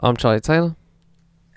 I'm 0.00 0.16
Charlie 0.16 0.40
Taylor. 0.40 0.74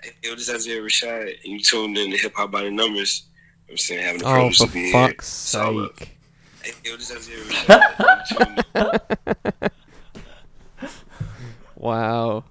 Hey, 0.02 0.12
yo, 0.22 0.34
this 0.34 0.48
is 0.48 0.54
Isaiah 0.54 0.80
Rashad, 0.80 1.28
and 1.44 1.52
you 1.52 1.60
tuned 1.60 1.98
in 1.98 2.10
to 2.10 2.16
Hip 2.16 2.32
Hop 2.36 2.50
by 2.50 2.62
the 2.62 2.70
Numbers. 2.70 3.24
I'm 3.68 3.76
saying 3.76 4.02
having 4.02 4.20
the 4.22 4.28
Oh, 4.28 4.32
privilege 4.32 4.56
for 4.58 4.66
to 4.66 4.72
be 4.72 4.92
fuck's 4.92 5.52
here. 5.52 5.62
It's 5.62 5.68
all 5.68 5.84
up. 5.84 5.98
sake. 5.98 6.16
Hey, 6.62 6.72
yo, 6.84 6.96
this 6.96 7.10
is 7.10 7.16
Isaiah 7.16 7.44
Rashad. 7.44 8.28
you 8.30 8.36
tuned 8.38 8.64
in. 9.62 9.70
Wow. 11.76 12.44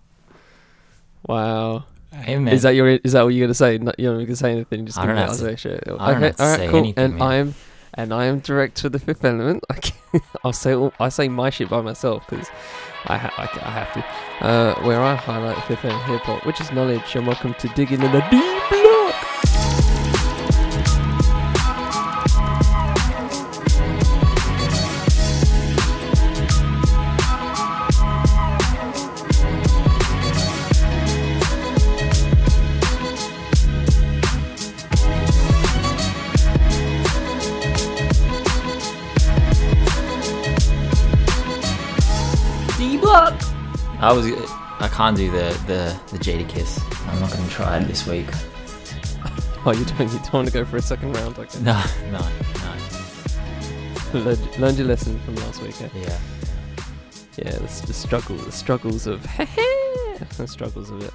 Wow. 1.28 1.84
Hey, 2.12 2.38
man. 2.40 2.52
Is 2.52 2.64
that 2.64 2.72
your? 2.74 2.88
Is 2.88 3.12
that 3.12 3.22
what 3.24 3.30
you're 3.36 3.46
gonna 3.46 3.54
say? 3.54 3.78
No, 3.78 3.92
you're 4.00 4.12
not 4.18 4.22
gonna 4.26 4.36
say 4.36 4.52
anything. 4.54 4.88
Just 4.88 4.98
I 4.98 5.02
give 5.04 5.10
don't 5.10 5.16
me 5.18 5.22
have 5.22 5.30
to- 5.38 5.44
Isaiah 5.46 5.58
shit. 5.58 5.84
I 5.86 5.90
don't 5.92 6.02
okay, 6.02 6.26
have 6.26 6.36
to 6.38 6.44
all 6.44 6.50
right, 6.50 6.58
say 6.58 6.68
cool. 6.68 6.80
anything, 6.80 7.04
and 7.06 7.14
man. 7.20 7.22
I'm, 7.32 7.56
and 7.94 8.12
I 8.14 8.26
am 8.26 8.40
director 8.40 8.88
of 8.88 8.94
the 8.94 9.00
Fifth 9.00 9.24
Element. 9.24 9.64
I 9.70 9.76
can, 9.76 10.22
I'll 10.44 10.52
say 10.52 10.74
all, 10.74 10.94
I 11.00 11.10
say 11.10 11.28
my 11.30 11.52
shit 11.52 11.70
by 11.70 11.82
myself 11.82 12.26
because 12.28 12.48
I, 13.06 13.18
ha- 13.18 13.34
I, 13.38 13.44
I 13.68 13.72
have 13.72 13.94
to. 13.94 14.46
Uh, 14.46 14.76
where 14.84 15.02
I 15.02 15.16
highlight 15.16 15.58
Fifth 15.66 15.86
Element 15.86 16.06
hip 16.06 16.22
hop, 16.24 16.46
which 16.46 16.60
is 16.62 16.72
knowledge. 16.72 17.16
And 17.16 17.26
welcome 17.26 17.54
to 17.56 17.68
digging 17.70 18.02
in 18.02 18.12
the 18.12 18.22
deep 18.30 18.70
I 44.10 44.12
was. 44.12 44.26
I 44.26 44.88
can't 44.92 45.16
do 45.16 45.30
the 45.30 45.56
the 45.68 45.96
the 46.12 46.18
Jadakiss. 46.18 46.82
I'm 47.08 47.20
not 47.20 47.30
gonna 47.32 47.48
try 47.50 47.78
it 47.78 47.88
this 47.88 48.08
week. 48.08 48.26
Oh, 49.66 49.74
you 49.74 49.84
don't. 49.84 50.12
You 50.12 50.20
don't 50.20 50.34
want 50.34 50.48
to 50.48 50.54
go 50.54 50.64
for 50.64 50.78
a 50.78 50.82
second 50.82 51.12
round. 51.14 51.38
Okay. 51.38 51.60
No, 51.60 51.84
no, 52.12 52.20
no. 54.14 54.20
learned, 54.20 54.58
learned 54.58 54.78
your 54.78 54.88
lesson 54.88 55.20
from 55.20 55.36
last 55.36 55.62
week. 55.62 55.80
eh? 55.82 55.90
Yeah. 55.94 56.18
Yeah, 57.38 57.52
the, 57.52 57.84
the 57.88 57.94
struggle, 57.94 58.38
the 58.38 58.54
struggles 58.54 59.06
of 59.06 59.22
the 60.38 60.48
struggles 60.48 60.90
of 60.90 61.04
it. 61.04 61.14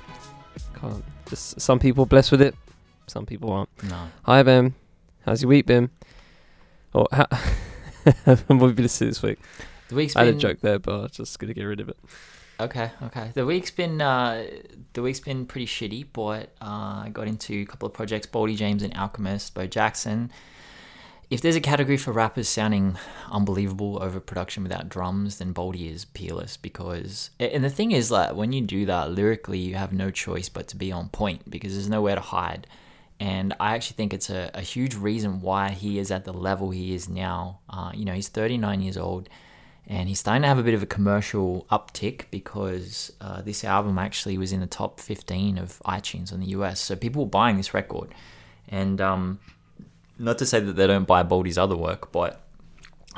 Can't. 0.79 1.03
Just 1.27 1.59
some 1.59 1.79
people 1.79 2.05
blessed 2.05 2.33
with 2.33 2.43
it, 2.43 2.55
some 3.07 3.25
people 3.25 3.51
aren't. 3.51 3.71
No. 3.83 4.09
Hi 4.25 4.43
Ben, 4.43 4.75
how's 5.25 5.41
your 5.41 5.49
week 5.49 5.65
been? 5.65 5.89
Or 6.93 7.09
how, 7.13 7.27
what 8.05 8.27
have 8.27 8.45
you 8.51 8.73
been 8.73 8.77
listening 8.77 9.09
this 9.11 9.23
week? 9.23 9.39
The 9.89 9.95
week's 9.95 10.17
I 10.17 10.27
had 10.27 10.33
been 10.33 10.37
a 10.37 10.41
joke 10.41 10.61
there, 10.61 10.79
but 10.79 10.95
I 10.95 11.03
was 11.05 11.13
just 11.13 11.39
gonna 11.39 11.55
get 11.55 11.65
rid 11.65 11.81
of 11.81 11.89
it. 11.89 11.97
Okay, 12.61 12.91
okay. 13.03 13.31
The 13.35 13.45
week's 13.45 13.71
been 13.71 14.01
uh, 14.01 14.47
the 14.93 15.03
week's 15.03 15.21
been 15.21 15.47
pretty 15.47 15.67
shitty, 15.67 16.07
but 16.13 16.51
uh, 16.61 17.05
I 17.05 17.11
got 17.13 17.27
into 17.27 17.63
a 17.63 17.67
couple 17.67 17.87
of 17.87 17.95
projects: 17.95 18.27
Boldy 18.27 18.57
James 18.57 18.83
and 18.83 18.97
Alchemist, 18.97 19.55
Bo 19.55 19.67
Jackson. 19.67 20.31
If 21.31 21.41
there's 21.41 21.57
a 21.57 21.61
category 21.61 21.97
for 21.97 22.13
rappers 22.13 22.49
sounding 22.49 22.97
unbelievable 23.31 24.01
over 24.01 24.21
production 24.21 24.63
without 24.63 24.89
drums, 24.89 25.39
then 25.39 25.53
Boldy 25.53 25.91
is 25.93 26.05
peerless. 26.05 26.57
Because 26.57 27.31
and 27.41 27.65
the 27.65 27.71
thing 27.71 27.91
is, 27.91 28.11
like 28.11 28.35
when 28.37 28.53
you 28.53 28.61
do 28.61 28.87
that 28.87 29.11
lyrically, 29.11 29.59
you 29.59 29.75
have 29.75 29.93
no 29.93 30.11
choice 30.11 30.49
but 30.49 30.69
to 30.69 30.77
be 30.77 30.93
on 30.93 31.09
point 31.09 31.51
because 31.51 31.73
there's 31.73 31.89
nowhere 31.89 32.15
to 32.15 32.21
hide. 32.21 32.69
And 33.19 33.55
I 33.59 33.75
actually 33.75 33.97
think 33.97 34.13
it's 34.13 34.29
a, 34.29 34.51
a 34.55 34.61
huge 34.61 34.95
reason 34.95 35.41
why 35.41 35.71
he 35.71 35.99
is 35.99 36.11
at 36.11 36.25
the 36.25 36.33
level 36.33 36.71
he 36.71 36.95
is 36.95 37.09
now. 37.09 37.61
Uh, 37.69 37.91
you 37.95 38.05
know, 38.05 38.13
he's 38.13 38.29
39 38.29 38.83
years 38.83 38.97
old 38.97 39.29
and 39.87 40.09
he's 40.09 40.21
starting 40.21 40.43
to 40.43 40.49
have 40.49 40.59
a 40.59 40.63
bit 40.63 40.75
of 40.75 40.83
a 40.83 40.87
commercial 40.87 41.67
uptick 41.71 42.23
because 42.31 43.13
uh, 43.21 43.43
this 43.43 43.65
album 43.65 43.99
actually 43.99 44.39
was 44.39 44.53
in 44.53 44.61
the 44.61 44.67
top 44.67 44.99
15 44.99 45.59
of 45.59 45.81
iTunes 45.85 46.33
in 46.33 46.41
the 46.41 46.47
US. 46.49 46.81
So 46.81 46.97
people 46.97 47.25
were 47.25 47.31
buying 47.31 47.59
this 47.59 47.75
record. 47.75 48.15
And 48.69 49.01
um, 49.01 49.41
not 50.19 50.39
to 50.39 50.47
say 50.47 50.61
that 50.61 50.73
they 50.73 50.87
don't 50.87 51.07
buy 51.07 51.23
Boldy's 51.23 51.59
other 51.59 51.77
work, 51.77 52.13
but 52.13 52.41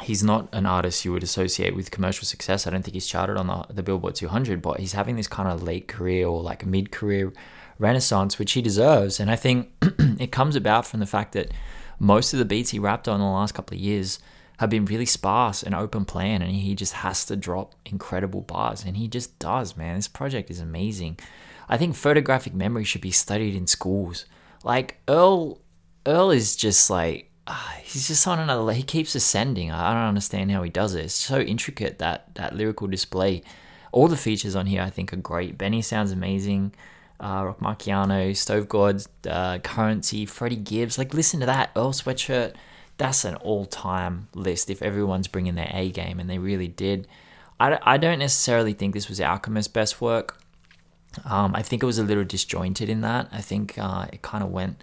he's 0.02 0.24
not 0.24 0.48
an 0.52 0.66
artist 0.66 1.04
you 1.04 1.12
would 1.12 1.22
associate 1.22 1.76
with 1.76 1.92
commercial 1.92 2.24
success. 2.24 2.66
I 2.66 2.70
don't 2.70 2.82
think 2.82 2.94
he's 2.94 3.06
charted 3.06 3.36
on 3.36 3.46
the, 3.46 3.64
the 3.72 3.82
Billboard 3.84 4.16
200, 4.16 4.60
but 4.60 4.80
he's 4.80 4.92
having 4.92 5.14
this 5.14 5.28
kind 5.28 5.48
of 5.48 5.62
late 5.62 5.86
career 5.86 6.26
or 6.26 6.42
like 6.42 6.66
mid 6.66 6.90
career 6.90 7.32
renaissance, 7.78 8.40
which 8.40 8.52
he 8.52 8.62
deserves. 8.62 9.20
And 9.20 9.30
I 9.30 9.36
think 9.36 9.70
it 10.18 10.32
comes 10.32 10.56
about 10.56 10.84
from 10.84 10.98
the 10.98 11.06
fact 11.06 11.32
that 11.32 11.52
most 12.00 12.32
of 12.32 12.40
the 12.40 12.44
beats 12.44 12.70
he 12.70 12.78
rapped 12.80 13.06
on 13.06 13.16
in 13.16 13.20
the 13.20 13.32
last 13.32 13.54
couple 13.54 13.76
of 13.76 13.80
years 13.80 14.18
have 14.58 14.70
been 14.70 14.86
really 14.86 15.06
sparse 15.06 15.62
and 15.62 15.74
open 15.74 16.04
plan, 16.04 16.42
and 16.42 16.52
he 16.52 16.74
just 16.74 16.94
has 16.94 17.24
to 17.26 17.36
drop 17.36 17.74
incredible 17.84 18.40
bars, 18.40 18.84
and 18.84 18.96
he 18.96 19.08
just 19.08 19.38
does, 19.38 19.76
man. 19.76 19.96
This 19.96 20.08
project 20.08 20.50
is 20.50 20.60
amazing. 20.60 21.18
I 21.68 21.76
think 21.76 21.94
photographic 21.94 22.54
memory 22.54 22.84
should 22.84 23.00
be 23.00 23.10
studied 23.10 23.54
in 23.54 23.66
schools. 23.66 24.24
Like 24.64 25.00
Earl, 25.08 25.60
Earl 26.06 26.30
is 26.30 26.56
just 26.56 26.88
like 26.90 27.30
ah, 27.46 27.76
he's 27.82 28.08
just 28.08 28.26
on 28.26 28.38
another. 28.38 28.72
He 28.72 28.82
keeps 28.82 29.14
ascending. 29.14 29.70
I 29.70 29.90
I 29.90 29.94
don't 29.94 30.02
understand 30.02 30.50
how 30.50 30.62
he 30.62 30.70
does 30.70 30.94
it. 30.94 31.06
It's 31.06 31.14
so 31.14 31.40
intricate 31.40 31.98
that 31.98 32.34
that 32.34 32.54
lyrical 32.54 32.86
display. 32.86 33.42
All 33.92 34.08
the 34.08 34.16
features 34.16 34.56
on 34.56 34.66
here 34.66 34.82
I 34.82 34.90
think 34.90 35.12
are 35.12 35.16
great. 35.16 35.56
Benny 35.58 35.82
sounds 35.82 36.12
amazing. 36.12 36.74
Uh, 37.18 37.44
Rock 37.46 37.60
Marciano, 37.60 38.36
Stove 38.36 38.68
Gods, 38.68 39.08
uh, 39.28 39.58
Currency, 39.58 40.26
Freddie 40.26 40.56
Gibbs. 40.56 40.98
Like 40.98 41.14
listen 41.14 41.40
to 41.40 41.46
that 41.46 41.70
Earl 41.74 41.92
sweatshirt 41.92 42.54
that's 42.98 43.24
an 43.24 43.34
all-time 43.36 44.28
list 44.34 44.70
if 44.70 44.82
everyone's 44.82 45.28
bringing 45.28 45.54
their 45.54 45.70
A 45.72 45.90
game, 45.90 46.18
and 46.18 46.28
they 46.28 46.38
really 46.38 46.68
did. 46.68 47.06
I, 47.58 47.78
I 47.82 47.96
don't 47.96 48.18
necessarily 48.18 48.72
think 48.72 48.94
this 48.94 49.08
was 49.08 49.20
Alchemist's 49.20 49.72
best 49.72 50.00
work. 50.00 50.38
Um, 51.24 51.54
I 51.54 51.62
think 51.62 51.82
it 51.82 51.86
was 51.86 51.98
a 51.98 52.02
little 52.02 52.24
disjointed 52.24 52.88
in 52.88 53.00
that. 53.00 53.28
I 53.32 53.40
think 53.40 53.78
uh, 53.78 54.06
it 54.12 54.22
kind 54.22 54.44
of 54.44 54.50
went, 54.50 54.82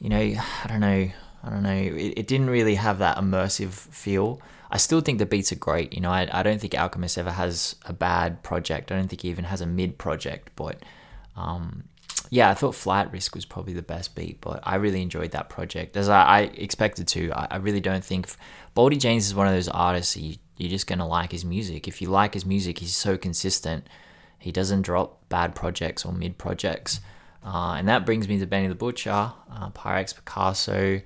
you 0.00 0.08
know, 0.08 0.16
I 0.16 0.66
don't 0.66 0.80
know, 0.80 1.10
I 1.44 1.50
don't 1.50 1.62
know. 1.62 1.70
It, 1.70 2.14
it 2.18 2.26
didn't 2.26 2.50
really 2.50 2.74
have 2.74 2.98
that 2.98 3.16
immersive 3.16 3.70
feel. 3.70 4.40
I 4.70 4.76
still 4.76 5.00
think 5.00 5.18
the 5.18 5.26
beats 5.26 5.52
are 5.52 5.56
great. 5.56 5.92
You 5.92 6.00
know, 6.00 6.10
I, 6.10 6.28
I 6.32 6.42
don't 6.42 6.60
think 6.60 6.74
Alchemist 6.74 7.18
ever 7.18 7.32
has 7.32 7.76
a 7.86 7.92
bad 7.92 8.42
project. 8.42 8.92
I 8.92 8.96
don't 8.96 9.08
think 9.08 9.22
he 9.22 9.28
even 9.28 9.44
has 9.44 9.60
a 9.60 9.66
mid 9.66 9.98
project, 9.98 10.50
but 10.56 10.82
um, 11.36 11.84
yeah, 12.32 12.48
I 12.48 12.54
thought 12.54 12.76
Flight 12.76 13.12
Risk 13.12 13.34
was 13.34 13.44
probably 13.44 13.72
the 13.72 13.82
best 13.82 14.14
beat, 14.14 14.40
but 14.40 14.60
I 14.62 14.76
really 14.76 15.02
enjoyed 15.02 15.32
that 15.32 15.48
project 15.48 15.96
as 15.96 16.08
I, 16.08 16.22
I 16.22 16.40
expected 16.42 17.08
to. 17.08 17.32
I, 17.32 17.48
I 17.50 17.56
really 17.56 17.80
don't 17.80 18.04
think 18.04 18.28
Boldy 18.76 18.98
James 18.98 19.26
is 19.26 19.34
one 19.34 19.48
of 19.48 19.52
those 19.52 19.68
artists 19.68 20.16
you, 20.16 20.36
you're 20.56 20.70
just 20.70 20.86
gonna 20.86 21.08
like 21.08 21.32
his 21.32 21.44
music. 21.44 21.88
If 21.88 22.00
you 22.00 22.08
like 22.08 22.34
his 22.34 22.46
music, 22.46 22.78
he's 22.78 22.94
so 22.94 23.18
consistent. 23.18 23.88
He 24.38 24.52
doesn't 24.52 24.82
drop 24.82 25.28
bad 25.28 25.56
projects 25.56 26.04
or 26.06 26.12
mid 26.12 26.38
projects, 26.38 27.00
uh, 27.44 27.74
and 27.76 27.88
that 27.88 28.06
brings 28.06 28.28
me 28.28 28.38
to 28.38 28.46
Benny 28.46 28.68
the 28.68 28.76
Butcher, 28.76 29.10
uh, 29.10 29.70
Pyrex 29.70 30.14
Picasso. 30.14 31.02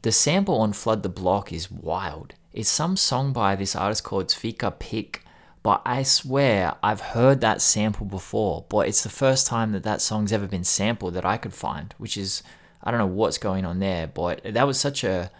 The 0.00 0.12
sample 0.12 0.60
on 0.60 0.72
Flood 0.72 1.02
the 1.02 1.10
Block 1.10 1.52
is 1.52 1.70
wild. 1.70 2.34
It's 2.54 2.70
some 2.70 2.96
song 2.96 3.34
by 3.34 3.54
this 3.54 3.76
artist 3.76 4.02
called 4.02 4.28
Svika 4.28 4.78
Pick, 4.78 5.24
but 5.62 5.82
I 5.84 6.02
swear 6.02 6.76
I've 6.82 7.00
heard 7.00 7.40
that 7.40 7.60
sample 7.60 8.06
before, 8.06 8.64
but 8.68 8.88
it's 8.88 9.02
the 9.02 9.08
first 9.08 9.46
time 9.46 9.72
that 9.72 9.82
that 9.82 10.00
song's 10.00 10.32
ever 10.32 10.46
been 10.46 10.64
sampled 10.64 11.14
that 11.14 11.24
I 11.24 11.36
could 11.36 11.54
find, 11.54 11.94
which 11.98 12.16
is, 12.16 12.42
I 12.82 12.90
don't 12.90 12.98
know 12.98 13.06
what's 13.06 13.38
going 13.38 13.64
on 13.64 13.78
there, 13.78 14.06
but 14.06 14.42
that 14.44 14.66
was 14.66 14.78
such 14.78 15.04
a, 15.04 15.30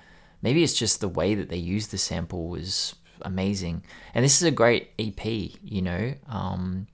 maybe 0.43 0.63
it's 0.63 0.75
just 0.75 1.01
the 1.01 1.09
way 1.09 1.35
that 1.35 1.49
they 1.49 1.57
used 1.57 1.91
the 1.91 1.99
sample 1.99 2.49
was 2.49 2.95
amazing. 3.23 3.83
And 4.15 4.25
this 4.25 4.41
is 4.41 4.47
a 4.47 4.51
great 4.51 4.91
EP, 4.99 5.25
you 5.25 5.83
know. 5.83 6.15
Um, 6.29 6.87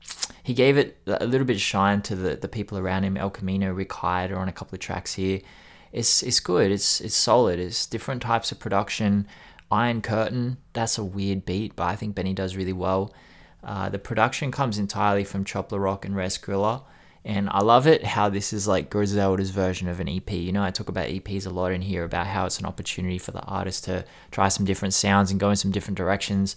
he 0.43 0.55
gave 0.55 0.77
it 0.77 0.99
a 1.07 1.27
little 1.27 1.47
bit 1.47 1.57
of 1.57 1.63
shine 1.63 2.03
to 2.03 2.15
the, 2.15 2.37
the 2.37 2.49
people 2.49 2.79
around 2.79 3.05
him. 3.05 3.17
El 3.17 3.31
Camino, 3.31 3.73
Rick 3.73 3.93
Hyde 3.93 4.31
are 4.31 4.39
on 4.39 4.49
a 4.49 4.53
couple 4.53 4.77
of 4.77 4.81
tracks 4.81 5.15
here. 5.15 5.41
It's 5.93 6.23
it's 6.25 6.41
good. 6.41 6.73
It's 6.73 7.01
it's 7.01 7.15
solid. 7.15 7.61
It's 7.61 7.87
different 7.87 8.21
types 8.21 8.51
of 8.51 8.59
production. 8.59 9.29
Iron 9.71 10.03
Curtain, 10.03 10.59
that's 10.73 10.99
a 10.99 11.05
weird 11.05 11.45
beat, 11.45 11.75
but 11.77 11.85
I 11.85 11.97
think 11.97 12.15
Benny 12.15 12.33
does 12.33 12.57
really 12.57 12.73
well. 12.73 13.13
Uh, 13.63 13.89
the 13.89 13.99
production 13.99 14.51
comes 14.51 14.79
entirely 14.79 15.25
from 15.25 15.45
Chopler 15.45 15.83
Rock 15.83 16.05
and 16.05 16.15
Rare 16.15 16.29
Skrilla, 16.29 16.83
and 17.25 17.49
I 17.51 17.63
love 17.63 17.87
it 17.87 18.05
how 18.05 18.29
this 18.29 18.53
is 18.53 18.69
like 18.69 18.91
Griselda's 18.91 19.51
version 19.51 19.89
of 19.89 19.99
an 19.99 20.09
EP. 20.09 20.31
You 20.31 20.53
know, 20.53 20.63
I 20.63 20.71
talk 20.71 20.91
about 20.91 21.09
EPs 21.09 21.47
a 21.47 21.51
lot 21.51 21.73
in 21.73 21.81
here 21.81 22.05
about 22.05 22.27
how 22.27 22.45
it's 22.45 22.59
an 22.59 22.67
opportunity 22.67 23.17
for 23.17 23.31
the 23.31 23.41
artist 23.41 23.85
to 23.85 24.05
try 24.31 24.49
some 24.49 24.67
different 24.67 24.93
sounds 24.93 25.31
and 25.31 25.41
go 25.41 25.49
in 25.49 25.57
some 25.57 25.71
different 25.71 25.97
directions. 25.97 26.55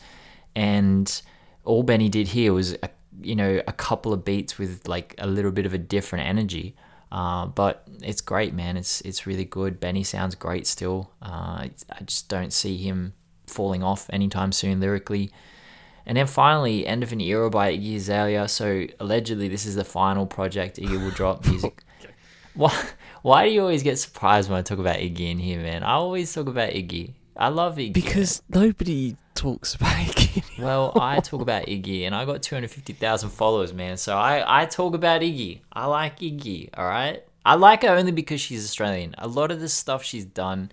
And 0.55 1.21
all 1.63 1.83
Benny 1.83 2.09
did 2.09 2.27
here 2.27 2.51
was, 2.51 2.73
a, 2.83 2.89
you 3.21 3.35
know, 3.35 3.61
a 3.65 3.71
couple 3.71 4.11
of 4.11 4.25
beats 4.25 4.57
with 4.57 4.89
like 4.89 5.15
a 5.19 5.27
little 5.27 5.51
bit 5.51 5.65
of 5.65 5.73
a 5.73 5.77
different 5.77 6.27
energy. 6.27 6.75
Uh, 7.11 7.45
but 7.45 7.87
it's 8.01 8.21
great, 8.21 8.53
man. 8.53 8.77
It's 8.77 9.01
it's 9.01 9.25
really 9.25 9.45
good. 9.45 9.79
Benny 9.79 10.03
sounds 10.03 10.35
great 10.35 10.67
still. 10.67 11.11
Uh, 11.21 11.67
I 11.89 12.03
just 12.05 12.27
don't 12.29 12.51
see 12.51 12.77
him 12.77 13.13
falling 13.47 13.83
off 13.83 14.09
anytime 14.11 14.51
soon 14.51 14.79
lyrically. 14.79 15.31
And 16.05 16.17
then 16.17 16.27
finally, 16.27 16.87
End 16.87 17.03
of 17.03 17.11
an 17.11 17.19
Era 17.19 17.49
by 17.49 17.75
Iggy 17.75 17.97
Azalea. 17.97 18.47
So 18.47 18.87
allegedly, 18.99 19.49
this 19.49 19.65
is 19.65 19.75
the 19.75 19.83
final 19.83 20.25
project 20.25 20.77
Iggy 20.77 21.01
will 21.01 21.11
drop 21.11 21.45
music. 21.49 21.83
Why, 22.53 22.73
why 23.21 23.45
do 23.45 23.51
you 23.51 23.61
always 23.61 23.83
get 23.83 23.99
surprised 23.99 24.49
when 24.49 24.57
I 24.57 24.61
talk 24.61 24.79
about 24.79 24.97
Iggy 24.97 25.31
in 25.31 25.37
here, 25.37 25.61
man? 25.61 25.83
I 25.83 25.93
always 25.93 26.33
talk 26.33 26.47
about 26.47 26.69
Iggy. 26.69 27.13
I 27.35 27.49
love 27.49 27.75
Iggy. 27.75 27.93
Because 27.93 28.41
nobody 28.49 29.17
talks 29.37 29.75
about 29.75 29.93
Iggy. 29.93 30.43
Well, 30.59 30.91
I 30.99 31.19
talk 31.19 31.41
about 31.41 31.67
Iggy, 31.67 32.03
and 32.03 32.15
I 32.15 32.25
got 32.25 32.41
250,000 32.41 33.29
followers, 33.29 33.73
man. 33.73 33.95
So 33.97 34.17
I, 34.17 34.63
I 34.63 34.65
talk 34.65 34.95
about 34.95 35.21
Iggy. 35.21 35.59
I 35.71 35.85
like 35.85 36.19
Iggy, 36.19 36.69
all 36.75 36.85
right? 36.85 37.23
I 37.45 37.55
like 37.55 37.83
her 37.83 37.89
only 37.89 38.11
because 38.11 38.41
she's 38.41 38.65
Australian. 38.65 39.15
A 39.19 39.27
lot 39.27 39.51
of 39.51 39.59
the 39.59 39.69
stuff 39.69 40.03
she's 40.03 40.25
done, 40.25 40.71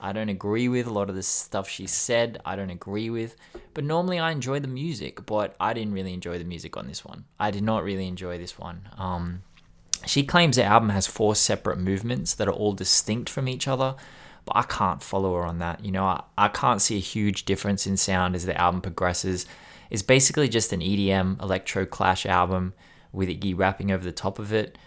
I 0.00 0.12
don't 0.12 0.30
agree 0.30 0.68
with. 0.68 0.86
A 0.86 0.92
lot 0.92 1.08
of 1.08 1.14
the 1.14 1.22
stuff 1.22 1.68
she 1.68 1.86
said, 1.86 2.40
I 2.44 2.56
don't 2.56 2.70
agree 2.70 3.10
with. 3.10 3.36
But 3.74 3.84
normally 3.84 4.18
I 4.18 4.32
enjoy 4.32 4.58
the 4.60 4.68
music, 4.68 5.24
but 5.26 5.54
I 5.60 5.74
didn't 5.74 5.92
really 5.92 6.14
enjoy 6.14 6.38
the 6.38 6.44
music 6.44 6.76
on 6.76 6.88
this 6.88 7.04
one. 7.04 7.26
I 7.38 7.50
did 7.50 7.62
not 7.62 7.84
really 7.84 8.08
enjoy 8.08 8.38
this 8.38 8.58
one. 8.58 8.88
Um, 8.96 9.42
she 10.06 10.24
claims 10.24 10.56
the 10.56 10.64
album 10.64 10.88
has 10.88 11.06
four 11.06 11.34
separate 11.34 11.78
movements 11.78 12.34
that 12.34 12.48
are 12.48 12.52
all 12.52 12.72
distinct 12.72 13.28
from 13.28 13.48
each 13.48 13.68
other, 13.68 13.94
but 14.46 14.56
I 14.56 14.62
can't 14.62 15.02
follow 15.02 15.34
her 15.34 15.44
on 15.44 15.58
that. 15.58 15.84
You 15.84 15.92
know, 15.92 16.04
I, 16.04 16.22
I 16.38 16.48
can't 16.48 16.80
see 16.80 16.96
a 16.96 17.00
huge 17.00 17.44
difference 17.44 17.86
in 17.86 17.96
sound 17.96 18.34
as 18.34 18.46
the 18.46 18.58
album 18.58 18.80
progresses. 18.80 19.44
It's 19.90 20.02
basically 20.02 20.48
just 20.48 20.72
an 20.72 20.80
EDM 20.80 21.42
electro 21.42 21.84
clash 21.84 22.24
album 22.24 22.72
with 23.12 23.28
Iggy 23.28 23.58
rapping 23.58 23.90
over 23.90 24.04
the 24.04 24.12
top 24.12 24.38
of 24.38 24.52
it. 24.52 24.78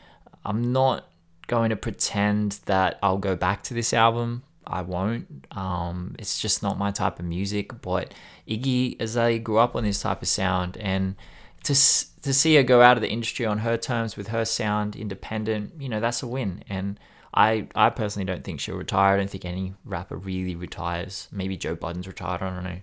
I'm 0.45 0.71
not 0.71 1.09
going 1.47 1.69
to 1.69 1.75
pretend 1.75 2.59
that 2.65 2.97
I'll 3.03 3.17
go 3.17 3.35
back 3.35 3.63
to 3.63 3.73
this 3.73 3.93
album. 3.93 4.43
I 4.65 4.81
won't. 4.81 5.45
Um, 5.51 6.15
it's 6.17 6.39
just 6.39 6.63
not 6.63 6.77
my 6.77 6.91
type 6.91 7.19
of 7.19 7.25
music. 7.25 7.81
But 7.81 8.13
Iggy 8.47 9.01
Azalea 9.01 9.39
grew 9.39 9.57
up 9.57 9.75
on 9.75 9.83
this 9.83 10.01
type 10.01 10.21
of 10.21 10.27
sound, 10.27 10.77
and 10.77 11.15
to 11.63 11.73
to 11.73 12.33
see 12.33 12.55
her 12.55 12.63
go 12.63 12.81
out 12.81 12.97
of 12.97 13.01
the 13.01 13.09
industry 13.09 13.45
on 13.45 13.59
her 13.59 13.77
terms 13.77 14.15
with 14.15 14.27
her 14.27 14.45
sound, 14.45 14.95
independent, 14.95 15.73
you 15.79 15.89
know, 15.89 15.99
that's 15.99 16.21
a 16.21 16.27
win. 16.27 16.63
And 16.69 16.99
I 17.33 17.67
I 17.75 17.89
personally 17.89 18.25
don't 18.25 18.43
think 18.43 18.59
she'll 18.59 18.75
retire. 18.75 19.15
I 19.15 19.17
don't 19.17 19.29
think 19.29 19.45
any 19.45 19.73
rapper 19.85 20.17
really 20.17 20.55
retires. 20.55 21.27
Maybe 21.31 21.57
Joe 21.57 21.75
Budden's 21.75 22.07
retired. 22.07 22.41
I 22.41 22.53
don't 22.53 22.63
know. 22.63 22.79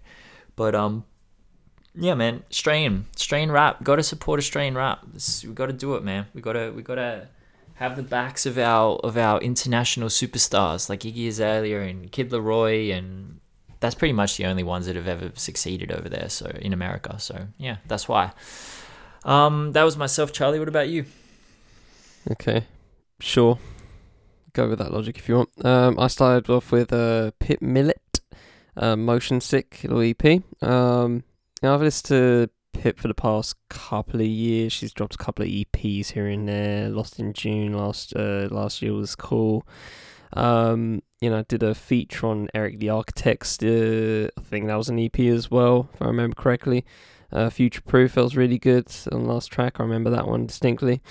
But 0.54 0.74
um, 0.74 1.04
yeah, 1.94 2.14
man, 2.14 2.44
Australian, 2.50 3.06
Australian 3.16 3.50
rap. 3.50 3.82
Got 3.82 3.96
to 3.96 4.02
support 4.02 4.38
Australian 4.38 4.76
rap. 4.76 5.04
we 5.44 5.52
got 5.52 5.66
to 5.66 5.72
do 5.72 5.94
it, 5.94 6.04
man. 6.04 6.26
We 6.34 6.40
got 6.40 6.52
to 6.52 6.70
we 6.70 6.82
got 6.82 6.96
to 6.96 7.28
have 7.74 7.96
the 7.96 8.02
backs 8.02 8.46
of 8.46 8.58
our 8.58 8.96
of 8.96 9.16
our 9.16 9.40
international 9.40 10.08
superstars 10.08 10.88
like 10.88 11.00
Iggy 11.00 11.28
Azalea 11.28 11.82
and 11.82 12.10
Kid 12.12 12.30
LAROI, 12.30 12.92
and 12.92 13.40
that's 13.80 13.94
pretty 13.94 14.12
much 14.12 14.36
the 14.36 14.46
only 14.46 14.62
ones 14.62 14.86
that 14.86 14.96
have 14.96 15.08
ever 15.08 15.32
succeeded 15.34 15.90
over 15.90 16.08
there. 16.08 16.28
So 16.28 16.46
in 16.60 16.72
America. 16.72 17.18
So 17.18 17.48
yeah, 17.58 17.76
that's 17.86 18.08
why. 18.08 18.32
Um, 19.24 19.72
that 19.72 19.82
was 19.82 19.96
myself, 19.96 20.32
Charlie. 20.32 20.58
What 20.58 20.68
about 20.68 20.88
you? 20.88 21.04
Okay, 22.30 22.64
sure. 23.20 23.58
Go 24.56 24.70
with 24.70 24.78
that 24.78 24.90
logic 24.90 25.18
if 25.18 25.28
you 25.28 25.34
want. 25.34 25.50
Um, 25.66 25.98
I 25.98 26.06
started 26.06 26.48
off 26.50 26.72
with 26.72 26.90
uh, 26.90 27.32
Pip 27.40 27.60
Millett, 27.60 28.20
uh, 28.74 28.96
Motion 28.96 29.42
Sick 29.42 29.80
little 29.82 30.00
EP. 30.00 30.42
Um, 30.62 31.24
I've 31.62 31.82
listened 31.82 32.08
to 32.08 32.50
Pip 32.72 32.98
for 32.98 33.08
the 33.08 33.12
past 33.12 33.56
couple 33.68 34.18
of 34.18 34.26
years. 34.26 34.72
She's 34.72 34.94
dropped 34.94 35.16
a 35.16 35.18
couple 35.18 35.44
of 35.44 35.50
EPs 35.50 36.12
here 36.12 36.26
and 36.26 36.48
there. 36.48 36.88
Lost 36.88 37.20
in 37.20 37.34
June 37.34 37.74
last 37.74 38.16
uh, 38.16 38.48
last 38.50 38.80
year 38.80 38.94
was 38.94 39.14
cool. 39.14 39.66
Um, 40.32 41.02
you 41.20 41.28
know, 41.28 41.42
did 41.42 41.62
a 41.62 41.74
feature 41.74 42.26
on 42.26 42.48
Eric 42.54 42.78
the 42.78 42.88
Architects. 42.88 43.62
Uh, 43.62 44.30
I 44.38 44.40
think 44.40 44.68
that 44.68 44.76
was 44.76 44.88
an 44.88 44.98
EP 44.98 45.20
as 45.20 45.50
well, 45.50 45.90
if 45.92 46.00
I 46.00 46.06
remember 46.06 46.34
correctly. 46.34 46.86
Uh, 47.30 47.50
Future 47.50 47.82
Proof 47.82 48.12
feels 48.12 48.36
really 48.36 48.58
good 48.58 48.86
on 49.12 49.24
the 49.24 49.28
last 49.28 49.52
track. 49.52 49.78
I 49.78 49.82
remember 49.82 50.08
that 50.08 50.26
one 50.26 50.46
distinctly. 50.46 51.02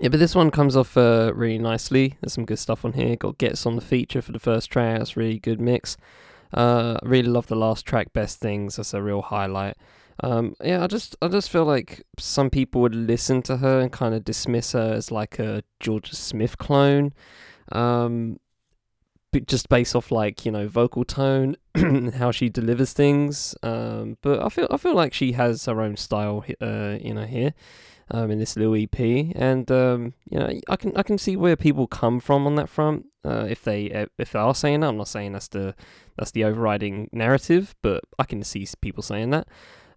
Yeah, 0.00 0.08
but 0.10 0.20
this 0.20 0.34
one 0.34 0.50
comes 0.50 0.76
off 0.76 0.96
uh, 0.96 1.32
really 1.34 1.58
nicely. 1.58 2.16
There's 2.20 2.32
some 2.32 2.44
good 2.44 2.58
stuff 2.58 2.84
on 2.84 2.92
here. 2.92 3.16
Got 3.16 3.38
Ghetts 3.38 3.66
on 3.66 3.74
the 3.74 3.82
feature 3.82 4.22
for 4.22 4.32
the 4.32 4.38
first 4.38 4.70
track. 4.70 4.98
That's 4.98 5.16
really 5.16 5.38
good 5.40 5.60
mix. 5.60 5.96
Uh, 6.52 6.98
really 7.02 7.28
love 7.28 7.48
the 7.48 7.56
last 7.56 7.84
track, 7.84 8.12
Best 8.12 8.38
Things. 8.38 8.76
That's 8.76 8.94
a 8.94 9.02
real 9.02 9.22
highlight. 9.22 9.76
Um, 10.22 10.54
yeah, 10.62 10.82
I 10.82 10.86
just 10.86 11.16
I 11.20 11.28
just 11.28 11.50
feel 11.50 11.64
like 11.64 12.04
some 12.18 12.50
people 12.50 12.80
would 12.80 12.94
listen 12.94 13.42
to 13.42 13.58
her 13.58 13.80
and 13.80 13.92
kind 13.92 14.14
of 14.14 14.24
dismiss 14.24 14.72
her 14.72 14.94
as 14.94 15.10
like 15.10 15.38
a 15.38 15.62
Jorja 15.80 16.14
Smith 16.14 16.58
clone. 16.58 17.12
Um, 17.72 18.38
just 19.46 19.68
based 19.68 19.94
off 19.94 20.10
like 20.10 20.46
you 20.46 20.50
know 20.50 20.66
vocal 20.68 21.04
tone 21.04 21.54
how 22.16 22.30
she 22.30 22.48
delivers 22.48 22.92
things. 22.92 23.54
Um, 23.62 24.16
but 24.22 24.42
I 24.42 24.48
feel 24.48 24.68
I 24.70 24.76
feel 24.76 24.94
like 24.94 25.12
she 25.12 25.32
has 25.32 25.66
her 25.66 25.80
own 25.80 25.96
style. 25.96 26.44
Uh, 26.60 26.98
you 27.00 27.14
know 27.14 27.26
here. 27.26 27.54
Um, 28.10 28.30
in 28.30 28.38
this 28.38 28.56
little 28.56 28.74
EP, 28.74 28.98
and 29.36 29.70
um, 29.70 30.14
you 30.30 30.38
know, 30.38 30.50
I 30.68 30.76
can 30.76 30.96
I 30.96 31.02
can 31.02 31.18
see 31.18 31.36
where 31.36 31.56
people 31.56 31.86
come 31.86 32.20
from 32.20 32.46
on 32.46 32.54
that 32.54 32.70
front. 32.70 33.04
Uh, 33.22 33.46
if 33.50 33.62
they 33.62 33.92
uh, 33.92 34.06
if 34.16 34.32
they 34.32 34.38
are 34.38 34.54
saying 34.54 34.80
that, 34.80 34.88
I'm 34.88 34.96
not 34.96 35.08
saying 35.08 35.32
that's 35.32 35.48
the 35.48 35.74
that's 36.16 36.30
the 36.30 36.44
overriding 36.44 37.10
narrative, 37.12 37.74
but 37.82 38.04
I 38.18 38.24
can 38.24 38.42
see 38.42 38.66
people 38.80 39.02
saying 39.02 39.28
that. 39.30 39.48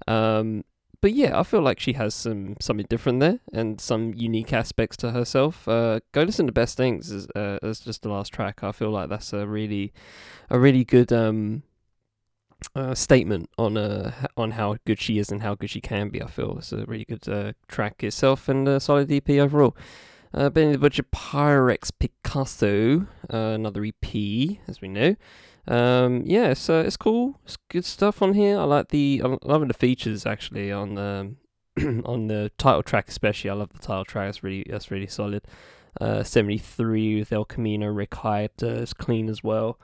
Um, 0.10 0.66
but 1.02 1.14
yeah, 1.14 1.38
I 1.40 1.44
feel 1.44 1.62
like 1.62 1.80
she 1.80 1.94
has 1.94 2.14
some 2.14 2.56
something 2.60 2.86
different 2.88 3.22
there 3.22 3.40
and 3.52 3.82
some 3.82 4.14
unique 4.14 4.54
aspects 4.54 4.96
to 4.98 5.12
herself. 5.12 5.68
Uh, 5.68 6.00
go 6.12 6.22
listen 6.22 6.46
to 6.46 6.52
Best 6.52 6.78
Things 6.78 7.12
as 7.12 7.28
uh, 7.36 7.58
as 7.64 7.80
just 7.80 8.04
the 8.04 8.10
last 8.10 8.32
track. 8.32 8.64
I 8.64 8.72
feel 8.72 8.92
like 8.92 9.10
that's 9.10 9.34
a 9.34 9.48
really 9.48 9.94
a 10.50 10.60
really 10.60 10.84
good 10.84 11.12
um 11.12 11.64
uh, 12.76 12.96
statement 12.96 13.50
on 13.58 13.78
uh 13.78 14.12
on 14.38 14.52
how 14.52 14.78
good 14.86 15.00
she 15.00 15.18
is 15.18 15.32
and 15.32 15.42
how 15.42 15.56
good 15.56 15.70
she 15.70 15.82
can 15.82 16.10
be. 16.10 16.22
I 16.22 16.28
feel 16.28 16.58
it's 16.58 16.72
a 16.72 16.86
really 16.86 17.06
good 17.06 17.28
uh, 17.28 17.54
track 17.68 18.04
itself 18.04 18.48
and 18.50 18.68
a 18.68 18.80
solid 18.80 19.12
EP 19.12 19.30
overall. 19.32 19.76
Uh, 20.34 20.50
Benny 20.50 20.72
the 20.72 20.78
Butcher 20.78 21.04
Pyrex 21.04 21.92
Picasso, 22.00 23.08
uh, 23.34 23.38
another 23.38 23.84
EP 23.84 24.58
as 24.68 24.80
we 24.80 24.88
know. 24.88 25.16
Um, 25.68 26.24
yeah, 26.26 26.54
so 26.54 26.80
it's 26.80 26.98
cool. 26.98 27.40
It's 27.44 27.58
good 27.70 27.86
stuff 27.86 28.22
on 28.22 28.34
here. 28.34 28.58
I 28.58 28.64
like 28.64 28.90
the 28.90 29.22
I'm 29.24 29.38
loving 29.44 29.68
the 29.68 29.74
features 29.74 30.26
actually 30.26 30.72
on 30.72 30.96
the 30.96 31.36
on 32.06 32.28
the 32.28 32.52
title 32.58 32.84
track 32.84 33.10
especially. 33.10 33.50
I 33.50 33.54
love 33.54 33.74
the 33.74 33.80
title 33.80 34.06
track. 34.06 34.30
It's 34.30 34.44
really 34.44 34.66
that's 34.70 34.90
really 34.90 35.08
solid. 35.08 35.44
Uh, 36.00 36.24
73 36.24 37.18
with 37.18 37.34
El 37.34 37.44
Camino, 37.44 37.88
Rick 37.88 38.16
Hyde 38.16 38.52
uh, 38.64 38.68
is 38.68 38.94
clean 38.94 39.28
as 39.28 39.44
well. 39.44 39.78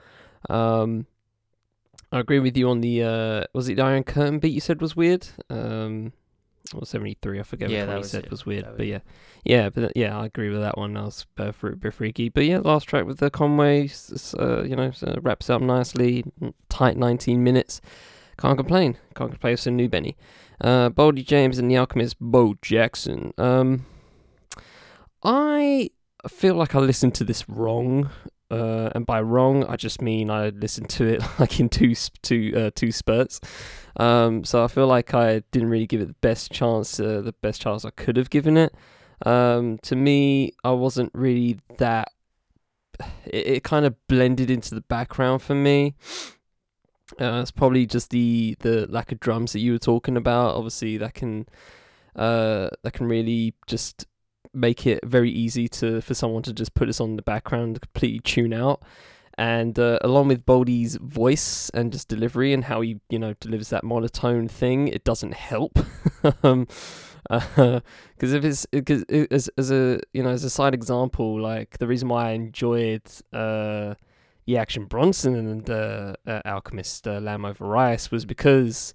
Um, 0.49 1.05
I 2.11 2.19
agree 2.19 2.39
with 2.39 2.55
you 2.55 2.69
on 2.69 2.81
the 2.81 3.03
uh, 3.03 3.43
was 3.53 3.67
it 3.69 3.75
the 3.75 3.83
Iron 3.83 4.03
Curtain 4.03 4.39
beat 4.39 4.53
you 4.53 4.61
said 4.61 4.81
was 4.81 4.95
weird? 4.95 5.27
Um, 5.49 6.13
or 6.73 6.85
73, 6.85 7.39
I 7.39 7.43
forget 7.43 7.69
yeah, 7.69 7.81
which 7.81 7.87
one 7.87 7.97
you 7.97 8.03
said 8.03 8.25
it. 8.25 8.31
was 8.31 8.45
weird. 8.45 8.65
That 8.65 8.77
but 8.77 8.87
yeah, 8.87 8.99
yeah, 9.43 9.69
but 9.69 9.95
yeah, 9.95 10.17
I 10.17 10.25
agree 10.25 10.49
with 10.49 10.59
that 10.59 10.77
one. 10.77 10.93
That 10.93 11.03
was 11.03 11.25
uh, 11.37 11.51
fr- 11.51 11.69
bit 11.69 11.93
freaky. 11.93 12.29
But 12.29 12.45
yeah, 12.45 12.59
last 12.59 12.85
track 12.85 13.05
with 13.05 13.19
the 13.19 13.29
Conway, 13.29 13.89
uh, 14.37 14.63
you 14.63 14.75
know, 14.75 14.91
so 14.91 15.17
wraps 15.21 15.49
up 15.49 15.61
nicely, 15.61 16.25
tight 16.69 16.97
19 16.97 17.43
minutes. 17.43 17.81
Can't 18.37 18.57
complain. 18.57 18.97
Can't 19.15 19.31
complain 19.31 19.53
with 19.53 19.59
some 19.61 19.75
new 19.75 19.89
Benny. 19.89 20.15
Uh, 20.61 20.89
Boldy 20.89 21.25
James 21.25 21.57
and 21.57 21.69
the 21.69 21.77
Alchemist, 21.77 22.17
Bo 22.19 22.55
Jackson. 22.61 23.33
Um, 23.37 23.85
I 25.23 25.91
feel 26.27 26.55
like 26.55 26.75
I 26.75 26.79
listened 26.79 27.15
to 27.15 27.23
this 27.23 27.47
wrong. 27.49 28.09
Uh, 28.49 28.89
and 28.95 29.05
by 29.05 29.21
wrong, 29.21 29.65
I 29.65 29.75
just 29.75 30.01
mean 30.01 30.29
I 30.29 30.49
listened 30.49 30.89
to 30.91 31.05
it 31.05 31.23
like 31.39 31.59
in 31.59 31.69
two 31.69 31.93
two 32.21 32.53
uh, 32.55 32.71
two 32.73 32.91
spurts. 32.91 33.41
Um, 33.97 34.43
so 34.43 34.63
I 34.63 34.67
feel 34.67 34.87
like 34.87 35.13
I 35.13 35.43
didn't 35.51 35.69
really 35.69 35.87
give 35.87 36.01
it 36.01 36.07
the 36.07 36.15
best 36.21 36.51
chance, 36.51 36.99
uh, 36.99 37.21
the 37.21 37.33
best 37.41 37.61
chance 37.61 37.83
I 37.83 37.89
could 37.89 38.15
have 38.17 38.29
given 38.29 38.57
it. 38.57 38.73
Um, 39.25 39.79
to 39.79 39.95
me, 39.95 40.53
I 40.63 40.71
wasn't 40.71 41.11
really 41.13 41.59
that. 41.77 42.11
It, 43.25 43.47
it 43.47 43.63
kind 43.63 43.85
of 43.85 43.95
blended 44.07 44.49
into 44.49 44.75
the 44.75 44.81
background 44.81 45.41
for 45.41 45.55
me. 45.55 45.95
Uh, 47.19 47.39
it's 47.41 47.51
probably 47.51 47.85
just 47.85 48.09
the 48.09 48.55
the 48.59 48.85
lack 48.87 49.11
of 49.11 49.19
drums 49.19 49.53
that 49.53 49.59
you 49.59 49.71
were 49.73 49.79
talking 49.79 50.17
about. 50.17 50.55
Obviously, 50.55 50.97
that 50.97 51.13
can 51.13 51.47
uh 52.15 52.69
that 52.83 52.93
can 52.93 53.07
really 53.07 53.53
just 53.67 54.07
make 54.57 54.87
it 54.87 54.99
very 55.05 55.29
easy 55.29 55.67
to 55.67 56.01
for 56.01 56.13
someone 56.13 56.43
to 56.43 56.53
just 56.53 56.73
put 56.73 56.87
this 56.87 56.99
on 56.99 57.15
the 57.15 57.21
background 57.21 57.79
completely 57.81 58.19
tune 58.19 58.53
out 58.53 58.81
and 59.37 59.77
uh, 59.77 59.99
along 60.01 60.29
with 60.29 60.45
Boldy's 60.45 60.95
voice 60.95 61.69
and 61.73 61.91
just 61.91 62.07
delivery 62.07 62.53
and 62.53 62.63
how 62.63 62.81
he 62.81 62.99
you 63.09 63.19
know 63.19 63.33
delivers 63.39 63.69
that 63.69 63.83
monotone 63.83 64.47
thing, 64.47 64.87
it 64.87 65.03
doesn't 65.03 65.33
help. 65.33 65.77
um, 66.43 66.67
because 67.29 68.33
if 68.33 68.43
it's 68.43 68.65
because 68.67 69.03
as 69.03 69.49
as 69.57 69.69
a 69.69 69.99
you 70.13 70.23
know 70.23 70.29
as 70.29 70.43
a 70.43 70.49
side 70.49 70.73
example, 70.73 71.39
like 71.39 71.77
the 71.77 71.87
reason 71.87 72.09
why 72.09 72.29
I 72.29 72.31
enjoyed 72.31 73.03
uh 73.31 73.95
the 74.45 74.57
Action 74.57 74.85
Bronson 74.85 75.35
and 75.35 75.69
uh, 75.69 76.13
uh, 76.25 76.41
Alchemist 76.45 77.05
uh, 77.05 77.19
Lamb 77.19 77.43
Over 77.43 77.65
Rice 77.65 78.09
was 78.09 78.25
because 78.25 78.93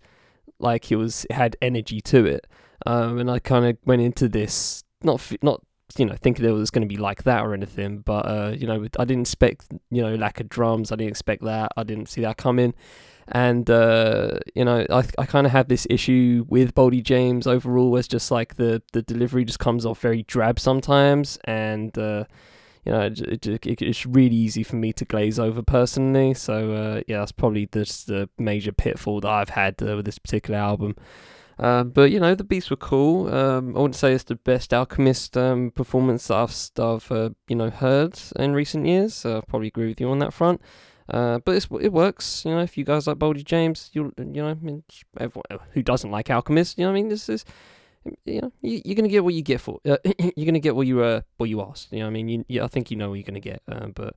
like 0.58 0.90
it 0.90 0.96
was 0.96 1.26
it 1.28 1.34
had 1.34 1.56
energy 1.60 2.00
to 2.00 2.24
it, 2.24 2.46
um, 2.86 3.18
and 3.18 3.30
I 3.30 3.38
kind 3.38 3.66
of 3.66 3.76
went 3.84 4.02
into 4.02 4.28
this 4.28 4.82
not 5.04 5.20
not 5.42 5.62
you 5.98 6.06
know 6.06 6.16
thinking 6.16 6.44
it 6.44 6.50
was 6.50 6.70
going 6.70 6.86
to 6.86 6.88
be 6.88 6.96
like 6.96 7.24
that 7.24 7.44
or 7.44 7.52
anything 7.52 7.98
but 7.98 8.26
uh 8.26 8.54
you 8.56 8.66
know 8.66 8.86
i 8.98 9.04
didn't 9.04 9.22
expect 9.22 9.66
you 9.90 10.00
know 10.00 10.14
lack 10.14 10.40
of 10.40 10.48
drums 10.48 10.90
i 10.90 10.96
didn't 10.96 11.10
expect 11.10 11.42
that 11.44 11.70
i 11.76 11.82
didn't 11.82 12.08
see 12.08 12.22
that 12.22 12.36
coming 12.36 12.72
and 13.28 13.68
uh 13.70 14.38
you 14.54 14.64
know 14.64 14.86
i, 14.90 15.04
I 15.18 15.26
kind 15.26 15.46
of 15.46 15.52
have 15.52 15.68
this 15.68 15.86
issue 15.90 16.46
with 16.48 16.74
Boldy 16.74 17.02
james 17.02 17.46
overall 17.46 17.90
where 17.90 17.98
it's 17.98 18.08
just 18.08 18.30
like 18.30 18.56
the 18.56 18.82
the 18.92 19.02
delivery 19.02 19.44
just 19.44 19.58
comes 19.58 19.84
off 19.84 20.00
very 20.00 20.22
drab 20.22 20.58
sometimes 20.58 21.38
and 21.44 21.96
uh 21.98 22.24
you 22.84 22.90
know, 22.90 23.02
it, 23.02 23.46
it, 23.46 23.66
it, 23.66 23.82
it's 23.82 24.06
really 24.06 24.34
easy 24.34 24.62
for 24.62 24.76
me 24.76 24.92
to 24.94 25.04
glaze 25.04 25.38
over 25.38 25.62
personally. 25.62 26.34
So 26.34 26.72
uh, 26.72 27.02
yeah, 27.06 27.18
that's 27.18 27.32
probably 27.32 27.66
just 27.66 28.08
the 28.08 28.28
major 28.38 28.72
pitfall 28.72 29.20
that 29.20 29.30
I've 29.30 29.50
had 29.50 29.80
uh, 29.82 29.96
with 29.96 30.04
this 30.04 30.18
particular 30.18 30.58
album. 30.58 30.96
Um, 31.62 31.90
but 31.90 32.10
you 32.10 32.18
know 32.18 32.34
the 32.34 32.42
beats 32.42 32.70
were 32.70 32.76
cool. 32.76 33.32
Um, 33.32 33.76
I 33.76 33.80
wouldn't 33.80 33.94
say 33.94 34.12
it's 34.12 34.24
the 34.24 34.34
best 34.34 34.74
Alchemist 34.74 35.36
um, 35.36 35.70
performance 35.70 36.26
that 36.26 36.48
I've, 36.80 37.12
uh, 37.12 37.30
you 37.46 37.54
know 37.54 37.70
heard 37.70 38.18
in 38.34 38.52
recent 38.52 38.84
years. 38.84 39.24
Uh, 39.24 39.38
I 39.38 39.40
probably 39.42 39.68
agree 39.68 39.86
with 39.86 40.00
you 40.00 40.10
on 40.10 40.18
that 40.18 40.32
front. 40.32 40.60
Uh, 41.08 41.38
but 41.38 41.54
it 41.54 41.92
works, 41.92 42.44
you 42.44 42.50
know. 42.50 42.62
If 42.62 42.76
you 42.76 42.84
guys 42.84 43.06
like 43.06 43.18
Boldy 43.18 43.44
James, 43.44 43.90
you 43.92 44.12
you 44.18 44.24
know, 44.24 44.48
I 44.48 44.54
mean, 44.54 44.82
everyone 45.20 45.44
who 45.70 45.82
doesn't 45.82 46.10
like 46.10 46.30
Alchemist, 46.30 46.78
you 46.78 46.84
know, 46.84 46.90
I 46.90 46.94
mean, 46.94 47.08
this 47.08 47.28
is, 47.28 47.44
you 48.24 48.40
know, 48.40 48.52
you, 48.60 48.82
are 48.90 48.94
gonna 48.94 49.08
get 49.08 49.22
what 49.22 49.34
you 49.34 49.42
get 49.42 49.60
for. 49.60 49.78
Uh, 49.84 49.98
you're 50.36 50.46
gonna 50.46 50.58
get 50.58 50.74
what 50.74 50.88
you 50.88 51.00
uh 51.00 51.20
what 51.36 51.48
you 51.48 51.60
asked. 51.60 51.92
You 51.92 52.00
know, 52.00 52.08
I 52.08 52.10
mean, 52.10 52.28
you, 52.28 52.44
you 52.48 52.62
I 52.62 52.66
think 52.66 52.90
you 52.90 52.96
know 52.96 53.10
what 53.10 53.16
you're 53.16 53.24
gonna 53.24 53.38
get. 53.38 53.62
Uh, 53.68 53.86
but 53.86 54.16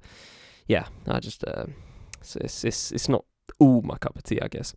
yeah, 0.67 0.87
I 1.07 1.19
just 1.19 1.43
uh, 1.43 1.65
it's 2.21 2.63
it's 2.63 2.91
it's 2.91 3.07
not 3.07 3.23
all 3.59 3.83
my 3.83 3.97
cup 3.97 4.15
of 4.15 4.23
tea, 4.23 4.41
I 4.41 4.47
guess. 4.47 4.73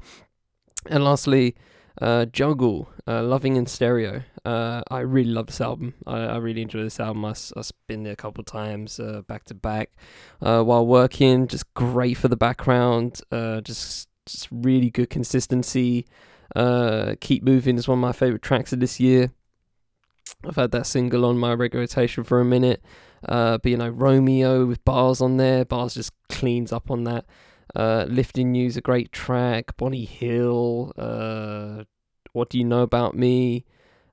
And 0.87 1.03
lastly, 1.03 1.55
uh, 2.01 2.27
Jungle, 2.27 2.89
uh, 3.07 3.23
Loving 3.23 3.57
in 3.57 3.67
Stereo. 3.67 4.23
Uh, 4.45 4.83
I 4.91 5.01
really 5.01 5.31
love 5.31 5.47
this 5.47 5.61
album. 5.61 5.95
I, 6.07 6.19
I 6.19 6.37
really 6.37 6.63
enjoy 6.63 6.83
this 6.83 7.01
album. 7.01 7.25
I, 7.25 7.29
have 7.29 7.71
been 7.87 8.05
there 8.05 8.13
a 8.13 8.17
couple 8.17 8.45
times 8.45 9.01
uh, 9.01 9.23
back 9.27 9.45
to 9.47 9.55
back 9.55 9.91
uh, 10.41 10.63
while 10.63 10.87
working. 10.87 11.49
Just 11.49 11.73
great 11.75 12.17
for 12.17 12.29
the 12.29 12.37
background. 12.37 13.21
Uh, 13.33 13.61
just, 13.61 14.09
just 14.27 14.49
really 14.51 14.91
good 14.91 15.11
consistency. 15.11 16.07
Keep 16.55 17.43
Moving 17.43 17.77
is 17.77 17.89
one 17.89 17.99
of 17.99 18.03
my 18.03 18.13
favorite 18.13 18.43
tracks 18.43 18.73
of 18.73 18.81
this 18.81 19.01
year. 19.01 19.33
I've 20.45 20.57
had 20.57 20.71
that 20.73 20.87
single 20.87 21.25
on 21.25 21.39
my 21.39 21.53
rotation 21.55 22.23
for 22.23 22.41
a 22.41 22.45
minute. 22.45 22.85
But 23.23 23.67
you 23.67 23.77
know, 23.77 23.89
Romeo 23.89 24.67
with 24.67 24.85
Bas 24.85 25.21
on 25.21 25.37
there. 25.37 25.65
Bas 25.65 25.95
just 25.95 26.13
cleans 26.29 26.73
up 26.73 26.91
on 26.91 27.05
that. 27.05 27.27
Uh, 27.75 28.07
Lifting 28.09 28.55
You's 28.55 28.77
a 28.77 28.81
great 28.81 29.13
track. 29.13 29.77
Bonnie 29.77 30.05
Hill. 30.05 30.93
Uh, 30.97 31.85
what 32.33 32.51
do 32.51 32.59
you 32.59 32.65
know 32.65 32.83
about 32.83 33.15
me? 33.15 33.65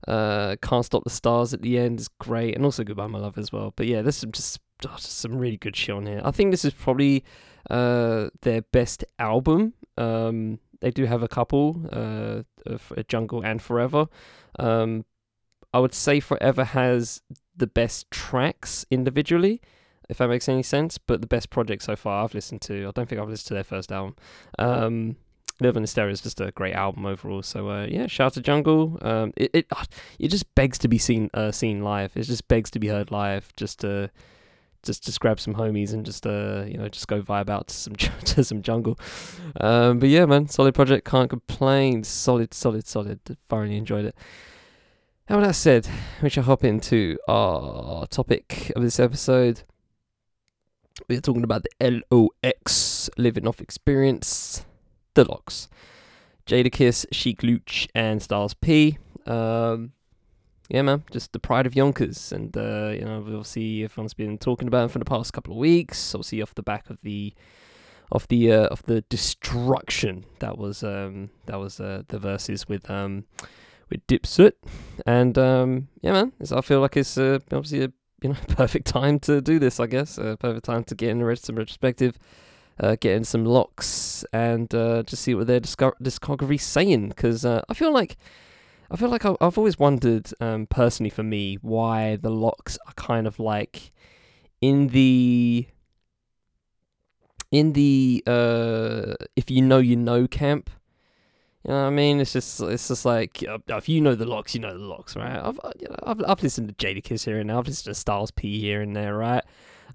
Uh, 0.08 0.56
Can't 0.62 0.86
stop 0.86 1.04
the 1.04 1.10
stars 1.10 1.54
at 1.54 1.62
the 1.62 1.78
end 1.78 2.00
is 2.00 2.08
great, 2.08 2.56
and 2.56 2.64
also 2.64 2.84
Goodbye 2.84 3.08
My 3.08 3.20
Love 3.20 3.38
as 3.38 3.52
well. 3.52 3.74
But 3.76 3.88
yeah, 3.88 4.02
there's 4.02 4.18
some 4.18 4.32
just, 4.32 4.60
oh, 4.88 4.96
just 4.98 5.20
some 5.20 5.38
really 5.38 5.58
good 5.58 5.76
shit 5.76 5.96
on 5.96 6.06
here. 6.06 6.22
I 6.24 6.32
think 6.32 6.52
this 6.52 6.66
is 6.66 6.74
probably 6.74 7.24
uh, 7.70 8.30
their 8.42 8.62
best 8.62 9.04
album. 9.20 9.74
Um, 9.98 10.60
they 10.82 10.92
do 10.92 11.06
have 11.06 11.24
a 11.24 11.28
couple, 11.28 11.90
uh, 11.92 12.44
of 12.66 12.92
Jungle 13.08 13.42
and 13.44 13.62
Forever. 13.62 14.08
Um, 14.60 15.06
I 15.74 15.80
would 15.80 15.94
say 15.94 16.20
Forever 16.20 16.64
has 16.64 17.22
the 17.56 17.68
best 17.68 18.12
tracks 18.12 18.86
individually 18.92 19.62
if 20.10 20.18
that 20.18 20.30
makes 20.30 20.48
any 20.50 20.64
sense. 20.64 20.98
But 20.98 21.22
the 21.22 21.28
best 21.28 21.50
project 21.50 21.84
so 21.84 21.96
far 21.96 22.24
I've 22.24 22.34
listened 22.34 22.62
to, 22.64 22.88
I 22.88 22.92
don't 22.92 23.08
think 23.08 23.22
I've 23.22 23.30
listened 23.30 23.48
to 23.48 23.54
their 23.56 23.64
first 23.64 23.92
album. 23.92 24.16
Um, 24.60 25.18
Live 25.62 25.78
in 25.78 25.84
the 25.84 25.88
Stereo 25.88 26.12
is 26.12 26.20
just 26.20 26.42
a 26.42 26.52
great 26.52 26.74
album 26.74 27.06
overall. 27.06 27.42
So 27.42 27.70
uh, 27.70 27.86
yeah, 27.90 28.08
shout 28.08 28.28
out 28.28 28.34
to 28.34 28.42
Jungle. 28.42 29.00
Um, 29.02 29.32
it 29.38 29.52
it 29.54 29.68
ah, 29.72 29.86
it 30.20 30.28
just 30.28 30.54
begs 30.54 30.78
to 30.80 30.90
be 30.90 30.98
seen 30.98 31.30
uh, 31.34 31.52
seen 31.52 31.82
live. 31.82 32.12
It 32.18 32.24
just 32.24 32.50
begs 32.50 32.70
to 32.72 32.80
be 32.80 32.90
heard 32.90 33.10
live. 33.10 33.54
Just 33.56 33.80
to 33.80 34.12
just 34.84 35.06
just 35.06 35.22
grab 35.22 35.40
some 35.40 35.56
homies 35.56 35.94
and 35.94 36.06
just 36.06 36.28
uh 36.28 36.66
you 36.68 36.78
know 36.78 36.90
just 36.90 37.08
go 37.08 37.22
vibe 37.22 37.50
out 37.50 37.70
to 37.70 37.74
some 37.74 37.96
to 38.26 38.44
some 38.44 38.62
jungle. 38.62 39.00
Um, 39.62 40.00
but 40.00 40.10
yeah, 40.10 40.26
man, 40.26 40.50
solid 40.50 40.76
project. 40.76 41.08
Can't 41.08 41.30
complain. 41.30 42.04
Solid, 42.04 42.54
solid, 42.54 42.86
solid. 42.86 43.22
Thoroughly 43.48 43.78
enjoyed 43.78 44.04
it. 44.04 44.16
And 45.30 45.38
with 45.38 45.48
that 45.48 45.54
said, 45.54 45.88
we 46.22 46.30
shall 46.30 46.44
hop 46.44 46.66
into 46.66 47.18
our 47.30 48.06
topic 48.08 48.74
of 48.76 48.84
this 48.84 49.00
episode. 49.00 49.64
We're 51.10 51.22
talking 51.22 51.44
about 51.44 51.64
the 51.80 52.04
LOX 52.10 53.10
Living 53.18 53.48
Off 53.48 53.60
Experience, 53.60 54.66
the 55.14 55.26
LOX. 55.26 55.68
Jadakiss, 56.46 57.06
Sheek 57.12 57.44
Louch, 57.44 57.88
and 57.94 58.22
Styles 58.22 58.54
P. 58.54 58.98
Um, 59.26 59.92
yeah, 60.70 60.84
man, 60.84 61.04
just 61.12 61.34
the 61.34 61.40
pride 61.40 61.68
of 61.68 61.76
Yonkers, 61.76 62.32
and 62.32 62.56
uh, 62.56 62.92
you 62.94 63.04
know, 63.04 63.18
obviously 63.18 63.84
everyone's 63.84 64.14
been 64.14 64.38
talking 64.38 64.68
about 64.68 64.86
it 64.86 64.92
for 64.92 65.00
the 65.00 65.06
past 65.06 65.34
couple 65.34 65.54
of 65.54 65.60
weeks. 65.60 66.16
Obviously, 66.16 66.42
off 66.42 66.56
the 66.56 66.64
back 66.64 66.90
of 66.90 67.02
the, 67.02 67.34
of 68.12 68.28
the, 68.30 68.52
uh, 68.52 68.66
of 68.68 68.84
the 68.84 69.02
destruction 69.02 70.26
that 70.40 70.58
was, 70.58 70.82
um, 70.82 71.30
that 71.48 71.60
was 71.60 71.80
uh, 71.80 72.04
the 72.08 72.20
verses 72.20 72.70
with, 72.70 72.90
um, 72.90 73.26
with 73.90 74.06
Dipset, 74.08 74.54
and 75.06 75.38
um, 75.38 75.90
yeah, 76.02 76.14
man, 76.14 76.32
I 76.52 76.62
feel 76.62 76.80
like 76.80 76.96
it's 76.96 77.18
uh, 77.18 77.40
obviously 77.52 77.84
a 77.84 77.92
you 78.22 78.30
know, 78.30 78.36
perfect 78.50 78.88
time 78.88 79.20
to 79.20 79.42
do 79.42 79.60
this, 79.60 79.80
I 79.80 79.88
guess. 79.88 80.18
Uh, 80.18 80.36
perfect 80.38 80.66
time 80.66 80.84
to 80.86 80.96
get 80.96 81.10
in 81.10 81.36
some 81.38 81.56
retrospective, 81.56 82.18
uh, 82.80 82.96
get 83.00 83.16
in 83.16 83.24
some 83.24 83.46
LOX, 83.46 84.26
and 84.34 84.74
uh, 84.74 85.04
just 85.04 85.24
see 85.24 85.36
what 85.36 85.48
their 85.48 85.60
disco- 85.60 85.94
discography's 86.02 86.64
saying. 86.64 87.10
Because 87.10 87.46
uh, 87.46 87.62
I 87.70 87.74
feel 87.74 87.92
like, 87.92 88.18
I 88.90 88.96
feel 88.96 89.10
like 89.10 89.26
I've 89.26 89.58
always 89.58 89.80
wondered, 89.80 90.32
um, 90.40 90.68
personally 90.68 91.10
for 91.10 91.24
me, 91.24 91.56
why 91.62 92.16
the 92.16 92.32
LOX 92.32 92.78
are 92.88 92.94
kind 92.94 93.28
of 93.28 93.40
like 93.40 93.92
in 94.62 94.88
the 94.88 95.68
in 97.52 97.74
the 97.74 98.24
uh, 98.28 99.14
if 99.36 99.50
you 99.50 99.62
know 99.62 99.78
you 99.78 99.96
know 99.96 100.28
camp. 100.28 100.70
You 101.66 101.72
know 101.72 101.82
what 101.82 101.88
I 101.88 101.90
mean? 101.90 102.20
It's 102.20 102.32
just 102.32 102.62
it's 102.62 102.90
just 102.90 103.06
like 103.06 103.44
uh, 103.50 103.58
if 103.70 103.90
you 103.90 104.00
know 104.00 104.14
the 104.14 104.28
LOX, 104.28 104.54
you 104.54 104.62
know 104.62 104.78
the 104.78 104.84
LOX, 104.84 105.16
right? 105.16 105.40
I've 105.44 105.60
uh, 105.64 105.72
you 105.80 105.88
know 105.90 105.96
I've, 106.04 106.22
I've 106.28 106.44
listened 106.44 106.68
to 106.68 106.76
Jadakiss 106.76 107.26
here 107.26 107.40
and 107.40 107.50
there. 107.50 107.58
I've 107.58 107.66
listened 107.66 107.92
to 107.92 108.00
Styles 108.00 108.30
P 108.30 108.60
here 108.60 108.82
and 108.82 108.96
there, 108.96 109.18
right? 109.18 109.44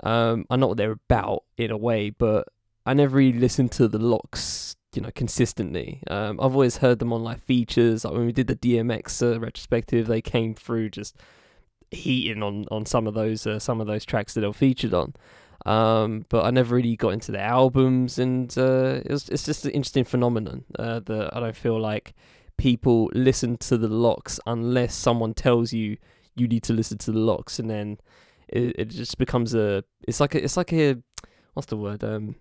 Um, 0.03 0.47
I 0.51 0.57
know 0.57 0.67
what 0.67 0.79
they're 0.79 0.99
about 1.09 1.45
in 1.57 1.71
a 1.71 1.77
way, 1.77 2.11
but 2.11 2.49
I 2.87 2.95
never 2.95 3.19
really 3.19 3.39
listened 3.39 3.71
to 3.73 3.87
the 3.87 4.01
LOX, 4.01 4.75
you 4.95 5.03
know, 5.03 5.13
consistently. 5.15 6.03
Um, 6.09 6.41
I've 6.41 6.55
always 6.55 6.79
heard 6.79 6.99
them 6.99 7.13
on 7.13 7.23
like 7.23 7.41
features. 7.41 8.05
Like 8.05 8.15
when 8.15 8.27
we 8.27 8.33
did 8.33 8.49
the 8.49 8.57
DMX 8.57 9.23
uh, 9.23 9.39
retrospective, 9.39 10.09
they 10.09 10.21
came 10.21 10.57
through 10.57 10.91
just 10.91 11.17
heating 11.93 12.43
on 12.43 12.65
on 12.73 12.85
some 12.85 13.07
of 13.07 13.15
those 13.15 13.47
uh, 13.47 13.61
some 13.61 13.81
of 13.81 13.87
those 13.87 14.05
tracks 14.05 14.35
that 14.35 14.41
they 14.41 14.47
were 14.49 14.53
featured 14.53 14.93
on. 14.93 15.15
Um, 15.67 16.25
but 16.29 16.45
I 16.45 16.51
never 16.51 16.75
really 16.75 16.97
got 16.97 17.11
into 17.11 17.33
the 17.33 17.41
albums, 17.41 18.19
and 18.19 18.57
uh, 18.57 19.01
it 19.05 19.11
was, 19.11 19.29
it's 19.29 19.45
just 19.45 19.65
an 19.67 19.73
interesting 19.73 20.05
phenomenon 20.05 20.65
uh, 20.79 21.01
that 21.01 21.37
I 21.37 21.41
don't 21.41 21.57
feel 21.57 21.79
like 21.79 22.15
people 22.57 23.11
listen 23.15 23.57
to 23.59 23.77
the 23.77 23.89
LOX 23.89 24.41
unless 24.47 24.95
someone 24.95 25.35
tells 25.35 25.73
you 25.73 25.99
you 26.35 26.49
need 26.49 26.63
to 26.63 26.73
listen 26.73 26.99
to 26.99 27.13
the 27.13 27.19
LOX, 27.19 27.59
and 27.59 27.69
then 27.69 27.99
it, 28.51 28.75
it 28.79 28.89
just 28.89 29.19
becomes 29.19 29.55
a 29.55 29.85
it's 30.07 30.21
like 30.21 30.35
a, 30.35 30.43
it's 30.43 30.57
like 30.57 30.73
a 30.73 30.97
what's 31.55 31.67
the 31.67 31.77
word 31.77 32.03
um 32.05 32.35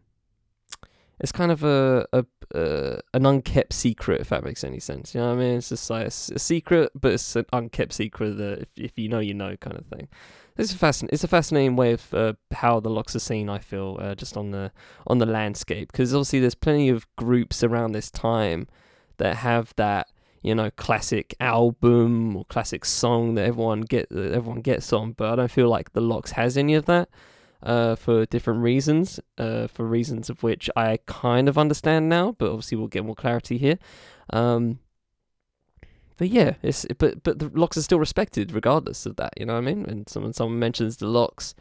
it's 1.19 1.31
kind 1.31 1.51
of 1.51 1.63
a, 1.63 2.07
a 2.13 2.25
uh, 2.55 2.97
an 3.13 3.25
unkept 3.25 3.73
secret 3.73 4.21
if 4.21 4.29
that 4.29 4.43
makes 4.43 4.63
any 4.63 4.79
sense 4.79 5.13
you 5.13 5.21
know 5.21 5.27
what 5.27 5.33
i 5.33 5.39
mean? 5.39 5.57
It's 5.57 5.69
just 5.69 5.89
like 5.89 6.07
a 6.07 6.11
secret 6.11 6.91
but 6.95 7.13
it's 7.13 7.35
an 7.35 7.45
unkept 7.53 7.93
secret 7.93 8.37
that 8.37 8.59
if, 8.59 8.67
if 8.75 8.97
you 8.97 9.09
know 9.09 9.19
you 9.19 9.33
know 9.33 9.55
kind 9.57 9.77
of 9.77 9.85
thing 9.85 10.07
it's 10.59 10.73
a 10.73 10.77
fascinating. 10.77 11.13
It's 11.13 11.23
a 11.23 11.27
fascinating 11.27 11.75
way 11.75 11.93
of 11.93 12.13
uh, 12.13 12.33
how 12.51 12.79
the 12.79 12.89
LOX 12.89 13.15
are 13.15 13.19
seen. 13.19 13.49
I 13.49 13.59
feel 13.59 13.97
uh, 13.99 14.13
just 14.13 14.35
on 14.35 14.51
the 14.51 14.71
on 15.07 15.19
the 15.19 15.25
landscape 15.25 15.91
because 15.91 16.13
obviously 16.13 16.41
there's 16.41 16.55
plenty 16.55 16.89
of 16.89 17.07
groups 17.15 17.63
around 17.63 17.93
this 17.93 18.11
time 18.11 18.67
that 19.17 19.37
have 19.37 19.73
that 19.77 20.09
you 20.41 20.53
know 20.53 20.69
classic 20.71 21.33
album 21.39 22.35
or 22.35 22.45
classic 22.45 22.83
song 22.83 23.35
that 23.35 23.45
everyone 23.45 23.81
get 23.81 24.09
that 24.09 24.33
everyone 24.33 24.61
gets 24.61 24.91
on. 24.91 25.13
But 25.13 25.31
I 25.31 25.35
don't 25.37 25.51
feel 25.51 25.69
like 25.69 25.93
the 25.93 26.01
LOX 26.01 26.31
has 26.31 26.57
any 26.57 26.75
of 26.75 26.85
that 26.85 27.07
uh, 27.63 27.95
for 27.95 28.25
different 28.25 28.61
reasons. 28.61 29.19
Uh, 29.37 29.67
for 29.67 29.85
reasons 29.85 30.29
of 30.29 30.43
which 30.43 30.69
I 30.75 30.99
kind 31.05 31.47
of 31.47 31.57
understand 31.57 32.09
now, 32.09 32.35
but 32.37 32.49
obviously 32.49 32.77
we'll 32.77 32.87
get 32.87 33.05
more 33.05 33.15
clarity 33.15 33.57
here. 33.57 33.79
Um, 34.31 34.79
but 36.19 36.27
yeah, 36.29 36.55
it's 36.61 36.85
but 36.97 37.23
but 37.23 37.39
the 37.39 37.49
LOX 37.53 37.77
are 37.77 37.81
still 37.81 37.97
respected 37.97 38.51
regardless 38.51 39.05
of 39.05 39.15
that. 39.15 39.33
You 39.39 39.45
know 39.45 39.53
what 39.53 39.59
I 39.59 39.73
mean? 39.73 39.85
And 39.85 40.07
someone 40.09 40.33
someone 40.33 40.59
mentions 40.59 40.97
the 40.97 41.07
LOX, 41.07 41.55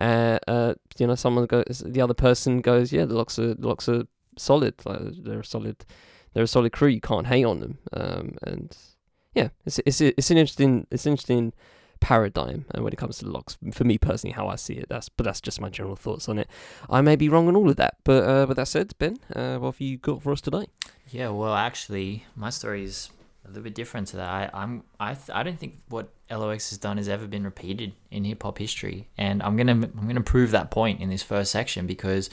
uh, 0.00 0.38
uh, 0.46 0.74
you 0.96 1.08
know, 1.08 1.16
someone 1.16 1.46
goes, 1.46 1.82
the 1.84 2.00
other 2.00 2.14
person 2.14 2.60
goes, 2.60 2.92
yeah, 2.92 3.06
the 3.06 3.14
LOX 3.14 3.40
are 3.40 3.54
the 3.54 3.66
LOX 3.66 3.88
are 3.88 4.04
solid. 4.38 4.74
Like 4.86 5.00
they're 5.24 5.40
a 5.40 5.44
solid, 5.44 5.84
they're 6.32 6.44
a 6.44 6.46
solid 6.46 6.70
crew. 6.70 6.88
You 6.88 7.00
can't 7.00 7.26
hate 7.26 7.44
on 7.44 7.58
them. 7.58 7.78
Um, 7.92 8.36
and 8.44 8.76
yeah, 9.34 9.48
it's 9.66 9.80
it's 9.84 10.00
it's 10.00 10.30
an 10.30 10.38
interesting 10.38 10.86
it's 10.92 11.06
an 11.06 11.12
interesting 11.14 11.52
paradigm 11.98 12.66
uh, 12.76 12.82
when 12.82 12.92
it 12.92 12.96
comes 12.96 13.18
to 13.18 13.24
the 13.24 13.32
LOX 13.32 13.58
for 13.72 13.84
me 13.84 13.96
personally 13.96 14.34
how 14.34 14.46
i 14.46 14.56
see 14.56 14.74
it 14.74 14.86
that's 14.90 15.08
but 15.08 15.24
that's 15.24 15.40
just 15.40 15.58
my 15.58 15.70
general 15.70 15.96
thoughts 15.96 16.28
on 16.28 16.38
it 16.38 16.50
i 16.90 17.00
may 17.00 17.16
be 17.16 17.30
wrong 17.30 17.48
on 17.48 17.56
all 17.56 17.70
of 17.70 17.76
that 17.76 17.96
but 18.04 18.24
uh 18.24 18.44
but 18.44 18.56
that 18.56 18.68
said 18.68 18.92
ben 18.98 19.16
uh 19.34 19.56
what 19.56 19.72
have 19.72 19.80
you 19.80 19.96
got 19.96 20.22
for 20.22 20.32
us 20.32 20.42
today 20.42 20.66
yeah 21.08 21.30
well 21.30 21.54
actually 21.54 22.26
my 22.36 22.50
story 22.50 22.84
is 22.84 23.08
a 23.44 23.48
little 23.48 23.62
bit 23.62 23.74
different 23.74 24.08
to 24.08 24.16
that. 24.16 24.28
I, 24.28 24.50
I'm 24.52 24.84
I 24.98 25.16
I 25.32 25.42
don't 25.42 25.58
think 25.58 25.80
what 25.88 26.08
LOX 26.30 26.70
has 26.70 26.78
done 26.78 26.96
has 26.96 27.08
ever 27.08 27.26
been 27.26 27.44
repeated 27.44 27.92
in 28.10 28.24
hip 28.24 28.42
hop 28.42 28.58
history, 28.58 29.08
and 29.18 29.42
I'm 29.42 29.56
gonna 29.56 29.72
I'm 29.72 30.06
gonna 30.06 30.20
prove 30.20 30.50
that 30.52 30.70
point 30.70 31.00
in 31.00 31.10
this 31.10 31.22
first 31.22 31.50
section 31.50 31.86
because 31.86 32.30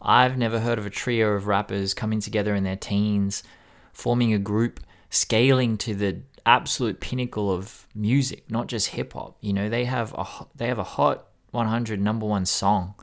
I've 0.00 0.36
never 0.36 0.60
heard 0.60 0.78
of 0.78 0.86
a 0.86 0.90
trio 0.90 1.32
of 1.32 1.46
rappers 1.46 1.94
coming 1.94 2.20
together 2.20 2.54
in 2.54 2.64
their 2.64 2.76
teens, 2.76 3.42
forming 3.92 4.32
a 4.32 4.38
group, 4.38 4.80
scaling 5.10 5.78
to 5.78 5.94
the 5.94 6.20
absolute 6.46 7.00
pinnacle 7.00 7.50
of 7.50 7.86
music, 7.94 8.50
not 8.50 8.66
just 8.66 8.88
hip 8.88 9.12
hop. 9.12 9.36
You 9.40 9.52
know, 9.52 9.68
they 9.68 9.84
have 9.84 10.14
a 10.14 10.26
they 10.54 10.68
have 10.68 10.78
a 10.78 10.84
hot 10.84 11.26
100 11.50 12.00
number 12.00 12.26
one 12.26 12.46
song 12.46 12.94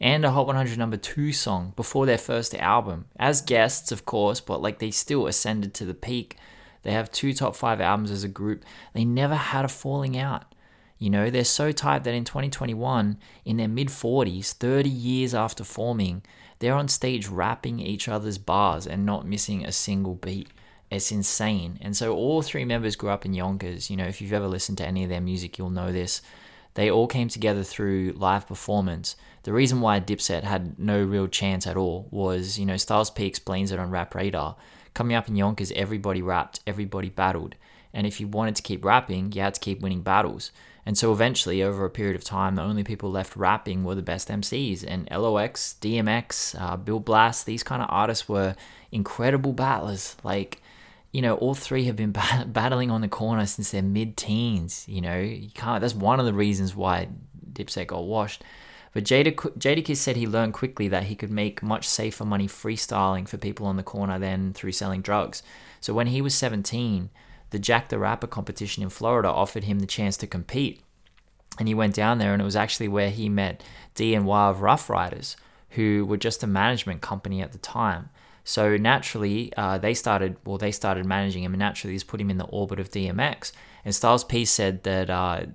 and 0.00 0.24
a 0.24 0.30
Hot 0.30 0.46
100 0.46 0.78
number 0.78 0.96
two 0.96 1.32
song 1.32 1.72
before 1.76 2.06
their 2.06 2.18
first 2.18 2.54
album 2.54 3.06
as 3.18 3.40
guests, 3.40 3.90
of 3.90 4.04
course, 4.04 4.40
but 4.40 4.62
like 4.62 4.78
they 4.78 4.90
still 4.90 5.26
ascended 5.26 5.74
to 5.74 5.84
the 5.84 5.94
peak. 5.94 6.36
They 6.82 6.92
have 6.92 7.10
two 7.10 7.32
top 7.32 7.56
five 7.56 7.80
albums 7.80 8.10
as 8.10 8.24
a 8.24 8.28
group. 8.28 8.64
They 8.94 9.04
never 9.04 9.34
had 9.34 9.64
a 9.64 9.68
falling 9.68 10.16
out. 10.16 10.54
You 10.98 11.10
know, 11.10 11.30
they're 11.30 11.44
so 11.44 11.70
tight 11.70 12.04
that 12.04 12.14
in 12.14 12.24
2021, 12.24 13.18
in 13.44 13.56
their 13.56 13.68
mid 13.68 13.88
40s, 13.88 14.52
30 14.52 14.88
years 14.88 15.34
after 15.34 15.62
forming, 15.62 16.22
they're 16.58 16.74
on 16.74 16.88
stage 16.88 17.28
rapping 17.28 17.78
each 17.78 18.08
other's 18.08 18.38
bars 18.38 18.86
and 18.86 19.06
not 19.06 19.26
missing 19.26 19.64
a 19.64 19.72
single 19.72 20.14
beat. 20.14 20.48
It's 20.90 21.12
insane. 21.12 21.78
And 21.80 21.96
so 21.96 22.14
all 22.14 22.42
three 22.42 22.64
members 22.64 22.96
grew 22.96 23.10
up 23.10 23.24
in 23.24 23.34
Yonkers. 23.34 23.90
You 23.90 23.96
know, 23.96 24.06
if 24.06 24.20
you've 24.20 24.32
ever 24.32 24.48
listened 24.48 24.78
to 24.78 24.86
any 24.86 25.04
of 25.04 25.10
their 25.10 25.20
music, 25.20 25.58
you'll 25.58 25.70
know 25.70 25.92
this. 25.92 26.22
They 26.74 26.90
all 26.90 27.06
came 27.06 27.28
together 27.28 27.62
through 27.62 28.14
live 28.16 28.46
performance. 28.46 29.16
The 29.42 29.52
reason 29.52 29.80
why 29.80 30.00
Dipset 30.00 30.42
had 30.42 30.78
no 30.78 31.02
real 31.02 31.26
chance 31.26 31.66
at 31.66 31.76
all 31.76 32.08
was, 32.10 32.58
you 32.58 32.66
know, 32.66 32.76
Styles 32.76 33.10
P 33.10 33.26
explains 33.26 33.70
it 33.70 33.78
on 33.78 33.90
Rap 33.90 34.14
Radar. 34.14 34.56
Coming 34.98 35.14
up 35.14 35.28
in 35.28 35.36
Yonkers, 35.36 35.70
everybody 35.76 36.22
rapped, 36.22 36.58
everybody 36.66 37.08
battled. 37.08 37.54
And 37.92 38.04
if 38.04 38.18
you 38.18 38.26
wanted 38.26 38.56
to 38.56 38.62
keep 38.62 38.84
rapping, 38.84 39.30
you 39.30 39.40
had 39.40 39.54
to 39.54 39.60
keep 39.60 39.80
winning 39.80 40.02
battles. 40.02 40.50
And 40.84 40.98
so 40.98 41.12
eventually, 41.12 41.62
over 41.62 41.84
a 41.84 41.88
period 41.88 42.16
of 42.16 42.24
time, 42.24 42.56
the 42.56 42.62
only 42.62 42.82
people 42.82 43.08
left 43.08 43.36
rapping 43.36 43.84
were 43.84 43.94
the 43.94 44.02
best 44.02 44.26
MCs. 44.26 44.84
And 44.84 45.08
LOX, 45.08 45.76
DMX, 45.80 46.60
uh, 46.60 46.76
Bill 46.78 46.98
Blast, 46.98 47.46
these 47.46 47.62
kind 47.62 47.80
of 47.80 47.86
artists 47.92 48.28
were 48.28 48.56
incredible 48.90 49.52
battlers. 49.52 50.16
Like, 50.24 50.60
you 51.12 51.22
know, 51.22 51.36
all 51.36 51.54
three 51.54 51.84
have 51.84 51.94
been 51.94 52.10
bat- 52.20 52.52
battling 52.52 52.90
on 52.90 53.00
the 53.00 53.06
corner 53.06 53.46
since 53.46 53.70
their 53.70 53.82
mid 53.82 54.16
teens. 54.16 54.84
You 54.88 55.00
know, 55.00 55.20
you 55.20 55.50
can't, 55.54 55.80
that's 55.80 55.94
one 55.94 56.18
of 56.18 56.26
the 56.26 56.34
reasons 56.34 56.74
why 56.74 57.06
Dipset 57.52 57.86
got 57.86 58.02
washed. 58.02 58.42
But 58.92 59.04
Jada, 59.04 59.34
Jadakiss 59.34 59.96
said 59.98 60.16
he 60.16 60.26
learned 60.26 60.54
quickly 60.54 60.88
that 60.88 61.04
he 61.04 61.14
could 61.14 61.30
make 61.30 61.62
much 61.62 61.86
safer 61.88 62.24
money 62.24 62.46
freestyling 62.46 63.28
for 63.28 63.36
people 63.36 63.66
on 63.66 63.76
the 63.76 63.82
corner 63.82 64.18
than 64.18 64.52
through 64.52 64.72
selling 64.72 65.02
drugs. 65.02 65.42
So 65.80 65.94
when 65.94 66.08
he 66.08 66.20
was 66.22 66.34
17, 66.34 67.10
the 67.50 67.58
Jack 67.58 67.88
the 67.88 67.98
Rapper 67.98 68.26
competition 68.26 68.82
in 68.82 68.88
Florida 68.88 69.28
offered 69.28 69.64
him 69.64 69.78
the 69.78 69.86
chance 69.86 70.16
to 70.18 70.26
compete. 70.26 70.82
And 71.58 71.66
he 71.66 71.74
went 71.74 71.94
down 71.94 72.18
there, 72.18 72.32
and 72.32 72.40
it 72.40 72.44
was 72.44 72.56
actually 72.56 72.88
where 72.88 73.10
he 73.10 73.28
met 73.28 73.62
D 73.94 74.14
and 74.14 74.26
Y 74.26 74.48
of 74.48 74.62
Ruff 74.62 74.88
Ryders, 74.88 75.36
who 75.70 76.06
were 76.06 76.16
just 76.16 76.42
a 76.42 76.46
management 76.46 77.00
company 77.00 77.42
at 77.42 77.52
the 77.52 77.58
time. 77.58 78.10
So 78.44 78.76
naturally, 78.76 79.52
uh, 79.56 79.78
they 79.78 79.92
started 79.92 80.36
well, 80.44 80.56
they 80.56 80.72
started 80.72 81.04
managing 81.04 81.42
him, 81.42 81.52
and 81.52 81.58
naturally, 81.58 81.94
he's 81.94 82.04
put 82.04 82.20
him 82.20 82.30
in 82.30 82.38
the 82.38 82.44
orbit 82.44 82.80
of 82.80 82.90
DMX. 82.90 83.52
And 83.84 83.94
Styles 83.94 84.24
P 84.24 84.44
said 84.44 84.84
that 84.84 85.10
uh, 85.10 85.46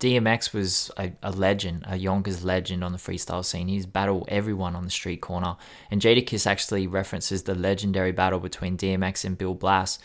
DMX 0.00 0.52
was 0.52 0.90
a, 0.96 1.12
a, 1.22 1.30
legend, 1.30 1.84
a 1.86 1.96
Yonkers 1.96 2.44
legend 2.44 2.84
on 2.84 2.92
the 2.92 2.98
freestyle 2.98 3.44
scene. 3.44 3.68
He's 3.68 3.86
battled 3.86 4.26
everyone 4.28 4.74
on 4.76 4.84
the 4.84 4.90
street 4.90 5.20
corner. 5.20 5.56
And 5.90 6.00
Jadakiss 6.00 6.46
actually 6.46 6.86
references 6.86 7.44
the 7.44 7.54
legendary 7.54 8.12
battle 8.12 8.40
between 8.40 8.76
DMX 8.76 9.24
and 9.24 9.38
Bill 9.38 9.54
Blast 9.54 10.00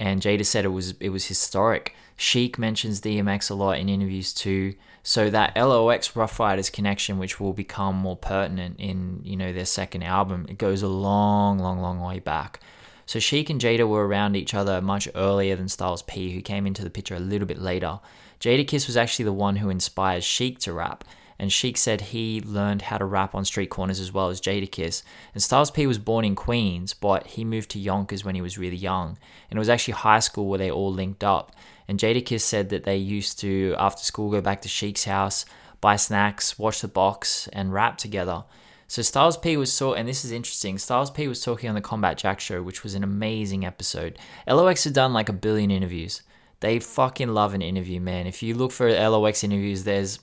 and 0.00 0.20
Jada 0.20 0.46
said 0.46 0.64
it 0.64 0.68
was 0.68 0.94
it 1.00 1.10
was 1.10 1.26
historic. 1.26 1.94
Sheek 2.16 2.58
mentions 2.58 3.00
DMX 3.00 3.50
a 3.50 3.54
lot 3.54 3.78
in 3.78 3.88
interviews 3.88 4.32
too. 4.32 4.74
So 5.02 5.30
that 5.30 5.56
LOX 5.56 6.14
Ruff 6.14 6.38
Ryders 6.38 6.70
connection, 6.70 7.18
which 7.18 7.40
will 7.40 7.52
become 7.52 7.96
more 7.96 8.16
pertinent 8.16 8.76
in 8.78 9.20
you 9.24 9.36
know 9.36 9.52
their 9.52 9.64
second 9.64 10.02
album, 10.02 10.46
it 10.48 10.58
goes 10.58 10.82
a 10.82 10.88
long, 10.88 11.58
long, 11.58 11.80
long 11.80 12.00
way 12.00 12.20
back. 12.20 12.60
So 13.06 13.18
Sheek 13.18 13.48
and 13.48 13.60
Jada 13.60 13.88
were 13.88 14.06
around 14.06 14.36
each 14.36 14.52
other 14.52 14.82
much 14.82 15.08
earlier 15.14 15.56
than 15.56 15.68
Styles 15.68 16.02
P, 16.02 16.34
who 16.34 16.42
came 16.42 16.66
into 16.66 16.84
the 16.84 16.90
picture 16.90 17.14
a 17.14 17.20
little 17.20 17.48
bit 17.48 17.58
later. 17.58 18.00
Jadakiss 18.40 18.86
was 18.86 18.96
actually 18.96 19.24
the 19.24 19.32
one 19.32 19.56
who 19.56 19.70
inspired 19.70 20.24
Sheek 20.24 20.58
to 20.60 20.72
rap, 20.72 21.04
and 21.38 21.52
Sheek 21.52 21.76
said 21.76 22.00
he 22.00 22.40
learned 22.40 22.82
how 22.82 22.98
to 22.98 23.04
rap 23.04 23.34
on 23.34 23.44
street 23.44 23.70
corners 23.70 24.00
as 24.00 24.12
well 24.12 24.28
as 24.28 24.40
Jadakiss. 24.40 25.02
And 25.34 25.42
Styles 25.42 25.70
P 25.70 25.86
was 25.86 25.98
born 25.98 26.24
in 26.24 26.34
Queens, 26.34 26.94
but 26.94 27.28
he 27.28 27.44
moved 27.44 27.70
to 27.70 27.78
Yonkers 27.78 28.24
when 28.24 28.34
he 28.34 28.40
was 28.40 28.58
really 28.58 28.76
young. 28.76 29.16
And 29.50 29.56
it 29.56 29.60
was 29.60 29.68
actually 29.68 29.94
high 29.94 30.18
school 30.18 30.48
where 30.48 30.58
they 30.58 30.70
all 30.70 30.92
linked 30.92 31.22
up. 31.22 31.54
And 31.86 31.98
Jadakiss 31.98 32.40
said 32.40 32.70
that 32.70 32.84
they 32.84 32.96
used 32.96 33.38
to, 33.40 33.74
after 33.78 34.02
school, 34.02 34.30
go 34.30 34.40
back 34.40 34.62
to 34.62 34.68
Sheek's 34.68 35.04
house, 35.04 35.44
buy 35.80 35.94
snacks, 35.96 36.58
watch 36.58 36.80
the 36.80 36.88
box, 36.88 37.48
and 37.52 37.72
rap 37.72 37.98
together. 37.98 38.44
So 38.88 39.02
Styles 39.02 39.36
P 39.36 39.56
was 39.56 39.72
so, 39.72 39.92
and 39.92 40.08
this 40.08 40.24
is 40.24 40.32
interesting. 40.32 40.78
Styles 40.78 41.10
P 41.10 41.28
was 41.28 41.42
talking 41.42 41.68
on 41.68 41.74
the 41.74 41.80
Combat 41.80 42.18
Jack 42.18 42.40
show, 42.40 42.62
which 42.62 42.82
was 42.82 42.94
an 42.94 43.04
amazing 43.04 43.64
episode. 43.64 44.18
LOX 44.46 44.84
had 44.84 44.94
done 44.94 45.12
like 45.12 45.28
a 45.28 45.34
billion 45.34 45.70
interviews. 45.70 46.22
They 46.60 46.80
fucking 46.80 47.28
love 47.28 47.54
an 47.54 47.62
interview, 47.62 48.00
man. 48.00 48.26
If 48.26 48.42
you 48.42 48.54
look 48.54 48.72
for 48.72 48.90
LOX 48.90 49.44
interviews, 49.44 49.84
there's 49.84 50.18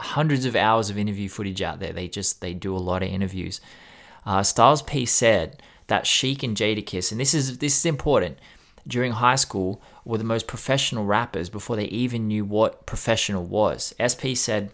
hundreds 0.00 0.44
of 0.44 0.56
hours 0.56 0.90
of 0.90 0.98
interview 0.98 1.28
footage 1.28 1.62
out 1.62 1.78
there. 1.78 1.92
They 1.92 2.08
just 2.08 2.40
they 2.40 2.54
do 2.54 2.76
a 2.76 2.78
lot 2.78 3.02
of 3.02 3.08
interviews. 3.08 3.60
Uh, 4.26 4.42
Styles 4.42 4.82
P 4.82 5.06
said 5.06 5.62
that 5.86 6.06
Sheek 6.06 6.42
and 6.42 6.56
Jadakiss, 6.56 7.12
and 7.12 7.20
this 7.20 7.34
is 7.34 7.58
this 7.58 7.78
is 7.78 7.86
important, 7.86 8.38
during 8.86 9.12
high 9.12 9.36
school 9.36 9.82
were 10.04 10.18
the 10.18 10.24
most 10.24 10.46
professional 10.46 11.04
rappers 11.04 11.48
before 11.48 11.76
they 11.76 11.84
even 11.84 12.26
knew 12.26 12.44
what 12.44 12.86
professional 12.86 13.44
was. 13.44 13.94
SP 14.00 14.34
said, 14.34 14.72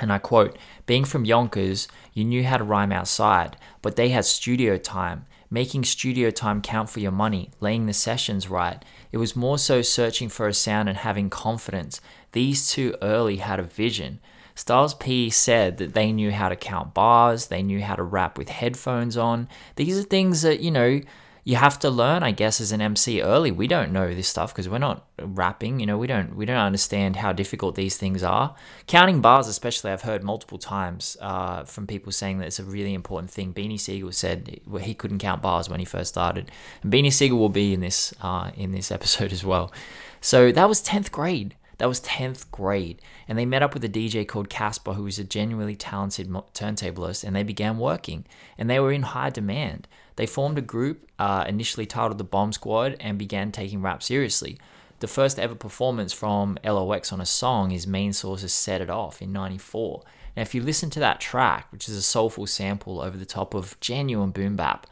and 0.00 0.12
I 0.12 0.18
quote, 0.18 0.56
being 0.86 1.04
from 1.04 1.24
Yonkers, 1.24 1.88
you 2.12 2.24
knew 2.24 2.44
how 2.44 2.56
to 2.56 2.64
rhyme 2.64 2.92
outside, 2.92 3.56
but 3.82 3.96
they 3.96 4.08
had 4.08 4.24
studio 4.24 4.76
time, 4.76 5.26
making 5.50 5.84
studio 5.84 6.30
time 6.30 6.60
count 6.60 6.90
for 6.90 7.00
your 7.00 7.12
money, 7.12 7.50
laying 7.60 7.86
the 7.86 7.92
sessions 7.92 8.48
right. 8.48 8.84
It 9.12 9.18
was 9.18 9.36
more 9.36 9.58
so 9.58 9.82
searching 9.82 10.28
for 10.28 10.46
a 10.46 10.54
sound 10.54 10.88
and 10.88 10.98
having 10.98 11.30
confidence. 11.30 12.00
These 12.32 12.70
two 12.70 12.96
early 13.00 13.36
had 13.36 13.58
a 13.58 13.64
vision. 13.64 14.20
Styles 14.54 14.94
P 14.94 15.30
said 15.30 15.76
that 15.78 15.94
they 15.94 16.12
knew 16.12 16.32
how 16.32 16.48
to 16.48 16.56
count 16.56 16.92
bars, 16.92 17.46
they 17.46 17.62
knew 17.62 17.80
how 17.80 17.94
to 17.94 18.02
rap 18.02 18.36
with 18.36 18.48
headphones 18.48 19.16
on. 19.16 19.48
These 19.76 19.98
are 19.98 20.02
things 20.02 20.42
that, 20.42 20.60
you 20.60 20.72
know, 20.72 21.00
you 21.48 21.56
have 21.56 21.78
to 21.78 21.88
learn, 21.88 22.22
I 22.22 22.30
guess, 22.30 22.60
as 22.60 22.72
an 22.72 22.82
MC 22.82 23.22
early. 23.22 23.50
We 23.50 23.68
don't 23.68 23.90
know 23.90 24.14
this 24.14 24.28
stuff 24.28 24.52
because 24.52 24.68
we're 24.68 24.76
not 24.76 25.06
rapping. 25.18 25.80
You 25.80 25.86
know, 25.86 25.96
we 25.96 26.06
don't 26.06 26.36
we 26.36 26.44
don't 26.44 26.58
understand 26.58 27.16
how 27.16 27.32
difficult 27.32 27.74
these 27.74 27.96
things 27.96 28.22
are. 28.22 28.54
Counting 28.86 29.22
bars, 29.22 29.48
especially, 29.48 29.90
I've 29.90 30.02
heard 30.02 30.22
multiple 30.22 30.58
times 30.58 31.16
uh, 31.22 31.64
from 31.64 31.86
people 31.86 32.12
saying 32.12 32.40
that 32.40 32.48
it's 32.48 32.58
a 32.58 32.64
really 32.64 32.92
important 32.92 33.30
thing. 33.30 33.54
Beanie 33.54 33.80
Sigel 33.80 34.12
said 34.12 34.60
he 34.82 34.92
couldn't 34.92 35.20
count 35.20 35.40
bars 35.40 35.70
when 35.70 35.80
he 35.80 35.86
first 35.86 36.10
started, 36.10 36.50
and 36.82 36.92
Beanie 36.92 37.10
Sigel 37.10 37.38
will 37.38 37.48
be 37.48 37.72
in 37.72 37.80
this 37.80 38.12
uh, 38.20 38.50
in 38.54 38.72
this 38.72 38.92
episode 38.98 39.32
as 39.32 39.42
well. 39.42 39.72
So 40.20 40.52
that 40.52 40.68
was 40.68 40.82
tenth 40.82 41.10
grade. 41.10 41.54
That 41.78 41.88
was 41.88 42.00
10th 42.00 42.50
grade. 42.50 43.00
And 43.28 43.38
they 43.38 43.46
met 43.46 43.62
up 43.62 43.72
with 43.72 43.84
a 43.84 43.88
DJ 43.88 44.26
called 44.26 44.50
Casper, 44.50 44.94
who 44.94 45.04
was 45.04 45.20
a 45.20 45.24
genuinely 45.24 45.76
talented 45.76 46.28
turntablist, 46.28 47.22
and 47.22 47.36
they 47.36 47.44
began 47.44 47.78
working. 47.78 48.26
And 48.58 48.68
they 48.68 48.80
were 48.80 48.90
in 48.90 49.02
high 49.02 49.30
demand. 49.30 49.86
They 50.18 50.26
formed 50.26 50.58
a 50.58 50.62
group, 50.62 51.08
uh, 51.20 51.44
initially 51.46 51.86
titled 51.86 52.18
the 52.18 52.24
Bomb 52.24 52.52
Squad, 52.52 52.96
and 52.98 53.16
began 53.16 53.52
taking 53.52 53.82
rap 53.82 54.02
seriously. 54.02 54.58
The 54.98 55.06
first 55.06 55.38
ever 55.38 55.54
performance 55.54 56.12
from 56.12 56.58
LOX 56.64 57.12
on 57.12 57.20
a 57.20 57.24
song 57.24 57.70
is 57.70 57.86
Main 57.86 58.12
Source's 58.12 58.52
Set 58.52 58.80
It 58.80 58.90
Off 58.90 59.22
in 59.22 59.32
94. 59.32 60.02
Now, 60.36 60.42
if 60.42 60.56
you 60.56 60.60
listen 60.60 60.90
to 60.90 60.98
that 60.98 61.20
track, 61.20 61.68
which 61.70 61.88
is 61.88 61.94
a 61.94 62.02
soulful 62.02 62.48
sample 62.48 63.00
over 63.00 63.16
the 63.16 63.24
top 63.24 63.54
of 63.54 63.78
genuine 63.78 64.32
boom 64.32 64.56
bap, 64.56 64.88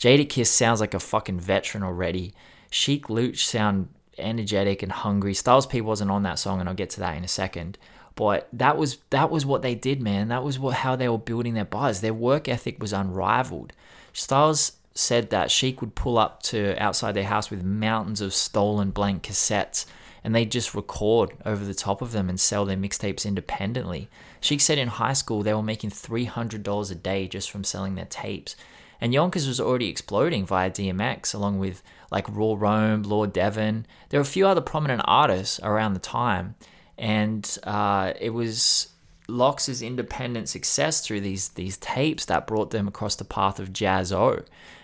Jadakiss 0.00 0.48
sounds 0.48 0.80
like 0.80 0.92
a 0.92 0.98
fucking 0.98 1.38
veteran 1.38 1.84
already. 1.84 2.34
Sheek 2.68 3.08
Louch 3.08 3.46
sound 3.46 3.90
energetic 4.18 4.82
and 4.82 4.90
hungry. 4.90 5.34
Styles 5.34 5.66
P 5.66 5.82
wasn't 5.82 6.10
on 6.10 6.24
that 6.24 6.40
song, 6.40 6.58
and 6.58 6.68
I'll 6.68 6.74
get 6.74 6.90
to 6.90 7.00
that 7.00 7.16
in 7.16 7.22
a 7.22 7.28
second. 7.28 7.78
But 8.16 8.48
that 8.52 8.76
was 8.76 8.98
that 9.10 9.30
was 9.30 9.46
what 9.46 9.62
they 9.62 9.76
did, 9.76 10.02
man. 10.02 10.26
That 10.28 10.42
was 10.42 10.58
what 10.58 10.74
how 10.74 10.96
they 10.96 11.08
were 11.08 11.16
building 11.16 11.54
their 11.54 11.64
buzz. 11.64 12.00
Their 12.00 12.12
work 12.12 12.48
ethic 12.48 12.80
was 12.80 12.92
unrivaled. 12.92 13.72
Styles 14.14 14.72
said 14.94 15.30
that 15.30 15.50
Sheek 15.50 15.80
would 15.80 15.94
pull 15.94 16.18
up 16.18 16.42
to 16.44 16.80
outside 16.82 17.12
their 17.12 17.24
house 17.24 17.50
with 17.50 17.62
mountains 17.62 18.20
of 18.20 18.32
stolen 18.32 18.90
blank 18.90 19.24
cassettes 19.24 19.84
and 20.22 20.34
they'd 20.34 20.50
just 20.50 20.74
record 20.74 21.32
over 21.44 21.64
the 21.64 21.74
top 21.74 22.00
of 22.00 22.12
them 22.12 22.30
and 22.30 22.40
sell 22.40 22.64
their 22.64 22.78
mixtapes 22.78 23.26
independently. 23.26 24.08
Sheek 24.40 24.62
said 24.62 24.78
in 24.78 24.88
high 24.88 25.12
school 25.12 25.42
they 25.42 25.52
were 25.52 25.62
making 25.62 25.90
$300 25.90 26.90
a 26.90 26.94
day 26.94 27.28
just 27.28 27.50
from 27.50 27.62
selling 27.62 27.94
their 27.94 28.06
tapes. 28.06 28.56
And 29.00 29.12
Yonkers 29.12 29.46
was 29.46 29.60
already 29.60 29.88
exploding 29.88 30.46
via 30.46 30.70
DMX, 30.70 31.34
along 31.34 31.58
with 31.58 31.82
like 32.10 32.26
Raw 32.30 32.54
Rome, 32.56 33.02
Lord 33.02 33.34
Devon. 33.34 33.86
There 34.08 34.18
were 34.18 34.22
a 34.22 34.24
few 34.24 34.46
other 34.46 34.62
prominent 34.62 35.02
artists 35.04 35.60
around 35.62 35.92
the 35.92 36.00
time, 36.00 36.54
and 36.96 37.58
uh, 37.64 38.14
it 38.18 38.30
was 38.30 38.93
LOX's 39.28 39.82
independent 39.82 40.48
success 40.48 41.00
through 41.00 41.20
these 41.20 41.50
these 41.50 41.76
tapes 41.78 42.24
that 42.26 42.46
brought 42.46 42.70
them 42.70 42.88
across 42.88 43.16
the 43.16 43.24
path 43.24 43.58
of 43.58 43.72
Jaz-O. 43.72 44.42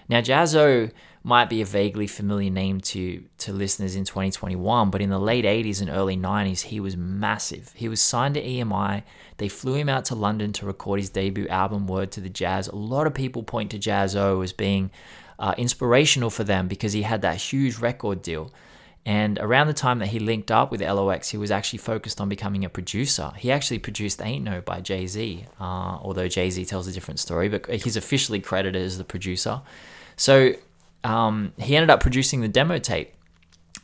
Now, 0.09 0.21
Jaz-O 0.21 0.91
might 1.23 1.51
be 1.51 1.61
a 1.61 1.67
vaguely 1.67 2.07
familiar 2.07 2.51
name 2.51 2.81
to 2.81 3.23
to 3.39 3.53
listeners 3.53 3.95
in 3.95 4.05
2021, 4.05 4.91
but 4.91 5.03
in 5.03 5.11
the 5.11 5.19
late 5.19 5.45
80s 5.45 5.81
and 5.81 5.91
early 5.91 6.17
90s, 6.17 6.63
he 6.63 6.81
was 6.81 6.97
massive. 6.97 7.73
He 7.75 7.89
was 7.89 8.01
signed 8.01 8.35
to 8.35 8.43
EMI. 8.43 9.03
They 9.37 9.49
flew 9.49 9.75
him 9.75 9.89
out 9.89 10.07
to 10.07 10.15
London 10.15 10.53
to 10.55 10.67
record 10.67 11.01
his 11.01 11.11
debut 11.11 11.49
album, 11.49 11.87
Word 11.87 12.11
to 12.13 12.21
the 12.21 12.31
Jaz. 12.31 12.73
A 12.73 12.77
lot 12.77 13.07
of 13.07 13.15
people 13.15 13.43
point 13.43 13.71
to 13.73 13.79
Jaz-O 13.79 14.41
as 14.41 14.53
being 14.53 14.91
uh, 15.39 15.55
inspirational 15.59 16.31
for 16.31 16.45
them 16.45 16.69
because 16.69 16.93
he 16.93 17.03
had 17.03 17.23
that 17.23 17.37
huge 17.37 17.79
record 17.79 18.23
deal. 18.23 18.53
And 19.07 19.39
around 19.39 19.67
the 19.67 19.73
time 19.73 19.99
that 20.01 20.09
he 20.09 20.19
linked 20.19 20.51
up 20.51 20.71
with 20.71 20.83
LOX, 20.83 21.31
he 21.31 21.39
was 21.39 21.51
actually 21.51 21.79
focused 21.79 22.21
on 22.21 22.29
becoming 22.29 22.65
a 22.65 22.69
producer. 22.69 23.33
He 23.37 23.51
actually 23.51 23.79
produced 23.79 24.21
Ain't 24.23 24.45
No 24.45 24.61
by 24.61 24.81
Jay 24.81 25.07
Z, 25.07 25.47
uh, 25.59 25.63
although 26.03 26.29
Jay 26.29 26.51
Z 26.51 26.67
tells 26.67 26.87
a 26.87 26.93
different 26.93 27.19
story, 27.19 27.49
but 27.49 27.67
he's 27.71 27.97
officially 27.97 28.41
credited 28.41 28.81
as 28.81 28.99
the 28.99 29.05
producer. 29.05 29.63
So 30.17 30.53
um, 31.03 31.55
he 31.57 31.77
ended 31.77 31.89
up 31.91 32.01
producing 32.01 32.43
the 32.43 32.49
demo 32.49 32.79
tape 32.79 33.15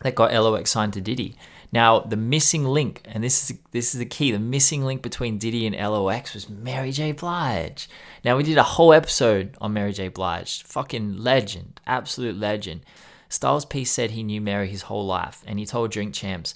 that 0.02 0.14
got 0.14 0.32
LOX 0.32 0.70
signed 0.70 0.92
to 0.94 1.00
Diddy. 1.00 1.34
Now, 1.72 2.00
the 2.00 2.16
missing 2.16 2.64
link, 2.64 3.02
and 3.04 3.24
this 3.24 3.50
is 3.50 3.58
this 3.72 3.94
is 3.94 3.98
the 3.98 4.06
key, 4.06 4.30
the 4.30 4.38
missing 4.38 4.84
link 4.84 5.02
between 5.02 5.38
Diddy 5.38 5.66
and 5.66 5.74
LOX 5.74 6.34
was 6.34 6.48
Mary 6.48 6.92
J. 6.92 7.12
Blige. 7.12 7.88
Now, 8.24 8.36
we 8.36 8.44
did 8.44 8.58
a 8.58 8.62
whole 8.62 8.92
episode 8.92 9.56
on 9.60 9.72
Mary 9.72 9.92
J. 9.92 10.08
Blige. 10.08 10.62
Fucking 10.62 11.16
legend, 11.18 11.80
absolute 11.86 12.36
legend. 12.36 12.82
Styles 13.28 13.64
P 13.64 13.84
said 13.84 14.10
he 14.12 14.22
knew 14.22 14.40
Mary 14.40 14.68
his 14.68 14.82
whole 14.82 15.06
life, 15.06 15.42
and 15.46 15.58
he 15.58 15.66
told 15.66 15.90
Drink 15.90 16.14
Champs, 16.14 16.54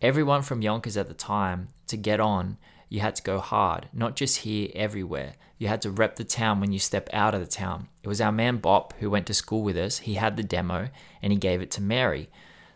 everyone 0.00 0.42
from 0.42 0.62
Yonkers 0.62 0.96
at 0.96 1.08
the 1.08 1.14
time, 1.14 1.68
to 1.86 1.96
get 1.96 2.20
on, 2.20 2.56
you 2.88 3.00
had 3.00 3.16
to 3.16 3.22
go 3.22 3.40
hard, 3.40 3.88
not 3.92 4.16
just 4.16 4.38
here, 4.38 4.68
everywhere. 4.74 5.34
You 5.58 5.68
had 5.68 5.82
to 5.82 5.90
rep 5.90 6.16
the 6.16 6.24
town 6.24 6.60
when 6.60 6.72
you 6.72 6.78
step 6.78 7.08
out 7.12 7.34
of 7.34 7.40
the 7.40 7.46
town. 7.46 7.88
It 8.02 8.08
was 8.08 8.20
our 8.20 8.32
man 8.32 8.58
Bop 8.58 8.94
who 9.00 9.10
went 9.10 9.26
to 9.26 9.34
school 9.34 9.62
with 9.62 9.76
us. 9.76 9.98
He 9.98 10.14
had 10.14 10.36
the 10.36 10.42
demo 10.42 10.88
and 11.22 11.32
he 11.32 11.38
gave 11.38 11.60
it 11.60 11.70
to 11.72 11.82
Mary. 11.82 12.28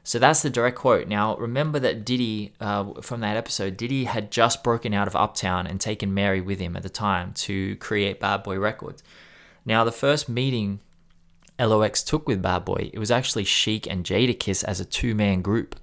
So 0.04 0.18
that's 0.18 0.42
the 0.42 0.50
direct 0.50 0.78
quote. 0.78 1.06
Now, 1.06 1.36
remember 1.36 1.78
that 1.80 2.04
Diddy, 2.04 2.54
uh, 2.60 2.94
from 3.02 3.20
that 3.20 3.36
episode, 3.36 3.76
Diddy 3.76 4.04
had 4.04 4.30
just 4.30 4.64
broken 4.64 4.94
out 4.94 5.06
of 5.06 5.14
Uptown 5.14 5.66
and 5.66 5.80
taken 5.80 6.14
Mary 6.14 6.40
with 6.40 6.60
him 6.60 6.76
at 6.76 6.82
the 6.82 6.88
time 6.88 7.32
to 7.34 7.76
create 7.76 8.18
Bad 8.18 8.42
Boy 8.42 8.58
Records. 8.58 9.02
Now, 9.66 9.84
the 9.84 9.92
first 9.92 10.28
meeting 10.28 10.80
LOX 11.58 12.02
took 12.02 12.28
with 12.28 12.42
Bad 12.42 12.64
Boy, 12.64 12.90
it 12.92 12.98
was 12.98 13.10
actually 13.10 13.44
Sheek 13.44 13.86
and 13.86 14.04
Jadakiss 14.04 14.64
as 14.64 14.80
a 14.80 14.84
two 14.84 15.14
man 15.14 15.42
group. 15.42 15.76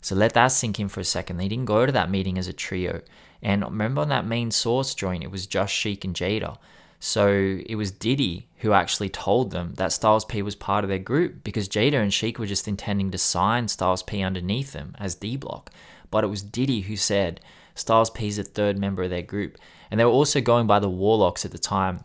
So 0.00 0.14
let 0.14 0.34
that 0.34 0.48
sink 0.48 0.80
in 0.80 0.88
for 0.88 1.00
a 1.00 1.04
second. 1.04 1.36
They 1.36 1.48
didn't 1.48 1.66
go 1.66 1.86
to 1.86 1.92
that 1.92 2.10
meeting 2.10 2.36
as 2.36 2.48
a 2.48 2.52
trio. 2.52 3.02
And 3.40 3.62
remember 3.64 4.00
on 4.02 4.08
that 4.08 4.26
Main 4.26 4.50
Source 4.50 4.94
joint, 4.94 5.22
it 5.22 5.30
was 5.30 5.46
just 5.46 5.72
Sheek 5.72 6.04
and 6.04 6.14
Jada. 6.14 6.58
So 6.98 7.60
it 7.66 7.74
was 7.74 7.90
Diddy 7.90 8.48
who 8.58 8.72
actually 8.72 9.08
told 9.08 9.50
them 9.50 9.74
that 9.74 9.92
Styles 9.92 10.24
P 10.24 10.42
was 10.42 10.54
part 10.54 10.84
of 10.84 10.88
their 10.88 10.98
group 10.98 11.42
because 11.42 11.68
Jada 11.68 12.00
and 12.00 12.12
Sheek 12.12 12.38
were 12.38 12.46
just 12.46 12.68
intending 12.68 13.10
to 13.10 13.18
sign 13.18 13.66
Styles 13.68 14.02
P 14.02 14.22
underneath 14.22 14.72
them 14.72 14.94
as 14.98 15.14
D 15.14 15.36
Block. 15.36 15.70
But 16.10 16.24
it 16.24 16.28
was 16.28 16.42
Diddy 16.42 16.82
who 16.82 16.96
said 16.96 17.40
Styles 17.74 18.10
P 18.10 18.28
is 18.28 18.36
the 18.36 18.44
third 18.44 18.78
member 18.78 19.02
of 19.02 19.10
their 19.10 19.22
group. 19.22 19.58
And 19.90 19.98
they 19.98 20.04
were 20.04 20.12
also 20.12 20.40
going 20.40 20.66
by 20.66 20.78
the 20.78 20.90
Warlocks 20.90 21.44
at 21.44 21.50
the 21.50 21.58
time. 21.58 22.04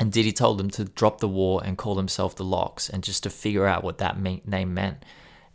And 0.00 0.12
Diddy 0.12 0.32
told 0.32 0.58
them 0.58 0.70
to 0.70 0.84
drop 0.84 1.18
the 1.18 1.28
war 1.28 1.60
and 1.64 1.76
call 1.76 1.94
themselves 1.94 2.36
the 2.36 2.44
LOX 2.44 2.88
and 2.88 3.02
just 3.02 3.24
to 3.24 3.30
figure 3.30 3.66
out 3.66 3.82
what 3.82 3.98
that 3.98 4.20
name 4.20 4.74
meant. 4.74 5.04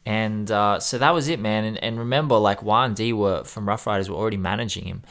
And 0.06 0.52
uh, 0.52 0.80
so 0.80 0.98
that 0.98 1.14
was 1.14 1.30
it, 1.30 1.40
man. 1.40 1.64
And, 1.64 1.78
and 1.78 2.00
remember, 2.00 2.36
like 2.38 2.62
Y 2.62 2.86
and 2.86 2.96
D 2.96 3.14
were 3.14 3.44
from 3.46 3.68
Ruff 3.68 3.88
Ryders 3.88 4.10
were 4.10 4.18
already 4.18 4.38
managing 4.38 4.86
him. 4.86 5.04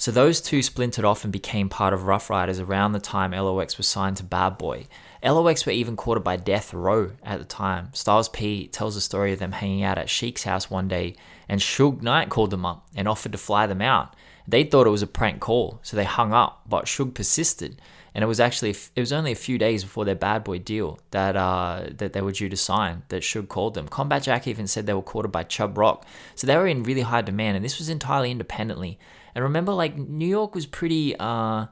So 0.00 0.10
those 0.10 0.40
two 0.40 0.62
splintered 0.62 1.04
off 1.04 1.24
and 1.24 1.32
became 1.32 1.68
part 1.68 1.92
of 1.92 2.06
Ruff 2.06 2.30
Ryders 2.30 2.58
around 2.58 2.92
the 2.92 3.00
time 3.00 3.32
LOX 3.32 3.76
was 3.76 3.86
signed 3.86 4.16
to 4.16 4.24
Bad 4.24 4.56
Boy. 4.56 4.86
LOX 5.22 5.66
were 5.66 5.72
even 5.72 5.94
courted 5.94 6.22
by 6.22 6.36
Death 6.36 6.72
Row 6.72 7.10
at 7.22 7.38
the 7.38 7.44
time. 7.44 7.90
Styles 7.92 8.30
P 8.30 8.66
tells 8.68 8.96
a 8.96 9.00
story 9.02 9.34
of 9.34 9.38
them 9.38 9.52
hanging 9.52 9.82
out 9.82 9.98
at 9.98 10.06
Sheek's 10.06 10.44
house 10.44 10.70
one 10.70 10.88
day, 10.88 11.16
and 11.50 11.60
Suge 11.60 12.00
Knight 12.00 12.30
called 12.30 12.48
them 12.48 12.64
up 12.64 12.88
and 12.96 13.06
offered 13.06 13.32
to 13.32 13.38
fly 13.38 13.66
them 13.66 13.82
out. 13.82 14.16
They 14.48 14.64
thought 14.64 14.86
it 14.86 14.90
was 14.90 15.02
a 15.02 15.06
prank 15.06 15.38
call, 15.38 15.80
so 15.82 15.98
they 15.98 16.04
hung 16.04 16.32
up, 16.32 16.62
but 16.66 16.86
Suge 16.86 17.12
persisted. 17.12 17.80
And 18.14 18.24
it 18.24 18.26
was 18.26 18.40
actually 18.40 18.70
it 18.70 19.00
was 19.00 19.12
only 19.12 19.32
a 19.32 19.36
few 19.36 19.58
days 19.58 19.84
before 19.84 20.04
their 20.04 20.14
Bad 20.14 20.44
Boy 20.44 20.58
deal 20.58 20.98
that 21.12 21.36
uh, 21.36 21.84
that 21.92 22.12
they 22.12 22.20
were 22.20 22.32
due 22.32 22.48
to 22.48 22.56
sign 22.56 23.02
that 23.08 23.22
Suge 23.22 23.48
called 23.48 23.74
them. 23.74 23.88
Combat 23.88 24.22
Jack 24.22 24.46
even 24.46 24.66
said 24.66 24.86
they 24.86 24.94
were 24.94 25.02
courted 25.02 25.30
by 25.30 25.44
Chubb 25.44 25.78
Rock, 25.78 26.04
so 26.34 26.46
they 26.46 26.56
were 26.56 26.66
in 26.66 26.82
really 26.82 27.02
high 27.02 27.22
demand, 27.22 27.56
and 27.56 27.64
this 27.64 27.78
was 27.78 27.88
entirely 27.88 28.30
independently. 28.30 28.98
And 29.34 29.44
remember, 29.44 29.72
like 29.72 29.96
New 29.96 30.26
York 30.28 30.54
was 30.54 30.66
pretty. 30.66 31.16
Uh, 31.18 31.66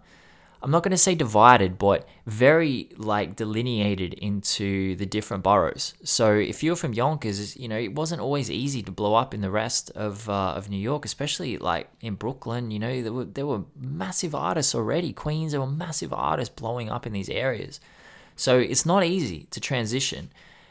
I'm 0.61 0.73
not 0.73 0.83
going 0.83 0.91
to 0.91 0.97
say 0.97 1.15
divided, 1.15 1.79
but 1.79 2.09
very 2.27 2.89
like 2.97 3.37
delineated 3.37 4.15
into 4.15 4.97
the 4.97 5.07
different 5.07 5.45
boroughs. 5.45 5.95
So 6.03 6.35
if 6.35 6.65
you're 6.65 6.75
from 6.75 6.95
Yonkers, 6.95 7.57
you 7.57 7.69
know 7.69 7.79
it 7.79 7.95
wasn't 7.95 8.21
always 8.21 8.51
easy 8.51 8.83
to 8.83 8.91
blow 8.91 9.15
up 9.15 9.33
in 9.35 9.41
the 9.41 9.51
rest 9.51 9.91
of 9.91 10.29
uh, 10.29 10.55
of 10.57 10.69
New 10.69 10.79
York, 10.79 11.05
especially 11.05 11.59
like 11.59 11.89
in 12.01 12.17
Brooklyn. 12.17 12.73
You 12.73 12.81
know 12.81 13.03
there 13.03 13.13
were 13.13 13.25
there 13.25 13.47
were 13.47 13.63
massive 13.77 14.35
artists 14.35 14.75
already. 14.75 15.13
Queens, 15.13 15.53
there 15.53 15.61
were 15.61 15.67
massive 15.67 16.13
artists 16.13 16.55
blowing 16.55 16.91
up 16.91 17.07
in 17.07 17.13
these 17.13 17.29
areas. 17.29 17.81
So 18.35 18.59
it's 18.59 18.87
not 18.87 19.05
easy 19.05 19.47
to 19.51 19.61
transition. 19.61 20.31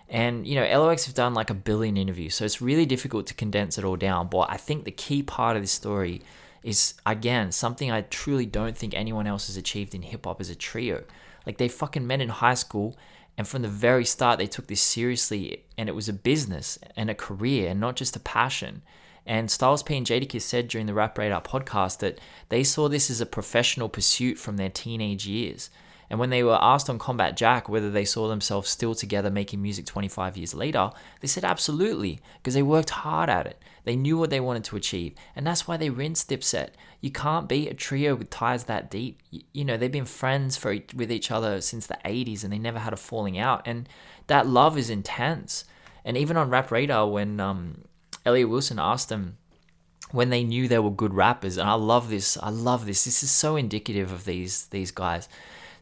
And 0.09 0.47
you 0.47 0.55
know, 0.55 0.65
LOX 0.79 1.05
have 1.05 1.15
done 1.15 1.33
like 1.33 1.49
a 1.49 1.53
billion 1.53 1.97
interviews, 1.97 2.35
so 2.35 2.45
it's 2.45 2.61
really 2.61 2.85
difficult 2.85 3.27
to 3.27 3.33
condense 3.33 3.77
it 3.77 3.83
all 3.85 3.97
down. 3.97 4.27
But 4.27 4.49
I 4.49 4.57
think 4.57 4.83
the 4.83 4.91
key 4.91 5.23
part 5.23 5.55
of 5.55 5.63
this 5.63 5.71
story 5.71 6.21
is 6.63 6.95
again 7.05 7.51
something 7.51 7.91
I 7.91 8.01
truly 8.01 8.45
don't 8.45 8.77
think 8.77 8.93
anyone 8.93 9.27
else 9.27 9.47
has 9.47 9.57
achieved 9.57 9.95
in 9.95 10.01
hip 10.01 10.25
hop 10.25 10.41
as 10.41 10.49
a 10.49 10.55
trio. 10.55 11.03
Like 11.45 11.57
they 11.57 11.67
fucking 11.67 12.05
met 12.05 12.21
in 12.21 12.29
high 12.29 12.55
school 12.55 12.97
and 13.37 13.47
from 13.47 13.61
the 13.61 13.67
very 13.67 14.05
start 14.05 14.39
they 14.39 14.47
took 14.47 14.67
this 14.67 14.81
seriously 14.81 15.63
and 15.77 15.87
it 15.87 15.95
was 15.95 16.09
a 16.09 16.13
business 16.13 16.79
and 16.95 17.09
a 17.09 17.15
career 17.15 17.69
and 17.69 17.79
not 17.79 17.95
just 17.95 18.15
a 18.15 18.19
passion. 18.19 18.81
And 19.25 19.51
Styles 19.51 19.83
P 19.83 19.97
and 19.97 20.05
Jadakiss 20.05 20.41
said 20.41 20.69
during 20.69 20.87
the 20.87 20.93
Rap 20.93 21.17
Radar 21.17 21.41
podcast 21.41 21.99
that 21.99 22.19
they 22.49 22.63
saw 22.63 22.87
this 22.87 23.09
as 23.09 23.19
a 23.19 23.25
professional 23.25 23.89
pursuit 23.89 24.37
from 24.37 24.55
their 24.55 24.69
teenage 24.69 25.27
years. 25.27 25.69
And 26.09 26.19
when 26.19 26.29
they 26.29 26.43
were 26.43 26.57
asked 26.61 26.89
on 26.89 26.99
Combat 26.99 27.35
Jack 27.35 27.67
whether 27.67 27.91
they 27.91 28.05
saw 28.05 28.27
themselves 28.27 28.69
still 28.69 28.95
together 28.95 29.29
making 29.29 29.61
music 29.61 29.85
25 29.85 30.37
years 30.37 30.53
later, 30.53 30.91
they 31.19 31.27
said 31.27 31.43
absolutely, 31.43 32.19
because 32.37 32.53
they 32.53 32.63
worked 32.63 32.91
hard 32.91 33.29
at 33.29 33.45
it. 33.45 33.61
They 33.83 33.95
knew 33.95 34.17
what 34.17 34.29
they 34.29 34.39
wanted 34.39 34.63
to 34.65 34.75
achieve, 34.75 35.15
and 35.35 35.45
that's 35.45 35.67
why 35.67 35.77
they 35.77 35.89
rinsed 35.89 36.29
Dipset. 36.29 36.71
You 37.01 37.11
can't 37.11 37.47
be 37.47 37.67
a 37.67 37.73
trio 37.73 38.15
with 38.15 38.29
ties 38.29 38.65
that 38.65 38.89
deep. 38.89 39.21
You, 39.53 39.65
know, 39.65 39.77
they've 39.77 39.91
been 39.91 40.05
friends 40.05 40.57
for 40.57 40.77
with 40.95 41.11
each 41.11 41.31
other 41.31 41.61
since 41.61 41.87
the 41.87 41.97
80s 42.03 42.43
and 42.43 42.51
they 42.51 42.59
never 42.59 42.79
had 42.79 42.93
a 42.93 42.97
falling 42.97 43.37
out, 43.37 43.61
and 43.65 43.87
that 44.27 44.47
love 44.47 44.77
is 44.77 44.89
intense. 44.89 45.65
And 46.03 46.17
even 46.17 46.37
on 46.37 46.49
Rap 46.49 46.71
Radar, 46.71 47.09
when 47.09 47.39
um, 47.39 47.83
Elliott 48.25 48.49
Wilson 48.49 48.79
asked 48.79 49.09
them 49.09 49.37
when 50.11 50.29
they 50.29 50.43
knew 50.43 50.67
they 50.67 50.79
were 50.79 50.91
good 50.91 51.13
rappers, 51.13 51.57
and 51.57 51.69
I 51.69 51.73
love 51.73 52.09
this, 52.09 52.37
I 52.41 52.49
love 52.49 52.85
this. 52.85 53.03
This 53.03 53.23
is 53.23 53.31
so 53.31 53.55
indicative 53.57 54.11
of 54.11 54.25
these 54.25 54.67
these 54.67 54.91
guys 54.91 55.27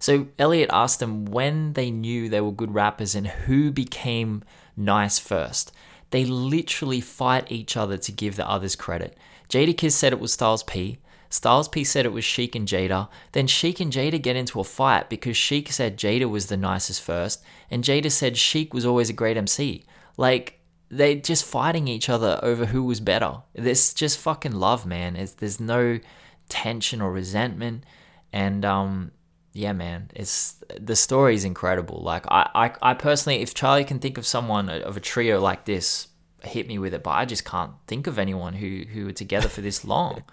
so 0.05 0.27
Elliott 0.37 0.69
asked 0.71 0.99
them 0.99 1.25
when 1.25 1.73
they 1.73 1.89
knew 1.89 2.29
they 2.29 2.39
were 2.39 2.51
good 2.51 2.75
rappers 2.75 3.15
and 3.15 3.25
who 3.25 3.71
became 3.71 4.43
nice 4.77 5.17
first. 5.17 5.71
They 6.11 6.25
literally 6.25 7.01
fight 7.01 7.51
each 7.51 7.75
other 7.75 7.97
to 7.97 8.11
give 8.11 8.35
the 8.35 8.47
others 8.47 8.75
credit. 8.75 9.17
Jadakiss 9.49 9.93
said 9.93 10.13
it 10.13 10.19
was 10.19 10.31
Styles 10.31 10.61
P. 10.61 10.99
Styles 11.31 11.67
P 11.67 11.83
said 11.83 12.05
it 12.05 12.13
was 12.13 12.23
Sheek 12.23 12.53
and 12.53 12.67
Jada. 12.67 13.09
Then 13.31 13.47
Sheek 13.47 13.79
and 13.79 13.91
Jada 13.91 14.21
get 14.21 14.35
into 14.35 14.59
a 14.59 14.63
fight 14.63 15.09
because 15.09 15.35
Sheek 15.35 15.71
said 15.71 15.97
Jada 15.97 16.29
was 16.29 16.45
the 16.45 16.55
nicest 16.55 17.01
first, 17.01 17.43
and 17.71 17.83
Jada 17.83 18.11
said 18.11 18.37
Sheek 18.37 18.75
was 18.75 18.85
always 18.85 19.09
a 19.09 19.13
great 19.13 19.37
MC. 19.37 19.85
Like, 20.17 20.59
they're 20.89 21.15
just 21.15 21.45
fighting 21.45 21.87
each 21.87 22.09
other 22.09 22.39
over 22.43 22.67
who 22.67 22.83
was 22.83 22.99
better. 22.99 23.37
There's 23.55 23.91
just 23.91 24.19
fucking 24.19 24.51
love, 24.51 24.85
man. 24.85 25.15
It's, 25.15 25.31
there's 25.31 25.59
no 25.59 25.99
tension 26.47 27.01
or 27.01 27.11
resentment. 27.11 27.85
And 28.31 28.63
um, 28.63 29.11
yeah, 29.55 29.71
man, 29.71 30.11
it's 30.13 30.61
the 30.77 30.97
story 30.97 31.33
is 31.33 31.45
incredible. 31.45 32.01
Like 32.03 32.25
I, 32.27 32.49
I, 32.53 32.91
I 32.91 32.93
personally, 32.93 33.41
if 33.41 33.53
Charlie 33.53 33.85
can 33.85 33.99
think 33.99 34.17
of 34.17 34.25
someone 34.25 34.69
of 34.69 34.97
a 34.97 34.99
trio 34.99 35.39
like 35.39 35.63
this, 35.63 36.09
hit 36.43 36.67
me 36.67 36.77
with 36.77 36.93
it. 36.93 37.03
But 37.03 37.11
I 37.11 37.23
just 37.23 37.45
can't 37.45 37.71
think 37.87 38.05
of 38.05 38.19
anyone 38.19 38.53
who 38.53 38.83
who 38.91 39.07
are 39.07 39.13
together 39.13 39.47
for 39.47 39.61
this 39.61 39.85
long. 39.85 40.23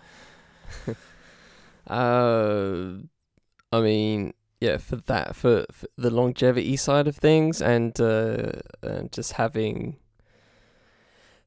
uh, 1.87 2.95
I 3.73 3.81
mean, 3.81 4.35
yeah, 4.61 4.79
for 4.79 4.97
that, 4.97 5.37
for, 5.37 5.67
for 5.71 5.87
the 5.97 6.11
longevity 6.11 6.77
side 6.77 7.07
of 7.07 7.17
things, 7.17 7.63
and 7.63 7.99
uh, 8.01 8.55
and 8.83 9.13
just 9.13 9.35
having, 9.35 9.99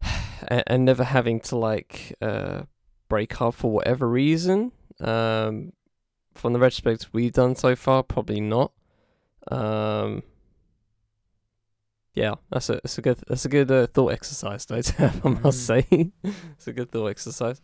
and, 0.47 0.63
and 0.65 0.85
never 0.85 1.03
having 1.03 1.41
to 1.41 1.57
like 1.57 2.15
uh 2.21 2.63
break 3.09 3.41
up 3.41 3.55
for 3.55 3.69
whatever 3.69 4.07
reason. 4.07 4.71
Um, 5.01 5.73
from 6.35 6.53
the 6.53 6.59
retrospect 6.59 7.07
we've 7.13 7.33
done 7.33 7.55
so 7.55 7.75
far, 7.75 8.03
probably 8.03 8.41
not. 8.41 8.71
Um, 9.47 10.23
yeah, 12.13 12.35
that's 12.49 12.69
a 12.69 12.75
that's 12.75 12.97
a 12.97 13.01
good 13.01 13.17
that's 13.27 13.45
a 13.45 13.49
good 13.49 13.71
uh, 13.71 13.87
thought 13.87 14.13
exercise 14.13 14.65
though. 14.65 14.75
I 14.99 15.27
must 15.27 15.69
mm. 15.69 15.83
say, 15.83 16.11
it's 16.23 16.67
a 16.67 16.73
good 16.73 16.91
thought 16.91 17.07
exercise. 17.07 17.61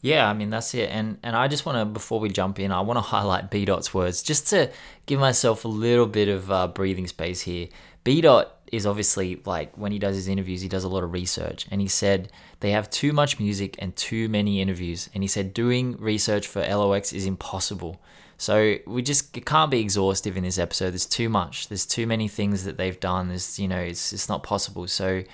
Yeah, 0.00 0.28
I 0.28 0.34
mean 0.34 0.50
that's 0.50 0.74
it, 0.74 0.90
and 0.90 1.18
and 1.22 1.34
I 1.34 1.48
just 1.48 1.66
want 1.66 1.78
to 1.78 1.84
before 1.84 2.20
we 2.20 2.28
jump 2.28 2.60
in, 2.60 2.70
I 2.70 2.80
want 2.80 2.98
to 2.98 3.00
highlight 3.16 3.50
B 3.50 3.64
Dot's 3.64 3.92
words 3.92 4.22
just 4.22 4.46
to 4.48 4.70
give 5.06 5.18
myself 5.18 5.64
a 5.64 5.68
little 5.68 6.06
bit 6.06 6.28
of 6.28 6.50
uh, 6.50 6.68
breathing 6.68 7.06
space 7.06 7.42
here. 7.42 7.68
B 8.04 8.20
Dot 8.20 8.57
is 8.72 8.86
obviously 8.86 9.40
like 9.44 9.76
when 9.76 9.92
he 9.92 9.98
does 9.98 10.16
his 10.16 10.28
interviews, 10.28 10.60
he 10.60 10.68
does 10.68 10.84
a 10.84 10.88
lot 10.88 11.02
of 11.02 11.12
research, 11.12 11.66
and 11.70 11.80
he 11.80 11.88
said 11.88 12.30
they 12.60 12.70
have 12.70 12.90
too 12.90 13.12
much 13.12 13.38
music 13.38 13.76
and 13.78 13.94
too 13.96 14.28
many 14.28 14.60
interviews, 14.60 15.08
and 15.14 15.22
he 15.22 15.28
said 15.28 15.54
doing 15.54 15.96
research 15.98 16.46
for 16.46 16.60
LOX 16.60 17.12
is 17.12 17.26
impossible. 17.26 18.00
So 18.36 18.76
we 18.86 19.02
just 19.02 19.36
it 19.36 19.44
can't 19.44 19.70
be 19.70 19.80
exhaustive 19.80 20.36
in 20.36 20.44
this 20.44 20.58
episode. 20.58 20.90
There's 20.90 21.06
too 21.06 21.28
much. 21.28 21.68
There's 21.68 21.84
too 21.86 22.06
many 22.06 22.28
things 22.28 22.64
that 22.64 22.76
they've 22.76 22.98
done. 22.98 23.28
There's 23.28 23.58
you 23.58 23.68
know 23.68 23.80
it's 23.80 24.12
it's 24.12 24.28
not 24.28 24.42
possible. 24.42 24.86
So 24.86 25.24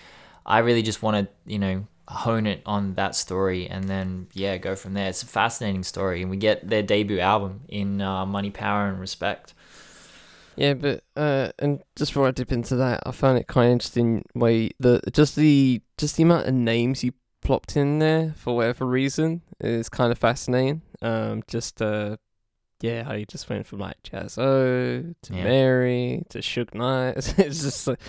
I 0.47 0.59
really 0.59 0.83
just 0.83 1.03
want 1.03 1.27
to, 1.27 1.51
you 1.51 1.59
know, 1.59 1.87
hone 2.07 2.47
it 2.47 2.61
on 2.67 2.95
that 2.95 3.15
story 3.15 3.67
and 3.67 3.85
then 3.85 4.27
yeah, 4.35 4.59
go 4.59 4.77
from 4.77 4.95
there. 4.95 5.09
It's 5.09 5.23
a 5.23 5.27
fascinating 5.27 5.85
story, 5.85 6.23
and 6.23 6.31
we 6.31 6.37
get 6.37 6.69
their 6.69 6.83
debut 6.83 7.21
album 7.21 7.61
in 7.69 8.01
uh, 8.01 8.27
Money, 8.27 8.51
Power, 8.51 8.89
and 8.89 9.01
Respect. 9.01 9.54
Yeah, 10.57 10.75
but 10.75 11.05
uh, 11.17 11.51
and 11.59 11.83
just 11.97 12.13
before 12.13 12.29
I 12.29 12.31
dip 12.31 12.53
into 12.53 12.77
that, 12.77 13.03
I 13.07 13.11
found 13.11 13.39
it 13.39 13.47
quite 13.47 13.67
interesting 13.69 14.25
way 14.35 14.71
the 14.79 15.01
just 15.13 15.37
the 15.37 15.83
just 15.99 16.17
the 16.17 16.23
amount 16.23 16.47
of 16.47 16.55
names 16.55 17.03
you 17.05 17.13
plopped 17.43 17.77
in 17.77 17.99
there 17.99 18.33
for 18.37 18.57
whatever 18.57 18.87
reason 18.87 19.43
is 19.61 19.89
kind 19.89 20.11
of 20.13 20.19
fascinating. 20.19 20.83
Um, 21.03 21.43
just 21.47 21.83
uh, 21.83 22.17
yeah, 22.81 23.03
how 23.05 23.15
you 23.15 23.25
just 23.27 23.49
went 23.49 23.67
from 23.67 23.79
like 23.81 23.97
Jaz-O 24.03 25.15
to 25.23 25.35
Yeah. 25.35 25.45
Mary 25.45 26.23
to 26.31 26.39
Suge 26.39 26.75
Knight. 26.75 27.17
it's 27.39 27.63
just 27.63 27.87
like, 27.87 28.01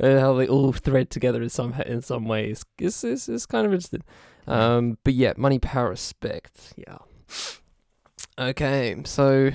uh, 0.00 0.18
how 0.20 0.34
they 0.34 0.46
all 0.48 0.72
thread 0.72 1.10
together 1.10 1.42
in 1.42 1.48
some 1.48 1.72
in 1.86 2.02
some 2.02 2.26
ways. 2.26 2.64
It's 2.78 3.02
it's, 3.04 3.28
it's 3.28 3.46
kind 3.46 3.66
of 3.66 3.72
interesting. 3.72 4.02
Um, 4.46 4.98
but 5.04 5.14
yeah, 5.14 5.34
money, 5.36 5.58
power, 5.58 5.90
respect. 5.90 6.72
Yeah. 6.76 6.98
Okay, 8.38 8.96
so. 9.04 9.50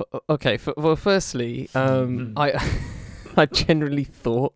F 0.00 0.20
okay, 0.28 0.54
f 0.54 0.68
well, 0.76 0.96
firstly, 0.96 1.68
um, 1.74 2.32
I 2.36 2.52
I 3.36 3.46
generally 3.46 4.04
thought, 4.04 4.54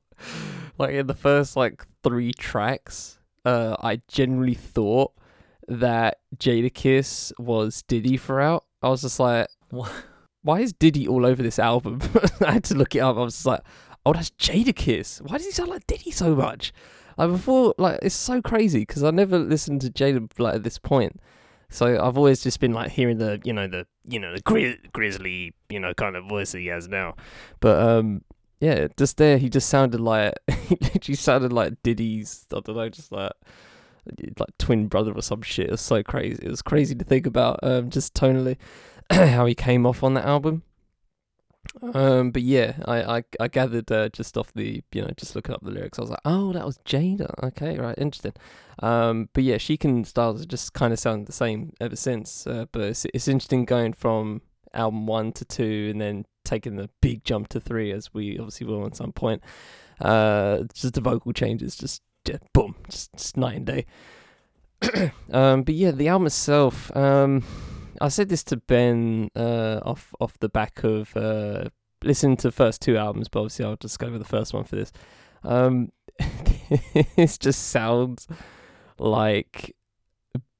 like 0.78 0.94
in 0.94 1.06
the 1.06 1.14
first 1.14 1.56
like 1.56 1.86
three 2.02 2.32
tracks, 2.32 3.18
uh, 3.44 3.76
I 3.80 4.02
generally 4.08 4.54
thought 4.54 5.12
that 5.68 6.18
Jadakiss 6.36 7.32
was 7.38 7.82
Diddy 7.82 8.16
throughout. 8.16 8.64
I 8.82 8.88
was 8.88 9.02
just 9.02 9.20
like, 9.20 9.48
What? 9.70 9.90
why 10.42 10.60
is 10.60 10.72
Diddy 10.72 11.06
all 11.06 11.24
over 11.26 11.42
this 11.42 11.58
album? 11.58 12.00
I 12.40 12.52
had 12.52 12.64
to 12.64 12.74
look 12.74 12.94
it 12.94 13.00
up. 13.00 13.16
I 13.16 13.20
was 13.20 13.34
just 13.34 13.46
like, 13.46 13.60
oh, 14.06 14.12
that's 14.12 14.30
Jadakiss. 14.30 15.20
Why 15.22 15.36
does 15.36 15.46
he 15.46 15.52
sound 15.52 15.70
like 15.70 15.86
Diddy 15.86 16.10
so 16.10 16.34
much? 16.34 16.72
Like 17.18 17.30
before, 17.30 17.74
like 17.78 17.98
it's 18.02 18.14
so 18.14 18.40
crazy 18.40 18.80
because 18.80 19.04
I 19.04 19.10
never 19.10 19.38
listened 19.38 19.82
to 19.82 19.90
Jada 19.90 20.28
like 20.38 20.56
at 20.56 20.62
this 20.62 20.78
point. 20.78 21.20
So 21.70 22.02
I've 22.02 22.18
always 22.18 22.42
just 22.42 22.60
been 22.60 22.72
like 22.72 22.90
hearing 22.90 23.18
the, 23.18 23.40
you 23.44 23.52
know, 23.52 23.68
the, 23.68 23.86
you 24.04 24.18
know, 24.18 24.34
the 24.34 24.40
gri- 24.40 24.80
grizzly, 24.92 25.54
you 25.68 25.80
know, 25.80 25.94
kind 25.94 26.16
of 26.16 26.24
voice 26.26 26.52
that 26.52 26.58
he 26.58 26.66
has 26.66 26.88
now. 26.88 27.14
But 27.60 27.80
um, 27.80 28.22
yeah, 28.60 28.88
just 28.96 29.16
there, 29.16 29.38
he 29.38 29.48
just 29.48 29.68
sounded 29.68 30.00
like 30.00 30.34
he 30.48 30.76
literally 30.80 31.16
sounded 31.16 31.52
like 31.52 31.74
Diddy's. 31.82 32.46
I 32.52 32.60
don't 32.60 32.76
know, 32.76 32.88
just 32.88 33.12
like 33.12 33.32
like 34.38 34.58
twin 34.58 34.88
brother 34.88 35.12
or 35.12 35.22
some 35.22 35.42
shit. 35.42 35.66
It 35.66 35.72
was 35.72 35.80
so 35.80 36.02
crazy. 36.02 36.40
It 36.42 36.50
was 36.50 36.62
crazy 36.62 36.94
to 36.94 37.04
think 37.04 37.26
about. 37.26 37.60
Um, 37.62 37.90
just 37.90 38.14
tonally, 38.14 38.56
how 39.10 39.46
he 39.46 39.54
came 39.54 39.86
off 39.86 40.02
on 40.02 40.14
that 40.14 40.24
album. 40.24 40.62
Um, 41.94 42.30
but 42.30 42.42
yeah, 42.42 42.74
I 42.86 43.18
I, 43.18 43.24
I 43.38 43.48
gathered 43.48 43.90
uh, 43.92 44.08
just 44.08 44.36
off 44.36 44.52
the 44.54 44.82
you 44.92 45.02
know 45.02 45.10
just 45.16 45.36
looking 45.36 45.54
up 45.54 45.62
the 45.62 45.70
lyrics, 45.70 45.98
I 45.98 46.02
was 46.02 46.10
like, 46.10 46.20
oh, 46.24 46.52
that 46.52 46.64
was 46.64 46.78
Jada. 46.78 47.32
Okay, 47.42 47.78
right, 47.78 47.96
interesting. 47.98 48.34
Um, 48.80 49.28
but 49.34 49.44
yeah, 49.44 49.58
Sheek 49.58 49.84
and 49.84 50.06
Styles 50.06 50.44
just 50.46 50.72
kind 50.72 50.92
of 50.92 50.98
sound 50.98 51.26
the 51.26 51.32
same 51.32 51.72
ever 51.80 51.96
since. 51.96 52.46
Uh, 52.46 52.66
but 52.72 52.82
it's 52.82 53.06
it's 53.12 53.28
interesting 53.28 53.64
going 53.64 53.92
from 53.92 54.42
album 54.74 55.06
one 55.06 55.32
to 55.32 55.44
two, 55.44 55.88
and 55.90 56.00
then 56.00 56.24
taking 56.44 56.76
the 56.76 56.90
big 57.00 57.24
jump 57.24 57.48
to 57.48 57.60
three, 57.60 57.92
as 57.92 58.12
we 58.12 58.38
obviously 58.38 58.66
will 58.66 58.86
at 58.86 58.96
some 58.96 59.12
point. 59.12 59.42
Uh, 60.00 60.64
just 60.74 60.94
the 60.94 61.00
vocal 61.00 61.32
changes, 61.32 61.76
just, 61.76 62.02
just 62.24 62.40
boom, 62.52 62.74
just, 62.88 63.12
just 63.12 63.36
night 63.36 63.56
and 63.56 63.66
day. 63.66 63.86
um, 65.32 65.62
but 65.62 65.74
yeah, 65.74 65.90
the 65.90 66.08
album 66.08 66.26
itself. 66.26 66.94
Um, 66.96 67.44
I 68.00 68.08
said 68.08 68.28
this 68.28 68.42
to 68.44 68.56
Ben 68.56 69.30
uh, 69.36 69.80
off 69.84 70.14
off 70.20 70.38
the 70.38 70.48
back 70.48 70.82
of 70.84 71.16
uh, 71.16 71.68
listening 72.02 72.36
to 72.38 72.48
the 72.48 72.52
first 72.52 72.80
two 72.80 72.96
albums, 72.96 73.28
but 73.28 73.40
obviously 73.40 73.64
I'll 73.64 73.76
just 73.76 73.98
go 73.98 74.10
with 74.10 74.20
the 74.20 74.28
first 74.28 74.54
one 74.54 74.64
for 74.64 74.76
this. 74.76 74.92
Um, 75.44 75.92
it 76.18 77.36
just 77.40 77.68
sounds 77.68 78.26
like 78.98 79.74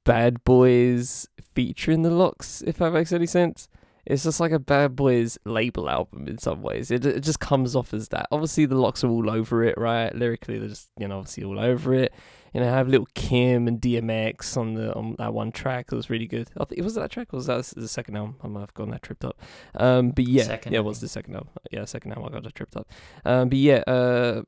Bad 0.05 0.43
Boys 0.43 1.27
featuring 1.55 2.01
the 2.01 2.11
LOX, 2.11 2.61
if 2.61 2.77
that 2.77 2.91
makes 2.91 3.11
any 3.11 3.27
sense. 3.27 3.67
It's 4.05 4.23
just 4.23 4.39
like 4.39 4.51
a 4.51 4.59
Bad 4.59 4.95
Boys 4.95 5.37
label 5.45 5.89
album 5.89 6.27
in 6.27 6.37
some 6.37 6.61
ways. 6.61 6.89
It 6.89 7.05
it 7.05 7.21
just 7.21 7.39
comes 7.39 7.75
off 7.75 7.93
as 7.93 8.09
that. 8.09 8.27
Obviously, 8.31 8.65
the 8.65 8.75
LOX 8.75 9.03
are 9.03 9.09
all 9.09 9.29
over 9.29 9.63
it, 9.63 9.77
right? 9.77 10.13
Lyrically, 10.15 10.57
they're 10.57 10.69
just 10.69 10.89
you 10.99 11.07
know 11.07 11.19
obviously 11.19 11.43
all 11.43 11.59
over 11.59 11.93
it. 11.93 12.13
You 12.53 12.59
know, 12.59 12.67
I 12.67 12.75
have 12.75 12.89
little 12.89 13.07
Kim 13.13 13.67
and 13.67 13.79
DMX 13.79 14.57
on 14.57 14.73
the 14.73 14.93
on 14.93 15.15
that 15.19 15.33
one 15.33 15.51
track. 15.53 15.87
It 15.91 15.95
was 15.95 16.09
really 16.09 16.27
good. 16.27 16.49
I 16.59 16.65
think 16.65 16.79
it 16.79 16.83
was 16.83 16.95
that 16.95 17.09
track. 17.09 17.33
Or 17.33 17.37
was 17.37 17.45
that 17.47 17.63
the 17.77 17.87
second 17.87 18.17
album? 18.17 18.35
I 18.43 18.47
might 18.47 18.59
have 18.61 18.73
gotten 18.73 18.91
that 18.91 19.01
tripped 19.03 19.23
up. 19.23 19.39
Um, 19.75 20.11
but 20.11 20.27
yeah, 20.27 20.43
Second, 20.43 20.73
yeah, 20.73 20.79
it 20.79 20.83
was 20.85 20.99
the 20.99 21.07
second 21.07 21.35
album. 21.35 21.49
Yeah, 21.71 21.85
second 21.85 22.11
album. 22.11 22.25
I 22.27 22.29
got 22.33 22.43
that 22.43 22.55
tripped 22.55 22.75
up. 22.75 22.89
Um, 23.23 23.47
but 23.47 23.57
yeah, 23.57 23.83
uh, 23.87 24.41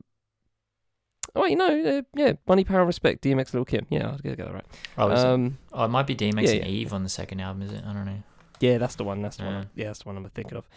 oh, 1.34 1.46
you 1.46 1.56
know, 1.56 1.66
uh, 1.98 2.02
yeah, 2.14 2.32
money, 2.46 2.64
power, 2.64 2.84
respect. 2.84 3.22
DMX, 3.24 3.54
Little 3.54 3.64
Kim. 3.64 3.86
Yeah, 3.88 4.08
I'll 4.10 4.18
get 4.18 4.36
that 4.36 4.52
right. 4.52 4.66
Oh, 4.98 5.10
it? 5.10 5.18
Um, 5.18 5.58
oh, 5.72 5.84
it 5.84 5.88
might 5.88 6.06
be 6.06 6.14
DMX 6.14 6.42
yeah, 6.42 6.50
and 6.50 6.60
yeah. 6.66 6.66
Eve 6.66 6.92
on 6.92 7.02
the 7.04 7.08
second 7.08 7.40
album, 7.40 7.62
is 7.62 7.72
it? 7.72 7.82
I 7.86 7.92
don't 7.92 8.04
know. 8.04 8.22
yeah, 8.60 8.78
that's 8.78 8.96
the 8.96 9.04
one. 9.04 9.22
That's 9.22 9.36
the 9.38 9.44
one. 9.44 9.52
Yeah. 9.52 9.58
I'm- 9.60 9.70
Yeah, 9.76 9.86
that's 9.86 10.00
the 10.00 10.08
one 10.10 10.16
I'm 10.18 10.28
thinking 10.30 10.58
of. 10.58 10.68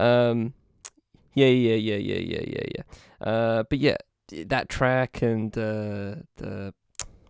Um, 0.00 0.54
yeah, 1.34 1.46
yeah, 1.48 1.74
yeah, 1.74 1.96
yeah, 1.96 2.18
yeah, 2.18 2.44
yeah, 2.46 2.64
yeah. 2.76 3.26
Uh, 3.28 3.62
but 3.68 3.78
yeah, 3.78 3.96
that 4.28 4.68
track 4.68 5.22
and 5.22 5.56
uh, 5.56 6.16
the 6.36 6.74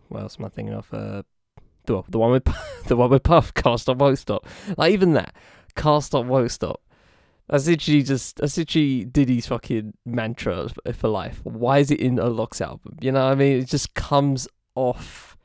what 0.09 0.21
else 0.21 0.37
am 0.39 0.45
I 0.45 0.49
thinking 0.49 0.73
of? 0.73 0.93
Uh, 0.93 1.23
the 1.85 2.03
the 2.09 2.19
one 2.19 2.31
with 2.31 2.47
the 2.87 2.95
one 2.95 3.09
with 3.09 3.23
Puff, 3.23 3.53
Can't 3.53 3.79
Stop, 3.79 3.97
Won't 3.97 4.19
Stop. 4.19 4.45
Like 4.77 4.93
even 4.93 5.13
that, 5.13 5.33
Can't 5.75 6.03
Stop, 6.03 6.25
Won't 6.25 6.51
Stop. 6.51 6.81
That's 7.49 7.67
literally 7.67 8.03
just 8.03 8.37
that's 8.37 8.57
literally 8.57 9.05
Diddy's 9.05 9.47
fucking 9.47 9.93
mantra 10.05 10.69
for 10.93 11.07
life. 11.07 11.39
Why 11.43 11.79
is 11.79 11.91
it 11.91 11.99
in 11.99 12.19
a 12.19 12.27
LOX 12.27 12.59
album? 12.59 12.97
You 13.01 13.11
know 13.11 13.25
what 13.25 13.31
I 13.31 13.35
mean? 13.35 13.59
It 13.59 13.67
just 13.67 13.93
comes 13.93 14.47
off 14.75 15.37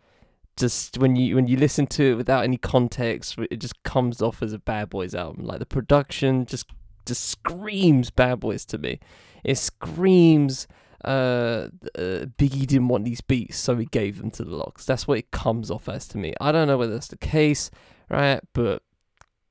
just 0.57 0.99
when 0.99 1.17
you 1.17 1.37
when 1.37 1.47
you 1.47 1.57
listen 1.57 1.87
to 1.87 2.13
it 2.13 2.15
without 2.15 2.45
any 2.45 2.59
context, 2.59 3.39
it 3.51 3.59
just 3.59 3.83
comes 3.85 4.21
off 4.21 4.43
as 4.43 4.53
a 4.53 4.59
Bad 4.59 4.91
Boys 4.91 5.15
album. 5.15 5.45
Like 5.45 5.61
the 5.61 5.67
production 5.67 6.45
just 6.45 6.67
just 7.07 7.25
screams 7.25 8.11
Bad 8.11 8.41
Boys 8.41 8.65
to 8.67 8.79
me. 8.79 9.01
It 9.45 9.59
screams 9.59 10.67
uh, 11.05 11.69
uh 11.97 12.27
Biggie 12.39 12.67
didn't 12.67 12.89
want 12.89 13.05
these 13.05 13.21
beats, 13.21 13.59
so 13.59 13.77
he 13.77 13.87
gave 13.87 14.19
them 14.19 14.31
to 14.33 14.45
the 14.45 14.55
LOX. 14.55 14.85
That's 14.85 15.07
what 15.07 15.19
it 15.19 15.31
comes 15.31 15.71
off 15.71 15.89
as 15.89 16.07
to 16.09 16.19
me. 16.19 16.35
I 16.41 16.53
don't 16.53 16.69
know 16.69 16.79
whether 16.79 16.93
that's 16.93 17.09
the 17.09 17.17
case, 17.17 17.71
right? 18.09 18.41
But 18.53 18.83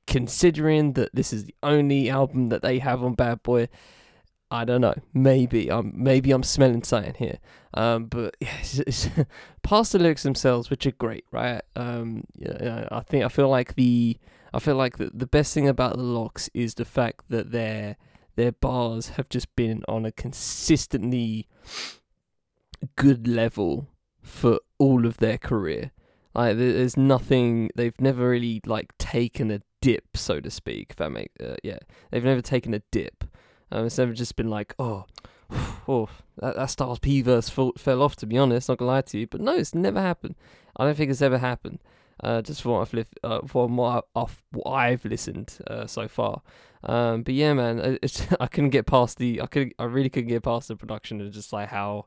considering 0.06 0.94
that 0.94 1.14
this 1.14 1.32
is 1.32 1.44
the 1.44 1.54
only 1.62 2.10
album 2.10 2.48
that 2.48 2.62
they 2.62 2.78
have 2.78 3.02
on 3.02 3.14
Bad 3.14 3.42
Boy, 3.42 3.68
I 4.50 4.66
don't 4.66 4.82
know. 4.82 4.94
Maybe 5.14 5.70
I'm 5.70 5.92
maybe 5.94 6.30
I'm 6.30 6.42
smelling 6.42 6.82
something 6.82 7.14
here. 7.14 7.38
Um, 7.74 8.06
but 8.06 8.36
yeah, 8.40 8.56
it's, 8.60 8.78
it's 8.80 9.08
past 9.62 9.92
the 9.92 9.98
lyrics 9.98 10.22
themselves, 10.22 10.68
which 10.70 10.86
are 10.86 10.92
great, 10.92 11.24
right? 11.30 11.62
Um, 11.74 12.24
yeah, 12.34 12.88
I 12.90 13.00
think 13.00 13.24
I 13.24 13.28
feel 13.28 13.48
like 13.48 13.74
the 13.74 14.18
I 14.52 14.58
feel 14.58 14.76
like 14.76 14.98
the, 14.98 15.10
the 15.14 15.26
best 15.26 15.54
thing 15.54 15.66
about 15.66 15.96
the 15.96 16.02
LOX 16.02 16.50
is 16.52 16.74
the 16.74 16.84
fact 16.84 17.24
that 17.30 17.52
their 17.52 17.96
their 18.36 18.52
bars 18.52 19.10
have 19.10 19.28
just 19.28 19.54
been 19.56 19.82
on 19.88 20.04
a 20.04 20.12
consistently 20.12 21.46
good 22.96 23.28
level 23.28 23.88
for 24.22 24.58
all 24.78 25.06
of 25.06 25.18
their 25.18 25.38
career. 25.38 25.92
Like 26.34 26.56
there's 26.56 26.96
nothing 26.96 27.70
they've 27.74 28.00
never 28.00 28.28
really 28.28 28.60
like 28.64 28.96
taken 28.98 29.50
a 29.50 29.60
dip, 29.80 30.16
so 30.16 30.40
to 30.40 30.50
speak. 30.50 30.88
If 30.90 30.96
that 30.96 31.10
make 31.10 31.30
uh, 31.42 31.56
yeah, 31.62 31.78
they've 32.10 32.24
never 32.24 32.40
taken 32.40 32.72
a 32.72 32.80
dip. 32.90 33.24
Um, 33.70 33.86
it's 33.86 33.98
never 33.98 34.12
just 34.12 34.36
been 34.36 34.50
like 34.50 34.74
oh. 34.78 35.04
Oh, 35.88 36.08
that, 36.38 36.54
that 36.54 36.70
Styles 36.70 37.00
P 37.00 37.22
verse 37.22 37.48
fell, 37.48 37.72
fell 37.76 38.02
off. 38.02 38.14
To 38.16 38.26
be 38.26 38.38
honest, 38.38 38.68
not 38.68 38.78
gonna 38.78 38.90
lie 38.90 39.02
to 39.02 39.18
you, 39.18 39.26
but 39.26 39.40
no, 39.40 39.56
it's 39.56 39.74
never 39.74 40.00
happened. 40.00 40.36
I 40.76 40.84
don't 40.84 40.96
think 40.96 41.10
it's 41.10 41.20
ever 41.20 41.38
happened. 41.38 41.80
Uh, 42.22 42.40
just 42.40 42.62
from 42.62 42.72
what 42.72 42.82
I've 42.82 42.94
li- 42.94 43.04
uh, 43.24 43.40
from 43.46 43.76
what, 43.76 44.04
I, 44.14 44.18
off 44.20 44.44
what 44.52 44.70
I've 44.70 45.04
listened 45.04 45.58
uh, 45.66 45.86
so 45.86 46.06
far. 46.06 46.42
Um, 46.84 47.22
but 47.22 47.34
yeah, 47.34 47.54
man, 47.54 47.98
I 48.40 48.46
couldn't 48.46 48.70
get 48.70 48.86
past 48.86 49.18
the. 49.18 49.40
I 49.40 49.46
could. 49.46 49.72
I 49.78 49.84
really 49.84 50.08
couldn't 50.08 50.28
get 50.28 50.42
past 50.42 50.68
the 50.68 50.76
production 50.76 51.20
and 51.20 51.32
just 51.32 51.52
like 51.52 51.68
how 51.68 52.06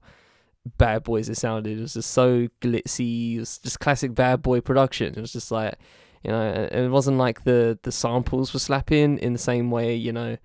Bad 0.78 1.04
Boys 1.04 1.30
it 1.30 1.36
sounded. 1.36 1.78
It 1.78 1.82
was 1.82 1.94
just 1.94 2.12
so 2.12 2.48
glitzy. 2.62 3.36
It 3.36 3.40
was 3.40 3.58
just 3.60 3.80
classic 3.80 4.14
Bad 4.14 4.42
Boy 4.42 4.62
production. 4.62 5.14
It 5.16 5.22
was 5.22 5.34
just 5.34 5.52
like 5.52 5.76
you 6.24 6.32
know, 6.32 6.68
it 6.72 6.90
wasn't 6.90 7.18
like 7.18 7.44
the 7.44 7.78
the 7.84 7.92
samples 7.92 8.54
were 8.54 8.60
slapping 8.60 9.20
in 9.20 9.34
the 9.34 9.40
same 9.40 9.70
way 9.70 9.96
you 9.96 10.12
know, 10.12 10.38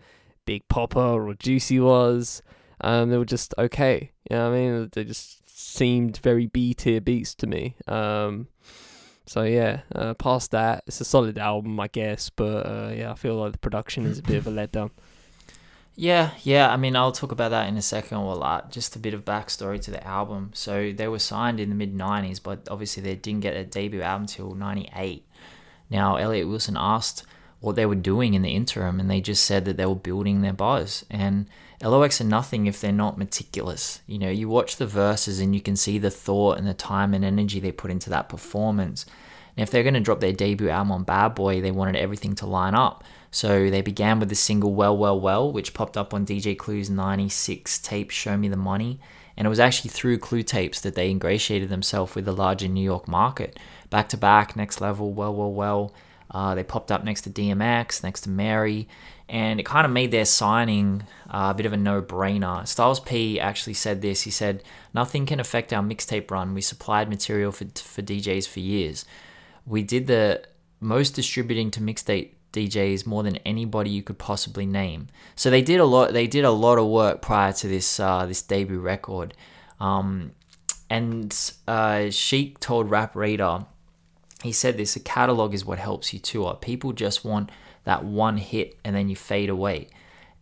Big 0.44 0.68
Poppa 0.68 1.00
or 1.00 1.34
Juicy 1.34 1.80
was. 1.80 2.42
Um, 2.82 3.10
they 3.10 3.18
were 3.18 3.24
just 3.24 3.54
okay. 3.58 4.12
You 4.30 4.36
know 4.36 4.52
I 4.52 4.54
mean? 4.54 4.88
They 4.92 5.04
just 5.04 5.40
seemed 5.58 6.18
very 6.18 6.46
B 6.46 6.74
tier 6.74 7.00
beats 7.00 7.34
to 7.36 7.46
me. 7.46 7.76
Um, 7.86 8.48
so 9.30 9.44
yeah, 9.44 9.82
uh, 9.94 10.12
past 10.14 10.50
that, 10.50 10.82
it's 10.88 11.00
a 11.00 11.04
solid 11.04 11.38
album, 11.38 11.78
I 11.78 11.86
guess. 11.86 12.30
But 12.30 12.66
uh, 12.66 12.92
yeah, 12.92 13.12
I 13.12 13.14
feel 13.14 13.36
like 13.36 13.52
the 13.52 13.58
production 13.58 14.04
is 14.04 14.18
a 14.18 14.24
bit 14.24 14.34
of 14.34 14.48
a 14.48 14.50
letdown. 14.50 14.90
Yeah, 15.94 16.32
yeah. 16.42 16.68
I 16.68 16.76
mean, 16.76 16.96
I'll 16.96 17.12
talk 17.12 17.30
about 17.30 17.50
that 17.50 17.68
in 17.68 17.76
a 17.76 17.82
second. 17.82 18.24
Well, 18.24 18.42
uh, 18.42 18.62
just 18.70 18.96
a 18.96 18.98
bit 18.98 19.14
of 19.14 19.24
backstory 19.24 19.80
to 19.82 19.92
the 19.92 20.04
album. 20.04 20.50
So 20.52 20.90
they 20.90 21.06
were 21.06 21.20
signed 21.20 21.60
in 21.60 21.68
the 21.68 21.76
mid 21.76 21.96
'90s, 21.96 22.42
but 22.42 22.66
obviously 22.68 23.04
they 23.04 23.14
didn't 23.14 23.42
get 23.42 23.54
a 23.54 23.62
debut 23.62 24.02
album 24.02 24.26
till 24.26 24.52
'98. 24.56 25.24
Now, 25.90 26.16
Elliott 26.16 26.48
Wilson 26.48 26.76
asked 26.76 27.24
what 27.60 27.76
they 27.76 27.86
were 27.86 27.94
doing 27.94 28.34
in 28.34 28.42
the 28.42 28.56
interim, 28.56 28.98
and 28.98 29.08
they 29.08 29.20
just 29.20 29.44
said 29.44 29.64
that 29.66 29.76
they 29.76 29.86
were 29.86 29.94
building 29.94 30.40
their 30.40 30.52
buzz. 30.52 31.04
And 31.08 31.46
LOX 31.82 32.20
are 32.20 32.24
nothing 32.24 32.66
if 32.66 32.80
they're 32.80 32.92
not 32.92 33.16
meticulous. 33.16 34.00
You 34.06 34.18
know, 34.18 34.30
you 34.30 34.48
watch 34.48 34.76
the 34.76 34.86
verses 34.86 35.40
and 35.40 35.54
you 35.54 35.62
can 35.62 35.76
see 35.76 35.98
the 35.98 36.10
thought 36.10 36.58
and 36.58 36.66
the 36.66 36.74
time 36.74 37.14
and 37.14 37.24
energy 37.24 37.58
they 37.58 37.72
put 37.72 37.90
into 37.90 38.10
that 38.10 38.28
performance. 38.28 39.06
And 39.56 39.62
if 39.62 39.70
they're 39.70 39.82
going 39.82 39.94
to 39.94 40.00
drop 40.00 40.20
their 40.20 40.32
debut 40.32 40.68
album 40.68 40.92
on 40.92 41.04
Bad 41.04 41.34
Boy, 41.34 41.60
they 41.60 41.70
wanted 41.70 41.96
everything 41.96 42.34
to 42.36 42.46
line 42.46 42.74
up. 42.74 43.02
So 43.30 43.70
they 43.70 43.80
began 43.80 44.20
with 44.20 44.28
the 44.28 44.34
single 44.34 44.74
Well, 44.74 44.96
Well, 44.96 45.18
Well, 45.18 45.50
which 45.50 45.72
popped 45.72 45.96
up 45.96 46.12
on 46.12 46.26
DJ 46.26 46.56
Clue's 46.56 46.90
96 46.90 47.78
tape 47.78 48.10
Show 48.10 48.36
Me 48.36 48.48
the 48.48 48.56
Money. 48.56 49.00
And 49.36 49.46
it 49.46 49.48
was 49.48 49.60
actually 49.60 49.90
through 49.90 50.18
Clue 50.18 50.42
tapes 50.42 50.82
that 50.82 50.94
they 50.94 51.08
ingratiated 51.08 51.70
themselves 51.70 52.14
with 52.14 52.26
the 52.26 52.32
larger 52.32 52.68
New 52.68 52.84
York 52.84 53.08
market. 53.08 53.58
Back 53.88 54.10
to 54.10 54.18
back, 54.18 54.54
next 54.54 54.82
level, 54.82 55.12
Well, 55.12 55.34
Well, 55.34 55.52
Well. 55.52 55.94
Uh, 56.30 56.54
they 56.54 56.62
popped 56.62 56.92
up 56.92 57.04
next 57.04 57.22
to 57.22 57.30
DMX, 57.30 58.04
next 58.04 58.20
to 58.22 58.30
Mary, 58.30 58.86
and 59.30 59.60
it 59.60 59.64
kind 59.64 59.86
of 59.86 59.92
made 59.92 60.10
their 60.10 60.24
signing 60.24 61.04
uh, 61.30 61.52
a 61.52 61.54
bit 61.54 61.64
of 61.64 61.72
a 61.72 61.76
no 61.76 62.02
brainer. 62.02 62.66
Styles 62.66 62.98
P 62.98 63.38
actually 63.38 63.74
said 63.74 64.02
this 64.02 64.22
he 64.22 64.30
said, 64.30 64.64
Nothing 64.92 65.24
can 65.24 65.38
affect 65.38 65.72
our 65.72 65.82
mixtape 65.82 66.30
run. 66.32 66.52
We 66.52 66.60
supplied 66.60 67.08
material 67.08 67.52
for, 67.52 67.64
for 67.76 68.02
DJs 68.02 68.48
for 68.48 68.58
years. 68.58 69.04
We 69.64 69.84
did 69.84 70.08
the 70.08 70.42
most 70.80 71.10
distributing 71.10 71.70
to 71.70 71.80
mixtape 71.80 72.32
DJs 72.52 73.06
more 73.06 73.22
than 73.22 73.36
anybody 73.46 73.90
you 73.90 74.02
could 74.02 74.18
possibly 74.18 74.66
name. 74.66 75.06
So 75.36 75.48
they 75.48 75.62
did 75.62 75.78
a 75.78 75.84
lot. 75.84 76.12
They 76.12 76.26
did 76.26 76.44
a 76.44 76.50
lot 76.50 76.78
of 76.78 76.88
work 76.88 77.22
prior 77.22 77.52
to 77.52 77.68
this 77.68 78.00
uh, 78.00 78.26
this 78.26 78.42
debut 78.42 78.80
record. 78.80 79.34
Um, 79.78 80.32
and 80.90 81.52
uh, 81.68 82.10
Sheek 82.10 82.58
told 82.58 82.90
Rap 82.90 83.14
Radar 83.14 83.68
he 84.42 84.52
said 84.52 84.76
this 84.76 84.96
a 84.96 85.00
catalog 85.00 85.54
is 85.54 85.64
what 85.64 85.78
helps 85.78 86.12
you 86.12 86.18
tour. 86.18 86.58
People 86.60 86.92
just 86.92 87.24
want 87.24 87.50
that 87.90 88.04
one 88.04 88.36
hit 88.36 88.78
and 88.84 88.94
then 88.94 89.08
you 89.08 89.16
fade 89.16 89.50
away. 89.50 89.88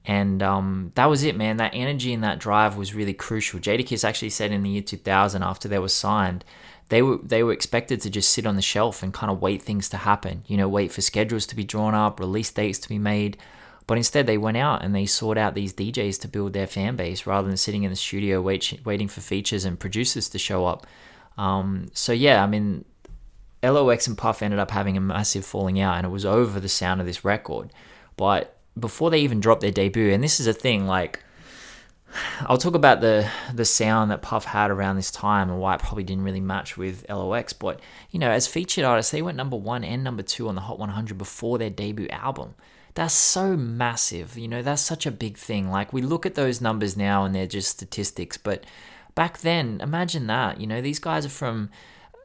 And 0.05 0.43
um, 0.43 0.93
that 0.97 1.07
was 1.07 1.23
it, 1.23 1.35
man. 1.35 1.57
That 1.57 1.73
energy 1.75 2.13
and 2.13 2.23
that 2.23 2.39
drive 2.39 2.77
was 2.77 2.95
really 2.95 3.15
crucial. 3.15 3.59
Jadakiss 3.59 4.07
actually 4.07 4.31
said 4.31 4.53
in 4.53 4.63
the 4.63 4.69
year 4.69 4.83
2000, 4.83 5.43
after 5.43 5.67
they 5.67 5.79
were 5.79 5.89
signed, 5.89 6.45
they 6.91 7.01
were 7.01 7.19
they 7.23 7.43
were 7.43 7.53
expected 7.53 8.03
to 8.03 8.11
just 8.11 8.31
sit 8.31 8.47
on 8.47 8.57
the 8.57 8.63
shelf 8.63 9.03
and 9.03 9.15
kind 9.15 9.33
of 9.33 9.41
wait 9.41 9.63
things 9.63 9.89
to 9.91 9.97
happen. 9.97 10.45
You 10.47 10.59
know, 10.59 10.69
wait 10.69 10.93
for 10.93 11.01
schedules 11.01 11.47
to 11.47 11.57
be 11.57 11.65
drawn 11.65 11.95
up, 11.95 12.21
release 12.21 12.51
dates 12.51 12.79
to 12.81 12.89
be 12.89 12.99
made. 12.99 13.39
But 13.87 13.97
instead, 13.97 14.27
they 14.27 14.37
went 14.37 14.59
out 14.59 14.85
and 14.85 14.95
they 14.95 15.07
sought 15.07 15.39
out 15.39 15.55
these 15.55 15.73
DJs 15.73 16.21
to 16.21 16.29
build 16.29 16.53
their 16.53 16.67
fan 16.67 16.97
base 16.97 17.27
rather 17.27 17.49
than 17.49 17.57
sitting 17.57 17.85
in 17.85 17.91
the 17.91 17.97
studio 17.97 18.43
wait, 18.43 18.81
waiting 18.85 19.09
for 19.09 19.23
features 19.23 19.65
and 19.65 19.81
producers 19.81 20.29
to 20.29 20.39
show 20.39 20.67
up. 20.67 20.87
Um, 21.39 21.89
so 21.95 22.13
yeah, 22.13 22.43
I 22.43 22.47
mean, 22.47 22.85
LOX 23.63 24.07
and 24.07 24.17
Puff 24.17 24.43
ended 24.43 24.61
up 24.61 24.71
having 24.71 24.97
a 24.97 25.01
massive 25.01 25.45
falling 25.45 25.81
out, 25.81 25.97
and 25.97 26.07
it 26.07 26.11
was 26.11 26.25
over 26.25 26.61
the 26.61 26.69
sound 26.69 27.01
of 27.01 27.07
this 27.07 27.25
record. 27.25 27.71
But 28.17 28.57
before 28.79 29.11
they 29.11 29.21
even 29.21 29.41
dropped 29.41 29.61
their 29.61 29.71
debut, 29.71 30.13
and 30.13 30.23
this 30.23 30.41
is 30.41 30.47
a 30.47 30.53
thing, 30.53 30.87
like 30.87 31.21
I'll 32.41 32.59
talk 32.59 32.75
about 32.75 33.01
the 33.01 33.29
the 33.53 33.65
sound 33.65 34.11
that 34.11 34.23
Puff 34.23 34.45
had 34.45 34.71
around 34.71 34.97
this 34.97 35.11
time 35.11 35.51
and 35.51 35.61
why 35.61 35.75
it 35.75 35.81
probably 35.81 36.05
didn't 36.05 36.25
really 36.25 36.41
match 36.41 36.77
with 36.77 37.05
LOX. 37.09 37.53
But 37.53 37.81
you 38.11 38.19
know, 38.19 38.31
as 38.31 38.47
featured 38.47 38.85
artists, 38.85 39.13
they 39.13 39.23
went 39.23 39.37
number 39.37 39.57
one 39.57 39.85
and 39.85 40.03
number 40.03 40.23
two 40.23 40.49
on 40.49 40.55
the 40.55 40.63
Hot 40.63 40.79
100 40.79 41.19
before 41.19 41.59
their 41.59 41.71
debut 41.71 42.09
album. 42.09 42.55
That's 42.95 43.15
so 43.15 43.57
massive. 43.57 44.39
You 44.39 44.49
know, 44.49 44.63
that's 44.63 44.83
such 44.83 45.07
a 45.07 45.11
big 45.11 45.37
thing. 45.37 45.71
Like 45.71 45.93
we 45.93 46.03
look 46.03 46.27
at 46.27 46.35
those 46.35 46.61
numbers 46.61 46.97
now 46.97 47.25
and 47.25 47.35
they're 47.35 47.47
just 47.47 47.71
statistics, 47.71 48.37
but 48.37 48.65
back 49.15 49.39
then, 49.39 49.81
imagine 49.83 50.27
that. 50.29 50.61
You 50.61 50.67
know, 50.67 50.81
these 50.81 50.99
guys 50.99 51.27
are 51.27 51.31
from 51.31 51.71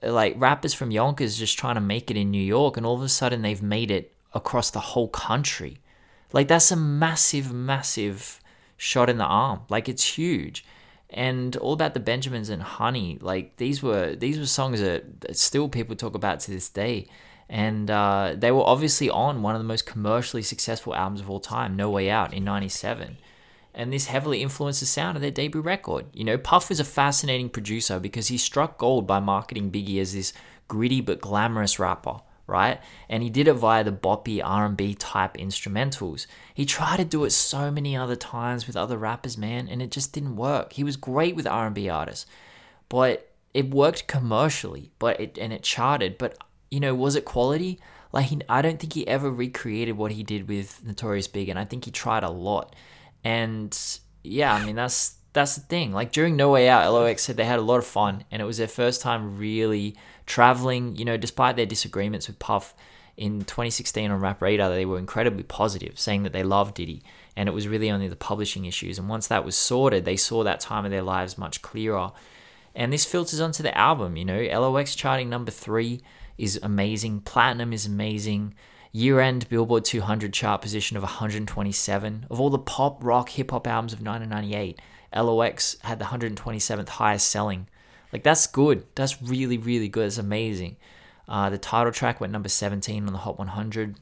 like 0.05 0.35
rappers 0.37 0.73
from 0.73 0.91
Yonkers 0.91 1.37
just 1.37 1.57
trying 1.57 1.75
to 1.75 1.81
make 1.81 2.11
it 2.11 2.17
in 2.17 2.31
New 2.31 2.41
York, 2.43 2.77
and 2.77 2.85
all 2.85 2.95
of 2.95 3.01
a 3.01 3.09
sudden 3.09 3.41
they've 3.41 3.61
made 3.61 3.91
it 3.91 4.13
across 4.33 4.71
the 4.71 4.79
whole 4.79 5.07
country. 5.07 5.79
Like 6.31 6.47
that's 6.47 6.71
a 6.71 6.75
massive, 6.75 7.53
massive 7.53 8.39
shot 8.77 9.09
in 9.09 9.17
the 9.17 9.25
arm. 9.25 9.61
Like 9.69 9.87
it's 9.87 10.17
huge. 10.17 10.65
And 11.09 11.55
all 11.57 11.73
about 11.73 11.93
the 11.93 11.99
Benjamins 11.99 12.49
and 12.49 12.63
Honey, 12.63 13.19
like 13.21 13.57
these 13.57 13.83
were 13.83 14.15
these 14.15 14.39
were 14.39 14.47
songs 14.47 14.79
that, 14.79 15.21
that 15.21 15.37
still 15.37 15.69
people 15.69 15.95
talk 15.95 16.15
about 16.15 16.39
to 16.41 16.51
this 16.51 16.69
day. 16.69 17.07
And 17.49 17.91
uh, 17.91 18.33
they 18.35 18.51
were 18.51 18.63
obviously 18.63 19.09
on 19.11 19.43
one 19.43 19.53
of 19.53 19.61
the 19.61 19.67
most 19.67 19.85
commercially 19.85 20.41
successful 20.41 20.95
albums 20.95 21.21
of 21.21 21.29
all 21.29 21.39
time, 21.39 21.75
No 21.75 21.91
Way 21.91 22.09
Out, 22.09 22.33
in 22.33 22.43
'97 22.43 23.17
and 23.73 23.91
this 23.91 24.05
heavily 24.05 24.41
influenced 24.41 24.79
the 24.79 24.85
sound 24.85 25.17
of 25.17 25.21
their 25.21 25.31
debut 25.31 25.61
record. 25.61 26.05
You 26.13 26.23
know, 26.23 26.37
Puff 26.37 26.71
is 26.71 26.79
a 26.79 26.85
fascinating 26.85 27.49
producer 27.49 27.99
because 27.99 28.27
he 28.27 28.37
struck 28.37 28.77
gold 28.77 29.07
by 29.07 29.19
marketing 29.19 29.71
Biggie 29.71 29.99
as 29.99 30.13
this 30.13 30.33
gritty 30.67 31.01
but 31.01 31.21
glamorous 31.21 31.79
rapper, 31.79 32.21
right? 32.47 32.79
And 33.09 33.23
he 33.23 33.29
did 33.29 33.47
it 33.47 33.53
via 33.53 33.83
the 33.83 33.91
boppy 33.91 34.41
R&B 34.43 34.95
type 34.95 35.37
instrumentals. 35.37 36.27
He 36.53 36.65
tried 36.65 36.97
to 36.97 37.05
do 37.05 37.23
it 37.23 37.31
so 37.31 37.71
many 37.71 37.95
other 37.95 38.15
times 38.15 38.67
with 38.67 38.77
other 38.77 38.97
rappers, 38.97 39.37
man, 39.37 39.67
and 39.67 39.81
it 39.81 39.91
just 39.91 40.13
didn't 40.13 40.35
work. 40.35 40.73
He 40.73 40.83
was 40.83 40.97
great 40.97 41.35
with 41.35 41.47
R&B 41.47 41.89
artists, 41.89 42.25
but 42.89 43.31
it 43.53 43.73
worked 43.73 44.07
commercially, 44.07 44.91
but 44.99 45.19
it 45.19 45.37
and 45.37 45.53
it 45.53 45.63
charted, 45.63 46.17
but 46.17 46.37
you 46.71 46.79
know, 46.79 46.95
was 46.95 47.15
it 47.15 47.23
quality? 47.23 47.79
Like 48.11 48.25
he, 48.27 48.41
I 48.49 48.61
don't 48.61 48.79
think 48.79 48.93
he 48.93 49.07
ever 49.07 49.29
recreated 49.29 49.95
what 49.95 50.11
he 50.11 50.23
did 50.23 50.47
with 50.47 50.83
Notorious 50.83 51.27
Big, 51.27 51.49
and 51.49 51.59
I 51.59 51.65
think 51.65 51.85
he 51.85 51.91
tried 51.91 52.23
a 52.23 52.29
lot. 52.31 52.75
And 53.23 53.77
yeah, 54.23 54.53
I 54.53 54.65
mean 54.65 54.75
that's 54.75 55.15
that's 55.33 55.55
the 55.55 55.61
thing. 55.61 55.91
Like 55.91 56.11
during 56.11 56.35
No 56.35 56.51
Way 56.51 56.69
Out, 56.69 56.91
LOX 56.91 57.23
said 57.23 57.37
they 57.37 57.45
had 57.45 57.59
a 57.59 57.63
lot 57.63 57.77
of 57.77 57.85
fun, 57.85 58.23
and 58.31 58.41
it 58.41 58.45
was 58.45 58.57
their 58.57 58.67
first 58.67 59.01
time 59.01 59.37
really 59.37 59.95
traveling. 60.25 60.95
You 60.95 61.05
know, 61.05 61.17
despite 61.17 61.55
their 61.55 61.65
disagreements 61.65 62.27
with 62.27 62.39
Puff 62.39 62.73
in 63.17 63.39
2016 63.39 64.11
on 64.11 64.19
Rap 64.19 64.41
Radar, 64.41 64.69
they 64.69 64.85
were 64.85 64.99
incredibly 64.99 65.43
positive, 65.43 65.99
saying 65.99 66.23
that 66.23 66.33
they 66.33 66.43
loved 66.43 66.75
Diddy, 66.75 67.03
and 67.35 67.49
it 67.49 67.53
was 67.53 67.67
really 67.67 67.91
only 67.91 68.07
the 68.07 68.15
publishing 68.15 68.65
issues. 68.65 68.99
And 68.99 69.09
once 69.09 69.27
that 69.27 69.43
was 69.43 69.55
sorted, 69.55 70.05
they 70.05 70.17
saw 70.17 70.43
that 70.43 70.59
time 70.59 70.85
of 70.85 70.91
their 70.91 71.01
lives 71.01 71.37
much 71.37 71.61
clearer. 71.61 72.11
And 72.75 72.91
this 72.91 73.05
filters 73.05 73.39
onto 73.39 73.61
the 73.61 73.77
album. 73.77 74.17
You 74.17 74.25
know, 74.25 74.41
LOX 74.41 74.95
charting 74.95 75.29
number 75.29 75.51
three 75.51 76.01
is 76.37 76.59
amazing. 76.63 77.21
Platinum 77.21 77.71
is 77.71 77.85
amazing 77.85 78.55
year 78.93 79.19
end 79.19 79.49
Billboard 79.49 79.83
200 79.83 80.31
chart 80.31 80.61
position 80.61 80.95
of 80.95 81.03
127. 81.03 82.27
Of 82.29 82.39
all 82.39 82.49
the 82.49 82.59
pop, 82.59 83.03
rock, 83.03 83.29
hip 83.29 83.51
hop 83.51 83.67
albums 83.67 83.91
of 83.91 83.99
1998, 83.99 84.79
LOX 85.15 85.75
had 85.81 85.99
the 85.99 86.05
127th 86.05 86.87
highest 86.89 87.27
selling. 87.27 87.67
Like, 88.13 88.23
that's 88.23 88.47
good. 88.47 88.85
That's 88.95 89.21
really, 89.21 89.57
really 89.57 89.89
good. 89.89 90.05
It's 90.05 90.17
amazing. 90.19 90.77
Uh, 91.27 91.49
the 91.49 91.57
title 91.57 91.91
track 91.91 92.21
went 92.21 92.31
number 92.31 92.49
17 92.49 93.07
on 93.07 93.11
the 93.11 93.19
Hot 93.19 93.39
100. 93.39 93.95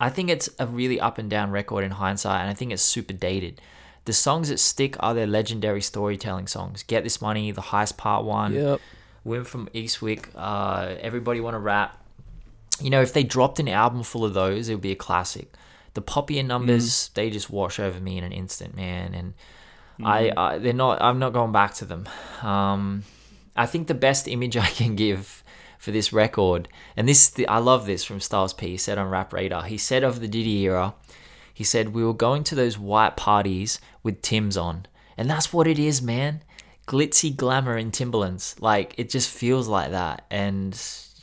I 0.00 0.10
think 0.10 0.28
it's 0.28 0.48
a 0.58 0.66
really 0.66 0.98
up 0.98 1.18
and 1.18 1.30
down 1.30 1.52
record 1.52 1.84
in 1.84 1.92
hindsight, 1.92 2.40
and 2.40 2.50
I 2.50 2.54
think 2.54 2.72
it's 2.72 2.82
super 2.82 3.12
dated. 3.12 3.60
The 4.06 4.12
songs 4.12 4.48
that 4.48 4.58
stick 4.58 4.96
are 4.98 5.14
their 5.14 5.28
legendary 5.28 5.80
storytelling 5.80 6.48
songs. 6.48 6.82
Get 6.82 7.04
This 7.04 7.20
Money, 7.20 7.52
The 7.52 7.62
Heist 7.62 7.96
Part 7.96 8.24
1, 8.24 8.54
Yep. 8.54 8.80
Women 9.24 9.44
from 9.44 9.68
Eastwick, 9.68 10.30
uh, 10.34 10.96
Everybody 11.00 11.38
Wanna 11.38 11.60
Rap, 11.60 12.01
you 12.80 12.90
know, 12.90 13.02
if 13.02 13.12
they 13.12 13.22
dropped 13.22 13.58
an 13.60 13.68
album 13.68 14.02
full 14.02 14.24
of 14.24 14.34
those, 14.34 14.68
it 14.68 14.74
would 14.74 14.82
be 14.82 14.92
a 14.92 14.96
classic. 14.96 15.52
The 15.94 16.02
poppier 16.02 16.44
numbers, 16.44 16.88
mm. 16.88 17.14
they 17.14 17.30
just 17.30 17.50
wash 17.50 17.78
over 17.78 18.00
me 18.00 18.18
in 18.18 18.24
an 18.24 18.32
instant, 18.32 18.74
man. 18.74 19.14
And 19.14 19.34
mm. 20.00 20.06
I, 20.06 20.32
I, 20.36 20.58
they're 20.58 20.72
not. 20.72 21.02
I'm 21.02 21.18
not 21.18 21.32
going 21.32 21.52
back 21.52 21.74
to 21.74 21.84
them. 21.84 22.08
Um, 22.42 23.04
I 23.54 23.66
think 23.66 23.88
the 23.88 23.94
best 23.94 24.26
image 24.26 24.56
I 24.68 24.68
can 24.68 24.96
give 24.96 25.44
for 25.78 25.90
this 25.90 26.12
record, 26.12 26.68
and 26.96 27.08
this, 27.08 27.34
I 27.48 27.58
love 27.58 27.86
this 27.86 28.04
from 28.04 28.20
Styles 28.20 28.54
P. 28.54 28.68
He 28.68 28.76
said 28.76 28.98
on 28.98 29.10
Rap 29.10 29.32
Radar. 29.32 29.64
He 29.64 29.76
said 29.78 30.04
of 30.04 30.20
the 30.20 30.28
Diddy 30.28 30.60
era, 30.60 30.94
he 31.52 31.64
said 31.64 31.88
we 31.88 32.04
were 32.04 32.14
going 32.14 32.44
to 32.44 32.54
those 32.54 32.78
white 32.78 33.16
parties 33.16 33.80
with 34.02 34.22
Tim's 34.22 34.56
on, 34.56 34.86
and 35.16 35.28
that's 35.28 35.52
what 35.52 35.66
it 35.66 35.80
is, 35.80 36.00
man. 36.00 36.42
Glitzy 36.86 37.34
glamour 37.34 37.76
in 37.76 37.90
Timberlands, 37.90 38.54
like 38.60 38.94
it 38.96 39.10
just 39.10 39.28
feels 39.28 39.66
like 39.66 39.90
that, 39.90 40.24
and 40.30 40.72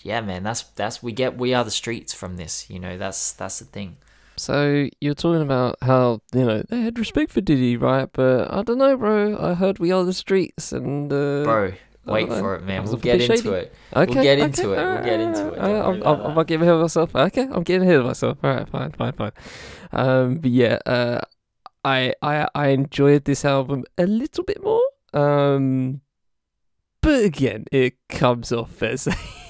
yeah, 0.09 0.21
man, 0.21 0.41
that's 0.41 0.63
that's 0.73 1.03
we 1.03 1.11
get 1.11 1.37
we 1.37 1.53
are 1.53 1.63
the 1.63 1.69
streets 1.69 2.15
from 2.15 2.35
this. 2.35 2.67
You 2.67 2.79
know, 2.79 2.97
that's 2.97 3.33
that's 3.33 3.59
the 3.59 3.65
thing. 3.65 3.97
So 4.37 4.87
you're 4.99 5.13
talking 5.13 5.43
about 5.43 5.77
how 5.83 6.21
you 6.33 6.45
know 6.45 6.63
they 6.67 6.81
had 6.81 6.97
respect 6.97 7.31
for 7.31 7.41
Diddy, 7.41 7.77
right? 7.77 8.09
But 8.11 8.51
I 8.51 8.63
don't 8.63 8.79
know, 8.79 8.97
bro. 8.97 9.37
I 9.39 9.53
heard 9.53 9.77
we 9.77 9.91
are 9.91 10.03
the 10.03 10.13
streets, 10.13 10.71
and 10.71 11.13
uh, 11.13 11.43
bro, 11.43 11.73
wait 12.05 12.27
for 12.27 12.55
it, 12.55 12.63
man. 12.63 12.85
We'll 12.85 12.97
get 12.97 13.21
into 13.21 13.37
shady. 13.37 13.49
it. 13.49 13.73
Okay, 13.95 14.13
we'll 14.15 14.23
get 14.23 14.39
into 14.39 14.71
okay. 14.71 14.81
it. 14.81 14.85
We'll 14.85 15.03
get 15.03 15.19
into 15.19 15.53
it. 15.53 15.59
Uh, 15.59 15.89
I'm, 15.89 16.01
I'm, 16.01 16.37
I'm 16.37 16.45
getting 16.47 16.63
ahead 16.63 16.73
of 16.73 16.81
myself. 16.81 17.15
Okay, 17.15 17.47
I'm 17.51 17.61
getting 17.61 17.87
ahead 17.87 17.99
of 17.99 18.07
myself. 18.07 18.39
All 18.43 18.49
right, 18.49 18.67
fine, 18.67 18.91
fine, 18.93 19.13
fine. 19.13 19.31
Um, 19.91 20.37
but 20.37 20.49
yeah, 20.49 20.79
uh, 20.87 21.21
I 21.85 22.15
I 22.23 22.47
I 22.55 22.67
enjoyed 22.69 23.25
this 23.25 23.45
album 23.45 23.83
a 23.99 24.07
little 24.07 24.43
bit 24.43 24.63
more. 24.63 24.81
Um, 25.13 26.01
but 27.01 27.23
again, 27.23 27.65
it 27.71 27.93
comes 28.09 28.51
off 28.51 28.81
as 28.81 29.07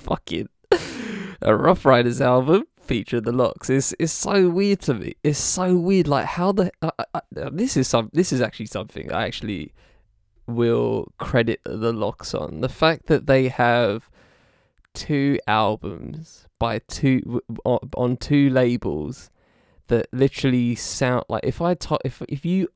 fucking 0.00 0.48
a 1.42 1.54
Ruff 1.54 1.84
Ryders 1.84 2.20
album 2.20 2.64
featuring 2.80 3.22
the 3.22 3.32
LOX 3.32 3.70
is 3.70 3.94
is 3.98 4.12
so 4.12 4.48
weird 4.50 4.80
to 4.80 4.94
me. 4.94 5.14
It's 5.22 5.38
so 5.38 5.76
weird. 5.76 6.08
Like 6.08 6.26
how 6.26 6.52
the 6.52 6.72
uh, 6.82 6.90
uh, 7.14 7.20
this 7.52 7.76
is 7.76 7.86
some 7.86 8.10
this 8.12 8.32
is 8.32 8.40
actually 8.40 8.66
something 8.66 9.12
I 9.12 9.26
actually 9.26 9.72
will 10.46 11.12
credit 11.18 11.60
the 11.64 11.92
LOX 11.92 12.34
on 12.34 12.60
the 12.60 12.68
fact 12.68 13.06
that 13.06 13.26
they 13.26 13.48
have 13.48 14.10
two 14.92 15.38
albums 15.46 16.46
by 16.58 16.80
two 16.88 17.40
on, 17.64 18.16
two 18.16 18.50
labels 18.50 19.30
that 19.86 20.08
literally 20.12 20.74
sound 20.74 21.24
like 21.28 21.44
if 21.44 21.62
I 21.62 21.74
talk 21.74 22.00
if 22.04 22.22
if 22.28 22.44
you 22.44 22.68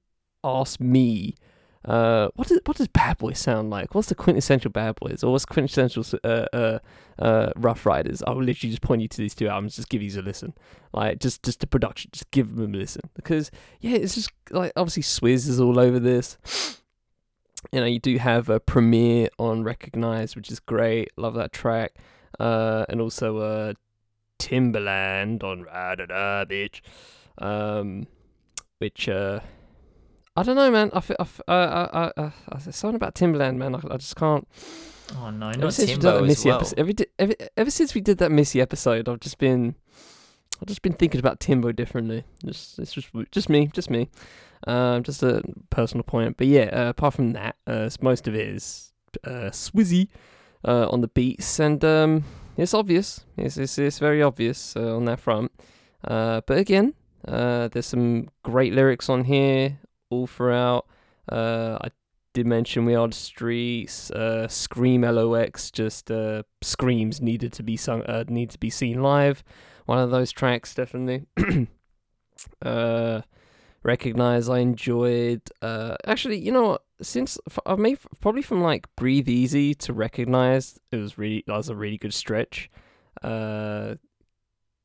ask 0.45 0.79
me 0.81 1.35
uh, 1.85 2.29
what 2.35 2.49
does 2.49 2.61
what 2.65 2.77
does 2.79 2.89
Bad 2.89 3.19
Boy 3.19 3.33
sound 3.33 3.69
like? 3.71 3.95
What's 3.95 4.09
the 4.09 4.15
quintessential 4.15 4.71
Bad 4.71 4.95
Boys, 4.97 5.23
or 5.23 5.33
what's 5.33 5.45
quintessential 5.45 6.05
uh, 6.25 6.47
uh, 6.53 6.79
uh, 7.19 7.53
Ruff 7.57 7.85
Ryders? 7.85 8.23
I 8.27 8.31
will 8.31 8.43
literally 8.43 8.71
just 8.71 8.83
point 8.83 9.03
you 9.03 9.09
to 9.09 9.19
these 9.19 9.35
two 9.35 9.49
albums. 9.49 9.77
Just 9.77 9.91
give 9.91 10.01
these 10.01 10.17
a 10.17 10.23
listen, 10.23 10.55
like 10.95 11.21
just 11.21 11.43
just 11.43 11.61
the 11.61 11.67
production, 11.67 12.11
just 12.13 12.31
give 12.31 12.57
them 12.57 12.75
a 12.75 12.79
listen 12.79 13.03
because 13.15 13.51
yeah, 13.81 13.97
it's 13.97 14.15
just 14.15 14.31
like 14.51 14.73
obviously 14.77 15.03
Swizz 15.03 15.47
is 15.47 15.61
all 15.61 15.79
over 15.79 15.99
this. 15.99 16.39
You 17.73 17.81
know, 17.81 17.87
you 17.87 17.99
do 17.99 18.19
have 18.19 18.51
a 18.51 18.61
Premier 18.61 19.31
on 19.39 19.65
Recognize, 19.65 20.37
which 20.37 20.51
is 20.51 20.61
great. 20.61 21.11
Love 21.17 21.33
that 21.35 21.51
track, 21.51 21.95
uh, 22.39 22.85
and 22.91 23.01
also 23.01 23.39
uh, 23.39 23.73
Timbaland 24.39 25.43
on 25.43 25.61
or 25.61 26.07
Die, 26.07 26.45
bitch, 26.47 26.83
um, 27.39 28.07
which 28.79 29.09
uh 29.09 29.41
I 30.37 30.43
don't 30.43 30.57
know, 30.57 30.71
man. 30.71 30.91
I 30.93 31.01
feel, 31.01 31.17
I, 31.47 31.53
uh, 31.53 32.11
uh, 32.17 32.21
uh, 32.21 32.31
there's 32.59 32.75
something 32.75 32.97
about 32.97 33.15
Timbaland, 33.15 33.57
man. 33.57 33.75
I, 33.75 33.81
I 33.91 33.97
just 33.99 34.17
can't. 34.17 34.47
Oh 35.17 35.31
no, 35.31 35.51
Ever 35.51 35.59
not 35.59 35.75
since, 35.75 35.91
we 35.91 35.95
did 35.95 36.01
Timbo 36.03 36.21
that 36.21 36.27
Missy 36.27 36.49
well. 36.49 36.59
episode, 36.59 36.79
every, 36.79 36.95
every, 37.19 37.37
ever 37.57 37.71
since 37.71 37.95
we 37.95 38.01
did 38.01 38.19
that 38.19 38.33
Missy 38.33 38.61
episode, 38.61 39.09
I've 39.09 39.21
just 39.21 39.39
been, 39.39 39.77
I've 40.61 40.67
just 40.67 40.83
been 40.83 40.95
thinking 40.95 41.21
about 41.21 41.39
Timbo 41.39 41.71
differently. 41.73 42.25
Just, 42.45 42.79
it's 42.81 42.93
just, 42.93 43.09
just 43.31 43.49
me, 43.49 43.69
just 43.69 43.91
me. 43.91 44.09
Um, 44.67 45.03
just 45.03 45.23
a 45.23 45.43
personal 45.71 46.03
point. 46.03 46.37
But 46.37 46.49
yeah, 46.49 46.65
uh, 46.73 46.89
apart 46.89 47.15
from 47.15 47.33
that, 47.35 47.57
uh, 47.67 47.89
most 48.01 48.27
of 48.27 48.35
it 48.35 48.49
is 48.49 48.93
uh, 49.25 49.51
Swizzy 49.51 50.09
uh, 50.67 50.89
on 50.89 51.01
the 51.01 51.09
beats, 51.09 51.61
and 51.61 51.85
um, 51.85 52.25
it's 52.57 52.75
obvious. 52.75 53.25
It's, 53.37 53.57
it's, 53.57 53.79
it's 53.79 53.99
very 54.01 54.23
obvious 54.23 54.75
uh, 54.75 54.97
on 54.97 55.05
that 55.05 55.21
front. 55.21 55.53
Uh, 56.03 56.41
but 56.47 56.59
again, 56.59 56.95
uh, 57.29 57.69
there's 57.69 57.87
some 57.87 58.31
great 58.43 58.73
lyrics 58.73 59.09
on 59.09 59.25
here 59.25 59.79
all 60.15 60.27
throughout. 60.27 60.87
Uh, 61.31 61.79
I 61.83 61.89
did 62.33 62.47
mention 62.47 62.85
We 62.85 62.95
Are 62.95 63.09
the 63.09 63.15
Streets, 63.15 64.11
uh, 64.11 64.49
Scream 64.49 65.03
LOX, 65.03 65.71
just 65.71 66.11
uh, 66.11 66.43
screams 66.63 67.21
needed 67.21 67.53
to 67.55 67.63
be 67.63 67.77
sung, 67.77 68.03
uh, 68.03 68.25
need 68.29 68.51
to 68.51 68.59
be 68.59 68.71
seen 68.71 69.03
live. 69.03 69.43
One 69.87 69.99
of 69.99 70.11
those 70.11 70.33
tracks, 70.33 70.75
definitely. 70.75 71.27
uh, 72.63 73.23
Recognize, 73.83 74.49
I 74.49 74.61
enjoyed. 74.61 75.43
Uh, 75.61 75.97
actually, 76.07 76.39
you 76.39 76.51
know 76.51 76.63
what? 76.63 76.85
Since 77.03 77.39
I 77.67 77.75
made 77.75 77.99
probably 78.21 78.41
from 78.41 78.63
like 78.63 78.87
Breathe 78.97 79.29
Easy 79.29 79.75
to 79.75 79.93
Recognize, 79.93 80.81
it 80.91 80.97
was 80.97 81.19
really 81.19 81.45
that 81.47 81.57
was 81.57 81.69
a 81.69 81.77
really 81.77 81.99
good 81.99 82.15
stretch. 82.15 82.71
Uh, 83.23 83.97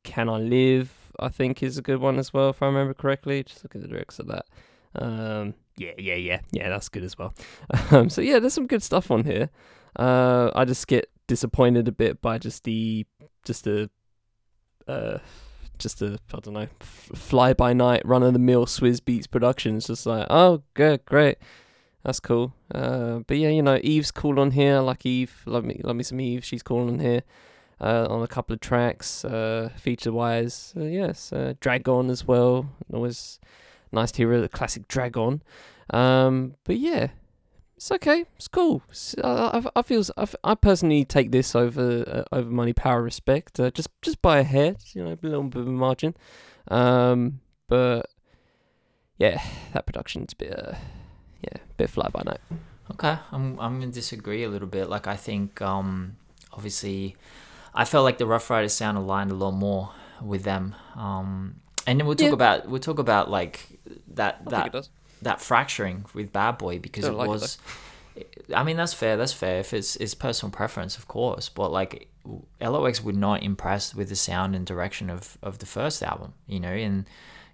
Can 0.03 0.27
I 0.27 0.39
Live? 0.39 1.13
I 1.17 1.29
think 1.29 1.63
is 1.63 1.77
a 1.77 1.81
good 1.81 1.99
one 1.99 2.19
as 2.19 2.33
well, 2.33 2.49
if 2.49 2.61
I 2.61 2.65
remember 2.65 2.93
correctly. 2.93 3.41
Just 3.43 3.63
look 3.63 3.73
at 3.75 3.81
the 3.81 3.87
lyrics 3.87 4.19
of 4.19 4.27
that. 4.27 4.45
Um, 4.95 5.53
yeah, 5.77 5.91
yeah, 5.97 6.15
yeah, 6.15 6.39
yeah, 6.51 6.69
that's 6.69 6.89
good 6.89 7.03
as 7.03 7.17
well. 7.17 7.33
Um, 7.91 8.09
so 8.09 8.21
yeah, 8.21 8.39
there's 8.39 8.53
some 8.53 8.67
good 8.67 8.83
stuff 8.83 9.09
on 9.11 9.23
here. 9.23 9.49
Uh, 9.95 10.51
I 10.55 10.65
just 10.65 10.87
get 10.87 11.09
disappointed 11.27 11.87
a 11.87 11.91
bit 11.91 12.21
by 12.21 12.37
just 12.37 12.63
the, 12.63 13.05
just 13.43 13.63
the, 13.63 13.89
uh, 14.87 15.19
just 15.77 16.01
a 16.01 16.19
I 16.33 16.39
don't 16.39 16.53
know, 16.53 16.67
f- 16.81 17.11
fly 17.15 17.53
by 17.53 17.73
night, 17.73 18.01
run 18.05 18.21
of 18.21 18.33
the 18.33 18.39
mill 18.39 18.65
Swizz 18.65 18.99
Beatz 18.99 19.29
productions. 19.29 19.87
Just 19.87 20.05
like, 20.05 20.27
oh, 20.29 20.61
good, 20.73 21.03
great, 21.05 21.37
that's 22.03 22.19
cool. 22.19 22.53
Uh, 22.73 23.19
but 23.25 23.37
yeah, 23.37 23.49
you 23.49 23.61
know, 23.63 23.79
Eve's 23.81 24.11
cool 24.11 24.39
on 24.39 24.51
here. 24.51 24.77
I 24.77 24.79
like 24.79 25.05
Eve, 25.05 25.41
love 25.45 25.65
me, 25.65 25.81
love 25.83 25.95
me 25.95 26.03
some 26.03 26.19
Eve. 26.21 26.43
She's 26.45 26.63
cool 26.63 26.87
on 26.87 26.99
here. 26.99 27.23
Uh, 27.81 28.05
on 28.09 28.21
a 28.21 28.27
couple 28.27 28.53
of 28.53 28.59
tracks, 28.59 29.23
uh, 29.23 29.69
feature 29.77 30.11
wise, 30.11 30.73
yes, 30.75 31.31
uh, 31.31 31.53
Drag-On 31.61 32.09
as 32.09 32.27
well. 32.27 32.69
Always 32.93 33.39
nice 33.91 34.11
to 34.13 34.17
hear 34.17 34.33
a 34.43 34.47
classic 34.49 34.87
Drag-On. 34.87 35.41
Um, 35.91 36.55
but 36.63 36.77
yeah, 36.77 37.09
it's 37.75 37.91
okay. 37.91 38.25
It's 38.35 38.47
cool. 38.47 38.83
It's, 38.89 39.15
uh, 39.17 39.61
I, 39.75 39.79
I 39.79 39.81
feel 39.81 40.03
I, 40.17 40.27
I 40.43 40.55
personally 40.55 41.05
take 41.05 41.31
this 41.31 41.55
over 41.55 42.25
uh, 42.31 42.35
over 42.35 42.49
Money 42.49 42.73
Power 42.73 43.01
Respect. 43.01 43.59
Uh, 43.59 43.71
just 43.71 43.89
just 44.01 44.21
by 44.21 44.39
a 44.39 44.43
hair, 44.43 44.75
you 44.93 45.03
know, 45.03 45.11
a 45.11 45.17
little 45.21 45.43
bit 45.43 45.61
of 45.61 45.67
a 45.67 45.71
margin. 45.71 46.15
Um, 46.67 47.39
but 47.67 48.07
yeah, 49.17 49.41
that 49.73 49.85
production's 49.85 50.33
a 50.33 50.35
bit 50.35 50.59
uh, 50.59 50.75
yeah, 51.41 51.57
a 51.57 51.73
bit 51.77 51.89
fly 51.89 52.09
by 52.09 52.21
night. 52.25 52.41
Okay, 52.91 53.17
I'm 53.31 53.59
I'm 53.59 53.79
gonna 53.79 53.91
disagree 53.91 54.43
a 54.43 54.49
little 54.49 54.67
bit. 54.67 54.89
Like 54.89 55.07
I 55.07 55.15
think, 55.15 55.61
um, 55.61 56.17
obviously, 56.51 57.15
I 57.73 57.85
felt 57.85 58.03
like 58.03 58.17
the 58.17 58.25
Ruff 58.25 58.49
Ryders 58.49 58.73
sound 58.73 58.97
aligned 58.97 59.31
a 59.31 59.35
lot 59.35 59.51
more 59.51 59.91
with 60.21 60.43
them. 60.43 60.75
Um, 60.95 61.61
and 61.87 61.99
then 61.99 62.05
we'll 62.07 62.15
talk 62.15 62.27
Yeah. 62.27 62.33
about 62.33 62.67
we'll 62.67 62.79
talk 62.81 62.99
about 62.99 63.29
like 63.31 63.78
that 64.15 64.45
that 64.45 64.89
that 65.21 65.41
fracturing 65.41 66.05
with 66.13 66.31
Bad 66.31 66.57
Boy 66.57 66.79
because 66.79 67.05
it 67.05 67.11
like 67.13 67.27
it, 67.27 67.29
was. 67.29 67.57
I 68.53 68.63
mean 68.63 68.77
that's 68.77 68.93
fair. 68.93 69.17
That's 69.17 69.33
fair. 69.33 69.59
If 69.59 69.73
it's 69.73 69.95
it's 69.95 70.13
personal 70.13 70.51
preference, 70.51 70.97
of 70.97 71.07
course. 71.07 71.49
But 71.49 71.71
like 71.71 72.07
LOX 72.61 73.03
would 73.03 73.15
not 73.15 73.43
impress 73.43 73.95
with 73.95 74.09
the 74.09 74.15
sound 74.15 74.55
and 74.55 74.65
direction 74.65 75.09
of 75.09 75.37
of 75.41 75.59
the 75.59 75.65
first 75.65 76.03
album. 76.03 76.33
You 76.47 76.59
know, 76.59 76.69
and 76.69 77.05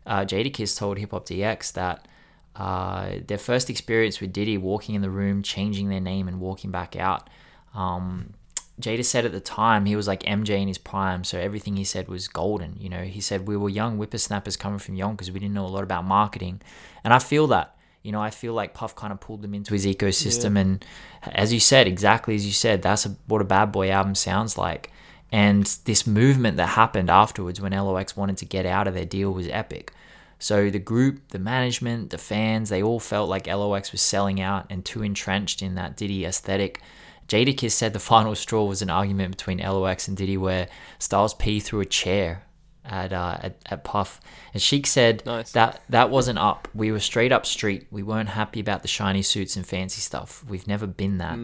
uh, 0.05 0.25
Jadakiss 0.25 0.77
told 0.77 0.97
Hip 0.97 1.11
Hop 1.11 1.25
DX 1.25 1.73
that 1.73 2.07
uh, 2.55 3.17
their 3.27 3.37
first 3.37 3.69
experience 3.69 4.21
with 4.21 4.31
Diddy 4.31 4.57
walking 4.57 4.95
in 4.95 5.01
the 5.01 5.09
room, 5.09 5.43
changing 5.43 5.89
their 5.89 5.99
name, 5.99 6.27
and 6.27 6.39
walking 6.39 6.71
back 6.71 6.95
out. 6.95 7.29
Um, 7.73 8.33
Jada 8.79 9.05
said 9.05 9.25
at 9.25 9.31
the 9.31 9.39
time 9.39 9.85
he 9.85 9.95
was 9.95 10.07
like 10.07 10.23
MJ 10.23 10.61
in 10.61 10.67
his 10.67 10.77
prime, 10.77 11.23
so 11.23 11.39
everything 11.39 11.77
he 11.77 11.83
said 11.83 12.07
was 12.07 12.27
golden. 12.27 12.75
You 12.79 12.89
know, 12.89 13.03
he 13.03 13.21
said 13.21 13.47
we 13.47 13.55
were 13.55 13.69
young 13.69 13.97
whippersnappers 13.97 14.57
coming 14.57 14.79
from 14.79 14.95
Yonkers. 14.95 15.31
We 15.31 15.39
didn't 15.39 15.53
know 15.53 15.65
a 15.65 15.67
lot 15.67 15.83
about 15.83 16.03
marketing, 16.03 16.61
and 17.03 17.13
I 17.13 17.19
feel 17.19 17.47
that. 17.47 17.71
You 18.03 18.11
know, 18.11 18.21
I 18.21 18.29
feel 18.29 18.53
like 18.53 18.75
Puff 18.75 18.95
kind 18.95 19.11
of 19.11 19.19
pulled 19.19 19.41
them 19.41 19.55
into 19.55 19.73
his 19.73 19.85
ecosystem, 19.85 20.59
and 20.59 20.85
as 21.23 21.51
you 21.51 21.59
said, 21.59 21.87
exactly 21.87 22.35
as 22.35 22.45
you 22.45 22.51
said, 22.51 22.83
that's 22.83 23.05
a, 23.07 23.15
what 23.25 23.41
a 23.41 23.45
Bad 23.45 23.71
Boy 23.71 23.89
album 23.89 24.13
sounds 24.13 24.57
like. 24.59 24.91
And 25.31 25.65
this 25.85 26.05
movement 26.05 26.57
that 26.57 26.67
happened 26.67 27.09
afterwards 27.09 27.59
when 27.59 27.71
LOX 27.71 28.15
wanted 28.15 28.37
to 28.37 28.45
get 28.45 28.65
out 28.65 28.87
of 28.87 28.93
their 28.93 29.05
deal 29.05 29.31
was 29.31 29.47
epic. 29.47 29.91
So 30.37 30.69
the 30.69 30.79
group, 30.79 31.29
the 31.29 31.39
management, 31.39 32.11
the 32.11 32.17
fans, 32.17 32.69
they 32.69 32.83
all 32.83 32.99
felt 32.99 33.29
like 33.29 33.47
LOX 33.47 33.91
was 33.91 34.01
selling 34.01 34.39
out 34.39 34.67
and 34.69 34.85
too 34.85 35.01
entrenched 35.01 35.61
in 35.61 35.75
that 35.75 35.97
Diddy 35.97 36.25
aesthetic. 36.25 36.81
Jadakiss 37.27 37.71
said 37.71 37.93
the 37.93 37.99
final 37.99 38.35
straw 38.35 38.63
was 38.65 38.81
an 38.81 38.89
argument 38.89 39.35
between 39.37 39.57
LOX 39.59 40.07
and 40.07 40.15
Diddy 40.15 40.37
where 40.37 40.67
Styles 40.99 41.33
P 41.33 41.59
threw 41.59 41.79
a 41.79 41.85
chair 41.85 42.43
at 42.83 43.11
uh, 43.11 43.37
at, 43.41 43.57
at 43.65 43.83
Puff, 43.83 44.21
and 44.53 44.61
Sheek 44.61 44.85
said 44.85 45.25
Nice. 45.25 45.51
that 45.53 45.81
that 45.89 46.09
wasn't 46.11 46.37
up. 46.37 46.67
We 46.75 46.91
were 46.91 46.99
straight 46.99 47.31
up 47.31 47.45
street. 47.45 47.87
We 47.89 48.03
weren't 48.03 48.29
happy 48.29 48.59
about 48.59 48.83
the 48.83 48.87
shiny 48.87 49.23
suits 49.23 49.55
and 49.55 49.65
fancy 49.65 50.01
stuff. 50.01 50.43
We've 50.47 50.67
never 50.67 50.85
been 50.85 51.17
that. 51.17 51.39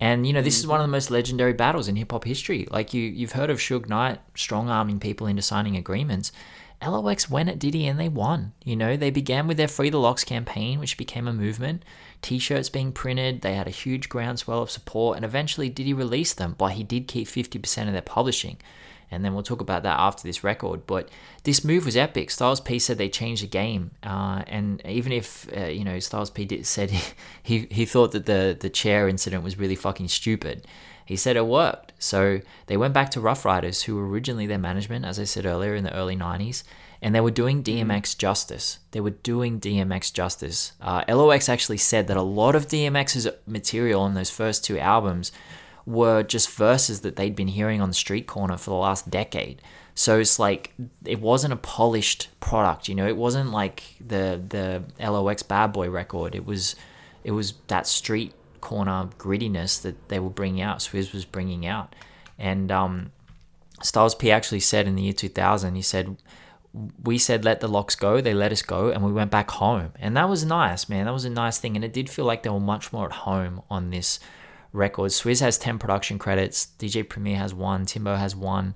And 0.00 0.26
you 0.26 0.32
know, 0.34 0.42
this 0.42 0.58
is 0.58 0.66
one 0.66 0.80
of 0.80 0.84
the 0.84 0.90
most 0.90 1.10
legendary 1.10 1.54
battles 1.54 1.88
in 1.88 1.96
hip 1.96 2.12
hop 2.12 2.24
history. 2.24 2.66
Like 2.70 2.92
you, 2.92 3.02
you've 3.02 3.32
heard 3.32 3.48
of 3.48 3.58
Suge 3.58 3.88
Knight 3.88 4.20
strong 4.34 4.68
arming 4.68 5.00
people 5.00 5.26
into 5.26 5.40
signing 5.40 5.76
agreements. 5.76 6.32
LOX 6.82 7.30
went 7.30 7.48
at 7.48 7.58
Diddy 7.58 7.86
and 7.86 7.98
they 7.98 8.08
won. 8.08 8.52
You 8.64 8.76
know, 8.76 8.96
they 8.96 9.10
began 9.10 9.46
with 9.46 9.56
their 9.56 9.68
Free 9.68 9.90
the 9.90 9.98
LOX 9.98 10.24
campaign, 10.24 10.78
which 10.80 10.96
became 10.96 11.26
a 11.26 11.32
movement. 11.32 11.84
T-shirts 12.22 12.68
being 12.68 12.92
printed, 12.92 13.40
they 13.40 13.54
had 13.54 13.66
a 13.66 13.70
huge 13.70 14.08
groundswell 14.08 14.62
of 14.62 14.70
support, 14.70 15.16
and 15.16 15.24
eventually 15.24 15.68
Diddy 15.68 15.92
released 15.92 16.38
them, 16.38 16.54
but 16.56 16.72
he 16.72 16.82
did 16.82 17.08
keep 17.08 17.28
50% 17.28 17.86
of 17.86 17.92
their 17.92 18.02
publishing. 18.02 18.58
And 19.10 19.24
then 19.24 19.34
we'll 19.34 19.42
talk 19.42 19.60
about 19.60 19.82
that 19.84 19.98
after 19.98 20.22
this 20.22 20.42
record. 20.42 20.86
But 20.86 21.08
this 21.44 21.64
move 21.64 21.84
was 21.84 21.96
epic. 21.96 22.30
Styles 22.30 22.60
P 22.60 22.78
said 22.78 22.98
they 22.98 23.08
changed 23.08 23.42
the 23.42 23.46
game, 23.46 23.92
uh, 24.02 24.42
and 24.46 24.84
even 24.86 25.12
if 25.12 25.46
uh, 25.56 25.66
you 25.66 25.84
know 25.84 26.00
Styles 26.00 26.30
P 26.30 26.44
did, 26.46 26.66
said 26.66 26.90
he, 26.90 27.12
he 27.42 27.68
he 27.70 27.84
thought 27.84 28.12
that 28.12 28.26
the 28.26 28.56
the 28.58 28.70
chair 28.70 29.08
incident 29.08 29.44
was 29.44 29.58
really 29.58 29.76
fucking 29.76 30.08
stupid, 30.08 30.66
he 31.04 31.16
said 31.16 31.36
it 31.36 31.46
worked. 31.46 31.92
So 31.98 32.40
they 32.66 32.76
went 32.76 32.94
back 32.94 33.10
to 33.10 33.20
Ruff 33.20 33.44
Ryders, 33.44 33.82
who 33.82 33.96
were 33.96 34.08
originally 34.08 34.46
their 34.46 34.58
management, 34.58 35.04
as 35.04 35.18
I 35.18 35.24
said 35.24 35.46
earlier, 35.46 35.74
in 35.74 35.84
the 35.84 35.94
early 35.94 36.16
90s, 36.16 36.64
and 37.02 37.14
they 37.14 37.20
were 37.20 37.30
doing 37.30 37.62
DMX 37.62 38.16
justice. 38.16 38.78
They 38.92 39.00
were 39.00 39.10
doing 39.10 39.60
DMX 39.60 40.12
justice. 40.12 40.72
Uh, 40.80 41.04
LOX 41.08 41.48
actually 41.48 41.76
said 41.76 42.06
that 42.08 42.16
a 42.16 42.22
lot 42.22 42.54
of 42.54 42.66
DMX's 42.66 43.28
material 43.46 44.00
on 44.02 44.14
those 44.14 44.30
first 44.30 44.64
two 44.64 44.78
albums 44.78 45.32
were 45.86 46.22
just 46.22 46.50
verses 46.50 47.02
that 47.02 47.16
they'd 47.16 47.36
been 47.36 47.48
hearing 47.48 47.82
on 47.82 47.88
the 47.88 47.94
street 47.94 48.26
corner 48.26 48.56
for 48.56 48.70
the 48.70 48.76
last 48.76 49.10
decade. 49.10 49.60
So 49.94 50.18
it's 50.18 50.38
like 50.38 50.72
it 51.04 51.20
wasn't 51.20 51.52
a 51.52 51.56
polished 51.56 52.28
product, 52.40 52.88
you 52.88 52.94
know. 52.94 53.06
It 53.06 53.16
wasn't 53.16 53.50
like 53.50 53.82
the 54.00 54.42
the 54.48 54.82
LOX 54.98 55.42
Bad 55.42 55.72
Boy 55.72 55.88
record. 55.88 56.34
It 56.34 56.44
was 56.44 56.74
it 57.22 57.30
was 57.30 57.54
that 57.68 57.86
street 57.86 58.32
corner 58.64 59.08
grittiness 59.18 59.80
that 59.82 60.08
they 60.08 60.18
were 60.18 60.30
bringing 60.30 60.62
out. 60.62 60.78
Swizz 60.78 61.12
was 61.12 61.24
bringing 61.24 61.66
out, 61.66 61.94
and 62.38 62.72
um, 62.72 63.12
Styles 63.82 64.14
P 64.14 64.30
actually 64.30 64.60
said 64.60 64.86
in 64.86 64.96
the 64.96 65.02
year 65.02 65.12
2000, 65.12 65.74
he 65.74 65.82
said, 65.82 66.16
"We 67.02 67.18
said 67.18 67.44
let 67.44 67.60
the 67.60 67.68
LOX 67.68 67.94
go, 67.94 68.20
they 68.20 68.34
let 68.34 68.50
us 68.50 68.62
go, 68.62 68.88
and 68.88 69.04
we 69.04 69.12
went 69.12 69.30
back 69.30 69.50
home." 69.50 69.92
And 70.00 70.16
that 70.16 70.28
was 70.28 70.44
nice, 70.44 70.88
man. 70.88 71.04
That 71.04 71.12
was 71.12 71.24
a 71.24 71.30
nice 71.30 71.58
thing, 71.58 71.76
and 71.76 71.84
it 71.84 71.92
did 71.92 72.10
feel 72.10 72.24
like 72.24 72.42
they 72.42 72.50
were 72.50 72.60
much 72.74 72.92
more 72.92 73.06
at 73.06 73.12
home 73.12 73.62
on 73.70 73.90
this 73.90 74.18
record 74.74 75.12
Swizz 75.12 75.40
has 75.40 75.56
10 75.56 75.78
production 75.78 76.18
credits. 76.18 76.68
DJ 76.78 77.08
Premier 77.08 77.36
has 77.36 77.54
one. 77.54 77.86
Timbo 77.86 78.16
has 78.16 78.36
one. 78.36 78.74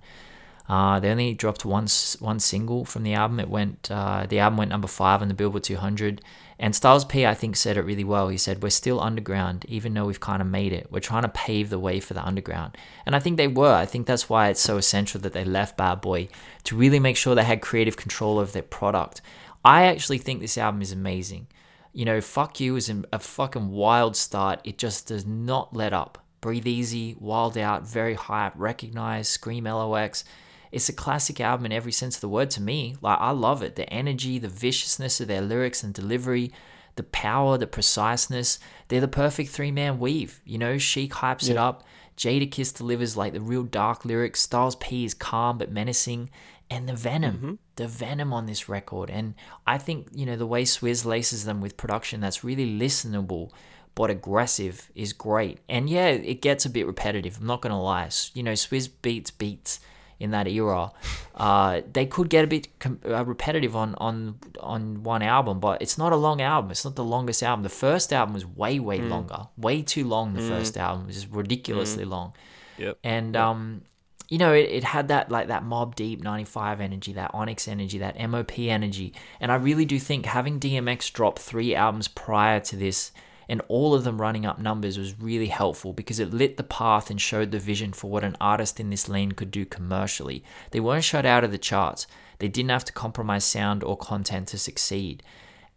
Uh, 0.69 1.01
they 1.01 1.11
only 1.11 1.35
dropped 1.35 1.65
one 1.65 1.89
one 2.21 2.39
single 2.39 2.85
from 2.85 3.03
the 3.03 3.15
album. 3.15 3.41
It 3.41 3.49
went 3.49 3.91
uh, 3.91 4.27
the 4.29 4.39
album 4.39 4.59
went 4.59 4.71
number 4.71 4.89
five 4.89 5.23
on 5.23 5.29
the 5.29 5.35
Billboard 5.35 5.65
200. 5.65 6.23
And 6.61 6.75
Styles 6.75 7.05
P, 7.05 7.25
I 7.25 7.35
think, 7.35 7.55
said 7.55 7.77
it 7.77 7.83
really 7.83 8.05
well. 8.05 8.29
He 8.29 8.37
said, 8.37 8.63
"We're 8.63 8.71
still 8.71 9.01
underground, 9.01 9.65
even 9.69 9.95
though 9.95 10.07
we've 10.07 10.19
kind 10.19 10.43
of 10.43 10.49
made 10.49 10.73
it. 10.73 10.89
We're 10.91 10.99
trying 10.99 11.23
to 11.23 11.29
pave 11.29 11.71
the 11.71 11.79
way 11.79 12.01
for 12.01 12.15
the 12.15 12.25
underground." 12.25 12.77
And 13.07 13.15
I 13.15 13.21
think 13.21 13.37
they 13.37 13.47
were. 13.47 13.73
I 13.73 13.87
think 13.87 14.07
that's 14.07 14.29
why 14.29 14.49
it's 14.49 14.61
so 14.61 14.77
essential 14.77 15.21
that 15.21 15.33
they 15.33 15.45
left 15.45 15.77
Bad 15.77 16.01
Boy 16.01 16.29
to 16.65 16.77
really 16.77 16.99
make 16.99 17.17
sure 17.17 17.35
they 17.35 17.45
had 17.45 17.63
creative 17.63 17.97
control 17.97 18.39
over 18.39 18.51
their 18.51 18.63
product. 18.63 19.21
I 19.65 19.85
actually 19.85 20.19
think 20.19 20.41
this 20.41 20.59
album 20.59 20.83
is 20.83 20.93
amazing. 20.93 21.47
You 21.93 22.05
know, 22.05 22.21
Fuck 22.21 22.61
You 22.61 22.77
is 22.77 22.93
a 23.13 23.19
fucking 23.19 23.71
wild 23.71 24.17
start. 24.17 24.61
It 24.65 24.79
just 24.79 25.07
does 25.07 25.25
not 25.25 25.75
let 25.75 25.93
up. 25.93 26.19
Breathe 26.41 26.67
Easy, 26.67 27.17
Wild 27.19 27.59
Out, 27.59 27.87
very 27.87 28.15
hype, 28.15 28.53
Recognize, 28.57 29.29
Scream 29.29 29.65
LOX. 29.65 30.25
It's 30.73 30.89
a 30.89 30.93
classic 30.93 31.41
album 31.41 31.67
in 31.67 31.73
every 31.73 31.93
sense 31.93 32.17
of 32.17 32.21
the 32.21 32.29
word 32.29 32.51
to 32.51 32.63
me. 32.63 32.97
Like, 33.01 33.19
I 33.21 33.31
love 33.31 33.63
it. 33.63 33.77
The 33.77 33.89
energy, 33.93 34.39
the 34.39 34.49
viciousness 34.49 35.21
of 35.21 35.29
their 35.29 35.41
lyrics 35.41 35.83
and 35.83 35.95
delivery, 35.95 36.53
the 36.97 37.03
power, 37.05 37.57
the 37.57 37.67
preciseness. 37.67 38.59
They're 38.89 39.01
the 39.01 39.09
perfect 39.09 39.51
three 39.51 39.71
man 39.71 39.99
weave. 39.99 40.41
You 40.45 40.59
know, 40.59 40.79
Sheek 40.79 41.13
hypes 41.15 41.49
it 41.49 41.57
up. 41.57 41.85
Jadakiss 42.17 42.77
delivers 42.77 43.17
like 43.17 43.33
the 43.33 43.41
real 43.41 43.63
dark 43.63 44.05
lyrics. 44.05 44.41
Styles 44.41 44.77
P 44.77 45.05
is 45.05 45.15
calm 45.15 45.59
but 45.59 45.71
menacing. 45.71 46.31
And 46.71 46.87
the 46.87 46.95
venom, 46.95 47.35
mm-hmm. 47.37 47.55
the 47.77 47.89
venom 47.89 48.33
on 48.35 48.45
this 48.45 48.69
record. 48.69 49.09
And 49.09 49.35
I 49.67 49.79
think, 49.79 50.09
you 50.13 50.27
know, 50.27 50.37
the 50.37 50.47
way 50.47 50.65
Swizz 50.65 51.07
laces 51.07 51.47
them 51.47 51.63
with 51.63 51.79
production 51.79 52.21
that's 52.21 52.45
really 52.45 52.79
listenable 52.79 53.53
but 53.99 54.11
aggressive 54.11 54.93
is 54.95 55.13
great. 55.13 55.59
And 55.69 55.91
yeah, 55.91 56.07
it 56.07 56.41
gets 56.41 56.65
a 56.65 56.71
bit 56.71 56.87
repetitive. 56.87 57.39
I'm 57.41 57.49
not 57.49 57.63
going 57.63 57.73
to 57.73 57.77
lie. 57.77 58.09
You 58.33 58.45
know, 58.45 58.53
Swizz 58.53 58.89
Beatz 59.03 59.37
beats 59.37 59.81
in 60.21 60.31
that 60.33 60.49
era. 60.49 60.93
Uh, 61.35 61.83
they 61.93 62.07
could 62.07 62.29
get 62.29 62.45
a 62.45 62.47
bit 62.47 62.69
com- 62.81 63.01
uh, 63.07 63.25
repetitive 63.25 63.77
on, 63.77 63.95
on 63.97 64.39
on 64.61 65.03
one 65.03 65.23
album, 65.23 65.61
but 65.61 65.81
it's 65.81 65.97
not 65.97 66.13
a 66.13 66.17
long 66.17 66.41
album. 66.43 66.71
It's 66.71 66.85
not 66.85 66.97
the 66.97 67.05
longest 67.05 67.43
album. 67.43 67.63
The 67.63 67.69
first 67.69 68.13
album 68.13 68.35
was 68.35 68.45
way 68.45 68.81
way 68.81 68.99
longer, 69.01 69.47
way 69.57 69.83
too 69.83 70.05
long. 70.05 70.35
The 70.35 70.43
first 70.43 70.77
album 70.77 71.07
was 71.07 71.17
just 71.17 71.31
ridiculously 71.31 72.05
long. 72.05 72.33
Yep. 72.79 72.99
And 73.05 73.37
um, 73.37 73.83
you 74.29 74.39
know, 74.39 74.53
it, 74.53 74.69
it 74.71 74.85
had 74.85 75.09
that 75.09 75.31
like 75.31 75.49
that 75.49 75.65
Mobb 75.65 75.95
Deep 75.95 76.23
'95 76.23 76.81
energy, 76.81 77.13
that 77.15 77.31
Onyx 77.35 77.69
energy, 77.69 77.99
that 77.99 78.19
MOP 78.29 78.59
energy, 78.59 79.15
and 79.41 79.51
I 79.53 79.57
really 79.57 79.85
do 79.85 79.99
think 79.99 80.27
having 80.27 80.61
DMX 80.61 81.13
drop 81.13 81.39
three 81.39 81.75
albums 81.75 82.09
prior 82.09 82.61
to 82.61 82.77
this 82.77 83.13
and 83.49 83.63
all 83.69 83.95
of 83.95 84.05
them 84.05 84.21
running 84.21 84.45
up 84.45 84.59
numbers 84.59 84.99
was 84.99 85.19
really 85.21 85.47
helpful 85.47 85.93
because 85.93 86.19
it 86.19 86.33
lit 86.33 86.57
the 86.57 86.63
path 86.63 87.11
and 87.11 87.21
showed 87.21 87.51
the 87.51 87.59
vision 87.59 87.93
for 87.93 88.11
what 88.11 88.25
an 88.25 88.37
artist 88.41 88.79
in 88.79 88.91
this 88.91 89.09
lane 89.09 89.33
could 89.33 89.51
do 89.51 89.65
commercially. 89.65 90.45
They 90.71 90.81
weren't 90.81 91.05
shut 91.05 91.25
out 91.25 91.45
of 91.45 91.51
the 91.51 91.59
charts. 91.59 92.07
They 92.39 92.49
didn't 92.49 92.71
have 92.71 92.85
to 92.85 92.93
compromise 92.93 93.45
sound 93.45 93.83
or 93.83 93.97
content 93.97 94.49
to 94.49 94.59
succeed. 94.59 95.23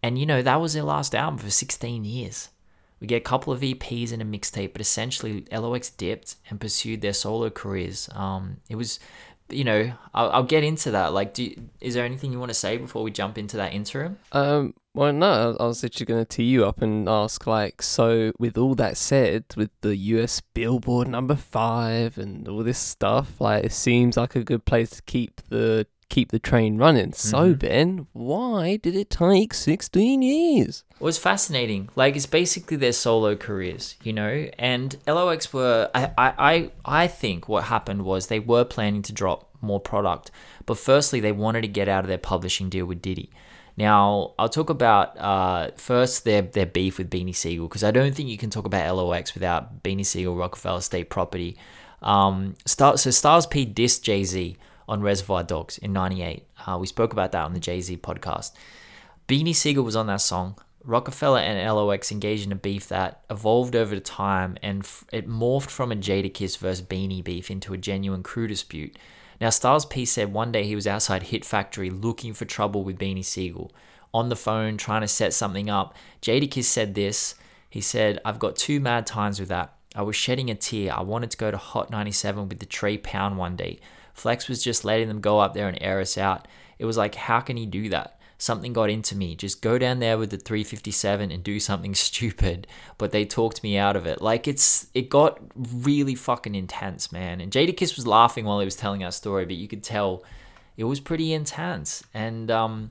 And 0.04 0.20
you 0.20 0.26
know, 0.26 0.42
that 0.42 0.60
was 0.60 0.74
their 0.74 0.84
last 0.84 1.16
album 1.16 1.38
for 1.38 1.50
16 1.50 2.04
years. 2.04 2.50
We 3.00 3.08
get 3.08 3.18
a 3.18 3.22
couple 3.22 3.52
of 3.52 3.62
EPs 3.62 4.12
and 4.12 4.22
a 4.22 4.26
mixtape, 4.26 4.74
but 4.74 4.82
essentially 4.82 5.46
LOX 5.52 5.90
dipped 5.90 6.36
and 6.50 6.60
pursued 6.60 7.02
their 7.02 7.14
solo 7.14 7.50
careers. 7.50 8.10
Um, 8.14 8.58
it 8.70 8.76
was, 8.76 9.00
you 9.50 9.64
know, 9.64 9.94
I'll, 10.14 10.30
I'll 10.32 10.44
get 10.44 10.64
into 10.64 10.92
that. 10.92 11.12
Like, 11.12 11.34
do 11.34 11.46
you, 11.46 11.70
is 11.80 11.96
there 11.96 12.06
anything 12.06 12.32
you 12.32 12.40
want 12.40 12.52
to 12.52 12.56
say 12.56 12.78
before 12.78 13.02
we 13.02 13.10
jump 13.10 13.40
into 13.40 13.58
that 13.58 13.74
interim? 13.74 14.20
Um, 14.32 14.76
well, 14.94 15.14
no, 15.14 15.56
I 15.60 15.66
was 15.66 15.84
literally 15.84 16.06
going 16.06 16.26
to 16.26 16.26
tee 16.38 16.44
you 16.44 16.66
up 16.66 16.82
and 16.82 17.08
ask, 17.08 17.48
like, 17.48 17.82
so 17.82 18.32
with 18.38 18.58
all 18.58 18.76
that 18.76 18.98
said, 18.98 19.46
with 19.56 19.70
the 19.82 19.96
US 19.96 20.42
Billboard 20.54 21.08
number 21.08 21.36
five 21.36 22.18
and 22.18 22.48
all 22.48 22.64
this 22.64 22.78
stuff, 22.80 23.40
like, 23.40 23.64
it 23.66 23.72
seems 23.72 24.18
like 24.18 24.36
a 24.36 24.44
good 24.44 24.66
place 24.66 24.90
to 24.92 25.02
keep 25.04 25.42
the 25.50 25.88
keep 26.10 26.32
the 26.32 26.40
train 26.40 26.78
running. 26.78 27.14
So, 27.14 27.54
Mhm. 27.54 27.60
Ben, 27.60 28.08
why 28.12 28.76
did 28.76 28.98
it 28.98 29.10
take 29.10 29.54
sixteen 29.54 30.22
years? 30.22 30.84
It 31.00 31.02
was 31.02 31.18
fascinating. 31.18 31.88
Like 31.96 32.18
it's 32.18 32.26
basically 32.26 32.76
their 32.76 32.92
solo 32.92 33.38
careers, 33.38 33.96
you 34.04 34.12
know. 34.12 34.50
And 34.60 34.98
LOX 35.08 35.54
were, 35.54 35.90
I, 35.96 36.12
I, 36.18 36.72
I 36.84 37.08
think 37.08 37.48
what 37.48 37.64
happened 37.64 38.02
was 38.04 38.28
they 38.28 38.42
were 38.42 38.66
planning 38.66 39.04
to 39.04 39.14
drop 39.14 39.50
more 39.62 39.80
product, 39.80 40.32
but 40.66 40.78
firstly 40.78 41.22
they 41.22 41.32
wanted 41.32 41.62
to 41.62 41.70
get 41.70 41.88
out 41.88 42.04
of 42.04 42.10
their 42.10 42.18
publishing 42.18 42.68
deal 42.68 42.86
with 42.86 43.02
Diddy. 43.02 43.30
Now 43.78 44.34
I'll 44.38 44.50
talk 44.50 44.70
about 44.70 45.18
uh, 45.18 45.72
first 45.76 46.26
their 46.26 46.42
their 46.42 46.66
beef 46.66 46.98
with 46.98 47.10
Beanie 47.10 47.36
Sigel 47.36 47.68
because 47.68 47.84
I 47.84 47.92
don't 47.92 48.14
think 48.14 48.30
you 48.30 48.38
can 48.38 48.50
talk 48.50 48.66
about 48.66 48.96
LOX 48.96 49.34
without 49.34 49.84
Beanie 49.84 50.06
Sigel 50.06 50.36
Roc-A-Fella 50.36 50.82
State 50.82 51.10
Property. 51.10 51.58
Um, 52.02 52.56
Star, 52.66 52.98
so 52.98 53.12
Styles 53.12 53.46
P 53.46 53.66
dissed 53.66 54.02
Jay 54.02 54.24
Z 54.24 54.58
on 54.88 55.02
Reservoir 55.02 55.44
Dogs 55.44 55.78
in 55.78 55.94
'98. 55.94 56.46
Uh, 56.66 56.78
we 56.80 56.88
spoke 56.88 57.14
about 57.14 57.32
that 57.32 57.44
on 57.44 57.54
the 57.54 57.60
Jay 57.60 57.80
Z 57.82 57.98
podcast. 57.98 58.52
Beanie 59.28 59.56
Sigel 59.56 59.84
was 59.84 59.96
on 59.96 60.08
that 60.08 60.22
song. 60.22 60.60
Roc-A-Fella 60.84 61.42
and 61.42 61.74
LOX 61.76 62.12
engaged 62.12 62.46
in 62.46 62.52
a 62.52 62.56
beef 62.56 62.88
that 62.88 63.22
evolved 63.30 63.76
over 63.76 64.00
time 64.00 64.58
and 64.64 64.82
f- 64.82 65.06
it 65.14 65.30
morphed 65.30 65.70
from 65.70 65.92
a 65.92 65.96
Jadakiss 65.96 66.58
versus 66.58 66.86
Beanie 66.86 67.24
beef 67.24 67.52
into 67.52 67.74
a 67.74 67.78
genuine 67.78 68.24
crew 68.24 68.48
dispute. 68.48 68.98
Now, 69.42 69.50
Styles 69.50 69.88
P 69.88 70.06
said 70.06 70.32
one 70.32 70.52
day 70.52 70.64
he 70.66 70.76
was 70.76 70.86
outside 70.86 71.24
Hit 71.24 71.44
Factory 71.44 71.90
looking 71.90 72.32
for 72.32 72.46
trouble 72.46 72.84
with 72.84 73.00
Beanie 73.00 73.26
Sigel. 73.26 73.72
On 74.14 74.30
the 74.30 74.36
phone, 74.36 74.78
trying 74.78 75.02
to 75.02 75.08
set 75.08 75.34
something 75.34 75.68
up. 75.68 75.96
Jadakiss 76.22 76.66
said 76.66 76.94
this. 76.94 77.34
He 77.68 77.82
said, 77.82 78.20
I've 78.24 78.38
got 78.38 78.56
two 78.56 78.80
mad 78.80 79.08
times 79.08 79.40
with 79.40 79.50
that. 79.50 79.74
I 79.96 80.04
was 80.04 80.16
shedding 80.16 80.52
a 80.52 80.56
tear. 80.56 80.94
I 80.94 81.02
wanted 81.02 81.32
to 81.32 81.38
go 81.38 81.50
to 81.50 81.58
Hot 81.58 81.90
97 81.90 82.50
with 82.50 82.60
the 82.60 82.68
Tree 82.68 83.00
Pound 83.00 83.40
one 83.40 83.56
day. 83.56 83.80
Flex 84.14 84.48
was 84.48 84.64
just 84.64 84.86
letting 84.86 85.08
them 85.08 85.22
go 85.22 85.40
up 85.40 85.56
there 85.56 85.68
and 85.68 85.78
air 85.82 86.00
us 86.00 86.20
out. 86.20 86.48
It 86.78 86.86
was 86.86 86.98
like, 86.98 87.16
how 87.16 87.40
can 87.40 87.58
he 87.58 87.66
do 87.66 87.90
that? 87.90 88.20
Something 88.42 88.74
got 88.74 88.90
into 88.90 89.16
me. 89.16 89.36
Just 89.36 89.62
go 89.62 89.78
down 89.78 90.00
there 90.00 90.18
with 90.18 90.32
the 90.32 90.38
357 90.38 91.30
and 91.30 91.44
do 91.44 91.60
something 91.60 91.94
stupid. 92.10 92.66
But 92.98 93.12
they 93.12 93.24
talked 93.24 93.62
me 93.62 93.78
out 93.78 93.96
of 93.96 94.08
it. 94.08 94.20
Like 94.20 94.48
it's 94.48 94.88
it 94.96 95.10
got 95.10 95.40
really 95.56 96.16
fucking 96.16 96.56
intense, 96.56 97.12
man. 97.12 97.40
And 97.40 97.52
Jadakiss 97.52 97.96
was 97.96 98.08
laughing 98.08 98.46
while 98.46 98.60
he 98.60 98.66
was 98.66 98.76
telling 98.76 99.04
our 99.04 99.12
story, 99.12 99.46
but 99.46 99.58
you 99.58 99.68
could 99.68 99.84
tell 99.84 100.24
it 100.76 100.86
was 100.86 101.00
pretty 101.00 101.34
intense. 101.34 102.04
And 102.16 102.50
um 102.50 102.90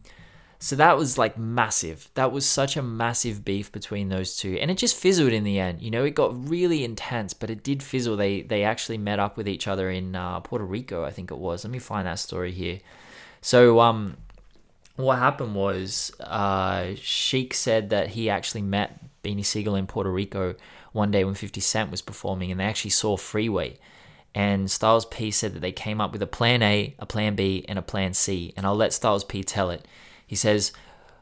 so 0.61 0.76
that 0.76 0.96
was 0.96 1.18
like 1.18 1.36
massive. 1.36 2.09
That 2.14 2.30
was 2.30 2.46
such 2.46 2.76
a 2.76 2.82
massive 2.82 3.44
beef 3.44 3.72
between 3.72 4.09
those 4.09 4.36
two, 4.36 4.57
and 4.61 4.70
it 4.70 4.78
just 4.78 4.94
fizzled 4.94 5.32
in 5.32 5.42
the 5.42 5.59
end. 5.59 5.82
You 5.82 5.90
know, 5.90 6.05
it 6.05 6.14
got 6.14 6.48
really 6.48 6.84
intense, 6.84 7.34
but 7.34 7.51
it 7.51 7.64
did 7.64 7.82
fizzle. 7.82 8.16
They 8.16 8.42
they 8.42 8.62
actually 8.62 8.98
met 8.98 9.18
up 9.18 9.36
with 9.36 9.48
each 9.48 9.66
other 9.66 9.90
in 9.90 10.14
uh, 10.14 10.38
Puerto 10.40 10.64
Rico, 10.64 11.03
I 11.03 11.11
think 11.11 11.32
it 11.32 11.38
was. 11.38 11.64
Let 11.64 11.72
me 11.72 11.80
find 11.80 12.07
that 12.07 12.20
story 12.20 12.53
here. 12.53 12.78
So 13.40 13.80
um, 13.80 14.16
what 14.97 15.18
happened 15.18 15.55
was 15.55 16.12
uh, 16.20 16.95
Sheek 16.97 17.55
said 17.55 17.91
that 17.91 18.09
he 18.09 18.30
actually 18.30 18.62
met 18.62 18.99
Beanie 19.22 19.45
Sigel 19.45 19.76
in 19.76 19.86
Puerto 19.86 20.11
Rico 20.11 20.55
one 20.93 21.11
day 21.11 21.24
when 21.24 21.34
50 21.34 21.61
Cent 21.61 21.91
was 21.91 22.03
performing, 22.03 22.51
and 22.51 22.61
they 22.61 22.64
actually 22.64 22.91
saw 22.91 23.16
Freeway. 23.16 23.78
And 24.34 24.70
Styles 24.70 25.07
P 25.07 25.30
said 25.30 25.55
that 25.55 25.61
they 25.61 25.72
came 25.72 26.01
up 26.01 26.12
with 26.12 26.22
a 26.22 26.26
plan 26.26 26.62
A, 26.62 26.95
a 26.99 27.07
plan 27.07 27.34
B, 27.34 27.64
and 27.68 27.78
a 27.78 27.82
plan 27.82 28.14
C. 28.14 28.53
And 28.57 28.64
I'll 28.64 28.76
let 28.76 28.93
Styles 28.93 29.24
P 29.24 29.43
tell 29.43 29.70
it. 29.70 29.86
He 30.26 30.36
says, 30.36 30.72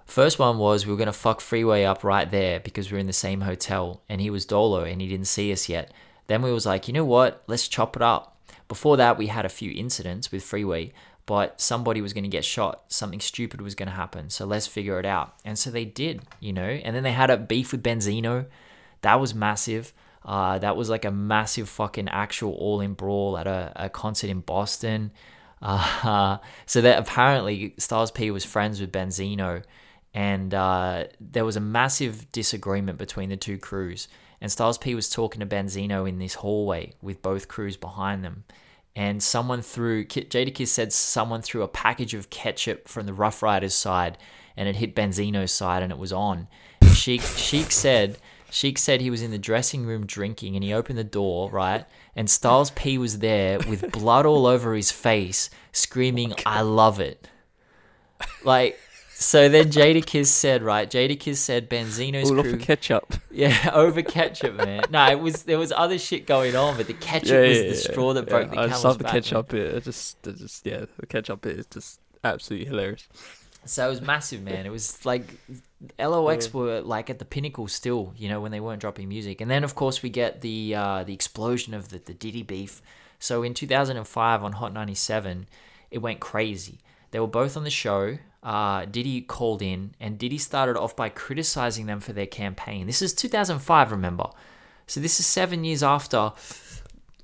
First 0.05 0.39
one 0.39 0.57
was 0.57 0.87
we 0.87 0.93
were 0.93 0.97
going 0.97 1.07
to 1.07 1.12
fuck 1.12 1.41
Freeway 1.41 1.85
up 1.85 2.03
right 2.03 2.31
there 2.31 2.61
because 2.61 2.91
we 2.91 2.97
are 2.97 3.01
in 3.01 3.07
the 3.07 3.12
same 3.12 3.43
hotel 3.43 4.01
and 4.09 4.23
he 4.23 4.31
was 4.31 4.47
Dolo 4.47 4.85
and 4.85 5.03
he 5.03 5.09
didn't 5.09 5.27
see 5.27 5.53
us 5.53 5.69
yet. 5.69 5.93
Then 6.29 6.41
we 6.41 6.51
was 6.51 6.64
like, 6.64 6.89
you 6.89 6.95
know 6.95 7.05
what? 7.05 7.43
Let's 7.47 7.69
chop 7.69 7.95
it 7.95 8.01
up. 8.01 8.39
Before 8.69 8.97
that, 8.97 9.19
we 9.19 9.27
had 9.27 9.45
a 9.45 9.51
few 9.51 9.71
incidents 9.71 10.33
with 10.33 10.43
Freeway, 10.43 10.93
but 11.29 11.61
somebody 11.61 12.01
was 12.01 12.14
going 12.14 12.24
to 12.24 12.31
get 12.31 12.43
shot. 12.43 12.85
Something 12.89 13.20
stupid 13.20 13.61
was 13.61 13.74
going 13.74 13.91
to 13.91 13.95
happen. 13.95 14.31
So 14.31 14.47
let's 14.47 14.66
figure 14.66 14.99
it 14.99 15.05
out. 15.05 15.35
And 15.45 15.59
so 15.59 15.70
they 15.70 15.85
did, 15.85 16.22
you 16.41 16.55
know. 16.55 16.62
And 16.62 16.97
then 16.97 17.03
they 17.03 17.12
had 17.12 17.29
a 17.29 17.37
beef 17.37 17.70
with 17.70 17.83
Benzino. 17.83 18.47
That 19.03 19.20
was 19.20 19.35
massive. 19.35 19.93
Uh, 20.24 20.59
that 20.59 20.74
was 20.74 20.89
like 20.89 21.05
a 21.05 21.11
massive 21.11 21.68
fucking 21.68 22.09
actual 22.09 22.55
all 22.55 22.81
in 22.81 22.95
brawl 22.95 23.37
at 23.37 23.47
a, 23.47 23.72
a 23.76 23.91
concert 23.91 24.31
in 24.31 24.41
Boston. 24.41 25.12
Uh, 25.61 26.39
so 26.66 26.81
that 26.81 26.99
apparently 26.99 27.74
Styles 27.76 28.11
P 28.11 28.31
was 28.31 28.47
friends 28.47 28.81
with 28.81 28.91
Benzino, 28.91 29.62
and 30.14 30.55
uh, 30.55 31.05
there 31.20 31.45
was 31.45 31.57
a 31.57 31.61
massive 31.61 32.33
disagreement 32.33 32.97
between 32.97 33.29
the 33.29 33.37
two 33.37 33.59
crews. 33.59 34.09
And 34.41 34.51
Styles 34.51 34.79
P 34.79 34.95
was 34.95 35.11
talking 35.11 35.41
to 35.41 35.47
Benzino 35.47 36.09
in 36.09 36.20
this 36.20 36.37
hallway 36.37 36.95
with 37.03 37.20
both 37.20 37.49
crews 37.49 37.76
behind 37.76 38.24
them. 38.24 38.45
And 38.97 39.22
someone 39.22 39.62
threw, 39.62 40.05
Jadakiss 40.05 40.68
said 40.68 40.93
someone 40.93 41.43
threw 41.43 41.62
a 41.62 41.68
package 41.68 42.14
of 42.14 42.30
ketchup 42.30 42.89
from 42.89 43.07
the 43.07 43.12
Rough 43.12 43.43
Riders 43.43 43.74
side 43.74 44.18
and 44.57 44.68
it 44.68 44.76
hit 44.76 44.95
Benzino's 44.95 45.53
side 45.53 45.82
and 45.82 45.93
it 45.93 45.99
was 45.99 46.12
on. 46.12 46.49
And 46.80 46.91
Sheek, 46.91 47.20
Sheek 47.20 47.70
said, 47.70 48.18
Sheek 48.51 48.76
said 48.76 49.01
he 49.01 49.11
was 49.11 49.22
in 49.22 49.30
the 49.30 49.39
dressing 49.39 49.86
room 49.86 50.05
drinking 50.05 50.57
and 50.57 50.64
he 50.64 50.72
opened 50.72 50.99
the 50.99 51.05
door, 51.05 51.49
right? 51.51 51.84
And 52.16 52.28
Styles 52.28 52.70
P 52.70 52.99
was 52.99 53.20
there 53.20 53.59
with 53.61 53.93
blood 53.93 54.26
all 54.26 54.47
over 54.47 54.74
his 54.74 54.91
face, 54.91 55.49
screaming, 55.72 56.32
oh 56.32 56.43
I 56.45 56.62
love 56.62 56.99
it. 56.99 57.28
Like, 58.43 58.80
So 59.21 59.49
then 59.49 59.64
Jadakiss 59.73 60.27
said, 60.27 60.62
right? 60.62 60.89
Jadakiss 60.89 61.39
said 61.39 61.69
Benzino's 61.69 62.31
All 62.31 62.41
crew. 62.41 62.53
the 62.53 62.57
ketchup. 62.57 63.14
yeah, 63.33 63.71
over 63.73 64.01
ketchup, 64.01 64.55
man. 64.55 64.85
No, 64.91 65.11
it 65.11 65.19
was 65.19 65.43
there 65.43 65.59
was 65.59 65.73
other 65.73 65.99
shit 65.99 66.25
going 66.25 66.55
on, 66.55 66.77
but 66.77 66.87
the 66.87 66.95
ketchup 66.95 67.37
was 67.49 67.59
the 67.59 67.75
straw 67.75 68.12
that 68.12 68.29
broke 68.29 68.51
the 68.51 68.53
I 68.53 68.69
camel's 68.69 68.71
just 68.71 68.85
love 68.85 68.99
the 68.99 69.05
ketchup 69.05 69.49
bit. 69.49 69.75
I 69.75 69.81
just, 69.81 70.19
I 70.25 70.31
just, 70.31 70.64
yeah, 70.64 70.85
the 71.01 71.07
ketchup 71.07 71.41
bit 71.41 71.59
is 71.59 71.66
just 71.66 72.01
absolutely 72.23 72.66
hilarious. 72.69 73.09
So 73.64 73.85
it 73.87 73.91
was 73.91 74.01
massive, 74.01 74.41
man. 74.41 74.64
It 74.66 74.71
was 74.71 75.05
like 75.05 75.25
LOX 75.99 76.47
Yeah. 76.47 76.53
were 76.53 76.81
like 76.81 77.11
at 77.11 77.19
the 77.19 77.25
pinnacle 77.25 77.66
still, 77.66 78.14
you 78.16 78.29
know, 78.29 78.41
when 78.41 78.53
they 78.53 78.61
weren't 78.61 78.81
dropping 78.81 79.09
music. 79.09 79.41
And 79.41 79.51
then 79.51 79.64
of 79.64 79.75
course 79.75 80.01
we 80.01 80.11
get 80.11 80.43
the 80.43 80.77
uh, 80.77 81.03
the 81.03 81.12
explosion 81.12 81.75
of 81.75 81.89
the, 81.89 81.99
the 81.99 82.14
Diddy 82.14 82.45
beef. 82.45 82.81
So 83.19 83.43
in 83.43 83.53
2005 83.53 84.45
on 84.45 84.53
Hot 84.53 84.73
97, 84.73 85.49
it 85.91 85.99
went 85.99 86.21
crazy. 86.21 86.79
They 87.11 87.19
were 87.19 87.27
both 87.27 87.57
on 87.57 87.64
the 87.64 87.71
show. 87.71 88.19
Uh, 88.49 88.86
Diddy 88.86 89.20
called 89.20 89.61
in, 89.61 89.94
and 90.01 90.16
Diddy 90.16 90.38
started 90.38 90.78
off 90.78 90.96
by 90.96 91.11
criticizing 91.11 91.84
them 91.84 92.01
for 92.01 92.14
their 92.14 92.26
campaign. 92.26 92.86
This 92.86 93.03
is 93.03 93.12
2005, 93.12 93.92
remember? 93.92 94.30
So 94.86 95.01
this 95.01 95.20
is 95.20 95.26
seven 95.26 95.64
years 95.64 95.82
after 95.82 96.32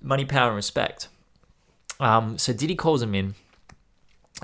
Money, 0.03 0.27
Power, 0.27 0.49
and 0.49 0.57
Respect. 0.57 1.09
Um, 1.99 2.37
so 2.37 2.53
Diddy 2.53 2.75
calls 2.75 3.01
them 3.01 3.15
in, 3.15 3.37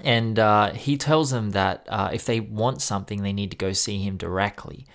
and 0.03 0.39
uh, 0.39 0.73
he 0.73 0.97
tells 0.97 1.31
them 1.31 1.51
that 1.51 1.87
uh, 1.91 2.09
if 2.15 2.25
they 2.25 2.41
want 2.41 2.81
something, 2.81 3.23
they 3.23 3.35
need 3.35 3.51
to 3.51 3.59
go 3.59 3.75
see 3.75 3.99
him 3.99 4.17
directly. 4.17 4.87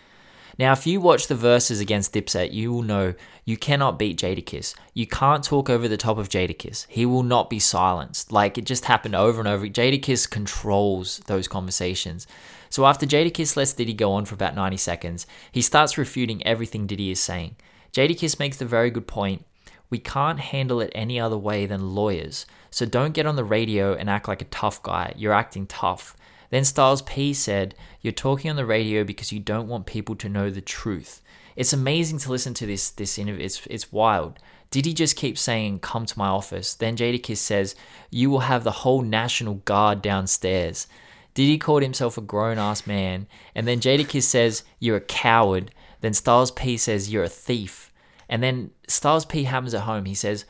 Now, 0.57 0.71
if 0.71 0.87
you 0.87 1.01
watch 1.01 1.27
the 1.27 1.35
verses 1.35 1.81
against 1.81 2.13
Dipset, 2.13 2.53
you 2.53 2.71
will 2.71 2.81
know 2.81 3.13
you 3.43 3.57
cannot 3.57 3.99
beat 3.99 4.17
Jadakiss. 4.17 4.73
You 4.93 5.05
can't 5.05 5.43
talk 5.43 5.69
over 5.69 5.87
the 5.87 5.97
top 5.97 6.17
of 6.17 6.29
Jadakiss. 6.29 6.85
He 6.87 7.05
will 7.05 7.23
not 7.23 7.49
be 7.49 7.59
silenced. 7.59 8.31
Like 8.31 8.57
it 8.57 8.65
just 8.65 8.85
happened 8.85 9.15
over 9.15 9.39
and 9.39 9.47
over. 9.47 9.67
Jadakiss 9.67 10.29
controls 10.29 11.19
those 11.27 11.49
conversations. 11.49 12.25
So 12.69 12.85
after 12.85 13.05
Jadakiss 13.05 13.57
lets 13.57 13.73
Diddy 13.73 13.93
go 13.93 14.13
on 14.13 14.25
for 14.25 14.35
about 14.35 14.55
90 14.55 14.77
seconds, 14.77 15.27
he 15.51 15.61
starts 15.61 15.97
refuting 15.97 16.45
everything 16.45 16.87
Diddy 16.87 17.11
is 17.11 17.19
saying. 17.19 17.57
Jadakiss 17.91 18.39
makes 18.39 18.57
the 18.57 18.65
very 18.65 18.89
good 18.91 19.07
point. 19.07 19.45
We 19.89 19.99
can't 19.99 20.39
handle 20.39 20.81
it 20.81 20.91
any 20.95 21.19
other 21.19 21.37
way 21.37 21.65
than 21.65 21.95
lawyers. 21.95 22.45
So 22.71 22.85
don't 22.85 23.13
get 23.13 23.25
on 23.25 23.35
the 23.35 23.43
radio 23.43 23.93
and 23.93 24.09
act 24.09 24.27
like 24.27 24.41
a 24.41 24.45
tough 24.45 24.81
guy. 24.83 25.13
You're 25.15 25.33
acting 25.33 25.67
tough. 25.67 26.15
Then 26.55 26.63
Styles 26.63 27.01
P 27.01 27.33
said, 27.33 27.75
You're 27.99 28.13
talking 28.13 28.49
on 28.49 28.55
the 28.55 28.65
radio 28.65 29.03
because 29.03 29.33
you 29.33 29.41
don't 29.41 29.67
want 29.67 29.85
people 29.85 30.15
to 30.15 30.29
know 30.29 30.49
the 30.49 30.61
truth. 30.61 31.21
It's 31.57 31.73
amazing 31.73 32.19
to 32.19 32.31
listen 32.31 32.53
to 32.53 32.65
this 32.65 32.91
this 32.91 33.17
interview. 33.17 33.43
It's 33.43 33.67
it's 33.69 33.91
wild. 33.91 34.39
Diddy 34.71 34.93
just 34.93 35.17
keep 35.17 35.37
saying, 35.37 35.79
Come 35.79 36.05
to 36.05 36.17
my 36.17 36.29
office? 36.29 36.73
Then 36.73 36.95
Jadakiss 36.95 37.39
says, 37.39 37.75
You 38.09 38.29
will 38.29 38.39
have 38.39 38.63
the 38.63 38.71
whole 38.71 39.01
National 39.01 39.55
Guard 39.55 40.01
downstairs. 40.01 40.87
Diddy 41.33 41.57
called 41.57 41.83
himself 41.83 42.17
a 42.17 42.21
grown 42.21 42.57
ass 42.57 42.87
man, 42.87 43.27
and 43.53 43.67
then 43.67 43.81
Jadakiss 43.81 44.23
says, 44.23 44.63
You're 44.79 44.95
a 44.95 45.01
coward. 45.01 45.71
Then 45.99 46.13
Styles 46.13 46.51
P 46.51 46.77
says, 46.77 47.11
You're 47.11 47.25
a 47.25 47.27
thief. 47.27 47.91
And 48.29 48.41
then 48.41 48.71
Styles 48.87 49.25
P 49.25 49.43
hammers 49.43 49.73
at 49.73 49.81
home. 49.81 50.05
He 50.05 50.15
says, 50.15 50.45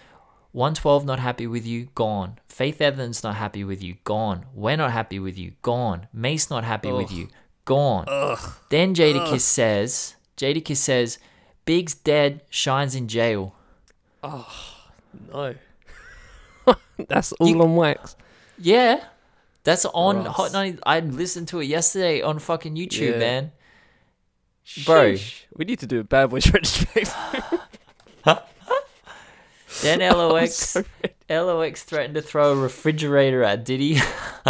112 0.55 1.03
not 1.03 1.19
happy 1.19 1.45
with 1.47 1.65
you, 1.67 1.89
gone. 1.95 2.39
Faith 2.47 2.79
Evans 2.79 3.21
not 3.25 3.35
happy 3.35 3.65
with 3.65 3.83
you, 3.83 3.95
gone. 4.05 4.45
We're 4.53 4.77
not 4.77 4.91
happy 4.91 5.19
with 5.19 5.37
you, 5.37 5.51
gone. 5.61 6.07
Mase 6.13 6.49
not 6.49 6.63
happy 6.63 6.93
with 6.93 7.11
you, 7.11 7.27
gone. 7.65 8.05
Ugh. 8.07 8.39
Then 8.69 8.95
Jadakiss 8.95 9.41
says, 9.41 10.15
Jadakiss 10.37 10.77
says, 10.77 11.19
Big's 11.65 11.93
dead, 11.93 12.41
Shyne's 12.49 12.95
in 12.95 13.09
jail. 13.09 13.53
Oh, 14.23 14.47
no, 15.33 15.55
that's 17.09 17.33
all 17.33 17.49
You- 17.49 17.61
on 17.61 17.75
wax. 17.75 18.15
Yeah, 18.57 19.03
that's 19.65 19.83
on 19.83 20.23
Ross. 20.23 20.35
Hot 20.37 20.53
90. 20.53 20.79
I 20.85 21.01
listened 21.01 21.49
to 21.49 21.59
it 21.59 21.65
yesterday 21.65 22.21
on 22.21 22.39
fucking 22.39 22.75
YouTube, 22.77 23.11
Yeah. 23.11 23.19
man. 23.19 23.51
Bro. 24.85 25.13
Sheesh. 25.15 25.43
we 25.53 25.65
need 25.65 25.79
to 25.79 25.85
do 25.87 25.99
a 25.99 26.03
bad 26.05 26.29
boys 26.29 26.45
retrospective. 26.53 27.13
Then 29.81 29.99
LOX. 30.17 30.77
LOX 31.29 31.83
threatened 31.83 32.15
to 32.15 32.21
throw 32.21 32.53
a 32.53 32.55
refrigerator 32.55 33.43
at 33.43 33.65
Diddy. 33.65 33.95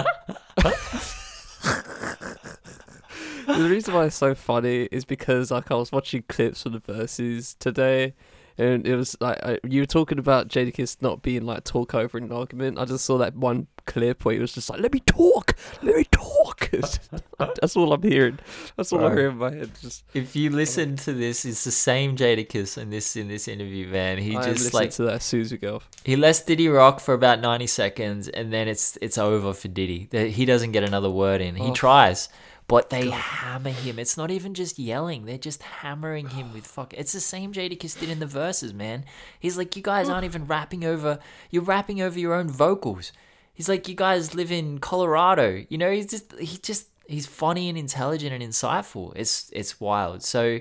the 3.48 3.70
reason 3.70 3.94
why 3.94 4.06
it's 4.06 4.16
so 4.16 4.36
funny 4.36 4.88
is 4.92 5.06
because 5.06 5.52
like 5.52 5.72
I 5.72 5.76
was 5.76 5.92
watching 5.92 6.24
clips 6.28 6.64
from 6.64 6.74
the 6.74 6.80
verses 6.80 7.56
today, 7.60 8.14
and 8.58 8.88
it 8.88 8.96
was 8.96 9.16
like 9.20 9.38
I, 9.44 9.60
you 9.68 9.82
were 9.82 9.86
talking 9.86 10.20
about 10.20 10.48
Jadakiss 10.48 11.02
not 11.02 11.22
being 11.22 11.46
like 11.46 11.64
talk 11.64 11.94
over 11.94 12.18
in 12.18 12.26
an 12.26 12.32
argument. 12.32 12.78
I 12.80 12.86
just 12.86 13.06
saw 13.06 13.18
that 13.18 13.36
one 13.36 13.68
clip 13.86 14.26
where 14.26 14.34
he 14.36 14.42
was 14.42 14.54
just 14.54 14.70
like, 14.70 14.80
"Let 14.80 14.94
me 14.94 15.00
talk, 15.02 15.56
let 15.82 15.96
me 15.96 16.06
talk." 16.12 16.70
Just- 16.76 17.10
That's 17.38 17.78
all 17.78 17.94
I'm 17.94 18.02
hearing. 18.02 18.40
That's 18.76 18.92
all 18.92 19.00
I 19.06 19.10
Bro. 19.10 19.18
hear 19.18 19.30
in 19.30 19.38
my 19.38 19.52
head. 19.54 19.72
Just 19.82 20.04
if 20.14 20.36
you 20.36 20.50
listen 20.50 20.96
to 20.98 21.14
this, 21.14 21.46
it's 21.46 21.64
the 21.64 21.72
same 21.72 22.18
Jadakiss 22.18 22.78
in 22.78 22.90
this 22.90 23.16
in 23.16 23.28
this 23.30 23.48
interview, 23.48 23.88
man. 23.88 24.18
He 24.18 24.36
I 24.36 24.44
just 24.54 24.74
like 24.74 24.92
to 24.92 25.04
that 25.04 25.22
Susie 25.22 25.58
girl. 25.58 25.82
he 26.04 26.16
lets 26.18 26.42
Diddy 26.42 26.68
rock 26.68 27.00
for 27.00 27.14
about 27.14 27.40
ninety 27.40 27.68
seconds, 27.68 28.28
and 28.28 28.52
then 28.52 28.68
it's 28.68 28.98
it's 29.02 29.18
over 29.18 29.54
for 29.54 29.68
Diddy. 29.70 30.10
He 30.12 30.44
doesn't 30.46 30.72
get 30.74 30.84
another 30.84 31.10
word 31.10 31.40
in. 31.42 31.56
He 31.56 31.70
Oh. 31.70 31.74
tries, 31.74 32.28
but 32.68 32.90
they 32.90 33.10
hammer 33.10 33.70
him. 33.70 34.00
It's 34.00 34.18
not 34.18 34.32
even 34.32 34.54
just 34.54 34.80
yelling; 34.80 35.26
they're 35.26 35.38
just 35.38 35.62
hammering 35.62 36.30
him 36.30 36.54
with 36.54 36.66
fuck. 36.66 36.94
It's 36.94 37.14
the 37.14 37.20
same 37.20 37.54
Jadakiss 37.54 38.00
did 38.00 38.10
in 38.10 38.20
the 38.20 38.26
verses, 38.26 38.74
man. 38.74 39.06
He's 39.40 39.58
like, 39.58 39.76
you 39.76 39.84
guys 39.84 40.10
aren't 40.10 40.26
even 40.26 40.48
rapping 40.48 40.84
over. 40.84 41.20
You're 41.52 41.64
rapping 41.64 42.02
over 42.02 42.20
your 42.20 42.34
own 42.34 42.50
vocals. 42.50 43.12
He's 43.54 43.70
like, 43.70 43.88
you 43.88 43.96
guys 43.96 44.34
live 44.34 44.52
in 44.52 44.80
Colorado. 44.80 45.64
You 45.70 45.78
know, 45.78 45.92
he's 45.92 46.08
just 46.08 46.34
he 46.40 46.58
just 46.58 46.88
he's 47.08 47.28
funny 47.28 47.70
and 47.70 47.78
intelligent 47.78 48.34
and 48.34 48.44
insightful. 48.44 49.14
It's 49.16 49.50
it's 49.54 49.80
wild. 49.80 50.24
So. 50.24 50.60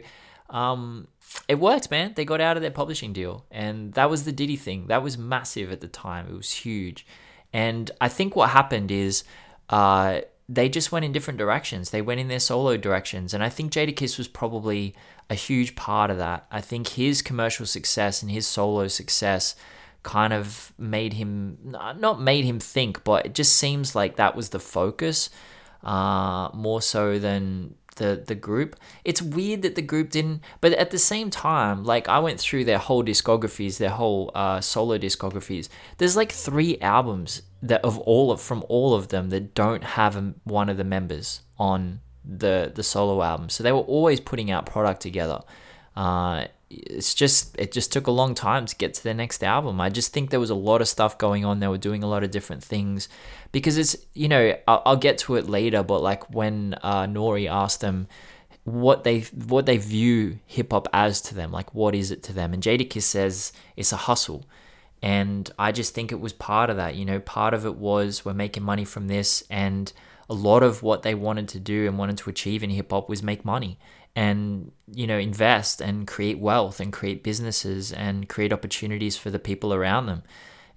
Um, 0.50 1.08
it 1.48 1.58
worked, 1.58 1.90
man. 1.90 2.12
They 2.14 2.24
got 2.24 2.40
out 2.40 2.56
of 2.56 2.62
their 2.62 2.70
publishing 2.70 3.12
deal, 3.12 3.44
and 3.50 3.94
that 3.94 4.08
was 4.10 4.24
the 4.24 4.30
Diddy 4.30 4.56
thing. 4.56 4.86
That 4.86 5.02
was 5.02 5.18
massive 5.18 5.72
at 5.72 5.80
the 5.80 5.88
time. 5.88 6.28
It 6.28 6.36
was 6.36 6.50
huge, 6.50 7.06
and 7.52 7.90
I 8.00 8.08
think 8.08 8.36
what 8.36 8.50
happened 8.50 8.90
is, 8.90 9.24
uh, 9.68 10.20
they 10.48 10.68
just 10.68 10.92
went 10.92 11.04
in 11.04 11.12
different 11.12 11.38
directions. 11.38 11.90
They 11.90 12.02
went 12.02 12.20
in 12.20 12.28
their 12.28 12.40
solo 12.40 12.76
directions, 12.76 13.32
and 13.32 13.42
I 13.42 13.48
think 13.48 13.72
Jadakiss 13.72 14.18
was 14.18 14.28
probably 14.28 14.94
a 15.30 15.34
huge 15.34 15.74
part 15.74 16.10
of 16.10 16.18
that. 16.18 16.46
I 16.50 16.60
think 16.60 16.88
his 16.88 17.22
commercial 17.22 17.66
success 17.66 18.22
and 18.22 18.30
his 18.30 18.46
solo 18.46 18.88
success 18.88 19.54
kind 20.02 20.34
of 20.34 20.72
made 20.78 21.14
him 21.14 21.58
not 21.62 22.20
made 22.20 22.44
him 22.44 22.60
think, 22.60 23.04
but 23.04 23.26
it 23.26 23.34
just 23.34 23.56
seems 23.56 23.94
like 23.94 24.16
that 24.16 24.36
was 24.36 24.50
the 24.50 24.60
focus 24.60 25.30
uh, 25.82 26.50
more 26.52 26.82
so 26.82 27.18
than 27.18 27.74
the 27.96 28.22
the 28.26 28.34
group. 28.34 28.76
It's 29.04 29.22
weird 29.22 29.62
that 29.62 29.76
the 29.76 29.82
group 29.82 30.10
didn't, 30.10 30.42
but 30.60 30.72
at 30.72 30.90
the 30.90 30.98
same 30.98 31.30
time, 31.30 31.84
like 31.84 32.08
I 32.08 32.18
went 32.18 32.38
through 32.38 32.64
their 32.64 32.78
whole 32.78 33.02
discographies, 33.02 33.78
their 33.78 33.90
whole 33.90 34.30
uh, 34.34 34.60
solo 34.60 34.98
discographies. 34.98 35.68
There's 35.98 36.16
like 36.16 36.32
three 36.32 36.78
albums 36.80 37.42
that 37.64 37.84
of 37.84 37.98
all 38.00 38.30
of 38.30 38.40
from 38.40 38.64
all 38.68 38.94
of 38.94 39.08
them 39.08 39.30
that 39.30 39.54
don't 39.54 39.82
have 39.82 40.34
one 40.44 40.68
of 40.68 40.76
the 40.76 40.84
members 40.84 41.40
on 41.58 42.00
the 42.24 42.72
the 42.74 42.82
solo 42.82 43.22
album. 43.22 43.48
So 43.48 43.62
they 43.62 43.72
were 43.72 43.78
always 43.80 44.20
putting 44.20 44.50
out 44.50 44.66
product 44.66 45.00
together. 45.00 45.40
Uh, 45.96 46.46
it's 46.70 47.14
just 47.14 47.56
it 47.58 47.72
just 47.72 47.92
took 47.92 48.06
a 48.06 48.10
long 48.10 48.34
time 48.34 48.66
to 48.66 48.76
get 48.76 48.94
to 48.94 49.04
their 49.04 49.14
next 49.14 49.42
album. 49.42 49.80
I 49.80 49.90
just 49.90 50.12
think 50.12 50.30
there 50.30 50.40
was 50.40 50.50
a 50.50 50.54
lot 50.54 50.80
of 50.80 50.88
stuff 50.88 51.16
going 51.18 51.44
on. 51.44 51.60
They 51.60 51.68
were 51.68 51.78
doing 51.78 52.02
a 52.02 52.08
lot 52.08 52.24
of 52.24 52.30
different 52.30 52.62
things 52.62 53.08
because 53.52 53.78
it's 53.78 53.96
you 54.12 54.28
know 54.28 54.56
I'll, 54.66 54.82
I'll 54.84 54.96
get 54.96 55.18
to 55.18 55.36
it 55.36 55.48
later. 55.48 55.82
But 55.82 56.02
like 56.02 56.32
when 56.34 56.74
uh, 56.82 57.04
Nori 57.04 57.50
asked 57.50 57.80
them 57.80 58.08
what 58.64 59.04
they 59.04 59.20
what 59.46 59.66
they 59.66 59.78
view 59.78 60.38
hip 60.46 60.72
hop 60.72 60.88
as 60.92 61.20
to 61.22 61.34
them, 61.34 61.52
like 61.52 61.74
what 61.74 61.94
is 61.94 62.10
it 62.10 62.22
to 62.24 62.32
them, 62.32 62.52
and 62.52 62.62
Jadakiss 62.62 63.02
says 63.02 63.52
it's 63.76 63.92
a 63.92 63.96
hustle. 63.96 64.44
And 65.04 65.50
I 65.58 65.70
just 65.70 65.94
think 65.94 66.12
it 66.12 66.20
was 66.20 66.32
part 66.32 66.70
of 66.70 66.78
that. 66.78 66.94
You 66.94 67.04
know, 67.04 67.20
part 67.20 67.52
of 67.52 67.66
it 67.66 67.76
was 67.76 68.24
we're 68.24 68.32
making 68.32 68.62
money 68.62 68.86
from 68.86 69.06
this, 69.06 69.44
and 69.50 69.92
a 70.30 70.34
lot 70.34 70.62
of 70.62 70.82
what 70.82 71.02
they 71.02 71.14
wanted 71.14 71.46
to 71.48 71.60
do 71.60 71.86
and 71.86 71.98
wanted 71.98 72.16
to 72.16 72.30
achieve 72.30 72.62
in 72.62 72.70
hip 72.70 72.90
hop 72.90 73.06
was 73.06 73.22
make 73.22 73.44
money 73.44 73.78
and 74.16 74.72
you 74.90 75.06
know 75.06 75.18
invest 75.18 75.82
and 75.82 76.06
create 76.06 76.38
wealth 76.38 76.80
and 76.80 76.90
create 76.90 77.22
businesses 77.22 77.92
and 77.92 78.30
create 78.30 78.50
opportunities 78.50 79.14
for 79.14 79.28
the 79.28 79.38
people 79.38 79.74
around 79.74 80.06
them. 80.06 80.22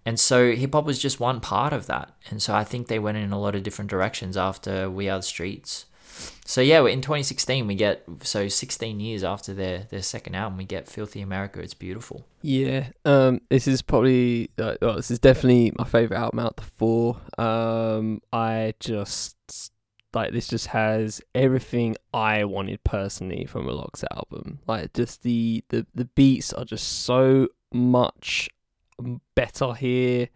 And 0.06 0.20
so 0.20 0.54
hip 0.54 0.74
hop 0.74 0.84
was 0.84 1.00
just 1.00 1.22
one 1.22 1.40
part 1.40 1.72
of 1.72 1.88
that. 1.88 2.12
And 2.30 2.42
so 2.42 2.54
I 2.54 2.66
think 2.66 2.88
they 2.88 3.00
went 3.00 3.18
in 3.18 3.32
a 3.32 3.40
lot 3.40 3.56
of 3.56 3.64
different 3.64 3.90
directions 3.90 4.36
after 4.36 4.90
We 4.90 5.08
Are 5.08 5.20
the 5.20 5.24
Streets. 5.24 5.86
So 6.46 6.62
yeah, 6.62 6.86
in 6.86 7.02
2016 7.02 7.68
we 7.68 7.76
get 7.76 8.04
so 8.22 8.48
16 8.48 9.00
years 9.00 9.24
after 9.24 9.54
their 9.54 9.80
their 9.90 10.02
second 10.02 10.36
album 10.36 10.58
we 10.58 10.66
get 10.66 10.88
Filthy 10.88 11.22
America. 11.22 11.60
It's 11.60 11.74
beautiful. 11.74 12.26
Yeah, 12.42 12.88
um, 13.04 13.42
this 13.50 13.68
is 13.68 13.82
probably 13.82 14.50
uh, 14.58 14.76
well, 14.82 14.96
this 14.96 15.12
is 15.12 15.20
definitely 15.20 15.74
my 15.78 15.84
favorite 15.84 16.18
album 16.18 16.40
out 16.40 16.52
of 16.52 16.56
the 16.58 16.72
four. 16.72 17.18
Um, 17.38 18.22
I 18.32 18.74
just 18.80 19.36
like 20.14 20.32
this 20.32 20.48
just 20.48 20.68
has 20.68 21.22
everything 21.36 21.96
I 22.14 22.46
wanted 22.46 22.84
personally 22.84 23.46
from 23.46 23.68
a 23.68 23.72
LOX 23.72 24.04
album. 24.12 24.60
Like 24.68 24.94
just 24.94 25.24
the 25.24 25.64
the 25.70 25.86
the 25.94 26.06
beats 26.06 26.54
are 26.54 26.66
just 26.66 27.04
so 27.04 27.50
much 27.74 28.50
better 29.36 29.74
here, 29.74 30.30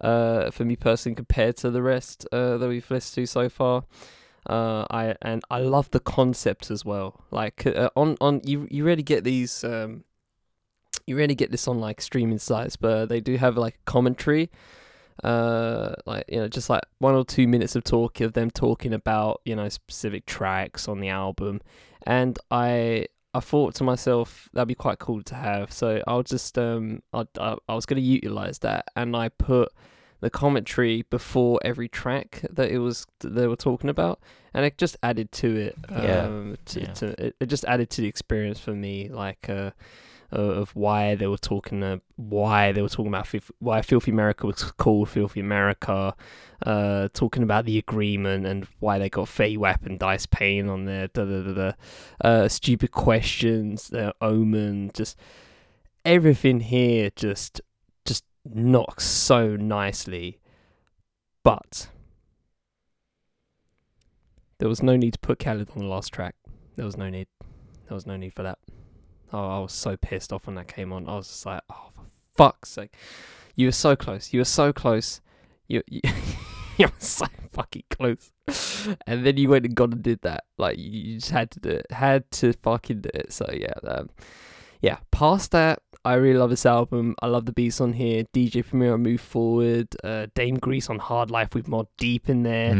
uh, 0.00 0.50
for 0.50 0.64
me 0.64 0.76
personally 0.76 1.16
compared 1.16 1.56
to 1.56 1.70
the 1.70 1.82
rest 1.82 2.26
uh 2.32 2.58
that 2.58 2.68
we've 2.68 2.90
listened 2.90 3.26
to 3.26 3.26
so 3.26 3.48
far. 3.48 3.84
Uh, 4.48 4.84
I 4.90 5.14
and 5.22 5.42
I 5.50 5.60
love 5.60 5.90
the 5.90 6.00
concept 6.00 6.70
as 6.70 6.84
well. 6.84 7.22
Like 7.30 7.66
uh, 7.66 7.90
on 7.96 8.16
on 8.20 8.40
you 8.44 8.68
you 8.70 8.84
really 8.84 9.02
get 9.02 9.24
these 9.24 9.64
um, 9.64 10.04
you 11.06 11.16
really 11.16 11.34
get 11.34 11.50
this 11.50 11.66
on 11.66 11.80
like 11.80 12.00
streaming 12.00 12.38
sites, 12.38 12.76
but 12.76 13.06
they 13.06 13.20
do 13.20 13.36
have 13.36 13.56
like 13.56 13.78
commentary 13.84 14.50
uh 15.22 15.94
like 16.06 16.24
you 16.28 16.38
know 16.38 16.48
just 16.48 16.68
like 16.68 16.82
one 16.98 17.14
or 17.14 17.24
two 17.24 17.46
minutes 17.46 17.76
of 17.76 17.84
talk 17.84 18.20
of 18.20 18.32
them 18.32 18.50
talking 18.50 18.92
about 18.92 19.40
you 19.44 19.54
know 19.54 19.68
specific 19.68 20.26
tracks 20.26 20.88
on 20.88 20.98
the 20.98 21.08
album 21.08 21.60
and 22.04 22.38
i 22.50 23.06
i 23.32 23.38
thought 23.38 23.74
to 23.76 23.84
myself 23.84 24.48
that'd 24.52 24.66
be 24.66 24.74
quite 24.74 24.98
cool 24.98 25.22
to 25.22 25.36
have 25.36 25.70
so 25.70 26.02
i'll 26.08 26.24
just 26.24 26.58
um 26.58 27.00
i 27.12 27.24
i, 27.38 27.54
I 27.68 27.74
was 27.74 27.86
going 27.86 28.02
to 28.02 28.06
utilize 28.06 28.58
that 28.60 28.86
and 28.96 29.14
i 29.14 29.28
put 29.28 29.72
the 30.24 30.30
commentary 30.30 31.02
before 31.10 31.54
every 31.70 31.88
track 32.00 32.30
that 32.50 32.68
it 32.70 32.78
was 32.78 33.06
that 33.20 33.34
they 33.34 33.46
were 33.46 33.62
talking 33.68 33.90
about 33.90 34.16
and 34.54 34.64
it 34.64 34.74
just 34.78 34.96
added 35.02 35.28
to 35.32 35.48
it 35.66 35.74
Yeah. 35.90 36.22
um 36.26 36.56
to, 36.70 36.80
Yeah. 36.80 36.92
to 37.00 37.06
it, 37.26 37.36
it 37.42 37.46
just 37.54 37.64
added 37.66 37.88
to 37.90 38.00
the 38.02 38.08
experience 38.08 38.58
for 38.66 38.72
me 38.72 38.94
like 39.24 39.48
uh 39.48 39.70
of 40.32 40.48
of 40.62 40.68
why 40.84 41.14
they 41.14 41.28
were 41.28 41.44
talking 41.52 41.82
uh, 41.82 41.98
why 42.16 42.72
they 42.72 42.82
were 42.82 42.88
talking 42.96 43.12
about 43.14 43.26
Filth- 43.26 43.52
why 43.60 43.82
Filthy 43.82 44.10
America 44.10 44.46
was 44.46 44.62
called 44.84 45.08
Filthy 45.10 45.40
America, 45.40 46.14
uh, 46.66 47.08
talking 47.12 47.42
about 47.48 47.66
the 47.66 47.76
agreement 47.78 48.42
and 48.50 48.66
why 48.80 48.98
they 48.98 49.08
got 49.10 49.26
Fetty 49.28 49.58
Wap 49.58 49.84
and 49.86 49.98
Dice 49.98 50.26
Pain 50.26 50.68
on 50.68 50.86
there, 50.86 51.06
da 51.08 51.24
da 51.24 51.42
da 51.46 51.52
da, 51.60 51.72
uh, 52.28 52.48
stupid 52.48 52.90
questions, 52.90 53.92
uh, 53.92 54.12
Omen, 54.20 54.90
just 54.94 55.14
everything 56.04 56.60
here 56.60 57.10
just 57.14 57.60
knocks 58.44 59.04
so 59.04 59.56
nicely, 59.56 60.38
but 61.42 61.88
there 64.58 64.68
was 64.68 64.82
no 64.82 64.96
need 64.96 65.14
to 65.14 65.18
put 65.18 65.38
Khaled 65.38 65.70
on 65.70 65.78
the 65.78 65.84
last 65.84 66.12
track. 66.12 66.34
There 66.76 66.84
was 66.84 66.96
no 66.96 67.08
need. 67.08 67.28
There 67.88 67.94
was 67.94 68.06
no 68.06 68.16
need 68.16 68.34
for 68.34 68.42
that. 68.42 68.58
Oh, 69.32 69.48
I 69.48 69.58
was 69.58 69.72
so 69.72 69.96
pissed 69.96 70.32
off 70.32 70.46
when 70.46 70.56
that 70.56 70.68
came 70.68 70.92
on. 70.92 71.08
I 71.08 71.16
was 71.16 71.28
just 71.28 71.46
like, 71.46 71.62
oh, 71.70 71.90
for 71.94 72.02
fuck's 72.36 72.70
sake. 72.70 72.94
You 73.56 73.68
were 73.68 73.72
so 73.72 73.96
close. 73.96 74.32
You 74.32 74.40
were 74.40 74.44
so 74.44 74.72
close. 74.72 75.20
You, 75.68 75.82
you, 75.86 76.00
you 76.78 76.86
were 76.86 76.92
so 76.98 77.26
fucking 77.52 77.84
close. 77.90 78.32
And 79.06 79.24
then 79.24 79.36
you 79.36 79.48
went 79.48 79.64
and 79.64 79.74
got 79.74 79.92
and 79.92 80.02
did 80.02 80.20
that. 80.22 80.44
Like, 80.58 80.78
you, 80.78 80.90
you 80.90 81.18
just 81.18 81.30
had 81.30 81.50
to 81.52 81.60
do 81.60 81.70
it. 81.70 81.86
Had 81.90 82.30
to 82.32 82.52
fucking 82.52 83.02
do 83.02 83.10
it. 83.14 83.32
So, 83.32 83.48
yeah. 83.52 83.74
Um, 83.86 84.10
yeah, 84.80 84.98
past 85.10 85.52
that, 85.52 85.80
I 86.04 86.14
really 86.14 86.38
love 86.38 86.50
this 86.50 86.66
album. 86.66 87.14
I 87.22 87.28
love 87.28 87.46
the 87.46 87.52
beats 87.52 87.80
on 87.80 87.94
here. 87.94 88.24
DJ 88.34 88.66
Premier 88.66 88.98
Move 88.98 89.20
Forward. 89.22 89.88
Uh, 90.04 90.26
Dame 90.34 90.56
Grease 90.56 90.90
on 90.90 90.98
Hard 90.98 91.30
Life 91.30 91.54
with 91.54 91.66
Mobb 91.66 91.86
Deep 91.96 92.28
in 92.28 92.42
there. 92.42 92.70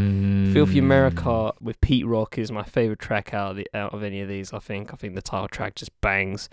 Filthy 0.52 0.76
Mm. 0.76 0.84
America 0.84 1.52
with 1.60 1.80
Pete 1.80 2.06
Rock 2.06 2.36
is 2.36 2.52
my 2.52 2.62
favorite 2.62 2.98
track 2.98 3.32
out 3.32 3.52
of, 3.52 3.56
the, 3.56 3.66
out 3.72 3.94
of 3.94 4.02
any 4.02 4.20
of 4.20 4.28
these. 4.28 4.52
I 4.52 4.58
think. 4.58 4.92
I 4.92 4.96
think 4.96 5.14
the 5.14 5.22
title 5.22 5.48
track 5.48 5.74
just 5.74 5.98
bangs. 6.02 6.50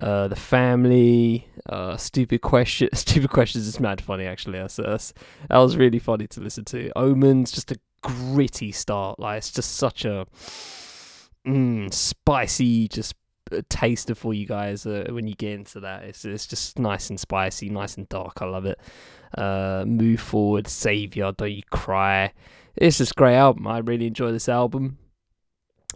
Uh, 0.00 0.28
the 0.28 0.36
family, 0.36 1.48
uh, 1.68 1.96
stupid 1.96 2.40
question, 2.40 2.88
stupid 2.94 3.30
questions 3.30 3.66
is 3.66 3.80
mad 3.80 4.00
funny 4.00 4.26
actually. 4.26 4.58
That's, 4.58 4.76
that's, 4.76 5.12
that 5.48 5.58
was 5.58 5.76
really 5.76 5.98
funny 5.98 6.28
to 6.28 6.40
listen 6.40 6.64
to. 6.66 6.90
Omens, 6.96 7.50
just 7.50 7.72
a 7.72 7.80
gritty 8.02 8.70
start. 8.70 9.18
Like 9.18 9.38
it's 9.38 9.50
just 9.50 9.74
such 9.76 10.04
a 10.04 10.24
mm, 11.46 11.92
spicy, 11.92 12.88
just 12.88 13.14
taster 13.68 14.14
for 14.14 14.34
you 14.34 14.46
guys 14.46 14.86
uh, 14.86 15.06
when 15.10 15.26
you 15.26 15.34
get 15.34 15.52
into 15.52 15.80
that. 15.80 16.04
It's 16.04 16.24
it's 16.24 16.46
just 16.46 16.78
nice 16.78 17.10
and 17.10 17.18
spicy, 17.18 17.68
nice 17.70 17.96
and 17.96 18.08
dark. 18.08 18.40
I 18.40 18.46
love 18.46 18.66
it. 18.66 18.78
Uh, 19.36 19.84
move 19.86 20.20
forward, 20.20 20.66
savior, 20.66 21.32
don't 21.32 21.52
you 21.52 21.62
cry 21.70 22.32
it's 22.80 22.98
just 22.98 23.16
great 23.16 23.36
album. 23.36 23.66
I 23.66 23.78
really 23.78 24.06
enjoy 24.06 24.32
this 24.32 24.48
album. 24.48 24.98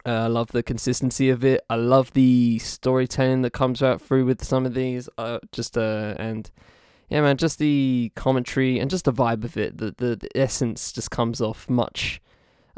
Uh, 0.04 0.10
I 0.10 0.26
love 0.26 0.50
the 0.50 0.62
consistency 0.62 1.30
of 1.30 1.44
it. 1.44 1.64
I 1.70 1.76
love 1.76 2.12
the 2.12 2.58
storytelling 2.58 3.42
that 3.42 3.52
comes 3.52 3.82
out 3.82 4.02
through 4.02 4.24
with 4.24 4.44
some 4.44 4.66
of 4.66 4.74
these. 4.74 5.08
Uh, 5.16 5.38
just 5.52 5.78
uh, 5.78 6.14
and 6.18 6.50
yeah, 7.08 7.20
man, 7.20 7.36
just 7.36 7.58
the 7.58 8.10
commentary 8.16 8.80
and 8.80 8.90
just 8.90 9.04
the 9.04 9.12
vibe 9.12 9.44
of 9.44 9.56
it. 9.56 9.78
The 9.78 9.94
the, 9.96 10.16
the 10.16 10.28
essence 10.34 10.90
just 10.92 11.10
comes 11.10 11.40
off 11.40 11.70
much, 11.70 12.20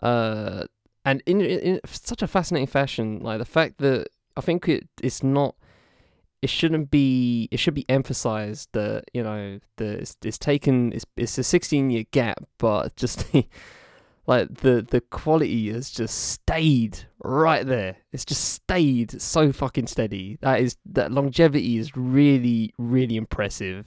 uh, 0.02 0.64
and 1.04 1.22
in, 1.24 1.40
in, 1.40 1.60
in 1.60 1.80
such 1.86 2.20
a 2.20 2.26
fascinating 2.26 2.66
fashion. 2.66 3.20
Like 3.20 3.38
the 3.38 3.46
fact 3.46 3.78
that 3.78 4.08
I 4.36 4.40
think 4.40 4.68
it 4.68 4.88
it's 5.02 5.22
not. 5.22 5.56
It 6.42 6.50
shouldn't 6.50 6.90
be. 6.90 7.48
It 7.50 7.58
should 7.58 7.74
be 7.74 7.88
emphasized 7.88 8.68
that 8.72 9.04
you 9.14 9.22
know 9.22 9.60
the 9.76 9.98
it's, 10.00 10.16
it's 10.24 10.38
taken. 10.38 10.92
It's 10.92 11.06
it's 11.16 11.38
a 11.38 11.44
sixteen 11.44 11.90
year 11.90 12.04
gap, 12.10 12.44
but 12.58 12.96
just 12.96 13.26
like 14.26 14.54
the 14.58 14.86
the 14.88 15.00
quality 15.00 15.72
has 15.72 15.90
just 15.90 16.32
stayed 16.32 16.98
right 17.22 17.66
there. 17.66 17.96
It's 18.12 18.24
just 18.24 18.44
stayed 18.44 19.20
so 19.20 19.52
fucking 19.52 19.86
steady. 19.86 20.38
That 20.42 20.60
is 20.60 20.76
that 20.86 21.12
longevity 21.12 21.78
is 21.78 21.96
really 21.96 22.72
really 22.78 23.16
impressive. 23.16 23.86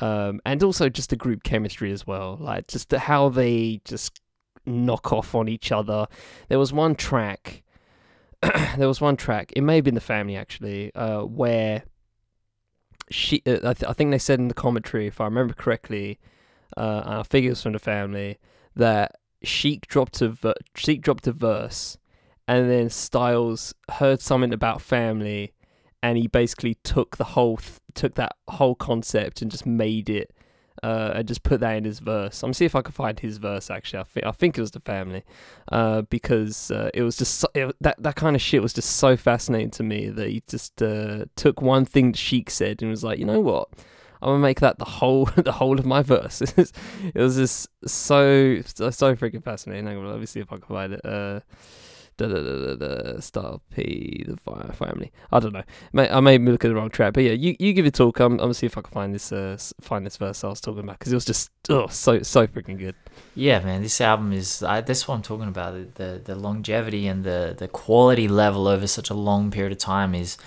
Um, 0.00 0.40
and 0.46 0.62
also 0.62 0.88
just 0.88 1.10
the 1.10 1.16
group 1.16 1.42
chemistry 1.42 1.92
as 1.92 2.06
well. 2.06 2.38
Like 2.40 2.66
just 2.66 2.88
the, 2.88 2.98
how 2.98 3.28
they 3.28 3.80
just 3.84 4.20
knock 4.64 5.12
off 5.12 5.34
on 5.34 5.48
each 5.48 5.72
other. 5.72 6.06
There 6.48 6.58
was 6.58 6.72
one 6.72 6.94
track. 6.94 7.62
there 8.76 8.88
was 8.88 9.00
one 9.00 9.16
track. 9.16 9.52
It 9.54 9.62
may 9.62 9.76
have 9.76 9.84
been 9.84 9.94
the 9.94 10.00
family 10.00 10.36
actually, 10.36 10.94
uh, 10.94 11.22
where 11.22 11.84
she. 13.10 13.42
Uh, 13.46 13.58
I, 13.64 13.74
th- 13.74 13.88
I 13.88 13.92
think 13.92 14.10
they 14.10 14.18
said 14.18 14.40
in 14.40 14.48
the 14.48 14.54
commentary, 14.54 15.06
if 15.06 15.20
I 15.20 15.24
remember 15.24 15.54
correctly, 15.54 16.18
uh, 16.76 17.02
and 17.04 17.14
I 17.14 17.22
it 17.46 17.50
was 17.50 17.62
from 17.62 17.72
the 17.72 17.78
family 17.78 18.38
that 18.74 19.12
Sheek 19.44 19.86
dropped 19.86 20.20
a 20.22 20.30
ver- 20.30 20.54
Sheek 20.74 21.02
dropped 21.02 21.26
a 21.26 21.32
verse, 21.32 21.98
and 22.48 22.68
then 22.70 22.90
Styles 22.90 23.74
heard 23.92 24.20
something 24.20 24.52
about 24.52 24.82
family, 24.82 25.52
and 26.02 26.18
he 26.18 26.26
basically 26.26 26.74
took 26.82 27.16
the 27.16 27.24
whole 27.24 27.58
th- 27.58 27.78
took 27.94 28.14
that 28.14 28.36
whole 28.48 28.74
concept 28.74 29.42
and 29.42 29.50
just 29.50 29.66
made 29.66 30.10
it, 30.10 30.32
uh, 30.82 31.12
and 31.14 31.28
just 31.28 31.42
put 31.42 31.60
that 31.60 31.76
in 31.76 31.84
his 31.84 32.00
verse. 32.00 32.42
I'm 32.42 32.48
gonna 32.48 32.54
see 32.54 32.64
if 32.64 32.74
I 32.74 32.82
can 32.82 32.92
find 32.92 33.18
his 33.18 33.38
verse. 33.38 33.70
Actually, 33.70 34.00
I 34.00 34.04
think 34.04 34.26
I 34.26 34.32
think 34.32 34.58
it 34.58 34.60
was 34.60 34.72
the 34.72 34.80
family, 34.80 35.22
uh, 35.70 36.02
because 36.02 36.70
uh, 36.70 36.90
it 36.92 37.02
was 37.02 37.16
just 37.16 37.38
so, 37.38 37.48
it, 37.54 37.74
that 37.80 38.02
that 38.02 38.16
kind 38.16 38.34
of 38.34 38.42
shit 38.42 38.62
was 38.62 38.72
just 38.72 38.96
so 38.96 39.16
fascinating 39.16 39.70
to 39.72 39.82
me 39.82 40.08
that 40.08 40.28
he 40.28 40.42
just 40.48 40.82
uh, 40.82 41.26
took 41.36 41.62
one 41.62 41.84
thing 41.84 42.12
Sheek 42.12 42.50
said 42.50 42.82
and 42.82 42.90
was 42.90 43.04
like, 43.04 43.18
you 43.18 43.24
know 43.24 43.40
what. 43.40 43.68
I'm 44.20 44.28
gonna 44.28 44.38
make 44.38 44.60
that 44.60 44.78
the 44.78 44.84
whole 44.84 45.24
the 45.36 45.52
whole 45.52 45.78
of 45.78 45.86
my 45.86 46.02
verse. 46.02 46.40
it 46.56 46.72
was 47.14 47.36
just 47.36 47.68
so 47.84 48.60
so, 48.62 48.90
so 48.90 49.16
freaking 49.16 49.42
fascinating. 49.42 49.88
On, 49.88 50.06
let 50.06 50.20
me 50.20 50.26
see 50.26 50.40
if 50.40 50.52
I 50.52 50.56
can 50.56 50.66
find 50.66 50.92
it. 50.92 51.00
Da 52.28 52.28
da 52.28 52.40
da 52.40 52.76
da 52.76 53.12
da. 53.14 53.20
Star 53.20 53.60
P 53.74 54.24
the 54.26 54.36
fire 54.36 54.72
family. 54.72 55.10
I 55.32 55.40
don't 55.40 55.52
know. 55.52 55.64
I 55.94 56.20
may 56.20 56.38
be 56.38 56.52
looking 56.52 56.70
at 56.70 56.74
the 56.74 56.80
wrong 56.80 56.90
track, 56.90 57.14
but 57.14 57.24
yeah, 57.24 57.32
you, 57.32 57.56
you 57.58 57.72
give 57.72 57.84
it 57.84 57.88
a 57.88 57.90
talk. 57.90 58.20
I'm, 58.20 58.32
I'm 58.32 58.38
gonna 58.38 58.54
see 58.54 58.66
if 58.66 58.78
I 58.78 58.82
can 58.82 58.92
find 58.92 59.14
this 59.14 59.32
uh 59.32 59.56
find 59.80 60.06
this 60.06 60.16
verse 60.16 60.44
I 60.44 60.48
was 60.48 60.60
talking 60.60 60.84
about 60.84 60.98
because 60.98 61.12
it 61.12 61.16
was 61.16 61.24
just 61.24 61.50
oh 61.68 61.88
so 61.88 62.22
so 62.22 62.46
freaking 62.46 62.78
good. 62.78 62.94
Yeah, 63.34 63.58
man, 63.60 63.82
this 63.82 64.00
album 64.00 64.32
is 64.32 64.62
I, 64.62 64.82
that's 64.82 65.08
what 65.08 65.16
I'm 65.16 65.22
talking 65.22 65.48
about. 65.48 65.74
The, 65.74 66.04
the 66.04 66.20
the 66.24 66.34
longevity 66.36 67.08
and 67.08 67.24
the 67.24 67.56
the 67.58 67.68
quality 67.68 68.28
level 68.28 68.68
over 68.68 68.86
such 68.86 69.10
a 69.10 69.14
long 69.14 69.50
period 69.50 69.72
of 69.72 69.78
time 69.78 70.14
is 70.14 70.38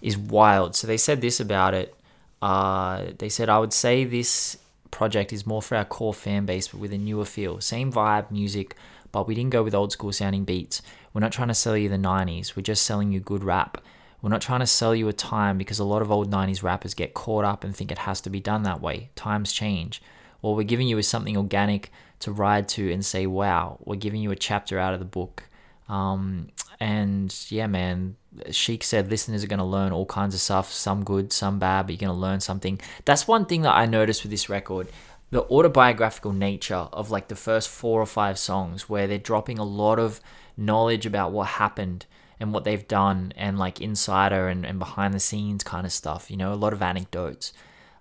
is 0.00 0.16
wild. 0.16 0.76
So 0.76 0.86
they 0.86 0.98
said 0.98 1.20
this 1.20 1.40
about 1.40 1.74
it. 1.74 1.94
Uh, 2.40 3.06
they 3.18 3.28
said 3.28 3.48
I 3.48 3.58
would 3.58 3.72
say 3.72 4.04
this 4.04 4.56
project 4.90 5.32
is 5.32 5.46
more 5.46 5.62
for 5.62 5.76
our 5.76 5.84
core 5.84 6.14
fan 6.14 6.46
base, 6.46 6.68
but 6.68 6.80
with 6.80 6.92
a 6.92 6.98
newer 6.98 7.24
feel. 7.24 7.60
Same 7.60 7.92
vibe, 7.92 8.30
music, 8.30 8.76
but 9.12 9.26
we 9.26 9.34
didn't 9.34 9.50
go 9.50 9.62
with 9.62 9.74
old 9.74 9.92
school 9.92 10.12
sounding 10.12 10.44
beats. 10.44 10.82
We're 11.12 11.20
not 11.20 11.32
trying 11.32 11.48
to 11.48 11.54
sell 11.54 11.76
you 11.76 11.88
the 11.88 11.96
90s. 11.96 12.56
We're 12.56 12.62
just 12.62 12.84
selling 12.84 13.12
you 13.12 13.20
good 13.20 13.44
rap. 13.44 13.78
We're 14.20 14.30
not 14.30 14.42
trying 14.42 14.60
to 14.60 14.66
sell 14.66 14.94
you 14.94 15.08
a 15.08 15.12
time 15.12 15.58
because 15.58 15.78
a 15.78 15.84
lot 15.84 16.02
of 16.02 16.10
old 16.10 16.30
90s 16.30 16.62
rappers 16.62 16.94
get 16.94 17.14
caught 17.14 17.44
up 17.44 17.62
and 17.62 17.74
think 17.74 17.92
it 17.92 17.98
has 17.98 18.20
to 18.22 18.30
be 18.30 18.40
done 18.40 18.64
that 18.64 18.80
way. 18.80 19.10
Times 19.14 19.52
change. 19.52 20.02
What 20.40 20.56
we're 20.56 20.64
giving 20.64 20.88
you 20.88 20.98
is 20.98 21.08
something 21.08 21.36
organic 21.36 21.90
to 22.20 22.32
ride 22.32 22.68
to 22.68 22.92
and 22.92 23.04
say, 23.04 23.26
wow, 23.26 23.78
we're 23.84 23.96
giving 23.96 24.20
you 24.20 24.30
a 24.30 24.36
chapter 24.36 24.78
out 24.78 24.92
of 24.92 25.00
the 25.00 25.06
book. 25.06 25.44
Um, 25.88 26.48
and 26.80 27.34
yeah, 27.48 27.66
man, 27.66 28.16
Sheek 28.50 28.82
said 28.82 29.10
listeners 29.10 29.42
are 29.42 29.48
going 29.48 29.58
to 29.58 29.64
learn 29.64 29.92
all 29.92 30.06
kinds 30.06 30.34
of 30.34 30.40
stuff, 30.40 30.72
some 30.72 31.04
good, 31.04 31.32
some 31.32 31.58
bad, 31.58 31.86
but 31.86 31.92
you're 31.92 32.08
going 32.08 32.16
to 32.16 32.20
learn 32.20 32.40
something. 32.40 32.80
That's 33.04 33.26
one 33.26 33.46
thing 33.46 33.62
that 33.62 33.74
I 33.74 33.86
noticed 33.86 34.22
with 34.22 34.30
this 34.30 34.48
record 34.48 34.88
the 35.30 35.42
autobiographical 35.42 36.32
nature 36.32 36.88
of 36.90 37.10
like 37.10 37.28
the 37.28 37.36
first 37.36 37.68
four 37.68 38.00
or 38.00 38.06
five 38.06 38.38
songs, 38.38 38.88
where 38.88 39.06
they're 39.06 39.18
dropping 39.18 39.58
a 39.58 39.64
lot 39.64 39.98
of 39.98 40.20
knowledge 40.58 41.06
about 41.06 41.32
what 41.32 41.46
happened 41.46 42.04
and 42.40 42.52
what 42.52 42.64
they've 42.64 42.86
done, 42.86 43.32
and 43.36 43.58
like 43.58 43.80
insider 43.80 44.48
and, 44.48 44.64
and 44.64 44.78
behind 44.78 45.12
the 45.12 45.20
scenes 45.20 45.64
kind 45.64 45.84
of 45.84 45.92
stuff, 45.92 46.30
you 46.30 46.36
know, 46.36 46.52
a 46.52 46.54
lot 46.54 46.72
of 46.72 46.82
anecdotes. 46.82 47.52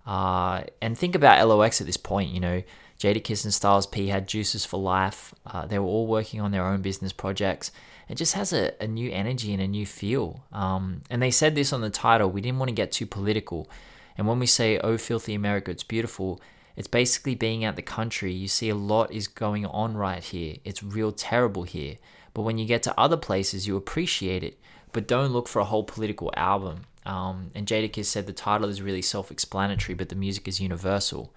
Uh, 0.06 0.64
and 0.82 0.98
think 0.98 1.16
about 1.16 1.46
LOX 1.48 1.82
at 1.82 1.88
this 1.88 1.98
point, 1.98 2.32
you 2.32 2.40
know, 2.40 2.62
Jadakiss 3.00 3.44
and 3.44 3.54
Styles 3.54 3.86
P 3.86 4.08
had 4.08 4.28
Juices 4.28 4.66
for 4.66 4.80
Life. 4.80 5.34
Uh, 5.46 5.66
they 5.66 5.78
were 5.80 5.86
all 5.86 6.08
working 6.08 6.42
on 6.42 6.52
their 6.52 6.66
own 6.66 6.82
business 6.82 7.14
projects. 7.14 7.72
It 8.10 8.16
just 8.16 8.34
has 8.34 8.54
a, 8.54 8.74
a 8.82 8.88
new 8.88 9.12
energy 9.12 9.54
and 9.54 9.62
a 9.62 9.68
new 9.68 9.86
feel. 9.86 10.44
Um, 10.52 11.02
and 11.10 11.22
they 11.22 11.32
said 11.32 11.56
this 11.56 11.74
on 11.74 11.82
the 11.82 11.90
title. 11.90 12.30
We 12.30 12.42
didn't 12.42 12.60
want 12.60 12.70
to 12.70 12.76
get 12.76 12.92
too 12.92 13.06
political. 13.06 13.70
And 14.18 14.28
when 14.28 14.40
we 14.40 14.46
say, 14.48 14.80
oh, 14.80 14.98
filthy 14.98 15.36
America, 15.36 15.72
it's 15.72 15.84
beautiful, 15.84 16.42
it's 16.76 16.88
basically 16.88 17.36
being 17.36 17.64
out 17.64 17.76
the 17.76 17.82
country. 17.82 18.32
You 18.34 18.48
see 18.48 18.70
a 18.70 18.76
lot 18.76 19.12
is 19.12 19.28
going 19.28 19.66
on 19.66 19.96
right 19.96 20.24
here. 20.24 20.58
It's 20.64 20.82
real 20.82 21.12
terrible 21.12 21.64
here. 21.64 21.98
But 22.38 22.44
when 22.44 22.60
you 22.60 22.68
get 22.68 22.84
to 22.84 22.94
other 23.00 23.18
places, 23.18 23.66
you 23.66 23.76
appreciate 23.76 24.44
it. 24.44 24.60
But 24.92 25.08
don't 25.08 25.32
look 25.32 25.48
for 25.48 25.58
a 25.58 25.66
whole 25.66 25.84
political 25.84 26.32
album. 26.38 26.82
Um, 27.04 27.50
and 27.56 27.66
Jadakiss 27.66 28.06
said 28.06 28.28
the 28.28 28.32
title 28.32 28.70
is 28.70 28.80
really 28.80 29.02
self-explanatory, 29.02 29.96
but 29.96 30.10
the 30.10 30.16
music 30.16 30.48
is 30.48 30.62
universal. 30.62 31.34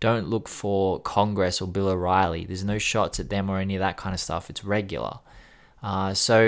Don't 0.00 0.28
look 0.28 0.46
for 0.46 1.00
Congress 1.00 1.62
or 1.62 1.66
Bill 1.66 1.88
O'Reilly. 1.88 2.44
There's 2.44 2.62
no 2.62 2.76
shots 2.76 3.18
at 3.18 3.30
them 3.30 3.48
or 3.48 3.58
any 3.58 3.74
of 3.74 3.80
that 3.80 3.96
kind 3.96 4.12
of 4.12 4.20
stuff. 4.20 4.50
It's 4.50 4.62
regular. 4.62 5.20
Uh, 5.82 6.12
so 6.12 6.42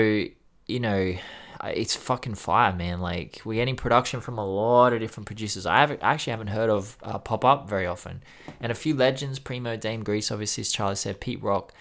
you 0.67 0.79
know, 0.79 1.15
it's 1.63 1.95
fucking 1.95 2.35
fire, 2.35 2.73
man. 2.73 3.01
Like 3.01 3.41
we're 3.45 3.55
getting 3.55 3.77
production 3.77 4.21
from 4.21 4.37
a 4.37 4.45
lot 4.45 4.93
of 4.93 4.99
different 4.99 5.25
producers. 5.25 5.65
I 5.65 5.79
haven't 5.79 6.03
I 6.03 6.13
actually 6.13 6.31
haven't 6.31 6.49
heard 6.49 6.69
of 6.69 6.97
uh, 7.01 7.17
pop 7.17 7.43
up 7.43 7.67
very 7.67 7.87
often, 7.87 8.21
and 8.61 8.71
a 8.71 8.75
few 8.75 8.93
legends: 8.93 9.39
Primo, 9.39 9.75
Dame 9.75 10.03
Grease, 10.03 10.29
obviously, 10.29 10.61
as 10.61 10.71
Charlie 10.71 10.95
said, 10.97 11.19
Pete 11.19 11.41
Rock. 11.41 11.73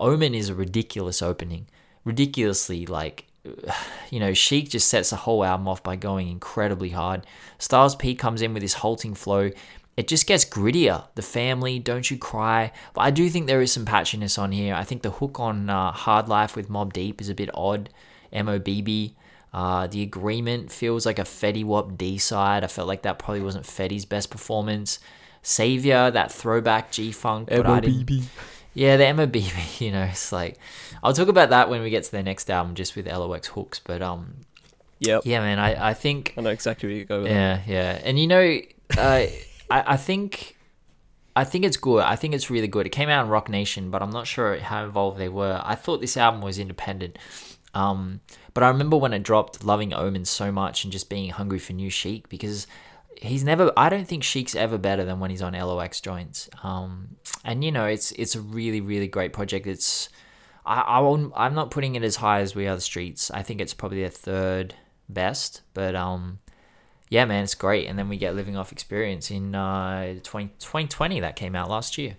Omen 0.00 0.34
is 0.34 0.48
a 0.48 0.54
ridiculous 0.54 1.22
opening, 1.22 1.66
ridiculously 2.04 2.86
like. 2.86 3.26
You 4.10 4.18
know, 4.18 4.34
Sheek 4.34 4.70
just 4.70 4.88
sets 4.88 5.10
the 5.10 5.16
whole 5.16 5.44
album 5.44 5.68
off 5.68 5.84
by 5.84 5.94
going 5.94 6.26
incredibly 6.26 6.88
hard. 6.88 7.24
Styles 7.58 7.94
P 7.94 8.16
comes 8.16 8.42
in 8.42 8.52
with 8.52 8.62
his 8.62 8.74
halting 8.74 9.14
flow. 9.14 9.52
It 9.96 10.08
just 10.08 10.26
gets 10.26 10.44
grittier. 10.44 11.04
The 11.14 11.22
family, 11.22 11.78
don't 11.78 12.10
you 12.10 12.18
cry. 12.18 12.72
But 12.92 13.02
I 13.02 13.12
do 13.12 13.30
think 13.30 13.46
there 13.46 13.62
is 13.62 13.70
some 13.70 13.84
patchiness 13.84 14.36
on 14.36 14.50
here. 14.50 14.74
I 14.74 14.82
think 14.82 15.02
the 15.02 15.12
hook 15.12 15.38
on 15.38 15.70
uh, 15.70 15.92
Hard 15.92 16.28
Life 16.28 16.56
with 16.56 16.68
Mobb 16.68 16.92
Deep 16.92 17.20
is 17.20 17.28
a 17.28 17.34
bit 17.36 17.50
odd. 17.54 17.90
MOBB. 18.32 19.12
Uh, 19.52 19.86
the 19.86 20.02
agreement 20.02 20.72
feels 20.72 21.06
like 21.06 21.20
a 21.20 21.24
Fetty 21.24 21.64
Wap 21.64 21.96
D 21.96 22.18
side. 22.18 22.64
I 22.64 22.66
felt 22.66 22.88
like 22.88 23.02
that 23.02 23.20
probably 23.20 23.42
wasn't 23.42 23.64
Fetty's 23.64 24.04
best 24.04 24.30
performance. 24.30 24.98
Savior, 25.42 26.10
that 26.10 26.32
throwback 26.32 26.90
G 26.90 27.12
Funk, 27.12 27.48
but 27.48 27.66
I 27.66 27.80
didn't. 27.80 28.28
Yeah, 28.74 28.96
the 28.96 29.04
MOBB, 29.04 29.80
you 29.80 29.90
know, 29.90 30.04
it's 30.04 30.32
like 30.32 30.58
I'll 31.02 31.12
talk 31.12 31.28
about 31.28 31.50
that 31.50 31.68
when 31.68 31.82
we 31.82 31.90
get 31.90 32.04
to 32.04 32.12
their 32.12 32.22
next 32.22 32.50
album, 32.50 32.74
just 32.74 32.96
with 32.96 33.06
LOX 33.06 33.48
hooks. 33.48 33.78
But 33.78 34.02
um, 34.02 34.36
yeah, 34.98 35.20
yeah, 35.24 35.40
man, 35.40 35.58
I 35.58 35.90
I 35.90 35.94
think 35.94 36.34
I 36.36 36.40
know 36.40 36.50
exactly 36.50 36.88
where 36.88 36.96
you 36.96 37.04
go 37.04 37.22
with 37.22 37.30
that. 37.30 37.34
yeah, 37.34 37.62
yeah, 37.66 38.00
and 38.04 38.18
you 38.18 38.26
know, 38.26 38.60
uh, 38.96 39.00
I 39.00 39.34
I 39.70 39.96
think. 39.96 40.56
I 41.36 41.44
think 41.44 41.64
it's 41.64 41.76
good. 41.76 42.02
I 42.02 42.16
think 42.16 42.34
it's 42.34 42.50
really 42.50 42.66
good. 42.66 42.86
It 42.86 42.90
came 42.90 43.08
out 43.08 43.22
on 43.22 43.30
Roc 43.30 43.48
Nation, 43.48 43.92
but 43.92 44.02
I'm 44.02 44.10
not 44.10 44.26
sure 44.26 44.58
how 44.58 44.84
involved 44.84 45.16
they 45.16 45.28
were. 45.28 45.62
I 45.64 45.76
thought 45.76 46.00
this 46.00 46.16
album 46.16 46.40
was 46.40 46.58
independent. 46.58 47.18
Um, 47.72 48.20
but 48.52 48.64
I 48.64 48.68
remember 48.68 48.96
when 48.96 49.12
it 49.12 49.22
dropped, 49.22 49.64
loving 49.64 49.94
Omen 49.94 50.24
so 50.24 50.50
much 50.50 50.82
and 50.82 50.92
just 50.92 51.08
being 51.08 51.30
hungry 51.30 51.60
for 51.60 51.72
new 51.72 51.88
Sheek 51.88 52.28
because 52.28 52.66
he's 53.20 53.44
never. 53.44 53.72
I 53.76 53.88
don't 53.88 54.06
think 54.06 54.22
Sheek's 54.22 54.54
ever 54.54 54.78
better 54.78 55.04
than 55.04 55.20
when 55.20 55.30
he's 55.30 55.42
on 55.42 55.52
LOX 55.52 56.00
joints. 56.00 56.48
Um, 56.62 57.16
and 57.44 57.62
you 57.64 57.70
know, 57.72 57.86
it's 57.86 58.12
it's 58.12 58.34
a 58.34 58.40
really 58.40 58.80
really 58.80 59.08
great 59.08 59.32
project. 59.32 59.66
It's 59.66 60.08
I, 60.66 60.80
I 60.80 60.98
won't, 61.00 61.32
I'm 61.36 61.54
not 61.54 61.70
putting 61.70 61.94
it 61.94 62.02
as 62.02 62.16
high 62.16 62.40
as 62.40 62.54
We 62.54 62.66
Are 62.66 62.74
the 62.74 62.80
Streets. 62.80 63.30
I 63.30 63.42
think 63.42 63.60
it's 63.60 63.74
probably 63.74 64.00
their 64.00 64.10
third 64.10 64.74
best, 65.08 65.62
but 65.74 65.94
um, 65.94 66.38
yeah, 67.08 67.24
man, 67.24 67.44
it's 67.44 67.54
great. 67.54 67.86
And 67.88 67.98
then 67.98 68.08
we 68.08 68.16
get 68.18 68.34
Living 68.34 68.56
Off 68.56 68.72
Experience 68.72 69.30
in 69.30 69.54
uh 69.54 70.14
20, 70.22 70.48
2020 70.58 71.20
that 71.20 71.36
came 71.36 71.54
out 71.54 71.70
last 71.70 71.98
year. 71.98 72.16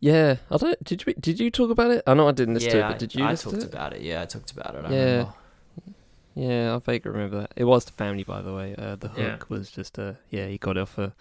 Yeah, 0.00 0.36
I 0.50 0.56
don't. 0.56 0.82
Did 0.82 1.06
you 1.06 1.14
did 1.14 1.38
you 1.38 1.50
talk 1.50 1.70
about 1.70 1.92
it? 1.92 2.02
I 2.06 2.14
know 2.14 2.26
I 2.28 2.32
didn't 2.32 2.54
this 2.54 2.64
yeah, 2.64 2.88
but 2.88 2.98
did 2.98 3.14
you 3.14 3.24
I, 3.24 3.32
I 3.32 3.34
talked 3.36 3.62
about 3.62 3.92
it. 3.92 4.02
Yeah, 4.02 4.22
I 4.22 4.26
talked 4.26 4.50
about 4.50 4.74
it. 4.74 4.84
I 4.84 4.90
Yeah. 4.90 5.04
remember. 5.04 5.34
Yeah, 6.34 6.74
I 6.74 6.78
vaguely 6.78 7.10
remember 7.10 7.40
that. 7.42 7.52
It 7.56 7.64
was 7.64 7.84
the 7.84 7.92
family, 7.92 8.24
by 8.24 8.40
the 8.42 8.54
way. 8.54 8.74
Uh, 8.76 8.96
the 8.96 9.08
hook 9.08 9.18
Yeah. 9.18 9.38
was 9.48 9.70
just 9.70 9.98
uh, 9.98 10.14
yeah, 10.30 10.46
he 10.46 10.58
got 10.58 10.76
it 10.76 10.80
off 10.80 10.98
a 10.98 11.14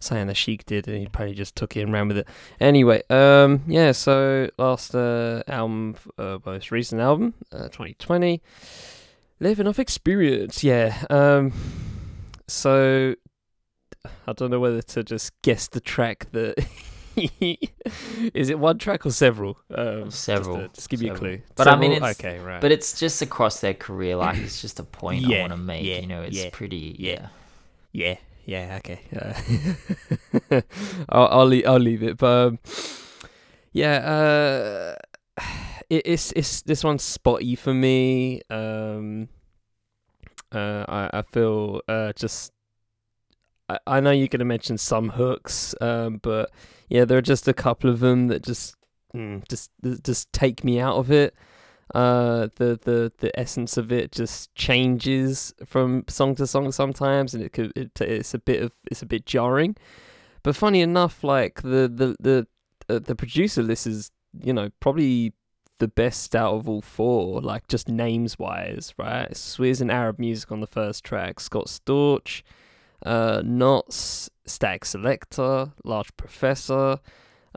saying 0.00 0.26
the 0.26 0.34
Sheek 0.34 0.66
did, 0.66 0.86
and 0.86 0.98
he 0.98 1.06
probably 1.06 1.34
just 1.34 1.56
took 1.56 1.76
it 1.76 1.80
and 1.80 1.92
ran 1.92 2.08
with 2.08 2.18
it. 2.18 2.28
Anyway, 2.60 3.02
um, 3.08 3.62
yeah. 3.66 3.92
So 3.92 4.50
last 4.58 4.94
uh, 4.94 5.42
album, 5.48 5.96
uh, 6.18 6.38
most 6.44 6.70
recent 6.70 7.00
album, 7.00 7.32
uh, 7.52 7.64
2020, 7.68 8.42
living 9.40 9.66
off 9.66 9.78
experience. 9.78 10.62
Yeah. 10.62 11.04
Um, 11.08 11.52
so 12.46 13.14
I 14.26 14.32
don't 14.34 14.50
know 14.50 14.60
whether 14.60 14.82
to 14.82 15.02
just 15.02 15.40
guess 15.42 15.68
the 15.68 15.80
track 15.80 16.26
that. 16.32 16.54
Is 18.34 18.50
it 18.50 18.58
one 18.58 18.78
track 18.78 19.06
or 19.06 19.10
several? 19.10 19.58
Um, 19.74 20.04
just, 20.06 20.24
Several, 20.24 20.56
uh, 20.56 20.68
Just, 20.74 20.88
give 20.88 21.00
me 21.00 21.08
a 21.08 21.14
clue. 21.14 21.40
But 21.54 21.68
I 21.68 21.76
mean, 21.76 21.92
it's- 21.92 22.18
okay, 22.18 22.38
right. 22.38 22.60
But 22.60 22.72
it's 22.72 22.98
just 22.98 23.22
across 23.22 23.60
their 23.60 23.74
career. 23.74 24.16
Like 24.16 24.38
it's 24.38 24.60
just 24.60 24.80
a 24.80 24.84
point 24.84 25.24
I 25.26 25.40
want 25.40 25.52
to 25.52 25.56
make. 25.56 25.84
yeah, 25.84 25.98
you 26.00 26.06
know, 26.06 26.22
it's 26.22 26.36
yeah, 26.36 26.50
pretty. 26.52 26.96
yeah. 26.98 27.28
Yeah. 27.92 28.16
Yeah, 28.46 28.66
yeah, 28.66 28.76
okay. 28.78 29.00
Uh, 30.50 30.60
I'll 31.08 31.28
I'll 31.28 31.46
leave, 31.46 31.66
I'll 31.66 31.78
leave 31.78 32.02
it, 32.02 32.18
but 32.18 32.48
um, 32.48 32.58
yeah, 33.72 33.96
uh, 33.96 35.42
it, 35.88 36.02
it's 36.04 36.32
it's 36.32 36.60
this 36.62 36.84
one's 36.84 37.02
spotty 37.02 37.54
for 37.54 37.72
me. 37.72 38.42
Um, 38.50 39.28
uh, 40.52 40.84
I 40.88 41.10
I 41.18 41.22
feel 41.22 41.80
uh 41.88 42.12
just. 42.12 42.52
I, 43.68 43.78
I 43.86 44.00
know 44.00 44.10
you're 44.10 44.28
gonna 44.28 44.44
mention 44.44 44.76
some 44.76 45.08
hooks, 45.08 45.74
um, 45.80 46.18
but 46.22 46.50
yeah, 46.88 47.04
there 47.04 47.18
are 47.18 47.22
just 47.22 47.48
a 47.48 47.54
couple 47.54 47.90
of 47.90 48.00
them 48.00 48.28
that 48.28 48.42
just 48.42 48.76
mm, 49.14 49.46
just 49.48 49.70
just 50.02 50.32
take 50.32 50.64
me 50.64 50.80
out 50.80 50.96
of 50.96 51.10
it. 51.10 51.34
Uh 51.94 52.48
the 52.56 52.78
the 52.82 53.12
the 53.18 53.38
essence 53.38 53.76
of 53.76 53.92
it 53.92 54.10
just 54.10 54.54
changes 54.54 55.52
from 55.66 56.04
song 56.08 56.34
to 56.34 56.46
song 56.46 56.72
sometimes 56.72 57.34
and 57.34 57.44
it 57.44 57.52
could 57.52 57.72
it, 57.76 58.00
it's 58.00 58.32
a 58.32 58.38
bit 58.38 58.62
of 58.62 58.72
it's 58.90 59.02
a 59.02 59.06
bit 59.06 59.26
jarring. 59.26 59.76
But 60.42 60.56
funny 60.56 60.80
enough 60.80 61.22
like 61.22 61.62
the 61.62 61.90
the 61.92 62.16
the 62.20 62.46
uh, 62.88 62.98
the 62.98 63.14
producer 63.14 63.62
list 63.62 63.86
is 63.86 64.10
you 64.42 64.52
know 64.52 64.70
probably 64.80 65.34
the 65.78 65.88
best 65.88 66.34
out 66.34 66.54
of 66.54 66.68
all 66.68 66.80
four 66.80 67.40
like 67.40 67.68
just 67.68 67.88
names 67.88 68.38
wise 68.38 68.94
right? 68.96 69.32
Swizz 69.32 69.80
and 69.80 69.90
Araab 69.90 70.18
Muzik 70.18 70.50
on 70.50 70.60
the 70.60 70.66
first 70.66 71.04
track 71.04 71.38
Scott 71.38 71.66
Storch 71.66 72.42
uh 73.04 73.42
Nottz 73.42 74.30
Statik 74.46 74.80
Selektah 74.80 75.72
Large 75.84 76.16
Professor. 76.16 76.98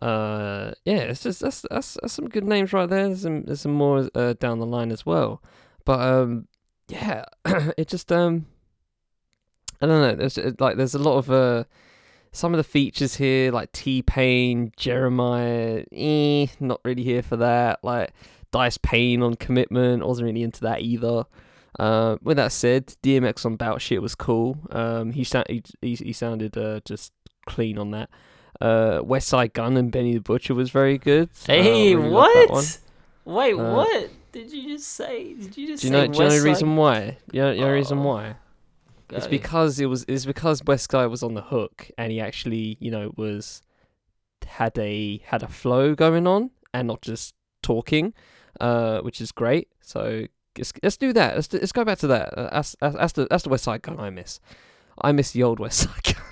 Uh 0.01 0.73
yeah 0.85 0.99
it's 0.99 1.23
just 1.23 1.39
that's 1.39 1.65
that's, 1.71 1.97
that's 2.01 2.13
some 2.13 2.29
good 2.29 2.43
names 2.43 2.71
right 2.73 2.89
there. 2.89 3.07
There's 3.07 3.21
some 3.21 3.43
there's 3.43 3.61
some 3.61 3.73
more 3.73 4.09
uh, 4.13 4.33
down 4.33 4.59
the 4.59 4.65
line 4.65 4.91
as 4.91 5.05
well. 5.05 5.41
But 5.85 5.99
um 5.99 6.47
yeah 6.87 7.25
it 7.45 7.87
just 7.87 8.11
um 8.11 8.45
i 9.81 9.85
don't 9.85 10.01
know. 10.01 10.15
There's 10.15 10.37
it, 10.37 10.61
like 10.61 10.77
there's 10.77 10.95
a 10.95 10.99
lot 10.99 11.17
of 11.17 11.31
uh 11.31 11.63
some 12.31 12.53
of 12.53 12.57
the 12.57 12.63
features 12.63 13.15
here 13.15 13.51
like 13.51 13.71
t-pain 13.71 14.71
Jeremih 14.77 15.85
eh, 15.91 16.53
not 16.59 16.81
really 16.85 17.03
here 17.03 17.23
for 17.23 17.37
that. 17.37 17.83
Like 17.83 18.11
dice 18.51 18.77
pain 18.77 19.23
on 19.23 19.35
commitment. 19.35 20.05
Wasn't 20.05 20.25
really 20.25 20.43
into 20.43 20.61
that 20.61 20.81
either 20.81 21.25
uh, 21.79 22.17
with 22.21 22.37
that 22.37 22.51
said, 22.51 22.87
DMX 23.03 23.45
on 23.45 23.55
Bout 23.55 23.81
Shit 23.81 24.01
was 24.01 24.15
cool. 24.15 24.57
Um, 24.71 25.11
he, 25.11 25.23
sound, 25.23 25.45
he, 25.49 25.61
he 25.81 25.95
he 25.95 26.13
sounded 26.13 26.57
uh, 26.57 26.79
just 26.85 27.11
clean 27.45 27.77
on 27.77 27.91
that. 27.91 28.09
Uh, 28.59 29.01
Westside 29.01 29.53
Gunn 29.53 29.77
and 29.77 29.91
Benny 29.91 30.13
the 30.13 30.21
Butcher 30.21 30.55
was 30.55 30.69
very 30.71 30.97
good. 30.97 31.29
Uh, 31.47 31.53
Hey, 31.53 31.95
really 31.95 32.09
loved 32.09 32.35
that 32.35 32.49
one. 32.49 32.63
what? 32.63 32.79
Wait, 33.25 33.53
Uh, 33.53 33.73
what 33.75 34.09
did 34.31 34.51
you 34.51 34.75
just 34.77 34.87
say? 34.89 35.33
Did 35.33 35.55
you 35.57 35.67
just 35.67 35.81
Do 35.81 35.87
you 35.87 35.93
say 35.93 35.99
know? 35.99 36.07
Do 36.07 36.13
you 36.13 36.19
know 36.19 36.25
West 36.25 36.35
the 36.35 36.39
Side? 36.41 36.47
reason 36.49 36.75
why? 36.75 37.17
You 37.31 37.41
know, 37.41 37.51
you 37.51 37.59
know 37.61 37.67
the 37.67 37.73
reason 37.73 37.99
Oh, 37.99 38.03
why? 38.03 38.35
It's 39.09 39.27
because 39.27 39.79
it 39.79 39.85
was. 39.85 40.03
It's 40.07 40.25
because 40.25 40.61
West 40.65 40.89
Guy 40.89 41.05
was 41.05 41.23
on 41.23 41.33
the 41.33 41.41
hook, 41.43 41.89
and 41.97 42.11
he 42.11 42.19
actually, 42.19 42.77
you 42.81 42.91
know, 42.91 43.13
was 43.15 43.61
had 44.45 44.77
a 44.77 45.19
had 45.25 45.43
a 45.43 45.47
flow 45.47 45.95
going 45.95 46.25
on, 46.27 46.51
and 46.73 46.87
not 46.87 47.01
just 47.01 47.33
talking, 47.61 48.13
uh, 48.59 48.99
which 49.01 49.21
is 49.21 49.31
great. 49.31 49.69
So 49.81 50.25
let's, 50.57 50.97
do 50.97 51.13
that. 51.13 51.35
Let's 51.35 51.51
let's 51.53 51.71
go 51.71 51.85
back 51.85 51.99
to 51.99 52.07
that. 52.07 52.37
Uh, 52.37 52.49
that's, 52.51 52.75
that's 52.79 53.13
the 53.13 53.27
that's 53.29 53.43
the 53.43 53.49
Westside 53.49 53.81
Gunn 53.81 53.99
I 53.99 54.09
miss. 54.09 54.39
I 55.01 55.11
miss 55.11 55.31
the 55.31 55.43
old 55.43 55.59
West 55.59 55.79
Side 55.81 56.03
Gun. 56.03 56.23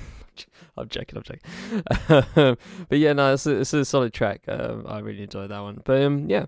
I'm 0.77 0.89
joking. 0.89 1.17
I'm 1.17 1.23
joking. 1.23 2.57
but 2.89 2.97
yeah, 2.97 3.13
no, 3.13 3.33
it's 3.33 3.45
a, 3.45 3.61
it's 3.61 3.73
a 3.73 3.85
solid 3.85 4.13
track. 4.13 4.41
Um, 4.47 4.85
I 4.87 4.99
really 4.99 5.23
enjoyed 5.23 5.49
that 5.49 5.59
one. 5.59 5.81
But 5.83 6.01
um, 6.01 6.29
yeah. 6.29 6.47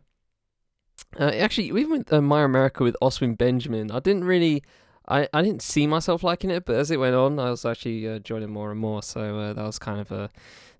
Uh, 1.19 1.32
actually, 1.34 1.67
even 1.67 1.91
with 1.91 2.11
uh, 2.11 2.21
My 2.21 2.43
America 2.43 2.84
with 2.84 2.97
Oswin 3.01 3.38
Benjamin, 3.38 3.91
I 3.91 3.99
didn't 3.99 4.25
really, 4.25 4.63
I, 5.07 5.28
I 5.34 5.41
didn't 5.41 5.61
see 5.61 5.88
myself 5.88 6.23
liking 6.23 6.51
it, 6.51 6.65
but 6.65 6.75
as 6.75 6.91
it 6.91 6.99
went 6.99 7.15
on, 7.15 7.39
I 7.39 7.49
was 7.49 7.65
actually 7.65 8.07
uh, 8.07 8.19
joining 8.19 8.51
more 8.51 8.71
and 8.71 8.80
more. 8.80 9.01
So 9.01 9.39
uh, 9.39 9.53
that 9.53 9.63
was 9.63 9.80
kind 9.80 10.01
of 10.01 10.11
a, 10.11 10.30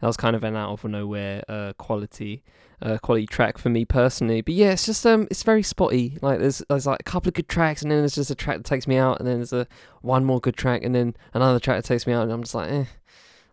that 0.02 0.08
was 0.08 0.18
kind 0.18 0.36
of 0.36 0.44
an 0.44 0.56
out 0.56 0.72
of 0.72 0.84
nowhere 0.84 1.44
uh, 1.48 1.74
quality, 1.78 2.44
uh, 2.82 2.98
quality 3.00 3.26
track 3.26 3.58
for 3.58 3.70
me 3.70 3.86
personally. 3.86 4.42
But 4.42 4.54
yeah, 4.54 4.72
it's 4.72 4.86
just 4.86 5.06
um, 5.06 5.28
it's 5.30 5.44
very 5.44 5.64
spotty. 5.64 6.18
Like 6.22 6.40
there's 6.40 6.64
there's 6.70 6.88
like 6.88 7.00
a 7.00 7.04
couple 7.04 7.30
of 7.30 7.34
good 7.34 7.50
tracks, 7.50 7.82
and 7.82 7.92
then 7.92 8.00
there's 8.00 8.16
just 8.16 8.32
a 8.32 8.36
track 8.36 8.58
that 8.58 8.66
takes 8.66 8.88
me 8.88 8.98
out, 8.98 9.20
and 9.20 9.28
then 9.28 9.38
there's 9.38 9.54
a 9.54 9.68
one 10.02 10.26
more 10.26 10.40
good 10.40 10.56
track, 10.56 10.84
and 10.84 10.94
then 10.94 11.16
another 11.34 11.60
track 11.60 11.78
that 11.78 11.88
takes 11.88 12.08
me 12.08 12.14
out, 12.14 12.24
and 12.24 12.32
I'm 12.32 12.44
just 12.44 12.56
like, 12.56 12.72
eh. 12.72 12.86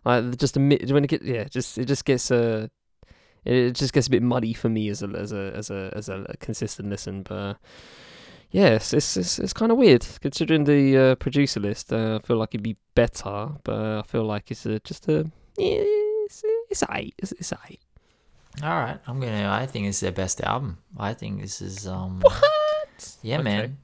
Like 0.05 0.37
just 0.37 0.55
a 0.55 0.59
mi- 0.59 0.79
when 0.87 1.03
it 1.03 1.07
get 1.07 1.23
yeah, 1.23 1.45
just 1.45 1.79
it 1.79 1.85
just 1.85 2.05
gets 2.05 2.29
uh 2.29 2.67
it 3.43 3.71
just 3.71 3.93
gets 3.93 4.07
a 4.07 4.09
bit 4.09 4.23
muddy 4.23 4.53
for 4.53 4.69
me 4.69 4.89
as 4.89 5.01
a 5.01 5.07
as 5.07 5.31
a 5.31 5.51
as 5.55 5.69
a 5.69 5.91
as 5.95 6.09
a 6.09 6.35
consistent 6.39 6.89
listen. 6.89 7.23
But 7.23 7.35
uh, 7.35 7.53
yeah, 8.51 8.69
it's 8.69 8.93
it's 8.93 9.17
it's, 9.17 9.53
kind 9.53 9.71
of 9.71 9.77
weird 9.77 10.05
considering 10.21 10.63
the 10.65 10.97
uh, 10.97 11.15
producer 11.15 11.59
list. 11.59 11.91
Uh, 11.91 12.19
I 12.21 12.25
feel 12.25 12.37
like 12.37 12.49
it'd 12.53 12.63
be 12.63 12.77
better, 12.93 13.49
but 13.63 13.99
I 13.99 14.01
feel 14.03 14.23
like 14.23 14.51
it's 14.51 14.65
a, 14.65 14.79
just 14.79 15.07
a 15.09 15.31
yeah, 15.57 15.83
it's 16.25 16.43
it's 16.69 16.83
aight. 16.83 17.13
It's, 17.17 17.31
it's 17.33 17.51
aight. 17.51 17.79
All 18.63 18.69
right, 18.69 18.97
I'm 19.07 19.19
gonna. 19.19 19.49
I 19.51 19.65
think 19.65 19.87
it's 19.87 19.99
their 19.99 20.11
best 20.11 20.41
album. 20.41 20.77
I 20.97 21.13
think 21.13 21.41
this 21.41 21.61
is 21.61 21.87
um. 21.87 22.21
What? 22.21 23.15
Yeah, 23.21 23.35
Okay. 23.35 23.43
man. 23.43 23.77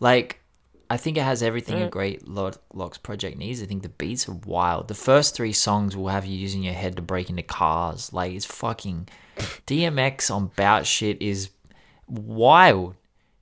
Like, 0.00 0.40
I 0.90 0.96
think 0.96 1.16
it 1.16 1.22
has 1.22 1.42
everything 1.42 1.82
a 1.82 1.88
great 1.88 2.26
Lo- 2.28 2.52
LOX 2.72 2.98
project 2.98 3.36
needs. 3.38 3.62
I 3.62 3.66
think 3.66 3.82
the 3.82 3.88
beats 3.88 4.28
are 4.28 4.32
wild. 4.46 4.88
The 4.88 4.94
first 4.94 5.34
three 5.34 5.52
songs 5.52 5.96
will 5.96 6.08
have 6.08 6.24
you 6.26 6.36
using 6.36 6.62
your 6.62 6.74
head 6.74 6.96
to 6.96 7.02
break 7.02 7.30
into 7.30 7.42
cars. 7.42 8.12
Like, 8.12 8.32
it's 8.32 8.44
fucking. 8.46 9.08
DMX 9.66 10.30
on 10.34 10.50
Bout 10.56 10.86
Shit 10.86 11.20
is 11.20 11.50
wild. 12.08 12.94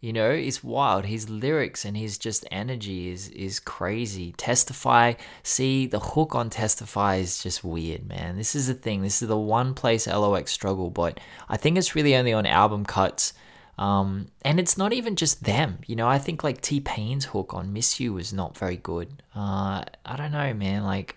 You 0.02 0.12
know, 0.12 0.30
it's 0.30 0.64
wild. 0.64 1.04
His 1.06 1.30
lyrics 1.30 1.84
and 1.84 1.96
his 1.96 2.18
just 2.18 2.44
energy 2.50 3.08
is 3.08 3.28
is 3.28 3.60
crazy. 3.60 4.32
Testify, 4.36 5.14
see 5.44 5.86
the 5.86 6.00
hook 6.00 6.34
on 6.34 6.50
Testify 6.50 7.16
is 7.16 7.40
just 7.40 7.62
weird, 7.62 8.08
man. 8.08 8.36
This 8.36 8.56
is 8.56 8.66
the 8.66 8.74
thing. 8.74 9.02
This 9.02 9.22
is 9.22 9.28
the 9.28 9.38
one 9.38 9.74
place 9.74 10.08
LOX 10.08 10.50
struggle, 10.50 10.90
but 10.90 11.20
I 11.48 11.56
think 11.56 11.78
it's 11.78 11.94
really 11.94 12.16
only 12.16 12.32
on 12.32 12.46
album 12.46 12.84
cuts. 12.84 13.32
Um, 13.78 14.26
and 14.44 14.58
it's 14.58 14.76
not 14.76 14.92
even 14.92 15.14
just 15.14 15.44
them. 15.44 15.78
You 15.86 15.94
know, 15.94 16.08
I 16.08 16.18
think 16.18 16.42
like 16.42 16.60
T 16.60 16.80
Pain's 16.80 17.26
hook 17.26 17.54
on 17.54 17.72
Miss 17.72 18.00
You 18.00 18.12
was 18.12 18.32
not 18.32 18.58
very 18.58 18.78
good. 18.78 19.22
Uh, 19.36 19.84
I 20.04 20.16
don't 20.16 20.32
know, 20.32 20.52
man. 20.52 20.82
Like, 20.82 21.16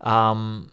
um, 0.00 0.70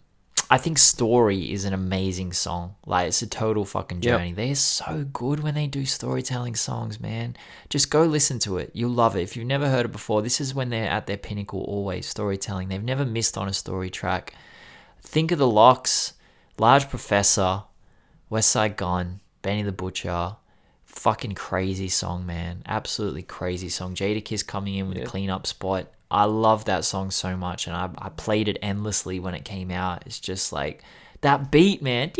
I 0.49 0.57
think 0.59 0.77
Story 0.77 1.51
is 1.51 1.65
an 1.65 1.73
amazing 1.73 2.33
song. 2.33 2.75
Like, 2.85 3.07
it's 3.07 3.21
a 3.23 3.27
total 3.27 3.65
fucking 3.65 4.03
Yep. 4.03 4.03
journey. 4.19 4.31
They're 4.33 4.53
so 4.55 5.03
good 5.11 5.39
when 5.41 5.55
they 5.55 5.65
do 5.65 5.85
storytelling 5.85 6.55
songs, 6.55 6.99
man. 6.99 7.35
Just 7.69 7.89
go 7.89 8.03
listen 8.03 8.37
to 8.39 8.57
it. 8.57 8.69
You'll 8.73 8.91
love 8.91 9.15
it. 9.15 9.21
If 9.21 9.35
you've 9.35 9.47
never 9.47 9.69
heard 9.69 9.85
it 9.85 9.91
before, 9.91 10.21
this 10.21 10.39
is 10.39 10.53
when 10.53 10.69
they're 10.69 10.89
at 10.89 11.07
their 11.07 11.17
pinnacle 11.17 11.61
always, 11.61 12.05
storytelling. 12.07 12.69
They've 12.69 12.83
never 12.83 13.05
missed 13.05 13.37
on 13.37 13.47
a 13.47 13.53
story 13.53 13.89
track. 13.89 14.33
Think 15.01 15.31
of 15.31 15.39
the 15.39 15.47
LOX, 15.47 16.13
Large 16.59 16.89
Professor, 16.89 17.63
Westside 18.31 18.75
Gunn, 18.75 19.21
Benny 19.41 19.63
the 19.63 19.71
Butcher. 19.71 20.35
Fucking 20.85 21.33
crazy 21.33 21.89
song, 21.89 22.25
man. 22.25 22.61
Absolutely 22.67 23.23
crazy 23.23 23.69
song. 23.69 23.95
Jadakiss 23.95 24.45
coming 24.45 24.75
in 24.75 24.87
with 24.87 24.97
Yeah. 24.97 25.03
a 25.03 25.07
cleanup 25.07 25.45
spot. 25.47 25.87
I 26.09 26.25
love 26.25 26.65
that 26.65 26.85
song 26.85 27.11
so 27.11 27.35
much, 27.35 27.67
and 27.67 27.75
I, 27.75 27.89
I 27.97 28.09
played 28.09 28.47
it 28.47 28.57
endlessly 28.61 29.19
when 29.19 29.33
it 29.33 29.43
came 29.43 29.71
out. 29.71 30.03
It's 30.05 30.19
just 30.19 30.53
like 30.53 30.83
that 31.21 31.49
beat, 31.51 31.81
man. 31.81 32.11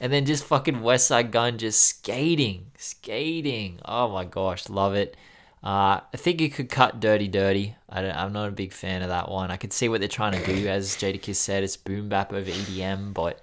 And 0.00 0.12
then 0.12 0.24
just 0.24 0.44
fucking 0.44 0.76
Westside 0.76 1.30
Gunn 1.30 1.58
just 1.58 1.84
skating, 1.84 2.66
skating. 2.78 3.78
Oh 3.84 4.08
my 4.08 4.24
gosh, 4.24 4.68
love 4.68 4.94
it. 4.94 5.16
Uh, 5.62 6.00
I 6.12 6.16
think 6.16 6.40
you 6.40 6.50
could 6.50 6.70
cut 6.70 6.98
Dirty 6.98 7.28
Dirty. 7.28 7.76
I 7.88 8.10
I'm 8.10 8.32
not 8.32 8.48
a 8.48 8.52
big 8.52 8.72
fan 8.72 9.02
of 9.02 9.08
that 9.10 9.30
one. 9.30 9.50
I 9.50 9.56
could 9.56 9.72
see 9.72 9.88
what 9.88 10.00
they're 10.00 10.08
trying 10.08 10.32
to 10.32 10.44
do. 10.44 10.66
As 10.66 10.96
Jadakiss 10.96 11.36
said, 11.36 11.62
it's 11.62 11.76
boom 11.76 12.08
bap 12.08 12.32
over 12.32 12.50
EDM, 12.50 13.14
but 13.14 13.40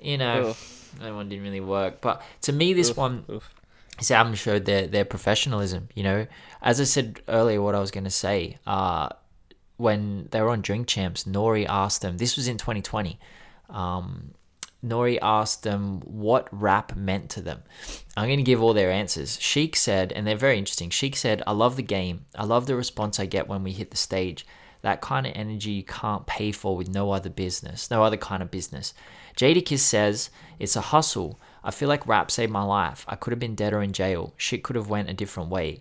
you 0.00 0.18
know, 0.18 0.48
Ugh. 0.48 0.56
that 1.00 1.14
one 1.14 1.28
didn't 1.28 1.44
really 1.44 1.60
work. 1.60 2.00
But 2.00 2.22
to 2.42 2.52
me, 2.52 2.72
this 2.72 2.90
Oof, 2.90 2.96
one, 2.96 3.24
oof. 3.30 3.48
This 3.98 4.10
album 4.10 4.34
showed 4.34 4.64
their 4.64 4.86
their 4.86 5.04
professionalism. 5.04 5.88
You 5.94 6.02
know, 6.02 6.26
as 6.62 6.80
I 6.80 6.84
said 6.84 7.20
earlier, 7.28 7.62
what 7.62 7.74
I 7.74 7.80
was 7.80 7.90
going 7.90 8.04
to 8.04 8.10
say. 8.10 8.58
Uh, 8.66 9.08
when 9.76 10.28
they 10.30 10.40
were 10.40 10.50
on 10.50 10.62
Drink 10.62 10.86
Champs, 10.86 11.24
Nori 11.24 11.66
asked 11.68 12.02
them. 12.02 12.16
This 12.16 12.36
was 12.36 12.48
in 12.48 12.56
2020. 12.56 13.18
Um, 13.68 14.32
Nori 14.84 15.18
asked 15.20 15.62
them 15.62 16.00
what 16.00 16.48
rap 16.50 16.96
meant 16.96 17.30
to 17.30 17.40
them. 17.40 17.62
I'm 18.16 18.28
going 18.28 18.38
to 18.38 18.42
give 18.44 18.62
all 18.62 18.74
their 18.74 18.90
answers. 18.90 19.40
Sheek 19.40 19.74
said, 19.76 20.12
and 20.12 20.26
they're 20.26 20.36
very 20.36 20.58
interesting. 20.58 20.90
Sheek 20.90 21.16
said, 21.16 21.42
"I 21.46 21.52
love 21.52 21.76
the 21.76 21.82
game. 21.82 22.26
I 22.34 22.44
love 22.44 22.66
the 22.66 22.76
response 22.76 23.18
I 23.18 23.26
get 23.26 23.48
when 23.48 23.62
we 23.62 23.72
hit 23.72 23.90
the 23.90 23.96
stage. 23.96 24.46
That 24.82 25.00
kind 25.00 25.26
of 25.26 25.32
energy 25.34 25.72
you 25.72 25.82
can't 25.82 26.26
pay 26.26 26.52
for 26.52 26.76
with 26.76 26.88
no 26.88 27.10
other 27.10 27.30
business, 27.30 27.90
no 27.90 28.02
other 28.02 28.16
kind 28.16 28.42
of 28.42 28.50
business." 28.50 28.94
Jadakiss 29.36 29.80
says, 29.80 30.30
"It's 30.58 30.76
a 30.76 30.80
hustle. 30.80 31.40
I 31.66 31.72
feel 31.72 31.88
like 31.88 32.06
rap 32.06 32.30
saved 32.30 32.52
my 32.52 32.62
life. 32.62 33.04
I 33.08 33.16
could 33.16 33.32
have 33.32 33.40
been 33.40 33.56
dead 33.56 33.72
or 33.72 33.82
in 33.82 33.92
jail. 33.92 34.32
Shit 34.36 34.62
could 34.62 34.76
have 34.76 34.88
went 34.88 35.10
a 35.10 35.14
different 35.14 35.50
way. 35.50 35.80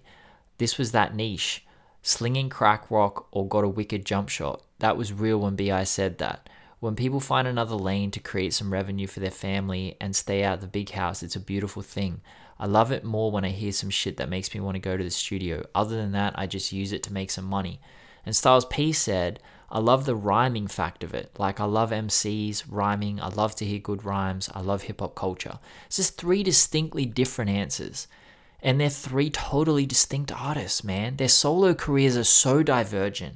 This 0.57 0.79
was 0.79 0.91
that 0.91 1.13
niche. 1.13 1.63
Slinging 2.01 2.49
crack 2.49 2.89
rock 2.89 3.27
or 3.31 3.47
got 3.47 3.63
a 3.63 3.69
wicked 3.69 4.03
jump 4.03 4.29
shot. 4.29 4.63
That 4.79 4.97
was 4.97 5.13
real 5.13 5.37
when 5.37 5.55
BI 5.55 5.83
said 5.83 6.17
that. 6.17 6.49
When 6.79 6.95
people 6.95 7.19
find 7.19 7.47
another 7.47 7.75
lane 7.75 8.09
to 8.11 8.19
create 8.19 8.55
some 8.55 8.73
revenue 8.73 9.05
for 9.05 9.19
their 9.19 9.29
family 9.29 9.95
and 10.01 10.15
stay 10.15 10.43
out 10.43 10.61
the 10.61 10.67
big 10.67 10.89
house, 10.89 11.21
it's 11.21 11.35
a 11.35 11.39
beautiful 11.39 11.83
thing. 11.83 12.21
I 12.59 12.65
love 12.65 12.91
it 12.91 13.03
more 13.03 13.31
when 13.31 13.45
I 13.45 13.49
hear 13.49 13.71
some 13.71 13.91
shit 13.91 14.17
that 14.17 14.27
makes 14.27 14.55
me 14.55 14.61
want 14.61 14.75
to 14.75 14.79
go 14.79 14.97
to 14.97 15.03
the 15.03 15.11
studio. 15.11 15.67
Other 15.75 15.97
than 15.97 16.13
that, 16.13 16.33
I 16.35 16.47
just 16.47 16.71
use 16.71 16.93
it 16.93 17.03
to 17.03 17.13
make 17.13 17.29
some 17.29 17.45
money. 17.45 17.79
And 18.25 18.35
Styles 18.35 18.65
P 18.65 18.91
said, 18.91 19.39
I 19.75 19.79
love 19.79 20.05
the 20.05 20.15
rhyming 20.15 20.67
fact 20.67 21.03
of 21.03 21.13
it. 21.13 21.31
Like, 21.37 21.59
I 21.59 21.65
love 21.65 21.91
MCs, 21.91 22.63
rhyming. 22.69 23.19
I 23.19 23.27
love 23.27 23.55
to 23.55 23.65
hear 23.65 23.79
good 23.79 24.05
rhymes. 24.05 24.49
I 24.55 24.61
love 24.61 24.83
hip 24.83 25.01
hop 25.01 25.15
culture. 25.15 25.59
It's 25.87 25.97
just 25.97 26.15
three 26.17 26.43
distinctly 26.43 27.05
different 27.05 27.51
answers. 27.51 28.07
And 28.61 28.79
they're 28.79 28.87
three 28.89 29.29
totally 29.29 29.85
distinct 29.85 30.31
artists, 30.31 30.85
man. 30.85 31.17
Their 31.17 31.27
solo 31.27 31.73
careers 31.73 32.15
are 32.15 32.23
so 32.23 32.63
divergent. 32.63 33.35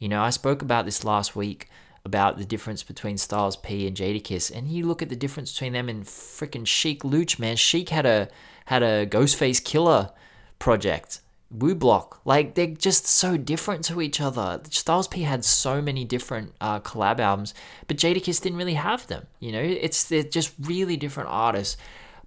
You 0.00 0.08
know, 0.08 0.20
I 0.20 0.30
spoke 0.30 0.60
about 0.60 0.86
this 0.86 1.04
last 1.04 1.36
week 1.36 1.68
about 2.04 2.36
the 2.36 2.44
difference 2.44 2.82
between 2.82 3.16
Styles 3.16 3.56
P 3.56 3.86
and 3.86 3.96
Jadakiss, 3.96 4.50
and 4.50 4.66
you 4.66 4.86
look 4.86 5.02
at 5.02 5.08
the 5.08 5.14
difference 5.14 5.52
between 5.52 5.74
them 5.74 5.88
and 5.88 6.02
freaking 6.02 6.66
Sheek 6.66 7.04
Louch, 7.04 7.38
man. 7.38 7.54
Chic 7.54 7.90
had 7.90 8.06
a 8.06 8.28
had 8.64 8.82
a 8.82 9.06
Ghostface 9.06 9.62
Killah 9.62 10.10
project, 10.58 11.20
Wu 11.50 11.74
Block. 11.74 12.20
Like 12.24 12.54
they're 12.54 12.68
just 12.68 13.06
so 13.06 13.36
different 13.36 13.84
to 13.84 14.00
each 14.00 14.20
other. 14.20 14.60
Styles 14.70 15.08
P 15.08 15.22
had 15.22 15.44
so 15.44 15.82
many 15.82 16.04
different 16.04 16.54
uh, 16.60 16.80
collab 16.80 17.18
albums, 17.18 17.54
but 17.88 17.96
Jadakiss 17.96 18.40
didn't 18.40 18.58
really 18.58 18.74
have 18.74 19.06
them. 19.08 19.26
You 19.40 19.52
know, 19.52 19.62
it's 19.62 20.04
they're 20.04 20.22
just 20.22 20.52
really 20.60 20.96
different 20.96 21.28
artists, 21.30 21.76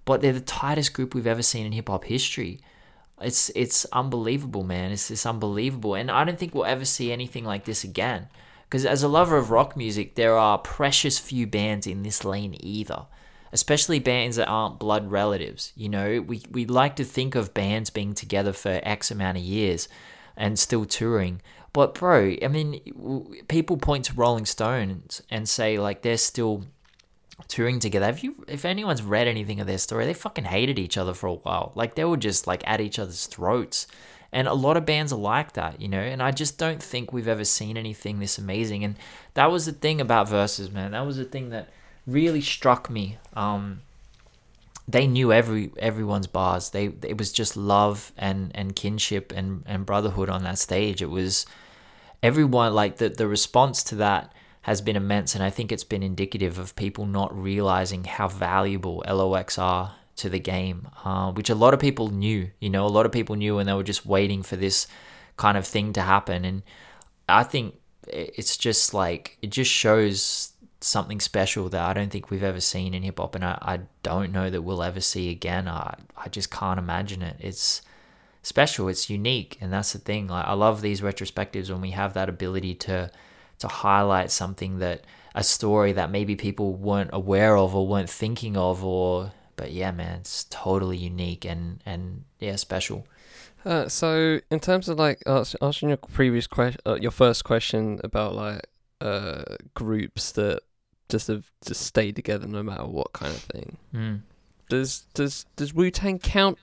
but 0.04 0.20
they're 0.20 0.32
the 0.32 0.40
tightest 0.40 0.92
group 0.92 1.14
we've 1.14 1.26
ever 1.26 1.42
seen 1.42 1.66
in 1.66 1.72
hip 1.72 1.88
hop 1.88 2.04
history. 2.04 2.60
It's 3.20 3.50
it's 3.54 3.86
unbelievable, 3.86 4.64
man. 4.64 4.92
It's 4.92 5.10
it's 5.10 5.24
unbelievable, 5.24 5.94
and 5.94 6.10
I 6.10 6.24
don't 6.24 6.38
think 6.38 6.54
we'll 6.54 6.66
ever 6.66 6.84
see 6.84 7.12
anything 7.12 7.44
like 7.44 7.64
this 7.64 7.84
again. 7.84 8.28
Because 8.64 8.84
as 8.84 9.02
a 9.02 9.08
lover 9.08 9.36
of 9.36 9.50
rock 9.50 9.76
music, 9.76 10.16
there 10.16 10.36
are 10.36 10.58
precious 10.58 11.18
few 11.18 11.46
bands 11.46 11.86
in 11.86 12.02
this 12.02 12.24
lane 12.24 12.56
either, 12.58 13.06
especially 13.54 14.00
bands 14.00 14.36
that 14.36 14.48
aren't 14.48 14.80
blood 14.80 15.10
relatives. 15.10 15.72
You 15.76 15.88
know, 15.88 16.20
we 16.20 16.42
we 16.50 16.66
like 16.66 16.96
to 16.96 17.04
think 17.04 17.36
of 17.36 17.54
bands 17.54 17.88
being 17.88 18.12
together 18.12 18.52
for 18.52 18.80
X 18.82 19.10
amount 19.10 19.38
of 19.38 19.44
years 19.44 19.88
and 20.36 20.58
still 20.58 20.84
touring. 20.84 21.40
But 21.72 21.94
bro, 21.94 22.36
I 22.42 22.48
mean, 22.48 23.44
people 23.48 23.76
point 23.76 24.06
to 24.06 24.14
Rolling 24.14 24.44
Stones 24.44 25.22
and 25.30 25.48
say 25.48 25.78
like 25.78 26.02
they're 26.02 26.16
still 26.16 26.64
touring 27.46 27.78
together. 27.78 28.08
If 28.08 28.24
you 28.24 28.44
if 28.48 28.64
anyone's 28.64 29.02
read 29.02 29.28
anything 29.28 29.60
of 29.60 29.68
their 29.68 29.78
story, 29.78 30.04
they 30.04 30.14
fucking 30.14 30.44
hated 30.44 30.78
each 30.78 30.98
other 30.98 31.14
for 31.14 31.28
a 31.28 31.34
while. 31.34 31.72
Like 31.76 31.94
they 31.94 32.04
were 32.04 32.16
just 32.16 32.48
like 32.48 32.62
at 32.66 32.80
each 32.80 32.98
other's 32.98 33.26
throats. 33.26 33.86
And 34.32 34.48
a 34.48 34.52
lot 34.52 34.76
of 34.76 34.84
bands 34.84 35.12
are 35.12 35.18
like 35.18 35.52
that, 35.52 35.80
you 35.80 35.86
know, 35.86 36.00
and 36.00 36.20
I 36.20 36.32
just 36.32 36.58
don't 36.58 36.82
think 36.82 37.12
we've 37.12 37.28
ever 37.28 37.44
seen 37.44 37.76
anything 37.76 38.18
this 38.18 38.36
amazing. 38.36 38.82
And 38.82 38.96
that 39.34 39.52
was 39.52 39.64
the 39.66 39.72
thing 39.72 40.00
about 40.00 40.28
Versus, 40.28 40.72
man. 40.72 40.90
That 40.90 41.06
was 41.06 41.18
the 41.18 41.24
thing 41.24 41.50
that 41.50 41.68
really 42.06 42.40
struck 42.40 42.90
me. 42.90 43.18
Um 43.34 43.80
they 44.86 45.06
knew 45.06 45.32
every 45.32 45.72
everyone's 45.78 46.26
bars. 46.26 46.70
They 46.70 46.86
it 47.02 47.16
was 47.18 47.32
just 47.32 47.56
love 47.56 48.12
and 48.16 48.52
and 48.54 48.76
kinship 48.76 49.32
and 49.34 49.62
and 49.66 49.86
brotherhood 49.86 50.28
on 50.28 50.42
that 50.44 50.58
stage. 50.58 51.00
It 51.00 51.10
was 51.10 51.46
everyone 52.22 52.74
like 52.74 52.96
the 52.96 53.08
the 53.08 53.26
response 53.26 53.82
to 53.84 53.96
that 53.96 54.32
has 54.62 54.80
been 54.80 54.96
immense, 54.96 55.34
and 55.34 55.44
I 55.44 55.50
think 55.50 55.70
it's 55.70 55.84
been 55.84 56.02
indicative 56.02 56.58
of 56.58 56.74
people 56.74 57.04
not 57.04 57.36
realizing 57.36 58.04
how 58.04 58.28
valuable 58.28 59.04
LOX 59.06 59.58
are 59.58 59.94
to 60.16 60.30
the 60.30 60.38
game, 60.38 60.88
uh, 61.04 61.32
which 61.32 61.50
a 61.50 61.54
lot 61.54 61.74
of 61.74 61.80
people 61.80 62.08
knew. 62.08 62.50
You 62.60 62.70
know, 62.70 62.86
a 62.86 62.88
lot 62.88 63.04
of 63.04 63.12
people 63.12 63.36
knew, 63.36 63.58
and 63.58 63.68
they 63.68 63.74
were 63.74 63.82
just 63.82 64.06
waiting 64.06 64.42
for 64.42 64.56
this 64.56 64.86
kind 65.36 65.58
of 65.58 65.66
thing 65.66 65.92
to 65.92 66.00
happen. 66.00 66.46
And 66.46 66.62
I 67.28 67.42
think 67.42 67.74
it's 68.06 68.56
just 68.56 68.94
like 68.94 69.36
it 69.42 69.50
just 69.50 69.70
shows 69.70 70.53
something 70.84 71.20
special 71.20 71.68
that 71.70 71.82
I 71.82 71.92
don't 71.92 72.10
think 72.10 72.30
we've 72.30 72.42
ever 72.42 72.60
seen 72.60 72.94
in 72.94 73.02
hip 73.02 73.18
hop, 73.18 73.34
and 73.34 73.44
I, 73.44 73.58
I 73.62 73.80
don't 74.02 74.32
know 74.32 74.50
that 74.50 74.62
we'll 74.62 74.82
ever 74.82 75.00
see 75.00 75.30
again. 75.30 75.68
I 75.68 75.96
I 76.16 76.28
just 76.28 76.50
can't 76.50 76.78
imagine 76.78 77.22
it. 77.22 77.36
It's 77.40 77.82
special. 78.42 78.88
It's 78.88 79.10
unique, 79.10 79.56
and 79.60 79.72
that's 79.72 79.92
the 79.92 79.98
thing. 79.98 80.28
Like, 80.28 80.46
I 80.46 80.52
love 80.52 80.82
these 80.82 81.00
retrospectives 81.00 81.70
when 81.70 81.80
we 81.80 81.90
have 81.92 82.14
that 82.14 82.28
ability 82.28 82.74
to 82.76 83.10
to 83.58 83.68
highlight 83.68 84.30
something 84.30 84.78
that 84.78 85.04
a 85.34 85.42
story 85.42 85.92
that 85.92 86.10
maybe 86.10 86.36
people 86.36 86.74
weren't 86.74 87.10
aware 87.12 87.56
of 87.56 87.74
or 87.74 87.86
weren't 87.86 88.10
thinking 88.10 88.56
of, 88.56 88.84
or 88.84 89.32
but 89.56 89.72
yeah, 89.72 89.90
man, 89.90 90.20
it's 90.20 90.44
totally 90.44 90.96
unique 90.96 91.44
and 91.44 91.82
and 91.86 92.24
yeah, 92.38 92.56
special. 92.56 93.06
Uh, 93.64 93.88
so 93.88 94.40
in 94.50 94.60
terms 94.60 94.90
of 94.90 94.98
like 94.98 95.22
ans- 95.26 95.56
answering 95.62 95.88
your 95.88 95.96
previous 95.96 96.46
question, 96.46 96.80
uh, 96.86 96.96
your 96.96 97.10
first 97.10 97.44
question 97.44 98.00
about 98.04 98.34
like 98.34 98.66
uh 99.00 99.42
groups 99.74 100.32
that 100.32 100.60
just 101.14 101.28
have 101.28 101.48
just 101.64 101.82
stay 101.82 102.10
together 102.10 102.46
no 102.48 102.62
matter 102.62 102.84
what 102.84 103.12
kind 103.12 103.32
of 103.32 103.40
thing. 103.40 103.76
Mm. 103.94 104.20
Does 104.68 105.06
does 105.14 105.46
does 105.56 105.72
Wu 105.72 105.90
Tang 105.90 106.18
count? 106.18 106.58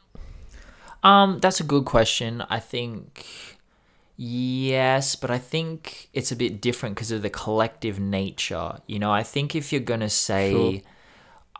Um, 1.03 1.39
that's 1.39 1.59
a 1.59 1.63
good 1.63 1.85
question. 1.85 2.43
I 2.49 2.59
think 2.59 3.25
yes, 4.17 5.15
but 5.15 5.31
I 5.31 5.37
think 5.37 6.09
it's 6.13 6.31
a 6.31 6.35
bit 6.35 6.61
different 6.61 6.95
because 6.95 7.11
of 7.11 7.21
the 7.21 7.29
collective 7.29 7.99
nature. 7.99 8.79
You 8.87 8.99
know, 8.99 9.11
I 9.11 9.23
think 9.23 9.55
if 9.55 9.71
you're 9.71 9.81
gonna 9.81 10.09
say 10.09 10.51
Sure. 10.51 10.81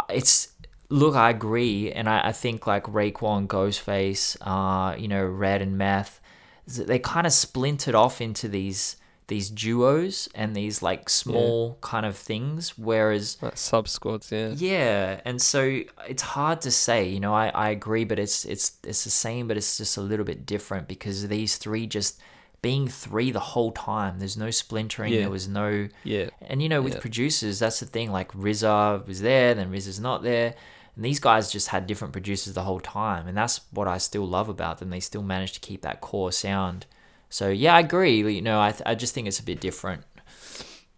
it's 0.10 0.50
look, 0.90 1.16
I 1.16 1.30
agree, 1.30 1.92
and 1.92 2.10
I, 2.10 2.28
I 2.28 2.32
think 2.34 2.68
like 2.68 2.84
Raekwon, 2.84 3.48
Ghostface, 3.48 4.36
uh, 4.42 4.96
you 4.98 5.08
know, 5.08 5.24
Red 5.26 5.62
and 5.62 5.78
Meth, 5.78 6.20
they 6.68 7.00
kind 7.00 7.26
of 7.26 7.32
splintered 7.32 7.96
off 7.96 8.20
into 8.20 8.50
these 8.50 8.98
these 9.32 9.50
duos 9.50 10.28
and 10.36 10.54
these 10.56 10.82
like 10.90 11.10
small 11.10 11.78
kind 11.82 12.06
of 12.06 12.16
things. 12.18 12.78
Whereas 12.78 13.38
Like 13.42 13.58
sub 13.58 13.88
squads, 13.88 14.32
yeah. 14.32 14.50
yeah, 14.58 15.22
and 15.26 15.42
so 15.42 15.62
it's 16.08 16.22
hard 16.38 16.60
to 16.62 16.72
say. 16.72 17.08
You 17.08 17.20
know, 17.20 17.34
I, 17.34 17.48
I 17.66 17.70
agree, 17.70 18.04
but 18.06 18.20
it's 18.20 18.46
it's 18.46 18.66
it's 18.84 19.04
the 19.04 19.10
same, 19.26 19.48
but 19.48 19.56
it's 19.58 19.78
just 19.78 19.98
a 19.98 20.02
little 20.02 20.26
bit 20.26 20.46
different 20.46 20.88
because 20.88 21.28
these 21.28 21.58
three 21.58 21.88
just 21.88 22.20
being 22.62 22.88
three 22.88 23.32
the 23.32 23.40
whole 23.54 23.72
time. 23.72 24.20
There's 24.20 24.38
no 24.38 24.52
splintering. 24.52 25.12
Yeah. 25.14 25.22
There 25.22 25.30
was 25.40 25.48
no 25.48 25.88
Yeah. 26.04 26.30
and 26.50 26.62
you 26.62 26.70
know, 26.70 26.82
with 26.84 26.94
Yeah. 26.96 27.00
producers, 27.08 27.58
that's 27.60 27.80
the 27.80 27.88
thing. 27.88 28.12
Like 28.12 28.34
RZA 28.34 29.08
was 29.08 29.22
there, 29.22 29.56
then 29.56 29.72
RZA's 29.72 30.00
not 30.00 30.22
there, 30.22 30.54
and 30.96 31.06
these 31.06 31.20
guys 31.20 31.52
just 31.52 31.70
had 31.70 31.88
different 31.88 32.12
producers 32.14 32.54
the 32.54 32.64
whole 32.70 32.80
time, 32.82 33.28
and 33.28 33.36
that's 33.36 33.62
what 33.72 33.88
I 33.88 33.98
still 33.98 34.28
love 34.28 34.50
about 34.50 34.78
them. 34.78 34.90
They 34.92 35.00
still 35.00 35.24
managed 35.24 35.56
to 35.56 35.60
keep 35.70 35.82
that 35.82 36.02
core 36.02 36.32
sound. 36.32 36.86
So 37.32 37.50
yeah, 37.50 37.76
I 37.76 37.80
agree. 37.80 38.20
You 38.36 38.42
know, 38.44 38.62
I 38.62 38.72
th- 38.72 38.84
I 38.86 38.94
just 38.94 39.16
think 39.16 39.28
it's 39.28 39.40
a 39.40 39.44
bit 39.44 39.60
different. 39.60 40.04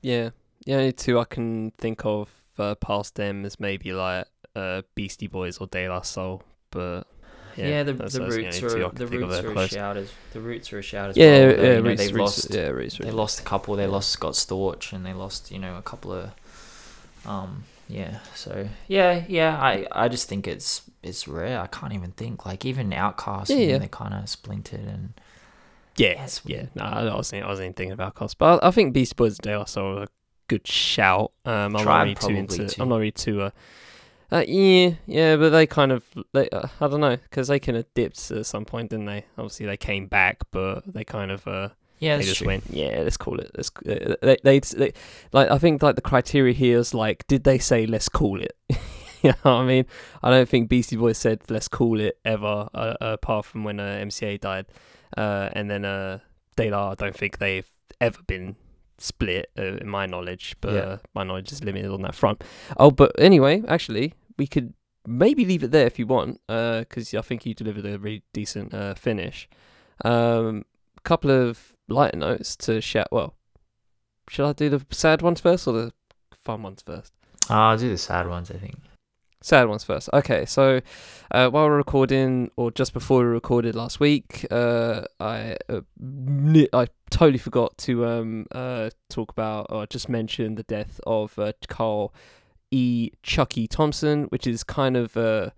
Yeah. 0.02 0.32
The 0.66 0.74
only 0.74 0.92
two 0.92 1.20
I 1.20 1.26
can 1.26 1.72
think 1.78 2.06
of 2.06 2.30
uh, 2.58 2.76
past 2.76 3.16
them 3.16 3.46
is 3.46 3.60
maybe 3.60 3.94
like 3.94 4.26
uh, 4.56 4.82
Beastie 4.96 5.28
Boys 5.28 5.58
or 5.60 5.68
De 5.68 5.88
La 5.88 6.02
Soul, 6.02 6.42
but 6.72 7.04
yeah, 7.56 7.68
Yeah, 7.68 7.84
the, 7.84 7.94
the 7.94 8.22
roots 8.22 8.64
are 8.64 8.90
the 8.90 9.08
roots 9.08 9.40
are 9.44 9.52
a 9.52 9.68
shout 9.68 9.98
as 9.98 10.12
the 10.32 10.40
roots 10.40 10.74
are 10.74 10.80
a 10.80 10.82
shout 10.82 11.10
as 11.12 11.18
Yeah, 11.18 11.26
well. 11.26 11.40
yeah, 11.40 11.56
though, 11.56 11.74
you 11.76 11.82
know, 11.84 11.96
they've 11.96 12.14
Reese, 12.14 12.20
lost 12.20 12.54
yeah, 12.54 12.68
Reese, 12.70 12.98
they 12.98 13.12
lost 13.12 13.40
a 13.40 13.44
couple. 13.44 13.76
They 13.76 13.88
lost 13.88 14.10
Scott 14.10 14.34
Storch 14.34 14.92
and 14.94 15.06
they 15.06 15.14
lost 15.14 15.52
you 15.52 15.60
know 15.60 15.78
a 15.78 15.82
couple 15.82 16.12
of 16.14 16.32
um 17.26 17.64
yeah. 17.88 18.20
So 18.34 18.70
yeah, 18.88 19.24
yeah. 19.28 19.60
I 19.60 19.86
I 19.92 20.08
just 20.08 20.28
think 20.30 20.48
it's 20.48 20.82
it's 21.04 21.28
rare. 21.28 21.60
I 21.60 21.68
can't 21.68 21.94
even 21.94 22.12
think 22.12 22.46
like 22.46 22.66
even 22.66 22.90
OutKast. 22.92 23.50
Yeah, 23.50 23.56
yeah. 23.58 23.78
they 23.78 23.88
kind 23.88 24.14
of 24.14 24.30
splintered 24.30 24.86
and 24.86 25.14
Yeah, 25.98 26.16
That's 26.16 26.42
yeah. 26.46 26.66
No, 26.76 26.84
I 26.84 27.16
wasn't. 27.16 27.44
I 27.44 27.48
wasn't 27.48 27.76
thinking 27.76 27.94
about 27.94 28.16
cost, 28.16 28.38
but 28.38 28.64
I, 28.64 28.70
I 28.70 28.72
think 28.72 28.94
Beastie 28.94 29.16
Boys 29.16 29.38
La 29.46 29.66
Soul 29.66 30.04
a 30.04 30.08
good 30.48 30.68
shout. 30.68 31.32
Um, 31.46 31.76
I'm 31.76 31.84
Tribe 31.84 31.86
not 31.86 32.02
really 32.02 32.16
too 32.16 32.40
into. 32.40 32.68
too. 32.68 32.82
I'm 32.82 32.90
not 32.90 32.98
really 32.98 33.12
too. 33.12 33.42
Uh, 33.42 33.50
uh, 34.32 34.44
yeah, 34.48 34.92
yeah, 35.06 35.36
but 35.36 35.52
they 35.52 35.68
kind 35.68 35.92
of. 35.92 36.04
They, 36.34 36.50
uh, 36.50 36.68
I 36.82 36.88
don't 36.88 37.02
know, 37.02 37.18
because 37.18 37.48
they 37.48 37.60
kind 37.60 37.78
of 37.78 37.86
dipped 37.94 38.32
at 38.32 38.46
some 38.46 38.66
point, 38.66 38.90
didn't 38.90 39.06
they? 39.06 39.26
Obviously, 39.38 39.68
they 39.68 39.78
came 39.78 40.08
back, 40.08 40.40
but 40.52 40.92
they 40.92 41.04
kind 41.04 41.32
of. 41.32 41.48
Uh, 41.48 41.70
yeah, 42.00 42.18
they 42.18 42.24
just 42.24 42.40
true. 42.40 42.48
went, 42.48 42.64
yeah, 42.70 43.00
let's 43.02 43.16
call 43.16 43.40
it. 43.40 43.52
Let's, 43.56 43.72
uh, 43.88 44.16
they, 44.22 44.38
they, 44.44 44.60
they, 44.60 44.94
like, 45.32 45.50
I 45.50 45.58
think 45.58 45.82
like 45.82 45.96
the 45.96 46.02
criteria 46.02 46.54
here 46.54 46.78
is 46.80 46.94
like, 46.94 47.26
did 47.28 47.46
they 47.46 47.60
say 47.60 47.86
let's 47.86 48.10
call 48.10 48.42
it? 48.42 48.58
you 49.22 49.30
know 49.30 49.36
what 49.44 49.52
I 49.52 49.66
mean? 49.66 49.86
I 50.22 50.30
don't 50.30 50.50
think 50.50 50.68
Beastie 50.68 50.98
Boys 50.98 51.18
said 51.18 51.44
let's 51.50 51.70
call 51.70 52.02
it 52.02 52.18
ever, 52.26 52.68
uh, 52.74 52.96
apart 53.00 53.46
from 53.46 53.64
when 53.64 53.80
uh, 53.80 54.02
MCA 54.04 54.42
died, 54.42 54.66
uh, 55.18 55.50
and 55.54 55.70
then 55.70 55.86
uh, 55.86 56.20
De 56.56 56.70
La. 56.70 56.92
I 56.92 56.96
don't 56.96 57.16
think 57.16 57.38
they've 57.38 57.70
ever 58.02 58.22
been 58.28 58.56
split, 58.98 59.50
uh, 59.58 59.78
in 59.82 59.90
my 59.90 60.06
knowledge, 60.06 60.56
but 60.62 60.74
Yeah. 60.74 60.80
uh, 60.82 60.98
my 61.14 61.24
knowledge 61.24 61.52
is 61.52 61.64
limited 61.64 61.92
on 61.92 62.02
that 62.04 62.16
front. 62.16 62.44
Oh, 62.78 62.92
but 62.92 63.12
anyway, 63.20 63.64
actually, 63.68 64.14
we 64.38 64.48
could 64.48 64.74
maybe 65.06 65.46
leave 65.46 65.64
it 65.64 65.72
there 65.72 65.86
if 65.88 66.00
you 66.00 66.08
want, 66.08 66.40
because 66.48 67.14
I 67.14 67.22
think 67.22 67.46
you 67.46 67.54
delivered 67.54 67.86
a 67.86 67.98
really 68.00 68.24
decent 68.34 68.74
uh, 68.74 68.94
finish. 68.94 69.50
Um, 70.06 70.64
couple 71.04 71.32
of 71.32 71.76
lighter 71.90 72.18
notes 72.18 72.56
to 72.56 72.80
share. 72.80 73.06
Well, 73.12 73.36
should 74.30 74.46
I 74.48 74.54
do 74.54 74.70
the 74.70 74.86
sad 74.90 75.22
ones 75.22 75.42
first 75.42 75.68
or 75.68 75.74
the 75.74 75.92
fun 76.34 76.64
ones 76.64 76.82
first? 76.82 77.12
Uh, 77.50 77.56
I'll 77.56 77.78
do 77.78 77.90
the 77.90 77.98
sad 77.98 78.28
ones. 78.30 78.50
I 78.50 78.54
think. 78.56 78.76
Sad 79.46 79.68
ones 79.68 79.84
first. 79.84 80.10
Okay, 80.14 80.46
so 80.46 80.80
uh, 81.32 81.50
while 81.50 81.66
we're 81.66 81.76
recording, 81.76 82.50
or 82.56 82.72
just 82.72 82.94
before 82.94 83.20
we 83.20 83.26
recorded 83.26 83.76
last 83.76 84.00
week, 84.00 84.48
uh, 84.50 85.02
I 85.20 85.58
uh, 85.68 85.82
I 86.72 86.88
totally 87.10 87.38
forgot 87.40 87.78
to 87.80 88.06
um 88.06 88.46
uh 88.54 88.90
talk 89.10 89.32
about 89.32 89.68
or 89.70 89.86
just 89.86 90.08
mention 90.08 90.56
the 90.56 90.64
death 90.64 91.02
of 91.06 91.38
uh, 91.38 91.52
Carl 91.68 92.14
E. 92.72 93.12
Chucky 93.22 93.68
Thompson, 93.68 94.24
which 94.30 94.48
is 94.48 94.64
kind 94.64 94.96
of 94.96 95.18
uh, 95.18 95.50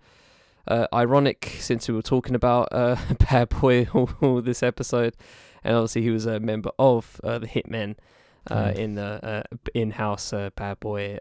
uh 0.66 0.88
ironic 0.92 1.54
since 1.60 1.86
we 1.86 1.94
were 1.94 2.02
talking 2.02 2.34
about 2.34 2.66
uh 2.72 2.96
Bad 3.30 3.50
Boy 3.50 3.86
all, 3.94 4.42
this 4.42 4.64
episode, 4.64 5.14
and 5.62 5.76
obviously 5.76 6.02
he 6.02 6.10
was 6.10 6.26
a 6.26 6.40
member 6.40 6.70
of 6.76 7.20
uh, 7.22 7.38
the 7.38 7.46
Hitmen 7.46 7.94
uh, 8.50 8.54
Mm. 8.72 8.74
in 8.76 8.94
the 8.96 9.20
uh, 9.24 9.56
in-house 9.74 10.32
uh, 10.32 10.50
Bad 10.56 10.80
Boy 10.80 11.18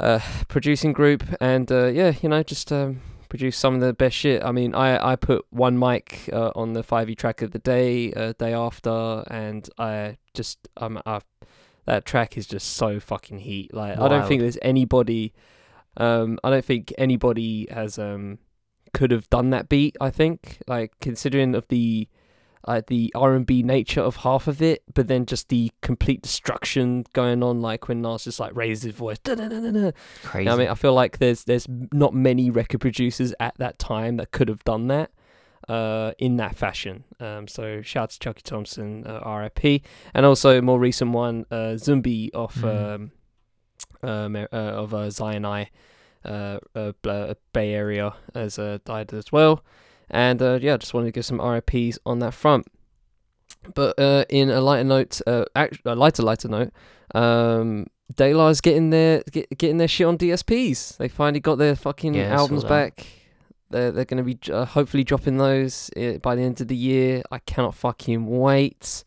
uh, 0.00 0.20
producing 0.48 0.92
group, 0.92 1.24
and 1.40 1.70
uh, 1.70 1.86
yeah, 1.86 2.12
you 2.22 2.28
know, 2.28 2.42
just 2.42 2.72
um, 2.72 3.00
produce 3.28 3.56
some 3.56 3.74
of 3.74 3.80
the 3.80 3.92
best 3.92 4.16
shit. 4.16 4.42
I 4.42 4.52
mean, 4.52 4.74
I 4.74 5.12
I 5.12 5.16
put 5.16 5.44
one 5.50 5.78
mic 5.78 6.28
uh, 6.32 6.52
on 6.54 6.72
the 6.72 6.82
five 6.82 7.10
E 7.10 7.14
track 7.14 7.42
of 7.42 7.50
the 7.50 7.58
day, 7.58 8.12
uh, 8.12 8.32
day 8.38 8.52
after, 8.52 9.24
and 9.30 9.68
I 9.78 10.16
just 10.34 10.68
um 10.76 11.00
I 11.04 11.20
that 11.86 12.04
track 12.04 12.36
is 12.36 12.46
just 12.46 12.74
so 12.74 13.00
fucking 13.00 13.40
heat. 13.40 13.72
Like 13.72 13.98
I 13.98 14.08
don't 14.08 14.26
think 14.26 14.42
there's 14.42 14.58
anybody, 14.62 15.32
um, 15.96 16.38
I 16.44 16.50
don't 16.50 16.64
think 16.64 16.92
anybody 16.98 17.66
has 17.70 17.98
um 17.98 18.38
could 18.92 19.10
have 19.10 19.28
done 19.30 19.50
that 19.50 19.68
beat. 19.68 19.96
I 20.00 20.10
think 20.10 20.58
like 20.66 20.92
considering 21.00 21.54
of 21.54 21.66
the 21.68 22.08
uh, 22.64 22.82
the 22.86 23.12
R 23.14 23.34
and 23.34 23.46
B 23.46 23.62
nature 23.62 24.00
of 24.00 24.16
half 24.16 24.46
of 24.48 24.60
it, 24.60 24.82
but 24.94 25.08
then 25.08 25.26
just 25.26 25.48
the 25.48 25.70
complete 25.82 26.22
destruction 26.22 27.04
going 27.12 27.42
on, 27.42 27.60
like 27.62 27.88
when 27.88 28.02
Nas 28.02 28.24
just 28.24 28.40
like 28.40 28.54
raised 28.56 28.82
his 28.84 28.94
voice. 28.94 29.18
"Da-da-da-da-da." 29.20 29.92
Crazy. 30.24 30.42
You 30.42 30.44
know 30.46 30.54
I 30.54 30.58
mean, 30.58 30.68
I 30.68 30.74
feel 30.74 30.94
like 30.94 31.18
there's 31.18 31.44
there's 31.44 31.66
not 31.92 32.14
many 32.14 32.50
record 32.50 32.80
producers 32.80 33.34
at 33.40 33.56
that 33.58 33.78
time 33.78 34.16
that 34.16 34.30
could 34.32 34.48
have 34.48 34.64
done 34.64 34.88
that 34.88 35.10
uh, 35.68 36.12
in 36.18 36.36
that 36.36 36.56
fashion. 36.56 37.04
Um, 37.20 37.46
so 37.48 37.82
shout 37.82 38.10
to 38.10 38.18
Chucky 38.18 38.42
Thompson, 38.42 39.06
uh, 39.06 39.20
R.I.P. 39.22 39.82
And 40.14 40.26
also 40.26 40.58
a 40.58 40.62
more 40.62 40.78
recent 40.78 41.12
one, 41.12 41.44
uh, 41.50 41.76
Zumbi 41.76 42.30
off 42.34 42.56
Mhm. 42.56 43.10
um, 44.02 44.36
uh, 44.36 44.46
uh, 44.52 44.56
of 44.56 44.94
uh, 44.94 45.10
Zion 45.10 45.44
I, 45.44 45.70
uh, 46.24 46.58
uh, 46.74 47.34
Bay 47.52 47.72
Area 47.74 48.14
has 48.34 48.58
uh, 48.58 48.78
died 48.84 49.12
as 49.12 49.30
well. 49.32 49.64
And 50.10 50.40
uh, 50.40 50.58
yeah, 50.60 50.76
just 50.76 50.94
wanted 50.94 51.06
to 51.06 51.12
give 51.12 51.24
some 51.24 51.40
RIPs 51.40 51.98
on 52.06 52.18
that 52.20 52.34
front. 52.34 52.66
But 53.74 53.98
uh, 53.98 54.24
in 54.28 54.50
a 54.50 54.60
lighter 54.60 54.84
note, 54.84 55.20
uh, 55.26 55.44
act- 55.54 55.80
a 55.84 55.94
lighter 55.94 56.22
lighter 56.22 56.48
note, 56.48 56.72
um, 57.14 57.86
La's 58.18 58.60
getting 58.60 58.90
their 58.90 59.22
get, 59.30 59.56
getting 59.58 59.76
their 59.78 59.88
shit 59.88 60.06
on 60.06 60.16
DSPs. 60.16 60.96
They 60.96 61.08
finally 61.08 61.40
got 61.40 61.56
their 61.56 61.76
fucking 61.76 62.14
Yeah, 62.14 62.34
albums 62.34 62.64
back. 62.64 63.06
They're 63.70 63.90
they're 63.90 64.04
gonna 64.06 64.22
be 64.22 64.38
uh, 64.50 64.64
hopefully 64.64 65.04
dropping 65.04 65.36
those 65.36 65.90
uh, 65.96 66.18
by 66.22 66.34
the 66.34 66.42
end 66.42 66.60
of 66.60 66.68
the 66.68 66.76
year. 66.76 67.22
I 67.30 67.38
cannot 67.40 67.74
fucking 67.74 68.26
wait. 68.26 69.04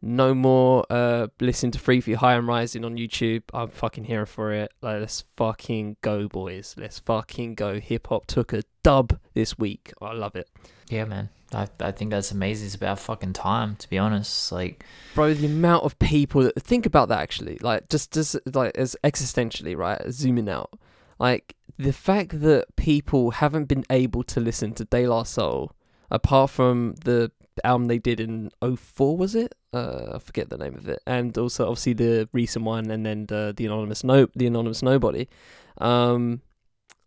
No 0.00 0.32
more 0.34 0.84
uh 0.90 1.26
listen 1.40 1.70
to 1.72 1.78
Free 1.78 2.00
for 2.00 2.14
High 2.16 2.34
and 2.34 2.46
Rising 2.46 2.84
on 2.84 2.96
YouTube. 2.96 3.42
I'm 3.52 3.68
fucking 3.68 4.04
here 4.04 4.26
for 4.26 4.52
it. 4.52 4.72
Like 4.80 5.00
let's 5.00 5.24
fucking 5.36 5.96
go, 6.02 6.28
boys. 6.28 6.74
Let's 6.78 6.98
fucking 7.00 7.54
go. 7.56 7.80
Hip 7.80 8.06
hop 8.08 8.26
took 8.26 8.52
a 8.52 8.62
dub 8.82 9.18
this 9.34 9.58
week. 9.58 9.92
I 10.00 10.12
love 10.12 10.36
it. 10.36 10.48
yeah, 10.88 11.04
man. 11.04 11.30
I 11.52 11.66
I 11.80 11.90
think 11.92 12.10
that's 12.10 12.30
amazing. 12.30 12.66
It's 12.66 12.74
about 12.74 12.98
fucking 13.00 13.32
time, 13.32 13.76
to 13.76 13.88
be 13.90 13.98
honest. 13.98 14.52
Like, 14.52 14.84
bro 15.14 15.34
the 15.34 15.46
amount 15.46 15.84
of 15.84 15.98
people 15.98 16.42
that 16.42 16.62
think 16.62 16.86
about 16.86 17.08
that 17.08 17.20
actually 17.20 17.58
like 17.60 17.88
just 17.88 18.12
just 18.12 18.36
like 18.54 18.76
as 18.76 18.96
existentially 19.02 19.76
right 19.76 20.00
zooming 20.10 20.48
out 20.48 20.70
like 21.18 21.56
the 21.76 21.92
fact 21.92 22.40
that 22.40 22.74
people 22.76 23.30
haven't 23.32 23.64
been 23.64 23.84
able 23.90 24.22
to 24.24 24.40
listen 24.40 24.72
to 24.74 24.84
De 24.84 25.06
La 25.06 25.22
Soul 25.22 25.72
apart 26.10 26.50
from 26.50 26.94
the 27.04 27.30
album 27.64 27.86
they 27.86 27.98
did 27.98 28.20
in 28.20 28.50
04 28.62 29.16
was 29.16 29.34
it 29.34 29.54
uh 29.72 30.12
i 30.14 30.18
forget 30.18 30.50
the 30.50 30.58
name 30.58 30.74
of 30.74 30.88
it 30.88 31.00
and 31.06 31.36
also 31.38 31.64
obviously 31.64 31.92
the 31.92 32.28
recent 32.32 32.64
one 32.64 32.90
and 32.90 33.04
then 33.04 33.26
the 33.26 33.54
the 33.56 33.66
anonymous 33.66 34.04
no 34.04 34.26
the 34.34 34.46
anonymous 34.46 34.82
nobody 34.82 35.28
um 35.78 36.40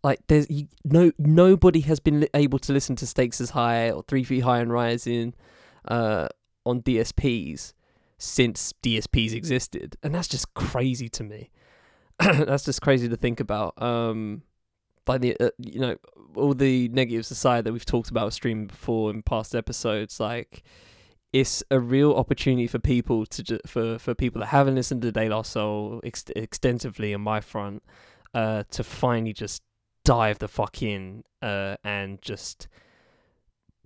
like 0.04 0.20
there's 0.28 0.50
you, 0.50 0.66
no 0.84 1.12
nobody 1.18 1.80
has 1.80 2.00
been 2.00 2.20
li- 2.20 2.28
able 2.34 2.58
to 2.58 2.72
listen 2.72 2.96
to 2.96 3.06
stakes 3.06 3.40
as 3.40 3.50
high 3.50 3.90
or 3.90 4.02
three 4.02 4.24
feet 4.24 4.40
high 4.40 4.58
and 4.58 4.72
rising 4.72 5.34
uh 5.88 6.28
on 6.64 6.80
dsps 6.82 7.72
since 8.22 8.72
DSPs 8.84 9.34
existed, 9.34 9.96
and 10.02 10.14
that's 10.14 10.28
just 10.28 10.54
crazy 10.54 11.08
to 11.08 11.24
me. 11.24 11.50
that's 12.18 12.64
just 12.64 12.80
crazy 12.80 13.08
to 13.08 13.16
think 13.16 13.40
about. 13.40 13.80
Um, 13.82 14.42
by 15.04 15.18
the 15.18 15.36
uh, 15.40 15.50
you 15.58 15.80
know 15.80 15.96
all 16.34 16.54
the 16.54 16.88
negatives 16.88 17.30
aside 17.30 17.64
that 17.64 17.72
we've 17.72 17.84
talked 17.84 18.10
about 18.10 18.32
streaming 18.32 18.66
before 18.66 19.10
in 19.10 19.22
past 19.22 19.54
episodes, 19.54 20.20
like 20.20 20.62
it's 21.32 21.62
a 21.70 21.80
real 21.80 22.14
opportunity 22.14 22.66
for 22.66 22.78
people 22.78 23.26
to 23.26 23.42
ju- 23.42 23.60
for 23.66 23.98
for 23.98 24.14
people 24.14 24.40
that 24.40 24.46
haven't 24.46 24.74
listened 24.74 25.02
to 25.02 25.12
De 25.12 25.28
La 25.28 25.42
Soul 25.42 26.00
ex- 26.04 26.24
extensively 26.36 27.14
on 27.14 27.20
my 27.20 27.40
front, 27.40 27.82
uh, 28.34 28.64
to 28.70 28.84
finally 28.84 29.32
just 29.32 29.62
dive 30.04 30.38
the 30.38 30.48
fuck 30.48 30.82
in, 30.82 31.24
uh, 31.40 31.76
and 31.84 32.20
just 32.22 32.68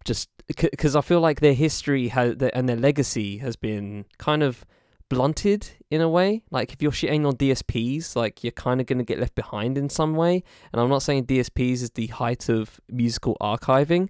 just 0.04 0.28
because 0.46 0.94
I 0.94 1.00
feel 1.00 1.20
like 1.20 1.40
their 1.40 1.54
history 1.54 2.08
has 2.08 2.36
and 2.52 2.68
their 2.68 2.76
legacy 2.76 3.38
has 3.38 3.56
been 3.56 4.04
kind 4.18 4.42
of 4.42 4.64
blunted 5.08 5.68
in 5.90 6.00
a 6.00 6.08
way. 6.08 6.42
Like 6.50 6.72
if 6.72 6.82
you're 6.82 6.92
shitting 6.92 7.26
on 7.26 7.36
DSPs, 7.36 8.16
like 8.16 8.42
you're 8.42 8.52
kind 8.52 8.80
of 8.80 8.86
going 8.86 8.98
to 8.98 9.04
get 9.04 9.18
left 9.18 9.34
behind 9.34 9.78
in 9.78 9.88
some 9.88 10.14
way. 10.14 10.42
And 10.72 10.80
I'm 10.80 10.88
not 10.88 11.02
saying 11.02 11.26
DSPs 11.26 11.82
is 11.82 11.90
the 11.90 12.08
height 12.08 12.48
of 12.48 12.80
musical 12.90 13.36
archiving, 13.40 14.08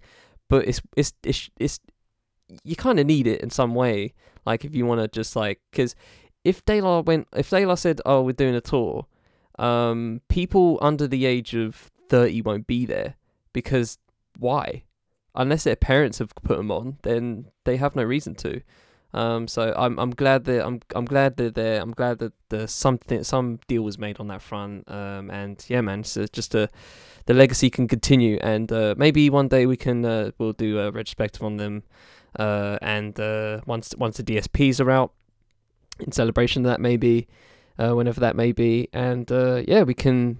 but 0.49 0.67
it's 0.67 0.81
it's 0.97 1.13
it's, 1.23 1.51
it's 1.59 1.81
you 2.65 2.77
kind 2.77 3.01
of 3.01 3.07
need 3.07 3.27
it 3.27 3.41
in 3.41 3.51
some 3.51 3.75
way. 3.75 4.15
Like 4.45 4.65
if 4.65 4.75
you 4.75 4.87
want 4.87 5.01
to 5.01 5.09
just 5.09 5.37
like 5.37 5.61
because 5.71 5.95
if 6.45 6.65
De 6.65 6.81
La 6.81 7.01
went, 7.01 7.27
if 7.35 7.51
De 7.51 7.67
La 7.67 7.75
said, 7.75 8.01
"Oh, 8.07 8.23
we're 8.23 8.33
doing 8.33 8.55
a 8.55 8.61
tour," 8.61 9.07
um, 9.59 10.21
people 10.29 10.79
under 10.81 11.09
the 11.09 11.27
age 11.27 11.55
of 11.55 11.91
thirty 12.09 12.41
won't 12.41 12.67
be 12.67 12.87
there 12.87 13.17
because 13.53 13.99
why? 14.39 14.85
Unless 15.35 15.65
their 15.65 15.77
parents 15.77 16.19
have 16.19 16.35
put 16.45 16.57
them 16.57 16.71
on, 16.71 16.99
then 17.03 17.47
they 17.65 17.77
have 17.77 17.97
no 17.97 18.05
reason 18.05 18.35
to. 18.37 18.63
Um, 19.15 19.49
so 19.49 19.73
I'm 19.77 19.99
I'm 19.99 20.11
glad 20.11 20.45
that 20.45 20.67
I'm 20.67 20.81
I'm 20.95 21.05
glad 21.05 21.37
that 21.37 21.55
there 21.55 21.81
I'm 21.81 21.93
glad 21.93 22.19
that 22.19 22.33
the 22.49 22.69
something 22.69 23.23
some 23.25 23.61
deal 23.67 23.83
was 23.83 23.99
made 23.99 24.21
on 24.21 24.29
that 24.29 24.43
front. 24.43 24.91
Um, 24.91 25.31
and 25.31 25.65
yeah, 25.69 25.81
man, 25.81 26.05
so 26.05 26.27
just 26.27 26.55
a 26.55 26.69
the 27.27 27.35
legacy 27.35 27.71
can 27.71 27.89
continue, 27.89 28.39
and 28.41 28.71
uh, 28.71 28.95
maybe 28.97 29.31
one 29.31 29.49
day 29.49 29.67
we 29.67 29.77
can 29.77 30.05
uh, 30.05 30.31
we'll 30.39 30.53
do 30.53 30.79
a 30.79 30.91
retrospective 30.91 31.43
on 31.43 31.57
them. 31.57 31.83
Uh, 32.39 32.79
and 32.83 33.19
uh, 33.19 33.61
once 33.67 33.95
once 33.97 34.19
the 34.19 34.23
DSPs 34.23 34.81
are 34.81 34.91
out, 34.91 35.13
in 36.01 36.13
celebration 36.13 36.65
of 36.65 36.71
that 36.71 36.81
maybe, 36.81 37.27
uh, 37.79 37.93
whenever 37.95 38.21
that 38.21 38.37
may 38.37 38.53
be, 38.53 38.89
and 38.93 39.33
uh, 39.33 39.63
yeah, 39.67 39.83
we 39.83 39.95
can 39.95 40.39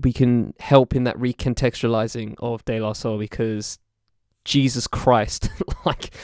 we 0.00 0.12
can 0.12 0.54
help 0.60 0.94
in 0.94 1.04
that 1.04 1.16
recontextualizing 1.18 2.36
of 2.38 2.64
De 2.64 2.80
La 2.80 2.92
Soul 2.92 3.18
because 3.18 3.78
Jesus 4.44 4.86
Christ, 4.86 5.48
like. 5.84 6.14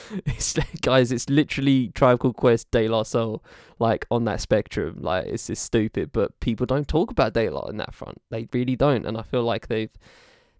it's 0.26 0.56
like, 0.56 0.80
guys, 0.80 1.12
it's 1.12 1.28
literally 1.28 1.88
Tribe 1.94 2.20
Called 2.20 2.36
Quest, 2.36 2.70
De 2.70 2.88
La 2.88 3.02
Soul, 3.02 3.42
like 3.78 4.06
on 4.10 4.24
that 4.24 4.40
spectrum. 4.40 4.98
Like 5.00 5.26
it's 5.26 5.46
just 5.46 5.62
stupid, 5.62 6.12
but 6.12 6.38
people 6.40 6.66
don't 6.66 6.88
talk 6.88 7.10
about 7.10 7.34
De 7.34 7.48
La 7.48 7.66
in 7.66 7.76
that 7.78 7.94
front. 7.94 8.20
They 8.30 8.48
really 8.52 8.76
don't, 8.76 9.06
and 9.06 9.16
I 9.16 9.22
feel 9.22 9.42
like 9.42 9.68
they've 9.68 9.90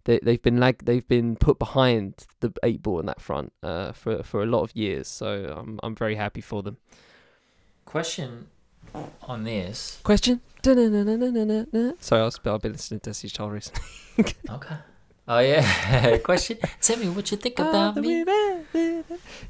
they 0.05 0.19
they've 0.23 0.43
been 0.43 0.59
like 0.59 0.85
they've 0.85 1.07
been 1.07 1.37
put 1.37 1.59
behind 1.59 2.27
the 2.41 2.53
eight 2.63 2.83
ball 2.83 3.01
in 3.01 3.07
that 3.07 3.21
front 3.21 3.53
uh, 3.63 3.93
for 3.93 4.23
for 4.23 4.43
a 4.43 4.47
lot 4.47 4.63
of 4.63 4.75
years. 4.75 5.09
So 5.09 5.55
I'm 5.57 5.79
I'm 5.83 5.95
very 5.95 6.15
happy 6.15 6.41
for 6.41 6.63
them. 6.63 6.79
Question 7.85 8.49
on 9.23 9.45
this. 9.45 10.01
Question. 10.03 10.41
Sorry, 12.01 12.23
I 12.23 12.25
was, 12.25 12.41
I've 12.45 12.63
been 12.63 12.73
listening 12.73 13.01
to 13.01 13.11
Destiny's 13.11 13.33
Child 13.33 13.53
recently. 13.53 13.85
Okay. 14.49 14.77
Oh 15.29 15.39
yeah. 15.41 16.17
Question. 16.25 16.59
Tell 16.81 16.97
me 16.99 17.09
what 17.09 17.31
you 17.31 17.37
think 17.37 17.59
about 17.59 17.97
me. 17.97 18.25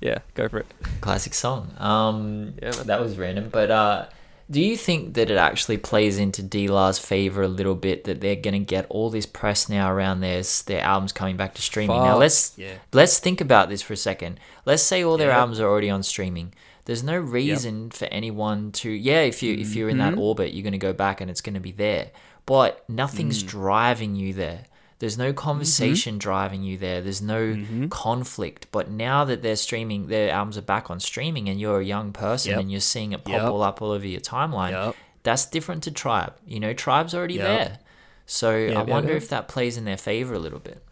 Yeah, 0.00 0.18
go 0.34 0.48
for 0.48 0.58
it. 0.60 0.66
Classic 1.00 1.34
song. 1.34 1.70
Um, 1.78 2.54
Yeah, 2.62 2.70
that 2.70 3.00
was 3.00 3.18
random, 3.18 3.50
but 3.50 3.70
uh, 3.70 4.06
do 4.50 4.60
you 4.60 4.76
think 4.76 5.14
that 5.14 5.28
it 5.30 5.36
actually 5.36 5.76
plays 5.76 6.18
into 6.18 6.42
De 6.42 6.68
La's 6.68 6.98
favor 6.98 7.42
a 7.42 7.48
little 7.48 7.74
bit 7.74 8.04
that 8.04 8.20
they're 8.20 8.36
gonna 8.36 8.58
get 8.60 8.86
all 8.88 9.10
this 9.10 9.26
press 9.26 9.68
now 9.68 9.90
around 9.90 10.20
their 10.20 10.42
their 10.66 10.80
albums 10.82 11.12
coming 11.12 11.36
back 11.36 11.54
to 11.54 11.62
streaming? 11.62 11.96
Now 11.96 12.16
let's 12.16 12.56
yeah. 12.56 12.74
let's 12.92 13.18
think 13.18 13.40
about 13.40 13.68
this 13.68 13.82
for 13.82 13.92
a 13.92 13.96
second. 13.98 14.40
Let's 14.64 14.82
say 14.82 15.02
all 15.04 15.16
their 15.18 15.28
Yeah. 15.30 15.38
albums 15.40 15.60
are 15.60 15.68
already 15.68 15.90
on 15.90 16.02
streaming. 16.02 16.54
There's 16.86 17.02
no 17.02 17.18
reason 17.18 17.90
for 17.90 18.04
anyone 18.06 18.70
to 18.72 18.90
yeah, 18.90 19.22
if 19.22 19.42
you 19.42 19.54
if 19.54 19.74
you're 19.74 19.88
in 19.90 19.98
Mm-hmm. 19.98 20.14
that 20.14 20.20
orbit, 20.20 20.54
you're 20.54 20.64
gonna 20.64 20.78
go 20.78 20.92
back 20.92 21.20
and 21.20 21.30
it's 21.30 21.40
gonna 21.42 21.60
be 21.60 21.72
there. 21.72 22.12
But 22.46 22.88
nothing's 22.88 23.42
Mm. 23.42 23.48
driving 23.48 24.14
you 24.14 24.32
there. 24.32 24.64
There's 24.98 25.18
no 25.18 25.32
conversation 25.32 26.16
driving 26.18 26.62
you 26.62 26.78
there. 26.78 27.02
There's 27.02 27.20
no 27.20 27.40
Mm-hmm. 27.54 27.88
conflict. 27.88 28.68
But 28.72 28.90
now 28.90 29.24
that 29.26 29.42
they're 29.42 29.56
streaming, 29.56 30.06
their 30.08 30.30
albums 30.32 30.56
are 30.56 30.62
back 30.62 30.90
on 30.90 31.00
streaming, 31.00 31.48
and 31.50 31.60
you're 31.60 31.80
a 31.80 31.84
young 31.84 32.12
person 32.12 32.52
Yep. 32.52 32.60
and 32.60 32.70
you're 32.72 32.80
seeing 32.80 33.12
it 33.12 33.22
pop 33.24 33.32
Yep. 33.34 33.42
all 33.50 33.62
up 33.62 33.82
all 33.82 33.90
over 33.90 34.06
your 34.06 34.20
timeline, 34.22 34.70
Yep. 34.72 34.96
that's 35.22 35.44
different 35.46 35.82
to 35.82 35.90
Tribe. 35.90 36.32
You 36.46 36.60
know, 36.60 36.72
Tribe's 36.72 37.14
already 37.14 37.36
there. 37.36 37.78
So 38.24 38.50
I 38.52 38.82
wonder 38.82 39.12
if 39.12 39.28
that 39.28 39.48
plays 39.48 39.76
in 39.76 39.84
their 39.84 39.96
favor 39.98 40.34
a 40.34 40.38
little 40.38 40.58
bit. 40.60 40.82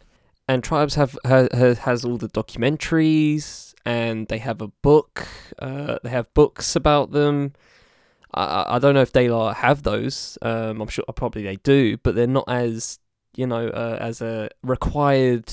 and 0.46 0.62
tribes 0.62 0.94
have 0.96 1.16
ha, 1.26 1.48
ha, 1.54 1.72
has 1.74 2.04
all 2.04 2.18
the 2.18 2.28
documentaries 2.28 3.74
and 3.86 4.28
they 4.28 4.38
have 4.38 4.60
a 4.60 4.68
book 4.82 5.26
uh, 5.58 5.98
they 6.02 6.10
have 6.10 6.32
books 6.34 6.76
about 6.76 7.12
them 7.12 7.52
I, 8.34 8.76
I- 8.76 8.78
don't 8.78 8.94
know 8.94 9.00
if 9.02 9.12
they 9.12 9.24
have 9.26 9.82
those 9.84 10.36
um, 10.42 10.80
I'm 10.80 10.88
sure 10.88 11.04
probably 11.16 11.42
they 11.42 11.56
do 11.56 11.96
but 11.98 12.14
they're 12.14 12.26
not 12.26 12.44
as 12.48 12.98
you 13.36 13.46
know 13.46 13.68
uh, 13.68 13.98
as 14.00 14.20
a 14.20 14.48
required 14.62 15.52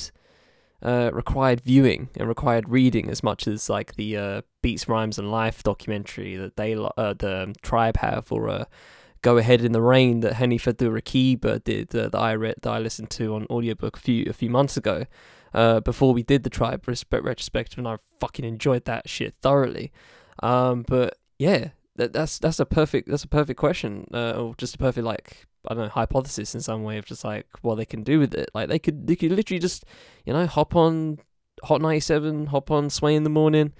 uh, 0.82 1.10
required 1.12 1.60
viewing 1.60 2.08
and 2.16 2.28
required 2.28 2.68
reading 2.68 3.08
as 3.08 3.22
much 3.22 3.46
as 3.46 3.70
like 3.70 3.94
the 3.94 4.16
uh, 4.16 4.42
Beats 4.62 4.88
Rhymes 4.88 5.18
and 5.18 5.30
Life 5.30 5.62
documentary 5.62 6.36
that 6.36 6.56
they 6.56 6.74
uh, 6.74 7.14
the 7.14 7.44
um, 7.44 7.52
tribe 7.62 7.98
have 7.98 8.32
or 8.32 8.48
uh, 8.48 8.64
Go 9.22 9.38
Ahead 9.38 9.62
in 9.62 9.70
the 9.70 9.80
Rain 9.80 10.20
that 10.20 10.34
Hanif 10.34 10.64
Abdurraqib 10.64 11.62
did 11.62 11.94
uh, 11.94 12.08
that 12.08 12.18
I 12.18 12.34
read 12.34 12.56
that 12.62 12.72
I 12.72 12.78
listened 12.80 13.10
to 13.10 13.34
on 13.34 13.46
audiobook 13.48 13.96
a 13.96 14.00
few 14.00 14.26
a 14.28 14.32
few 14.32 14.50
months 14.50 14.76
ago 14.76 15.06
uh, 15.54 15.78
before 15.80 16.12
we 16.12 16.24
did 16.24 16.42
the 16.42 16.50
tribe 16.50 16.88
respect 16.88 17.24
retrospective 17.24 17.78
and 17.78 17.86
I 17.86 17.98
fucking 18.18 18.44
enjoyed 18.44 18.84
that 18.86 19.08
shit 19.08 19.34
thoroughly. 19.40 19.92
Um, 20.42 20.84
but 20.88 21.18
yeah 21.38 21.68
that, 21.96 22.12
that's 22.12 22.38
that's 22.38 22.58
a 22.58 22.66
perfect 22.66 23.08
that's 23.08 23.24
a 23.24 23.28
perfect 23.28 23.58
question 23.58 24.06
uh, 24.12 24.32
or 24.32 24.54
just 24.56 24.74
a 24.74 24.78
perfect 24.78 25.04
like 25.04 25.46
I 25.68 25.74
don't 25.74 25.84
know 25.84 25.90
hypothesis 25.90 26.54
in 26.54 26.60
some 26.60 26.82
way 26.82 26.98
of 26.98 27.04
just 27.04 27.24
like 27.24 27.46
what 27.62 27.76
they 27.76 27.84
can 27.84 28.02
do 28.02 28.18
with 28.18 28.34
it. 28.34 28.50
Like 28.54 28.68
they 28.68 28.78
could 28.78 29.06
they 29.06 29.16
could 29.16 29.32
literally 29.32 29.60
just 29.60 29.84
you 30.26 30.32
know 30.32 30.46
hop 30.46 30.74
on 30.74 31.18
Hot 31.64 31.80
97 31.80 32.46
hop 32.46 32.70
on 32.70 32.90
Sway 32.90 33.14
in 33.14 33.22
the 33.22 33.30
morning 33.30 33.72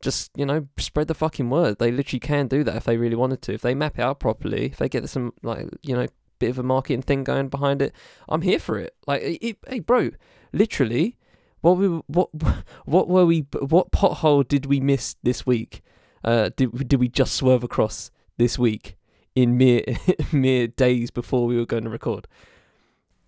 just 0.00 0.30
you 0.36 0.46
know 0.46 0.66
spread 0.78 1.08
the 1.08 1.14
fucking 1.14 1.50
word. 1.50 1.78
They 1.78 1.90
literally 1.90 2.20
can 2.20 2.48
do 2.48 2.64
that 2.64 2.76
if 2.76 2.84
they 2.84 2.96
really 2.96 3.16
wanted 3.16 3.42
to. 3.42 3.54
If 3.54 3.62
they 3.62 3.74
map 3.74 3.98
it 3.98 4.02
out 4.02 4.20
properly 4.20 4.66
if 4.66 4.78
they 4.78 4.88
get 4.88 5.08
some 5.08 5.32
like 5.42 5.68
you 5.82 5.94
know 5.94 6.06
bit 6.38 6.50
of 6.50 6.58
a 6.58 6.62
marketing 6.62 7.00
thing 7.00 7.24
going 7.24 7.48
behind 7.48 7.80
it 7.80 7.94
i'm 8.28 8.42
here 8.42 8.58
for 8.58 8.78
it. 8.78 8.94
Like 9.06 9.22
it, 9.22 9.58
hey 9.66 9.80
bro 9.80 10.10
literally 10.52 11.16
what 11.60 11.78
we 11.78 11.88
what 12.06 12.30
what 12.84 13.08
were 13.08 13.26
we 13.26 13.46
what 13.60 13.90
pothole 13.90 14.46
did 14.46 14.66
we 14.66 14.80
miss 14.80 15.16
this 15.22 15.44
week? 15.44 15.82
Uh 16.24 16.50
did, 16.56 16.88
did 16.88 17.00
we 17.00 17.08
just 17.08 17.34
swerve 17.34 17.64
across 17.64 18.10
this 18.38 18.58
week 18.58 18.95
in 19.36 19.56
mere 19.56 19.84
mere 20.32 20.66
days 20.66 21.12
before 21.12 21.46
we 21.46 21.56
were 21.56 21.66
going 21.66 21.84
to 21.84 21.90
record 21.90 22.26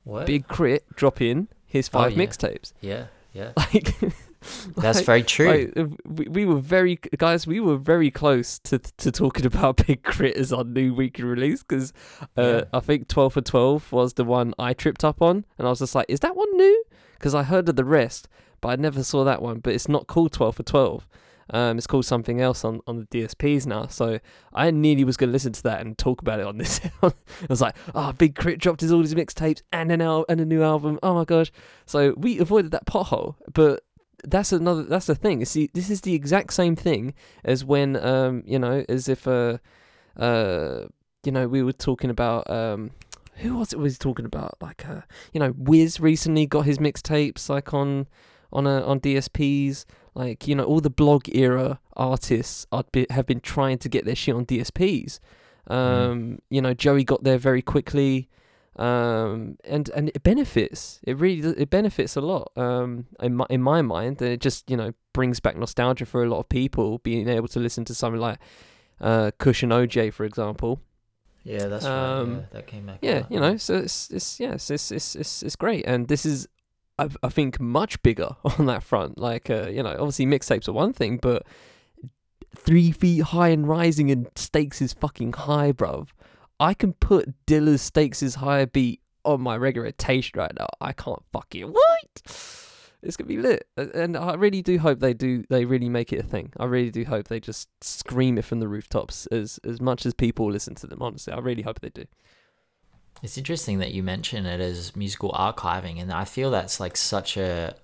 What? 0.04 0.26
Big 0.26 0.48
K.R.I.T. 0.48 0.84
drop 0.96 1.20
in 1.20 1.48
his 1.66 1.86
five 1.86 2.12
Oh, 2.12 2.16
yeah. 2.16 2.26
mixtapes 2.26 2.72
Yeah, 2.80 3.06
yeah. 3.32 3.52
like 3.56 3.94
That's 4.76 4.98
like- 4.98 5.04
very 5.06 5.22
true. 5.22 5.48
like, 5.48 5.76
uh, 5.78 5.86
we, 6.06 6.28
we 6.28 6.44
were 6.46 6.60
very 6.60 6.96
guys. 7.18 7.46
We 7.46 7.60
were 7.60 7.76
very 7.76 8.10
close 8.10 8.58
to 8.60 8.78
to 8.78 9.10
talking 9.12 9.44
about 9.46 9.76
Big 9.86 10.02
K.R.I.T. 10.02 10.34
as 10.36 10.52
our 10.52 10.64
new 10.64 10.94
weekly 10.94 11.24
release 11.24 11.62
because 11.62 11.92
uh, 12.36 12.42
Yeah. 12.42 12.64
I 12.72 12.80
think 12.80 13.08
twelve 13.08 13.34
for 13.34 13.40
twelve 13.42 13.90
was 13.92 14.14
the 14.14 14.24
one 14.24 14.54
I 14.58 14.72
tripped 14.74 15.04
up 15.04 15.20
on, 15.20 15.44
and 15.58 15.66
I 15.66 15.70
was 15.70 15.80
just 15.80 15.94
like, 15.94 16.06
"Is 16.08 16.20
that 16.20 16.36
one 16.36 16.56
new?" 16.56 16.84
Because 17.18 17.34
I 17.34 17.42
heard 17.42 17.68
of 17.68 17.74
the 17.76 17.84
rest, 17.84 18.28
but 18.60 18.68
I 18.68 18.76
never 18.76 19.02
saw 19.02 19.24
that 19.24 19.42
one. 19.42 19.58
But 19.58 19.74
it's 19.74 19.88
not 19.88 20.06
called 20.06 20.32
twelve 20.32 20.54
for 20.56 20.62
twelve. 20.62 21.06
Um, 21.50 21.78
it's 21.78 21.86
called 21.86 22.04
something 22.04 22.40
else 22.40 22.64
on, 22.64 22.80
on 22.86 22.98
the 22.98 23.06
DSPs 23.06 23.66
now. 23.66 23.86
So 23.86 24.18
I 24.52 24.70
nearly 24.70 25.04
was 25.04 25.16
going 25.16 25.28
to 25.28 25.32
listen 25.32 25.52
to 25.52 25.62
that 25.64 25.80
and 25.80 25.96
talk 25.96 26.20
about 26.20 26.40
it 26.40 26.46
on 26.46 26.58
this. 26.58 26.80
I 27.02 27.12
was 27.48 27.60
like, 27.60 27.76
oh, 27.94 28.12
Big 28.12 28.34
K.R.I.T. 28.34 28.58
dropped 28.58 28.82
his 28.82 28.92
all 28.92 29.00
his 29.00 29.14
mixtapes 29.14 29.62
and 29.72 29.90
an 29.90 30.02
al- 30.02 30.26
and 30.28 30.40
a 30.40 30.44
new 30.44 30.62
album. 30.62 30.98
Oh 31.02 31.14
my 31.14 31.24
gosh. 31.24 31.50
So 31.86 32.14
we 32.16 32.38
avoided 32.38 32.70
that 32.72 32.86
pothole. 32.86 33.36
But 33.52 33.82
that's 34.24 34.52
another 34.52 34.82
that's 34.82 35.06
the 35.06 35.14
thing. 35.14 35.44
See, 35.44 35.70
this 35.72 35.90
is 35.90 36.02
the 36.02 36.14
exact 36.14 36.52
same 36.52 36.76
thing 36.76 37.14
as 37.44 37.64
when 37.64 37.96
um, 37.96 38.42
you 38.46 38.58
know, 38.58 38.84
as 38.88 39.08
if 39.08 39.26
uh 39.26 39.58
uh 40.16 40.86
you 41.24 41.32
know, 41.32 41.48
we 41.48 41.62
were 41.62 41.72
talking 41.72 42.10
about 42.10 42.48
um 42.50 42.90
who 43.36 43.56
was 43.56 43.72
it 43.72 43.78
was 43.78 43.98
talking 43.98 44.26
about? 44.26 44.56
Like 44.60 44.88
uh 44.88 45.02
you 45.32 45.40
know, 45.40 45.54
Wiz 45.56 46.00
recently 46.00 46.46
got 46.46 46.66
his 46.66 46.78
mixtapes 46.78 47.48
like 47.48 47.72
on 47.72 48.06
on 48.52 48.66
a 48.66 48.82
on 48.82 49.00
DSPs. 49.00 49.84
Like, 50.14 50.48
you 50.48 50.54
know, 50.54 50.64
all 50.64 50.80
the 50.80 50.90
blog 50.90 51.28
era 51.34 51.80
artists 51.96 52.66
are 52.72 52.84
be, 52.92 53.06
have 53.10 53.26
been 53.26 53.40
trying 53.40 53.78
to 53.78 53.88
get 53.88 54.04
their 54.04 54.14
shit 54.16 54.34
on 54.34 54.46
DSPs. 54.46 55.20
Um, 55.68 56.38
you 56.50 56.60
know, 56.62 56.74
Joey 56.74 57.04
got 57.04 57.24
there 57.24 57.38
very 57.38 57.62
quickly. 57.62 58.28
Um, 58.76 59.56
and 59.64 59.90
and 59.90 60.08
it 60.14 60.22
benefits. 60.22 61.00
It 61.02 61.18
really 61.18 61.40
does- 61.40 61.54
it 61.54 61.68
benefits 61.68 62.14
a 62.14 62.20
lot. 62.20 62.52
Um, 62.56 63.06
in 63.20 63.34
my 63.34 63.44
in 63.50 63.60
my 63.60 63.82
mind, 63.82 64.22
and 64.22 64.30
it 64.30 64.40
just 64.40 64.70
you 64.70 64.76
know 64.76 64.92
brings 65.12 65.40
back 65.40 65.56
nostalgia 65.56 66.06
for 66.06 66.22
a 66.22 66.28
lot 66.28 66.38
of 66.38 66.48
people 66.48 66.98
being 66.98 67.28
able 67.28 67.48
to 67.48 67.58
listen 67.58 67.84
to 67.86 67.94
something 67.94 68.20
like 68.20 68.38
uh 69.00 69.32
Kush 69.38 69.64
and 69.64 69.72
OJ, 69.72 70.12
for 70.12 70.24
example. 70.24 70.80
yeah, 71.42 71.66
that's 71.66 71.84
right. 71.86 72.18
um, 72.20 72.34
Yeah, 72.36 72.40
that 72.52 72.66
came 72.68 72.86
back. 72.86 72.98
Yeah, 73.02 73.24
you 73.28 73.40
know, 73.40 73.56
so 73.56 73.78
it's 73.78 74.10
it's 74.10 74.38
yeah, 74.38 74.52
it's 74.52 74.70
it's 74.70 74.92
it's 74.92 75.16
it's, 75.16 75.42
it's 75.42 75.56
great, 75.56 75.84
and 75.86 76.06
this 76.08 76.24
is. 76.24 76.46
I, 76.98 77.08
I 77.22 77.28
think 77.28 77.60
much 77.60 78.02
bigger 78.02 78.30
on 78.58 78.66
that 78.66 78.82
front. 78.82 79.18
Like, 79.18 79.50
uh, 79.50 79.68
you 79.68 79.82
know, 79.82 79.94
obviously 79.98 80.26
mixtapes 80.26 80.68
are 80.68 80.72
one 80.72 80.92
thing, 80.92 81.18
but 81.18 81.46
three 82.56 82.90
feet 82.90 83.22
high 83.24 83.48
and 83.48 83.68
rising 83.68 84.10
and 84.10 84.28
stakes 84.36 84.82
is 84.82 84.92
fucking 84.92 85.32
high, 85.34 85.72
bruv. 85.72 86.08
I 86.60 86.74
can 86.74 86.92
put 86.94 87.34
Dilla's 87.46 87.82
stakes 87.82 88.22
is 88.22 88.36
higher 88.36 88.66
beat 88.66 89.00
on 89.24 89.40
my 89.40 89.56
regular 89.56 89.92
taste 89.92 90.36
right 90.36 90.52
now. 90.58 90.66
I 90.80 90.92
can't 90.92 91.22
fucking 91.32 91.72
wait. 91.72 92.22
It's 93.00 93.16
gonna 93.16 93.28
be 93.28 93.36
lit, 93.36 93.68
and 93.76 94.16
I 94.16 94.34
really 94.34 94.60
do 94.60 94.76
hope 94.78 94.98
they 94.98 95.14
do. 95.14 95.44
They 95.48 95.64
really 95.64 95.88
make 95.88 96.12
it 96.12 96.18
a 96.18 96.24
thing. 96.24 96.52
I 96.58 96.64
really 96.64 96.90
do 96.90 97.04
hope 97.04 97.28
they 97.28 97.38
just 97.38 97.68
scream 97.80 98.38
it 98.38 98.44
from 98.44 98.58
the 98.58 98.66
rooftops 98.66 99.26
as 99.26 99.60
as 99.62 99.80
much 99.80 100.04
as 100.04 100.14
people 100.14 100.50
listen 100.50 100.74
to 100.76 100.88
them. 100.88 101.00
Honestly, 101.00 101.32
I 101.32 101.38
really 101.38 101.62
hope 101.62 101.78
they 101.78 101.90
do. 101.90 102.06
It's 103.22 103.36
interesting 103.36 103.78
that 103.80 103.92
you 103.92 104.02
mention 104.02 104.46
it 104.46 104.60
as 104.60 104.94
musical 104.94 105.30
archiving, 105.32 106.00
and 106.00 106.12
I 106.12 106.24
feel 106.24 106.50
that's 106.50 106.78
like 106.80 106.96
such 106.96 107.36
a 107.36 107.74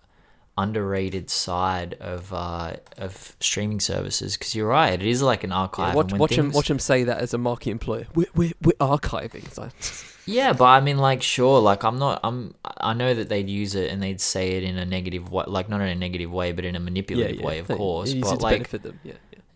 underrated 0.56 1.28
side 1.30 1.94
of 1.94 2.32
uh, 2.32 2.76
of 2.98 3.34
streaming 3.40 3.80
services 3.80 4.36
because 4.36 4.54
you're 4.54 4.68
right, 4.68 4.92
it 4.94 5.02
is 5.06 5.20
like 5.22 5.42
an 5.44 5.52
archive. 5.52 5.88
Yeah, 5.88 5.94
watch 5.96 6.12
watch 6.12 6.38
him 6.38 6.52
watch 6.52 6.70
him 6.70 6.78
say 6.78 7.04
that 7.04 7.18
as 7.18 7.34
a 7.34 7.38
market 7.38 7.70
employer. 7.70 8.06
We're 8.14 8.26
we're, 8.34 8.52
we're 8.62 8.72
archiving. 8.74 9.56
Like, 9.58 9.72
Yeah, 10.26 10.52
but 10.54 10.64
I 10.66 10.80
mean, 10.80 10.96
like, 10.98 11.22
sure, 11.22 11.60
like, 11.60 11.84
I'm 11.84 11.98
not, 11.98 12.20
I'm, 12.24 12.54
I 12.64 12.94
know 12.94 13.12
that 13.12 13.28
they'd 13.28 13.46
use 13.48 13.74
it 13.74 13.90
and 13.90 14.02
they'd 14.02 14.22
say 14.22 14.52
it 14.52 14.62
in 14.62 14.78
a 14.78 14.86
negative 14.86 15.30
way, 15.30 15.44
like, 15.46 15.68
not 15.68 15.82
in 15.82 15.88
a 15.88 15.94
negative 15.94 16.32
way, 16.32 16.52
but 16.52 16.64
in 16.64 16.76
a 16.76 16.80
manipulative 16.80 17.40
yeah, 17.40 17.46
way, 17.46 17.58
of 17.58 17.66
they- 17.66 17.74
course. 17.76 18.10
they 18.10 18.16
use 18.18 18.28
it 18.28 18.34
But 18.36 18.42
like, 18.42 18.54
benefit 18.54 18.82
them. 18.84 19.00
Yeah, 19.04 19.14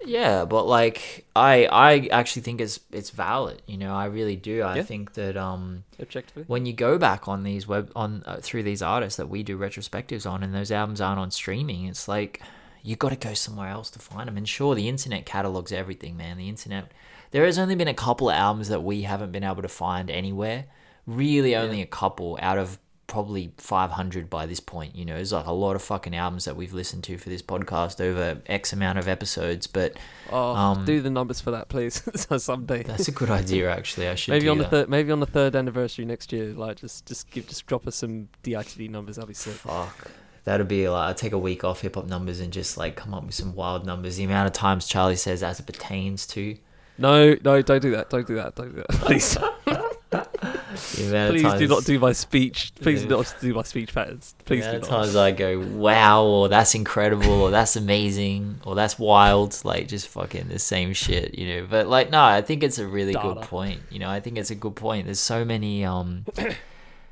yeah. 0.09 0.21
yeah, 0.39 0.45
but 0.45 0.65
like, 0.67 1.27
I, 1.37 1.67
I 1.67 2.09
actually 2.11 2.43
think 2.43 2.61
it's, 2.61 2.81
it's 2.93 3.11
valid. 3.11 3.63
You 3.67 3.77
know, 3.79 3.95
I 3.95 4.07
really 4.07 4.37
do. 4.37 4.63
I 4.63 4.77
Yeah. 4.77 4.83
think 4.83 5.15
that, 5.15 5.37
um, 5.37 5.85
Objectively. 6.01 6.45
when 6.47 6.67
you 6.67 6.73
go 6.73 6.99
back 6.99 7.29
on 7.29 7.43
these 7.43 7.67
web 7.69 7.91
on 7.95 8.23
uh, 8.27 8.39
through 8.43 8.63
these 8.65 8.83
artists 8.83 9.17
that 9.17 9.29
we 9.29 9.43
do 9.43 9.59
retrospectives 9.59 10.29
on 10.31 10.43
and 10.43 10.55
those 10.55 10.71
albums 10.73 11.01
aren't 11.01 11.19
on 11.21 11.31
streaming 11.31 11.87
it's 11.87 12.07
like 12.09 12.41
you 12.83 12.95
got 12.97 13.09
to 13.11 13.17
go 13.17 13.35
somewhere 13.35 13.69
else 13.69 13.91
to 13.91 13.99
find 13.99 14.29
them 14.29 14.37
and 14.37 14.49
sure 14.49 14.75
the 14.77 14.89
internet 14.89 15.27
catalogs 15.27 15.73
everything 15.73 16.17
man 16.17 16.37
the 16.39 16.49
internet 16.49 16.93
there 17.33 17.45
has 17.45 17.59
only 17.59 17.75
been 17.75 17.89
a 17.89 17.95
couple 17.95 18.31
of 18.31 18.37
albums 18.37 18.69
that 18.69 18.83
we 18.85 19.03
haven't 19.03 19.33
been 19.33 19.43
able 19.45 19.61
to 19.63 19.69
find 19.69 20.09
anywhere 20.11 20.65
really 21.07 21.57
only 21.57 21.83
a 21.83 21.87
couple 21.87 22.39
out 22.41 22.59
of 22.59 22.79
probably 23.09 23.51
500 23.57 24.31
by 24.31 24.47
this 24.47 24.61
point 24.61 24.95
you 24.95 25.05
know 25.05 25.15
there's 25.15 25.33
like 25.33 25.47
a 25.47 25.53
lot 25.53 25.75
of 25.75 25.83
fucking 25.83 26.15
albums 26.15 26.45
that 26.45 26.55
we've 26.57 26.75
listened 26.75 27.03
to 27.03 27.17
for 27.19 27.31
this 27.31 27.43
podcast 27.43 28.01
over 28.01 28.41
x 28.47 28.73
amount 28.73 28.99
of 28.99 29.09
episodes 29.09 29.67
but 29.67 29.97
Oh, 30.31 30.55
um, 30.55 30.85
do 30.85 31.01
the 31.01 31.09
numbers 31.09 31.41
for 31.41 31.51
that, 31.53 31.71
please. 31.71 32.03
so 32.15 32.37
someday. 32.37 32.83
that's 32.83 33.09
a 33.09 33.13
good 33.13 33.31
idea 33.31 33.71
actually 33.75 34.09
i 34.09 34.15
should 34.15 34.33
maybe 34.33 34.47
on 34.49 34.59
the 34.59 34.65
that. 34.65 34.71
third, 34.71 34.89
maybe 34.91 35.11
on 35.11 35.21
the 35.21 35.27
third 35.27 35.57
anniversary 35.57 36.05
next 36.05 36.33
year. 36.33 36.53
Like, 36.53 36.77
just 36.77 37.07
just 37.07 37.31
give, 37.31 37.49
just 37.49 37.67
drop 37.67 37.87
us 37.87 37.97
some 37.97 38.29
DITD 38.45 38.91
numbers. 38.91 39.17
That'd 39.17 39.29
be 39.29 39.35
sick. 39.35 39.55
Fuck. 39.55 40.11
That'd 40.45 40.69
be 40.69 40.87
like 40.89 41.09
I'd 41.11 41.17
take 41.17 41.33
a 41.33 41.39
week 41.39 41.65
off 41.65 41.81
hip 41.81 41.95
hop 41.95 42.07
numbers 42.07 42.41
and 42.41 42.53
just 42.53 42.77
like 42.77 42.95
come 42.95 43.15
up 43.15 43.25
with 43.25 43.35
some 43.35 43.55
wild 43.55 43.87
numbers. 43.87 44.17
The 44.17 44.25
amount 44.25 44.47
of 44.49 44.53
times 44.53 44.87
Charlie 44.87 45.17
says 45.17 45.43
as 45.43 45.59
it 45.61 45.65
pertains 45.67 46.27
to 46.29 46.59
No, 46.99 47.37
no, 47.43 47.63
don't 47.63 47.81
do 47.81 47.93
that. 47.93 48.11
Don't 48.11 48.27
do 48.27 48.35
that. 48.35 48.55
Don't 48.55 48.75
do 48.75 48.83
that. 48.87 48.89
Please, 49.01 49.37
please 50.11 51.43
times, 51.43 51.59
do 51.59 51.69
not 51.69 51.85
do 51.85 51.99
my 51.99 52.13
speech. 52.13 52.73
Please 52.81 53.03
do 53.03 53.09
not 53.09 53.35
do 53.41 53.53
my 53.55 53.63
speech 53.63 53.95
patterns. 53.95 54.35
Please 54.45 54.65
do 54.65 54.79
not. 54.79 54.83
times 54.89 55.17
I 55.17 55.33
go 55.33 55.59
wow 55.61 56.25
or 56.25 56.49
that's 56.49 56.75
incredible 56.75 57.31
or 57.43 57.51
that's 57.51 57.77
amazing 57.77 58.61
or 58.65 58.75
that's 58.75 58.99
wild. 58.99 59.61
Like 59.65 59.89
just 59.89 60.09
fucking 60.09 60.49
the 60.49 60.59
same 60.59 60.93
shit, 60.93 61.39
you 61.39 61.47
know. 61.55 61.67
But 61.69 61.89
like 61.89 62.11
no, 62.11 62.23
I 62.23 62.43
think 62.43 62.63
it's 62.63 62.79
a 62.79 62.87
really 62.87 63.13
good 63.13 63.43
point. 63.43 63.81
You 63.91 63.99
know, 63.99 64.09
I 64.09 64.21
think 64.21 64.39
it's 64.39 64.51
a 64.51 64.55
good 64.55 64.77
point. 64.77 65.07
There's 65.07 65.21
so 65.21 65.45
many 65.45 65.85
um. 65.85 66.25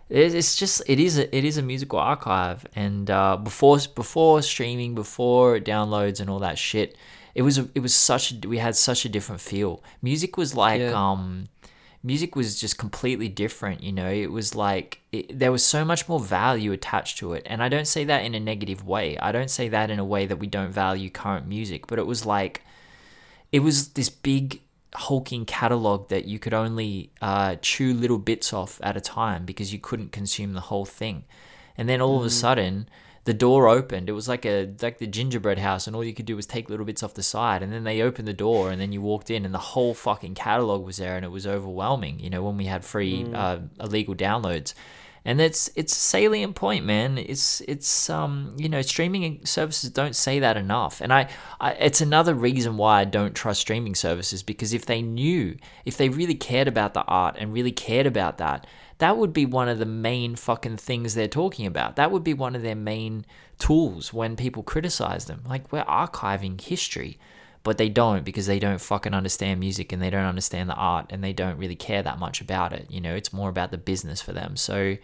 It's 0.09 0.35
it's 0.35 0.56
just 0.56 0.82
it 0.86 1.01
is 1.01 1.18
a 1.18 1.36
it 1.36 1.44
is 1.44 1.59
a 1.59 1.62
musical 1.62 1.98
archive, 1.98 2.64
and 2.77 3.10
uh, 3.10 3.36
before 3.36 3.78
before 3.94 4.40
streaming, 4.40 4.94
before 4.94 5.59
downloads 5.59 6.20
and 6.20 6.31
all 6.31 6.39
that 6.39 6.59
shit, 6.59 6.97
it 7.35 7.43
was 7.43 7.59
a, 7.59 7.68
it 7.74 7.81
was 7.81 7.93
such 7.93 8.31
a, 8.32 8.48
we 8.48 8.59
had 8.59 8.77
such 8.77 9.05
a 9.05 9.09
different 9.09 9.40
feel. 9.40 9.82
Music 10.02 10.36
was 10.36 10.55
like 10.55 10.81
Yeah. 10.81 10.93
um, 10.93 11.48
music 12.07 12.37
was 12.37 12.59
just 12.59 12.78
completely 12.78 13.28
different. 13.28 13.83
You 13.83 13.93
know, 13.93 14.09
it 14.09 14.31
was 14.31 14.55
like 14.55 15.01
it, 15.11 15.37
there 15.37 15.51
was 15.51 15.65
so 15.65 15.85
much 15.85 16.09
more 16.09 16.20
value 16.20 16.70
attached 16.70 17.19
to 17.19 17.33
it, 17.33 17.43
and 17.47 17.62
I 17.62 17.69
don't 17.69 17.89
say 17.89 18.05
that 18.05 18.24
in 18.24 18.35
a 18.35 18.41
negative 18.41 18.87
way. 18.87 19.19
I 19.19 19.33
don't 19.33 19.51
say 19.51 19.69
that 19.69 19.91
in 19.91 19.99
a 19.99 20.05
way 20.05 20.24
that 20.27 20.37
we 20.37 20.47
don't 20.47 20.70
value 20.70 21.11
current 21.11 21.49
music, 21.49 21.89
but 21.89 21.99
it 21.99 22.07
was 22.07 22.24
like 22.24 22.62
it 23.51 23.61
was 23.61 23.89
this 23.91 24.09
big 24.09 24.61
hulking 24.95 25.45
catalog 25.45 26.09
that 26.09 26.24
you 26.24 26.39
could 26.39 26.55
only 26.55 27.11
uh, 27.20 27.57
chew 27.61 27.93
little 27.93 28.19
bits 28.19 28.53
off 28.53 28.81
at 28.83 28.97
a 28.97 29.01
time 29.01 29.45
because 29.45 29.73
you 29.73 29.78
couldn't 29.78 30.12
consume 30.12 30.55
the 30.55 30.61
whole 30.61 30.87
thing. 30.87 31.24
And 31.77 31.89
then 31.89 32.01
all 32.01 32.19
of 32.19 32.24
a 32.24 32.31
sudden, 32.31 32.89
the 33.27 33.35
door 33.35 33.69
opened. 33.69 34.09
It 34.09 34.12
was 34.12 34.28
like 34.28 34.47
a 34.47 34.73
like 34.81 34.98
the 34.98 35.07
gingerbread 35.07 35.59
house, 35.59 35.86
and 35.86 35.97
all 35.97 36.05
you 36.05 36.15
could 36.15 36.27
do 36.27 36.36
was 36.36 36.47
take 36.47 36.70
little 36.70 36.86
bits 36.86 37.03
off 37.03 37.15
the 37.15 37.24
side. 37.24 37.61
And 37.61 37.73
then 37.73 37.82
they 37.82 38.01
opened 38.01 38.28
the 38.28 38.32
door, 38.32 38.70
and 38.70 38.81
then 38.81 38.93
you 38.93 39.03
walked 39.03 39.31
in, 39.31 39.44
and 39.44 39.53
the 39.53 39.59
whole 39.59 39.94
fucking 39.94 40.36
catalog 40.36 40.85
was 40.85 40.98
there, 40.98 41.16
and 41.16 41.24
it 41.24 41.31
was 41.31 41.44
overwhelming. 41.44 42.20
You 42.20 42.31
know, 42.31 42.43
when 42.44 42.57
we 42.57 42.66
had 42.66 42.85
free 42.85 43.27
uh, 43.35 43.59
illegal 43.81 44.15
downloads. 44.15 44.74
And 45.24 45.40
it's 45.40 45.69
it's 45.74 45.93
a 45.93 45.98
salient 45.98 46.55
point, 46.55 46.85
man. 46.85 47.19
It's 47.19 47.61
it's 47.62 48.09
um 48.09 48.55
you 48.57 48.69
know 48.69 48.81
streaming 48.81 49.44
services 49.44 49.90
don't 49.90 50.15
say 50.15 50.39
that 50.39 50.57
enough, 50.57 51.01
and 51.01 51.12
I, 51.12 51.28
I 51.61 51.73
it's 51.73 52.01
another 52.01 52.32
reason 52.32 52.77
why 52.77 53.01
I 53.01 53.05
don't 53.07 53.35
trust 53.35 53.62
streaming 53.62 53.97
services 53.97 54.44
because 54.44 54.73
if 54.73 54.86
they 54.86 55.03
knew, 55.03 55.57
if 55.85 55.97
they 55.97 56.11
really 56.11 56.36
cared 56.36 56.69
about 56.69 56.94
the 56.94 57.03
art 57.03 57.35
and 57.40 57.53
really 57.53 57.73
cared 57.73 58.07
about 58.07 58.39
that, 58.39 58.69
that 58.98 59.16
would 59.18 59.32
be 59.32 59.44
one 59.47 59.68
of 59.68 59.78
the 59.78 59.85
main 59.86 60.36
fucking 60.36 60.78
things 60.78 61.14
they're 61.14 61.28
talking 61.28 61.66
about. 61.66 61.97
That 61.97 62.10
would 62.10 62.24
be 62.24 62.35
one 62.35 62.56
of 62.56 62.62
their 62.62 62.74
main 62.74 63.27
tools 63.59 64.12
when 64.12 64.36
people 64.36 64.62
criticize 64.62 65.27
them. 65.27 65.43
Like 65.47 65.70
we're 65.73 65.85
archiving 65.85 66.60
history, 66.60 67.18
but 67.62 67.77
they 67.78 67.89
don't 67.89 68.24
because 68.24 68.47
they 68.47 68.59
don't 68.59 68.81
fucking 68.81 69.12
understand 69.12 69.60
music 69.60 69.93
and 69.93 70.01
they 70.01 70.10
don't 70.10 70.24
understand 70.24 70.70
the 70.70 70.74
art 70.74 71.06
and 71.10 71.23
they 71.23 71.32
don't 71.32 71.59
really 71.59 71.74
care 71.77 72.02
that 72.02 72.18
much 72.18 72.40
about 72.40 72.73
it. 72.73 72.86
You 72.89 73.01
know, 73.01 73.14
it's 73.14 73.32
more 73.32 73.48
about 73.51 73.70
the 73.70 73.78
business 73.78 74.23
for 74.23 74.32
them. 74.32 74.56
So, 74.56 74.97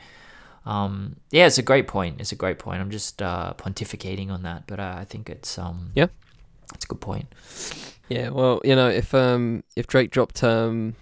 um, 0.65 1.17
yeah, 1.31 1.47
it's 1.47 1.59
a 1.59 1.63
great 1.63 1.87
point. 1.89 2.21
It's 2.21 2.33
a 2.33 2.37
great 2.37 2.59
point. 2.59 2.81
I'm 2.81 2.91
just 2.91 3.21
uh, 3.21 3.53
pontificating 3.59 4.31
on 4.31 4.43
that, 4.45 4.67
but 4.67 4.81
uh, 4.81 4.95
I 4.97 5.05
think 5.05 5.29
it's 5.29 5.59
um, 5.59 5.91
Yeah. 5.95 6.07
it's 6.75 6.85
a 6.85 6.89
good 6.89 7.01
point. 7.01 7.27
Yeah, 8.09 8.29
well, 8.31 8.61
you 8.65 8.77
know, 8.77 8.89
if 8.89 9.15
um 9.15 9.65
if 9.77 9.87
Drake 9.87 10.11
dropped 10.11 10.43
um 10.45 10.95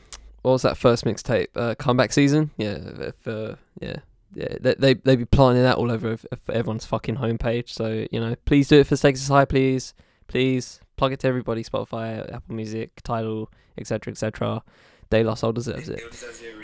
what 0.43 0.53
was 0.53 0.63
that 0.63 0.77
first 0.77 1.05
mixtape? 1.05 1.49
Uh 1.57 1.75
comeback 1.77 2.13
season? 2.13 2.51
Yeah, 2.57 2.79
if 3.01 3.27
uh 3.27 3.57
yeah. 3.81 3.97
Yeah, 4.33 4.55
they 4.61 4.75
they 4.75 4.95
they 4.95 5.17
be 5.17 5.25
planting 5.25 5.65
that 5.65 5.77
all 5.77 5.91
over 5.91 6.13
ev- 6.13 6.27
ev- 6.31 6.51
everyone's 6.51 6.87
fucking 6.87 7.17
homepage. 7.17 7.69
So 7.71 8.07
you 8.13 8.21
know, 8.21 8.37
please 8.45 8.69
do 8.69 8.79
it 8.79 8.87
for 8.87 8.95
Stakes 8.97 9.21
is 9.23 9.27
High, 9.29 9.45
please, 9.45 9.93
please 10.29 10.81
plug 10.97 11.13
it 11.13 11.19
to 11.21 11.27
everybody. 11.27 11.65
Spotify, 11.65 12.33
Apple 12.33 12.55
Music, 12.55 13.01
Tidal, 13.03 13.51
etc., 13.77 14.13
etc. 14.13 14.63
De 15.11 15.25
La 15.25 15.35
Soul 15.35 15.51
deserves 15.51 15.89
it, 15.89 16.01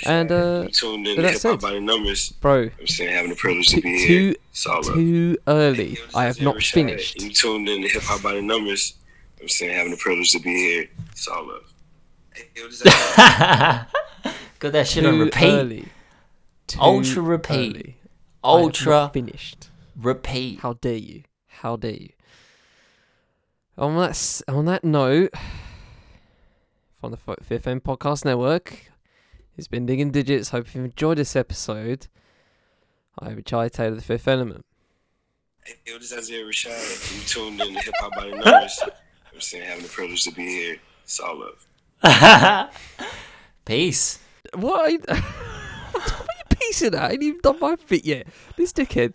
And, 0.06 0.30
uh, 0.30 0.62
you 0.66 0.68
tuned 0.68 1.08
in 1.08 1.16
with 1.16 1.16
to 1.16 1.22
that 1.22 1.32
hip 1.32 1.42
hop 1.42 1.60
said- 1.60 1.60
by 1.60 1.72
the 1.72 1.80
numbers. 1.80 2.30
bro. 2.40 2.70
I'm 2.78 2.86
saying 2.86 3.12
having 3.12 3.30
the 3.30 3.34
privilege 3.36 3.66
to 3.70 3.76
Too 3.76 3.82
be 3.82 3.98
here. 3.98 4.06
too, 4.06 4.34
It's 4.52 4.66
all 4.68 4.82
too 4.84 5.36
early. 5.48 5.98
I 6.14 6.26
have 6.26 6.40
not 6.40 6.62
finished. 6.62 7.20
You 7.20 7.30
tuned 7.32 7.68
in 7.68 7.82
to 7.82 7.88
hip 7.88 8.02
hop 8.04 8.22
by 8.22 8.34
the 8.34 8.42
numbers. 8.42 8.94
I'm 9.42 9.48
saying 9.48 9.74
having 9.76 9.90
the 9.90 9.96
privilege 9.96 10.30
to 10.30 10.38
be 10.38 10.54
here. 10.54 10.88
It's 11.10 11.26
all 11.26 11.48
love. 11.48 11.62
Hey, 11.64 11.64
yo, 11.64 11.64
this 11.64 12.25
is- 12.25 12.25
Got 14.58 14.72
that 14.72 14.86
shit 14.88 15.04
on 15.06 15.18
repeat. 15.18 15.44
early. 15.52 15.88
Too 16.66 16.80
Ultra 16.80 17.22
repeat. 17.22 17.76
early. 17.76 17.96
I 18.42 18.50
have 18.50 18.58
not 18.58 18.64
Ultra 18.64 19.10
finished. 19.12 19.70
repeat. 19.96 20.60
How 20.60 20.74
dare 20.74 20.94
you? 20.96 21.22
How 21.46 21.76
dare 21.76 21.92
you? 21.92 22.10
On 23.78 23.96
that 23.96 24.42
on 24.48 24.64
that 24.66 24.84
note, 24.84 25.32
from 27.00 27.10
the 27.12 27.16
Fifth 27.42 27.66
M 27.66 27.80
Podcast 27.80 28.24
Network, 28.24 28.90
it's 29.56 29.68
been 29.68 29.86
digging 29.86 30.10
digits. 30.10 30.50
Hope 30.50 30.74
you've 30.74 30.84
enjoyed 30.86 31.18
this 31.18 31.36
episode. 31.36 32.08
I'm 33.18 33.42
Charlie 33.42 33.70
Taylor, 33.70 33.96
the 33.96 34.02
Fifth 34.02 34.28
Element. 34.28 34.64
Hey, 35.64 35.74
yo, 35.86 35.98
this 35.98 36.12
is 36.12 36.18
Isaiah 36.18 36.44
Rashad. 36.44 37.14
You 37.16 37.22
tuned 37.26 37.60
in 37.60 37.74
to 37.74 37.80
hip 37.80 37.94
hop 38.00 38.12
by 38.14 38.24
the 38.30 38.36
numbers. 38.36 38.80
I'm 39.34 39.40
saying 39.40 39.64
having 39.64 39.82
the 39.82 39.88
privilege 39.88 40.24
to 40.24 40.32
be 40.32 40.46
here. 40.46 40.76
It's 41.04 41.18
all 41.20 41.38
love. 41.40 41.65
Peace. 43.64 44.18
What? 44.54 44.80
Are 44.80 44.90
you, 44.90 44.98
what 45.08 45.22
are 45.94 46.26
you 46.38 46.56
piecing 46.56 46.94
at? 46.94 47.02
I 47.02 47.10
ain't 47.12 47.22
even 47.22 47.40
done 47.42 47.58
my 47.60 47.76
bit 47.88 48.04
yet. 48.04 48.26
This 48.56 48.72
dickhead. 48.72 49.14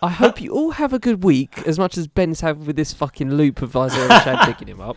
I 0.00 0.10
hope 0.10 0.40
you 0.40 0.52
all 0.52 0.70
have 0.72 0.92
a 0.92 0.98
good 1.00 1.24
week, 1.24 1.66
as 1.66 1.78
much 1.78 1.98
as 1.98 2.06
Ben's 2.06 2.40
having 2.40 2.66
with 2.66 2.76
this 2.76 2.92
fucking 2.92 3.32
loop 3.34 3.62
of 3.62 3.76
Isaiah 3.76 4.08
Rashad 4.08 4.44
picking 4.44 4.68
him 4.68 4.80
up. 4.80 4.96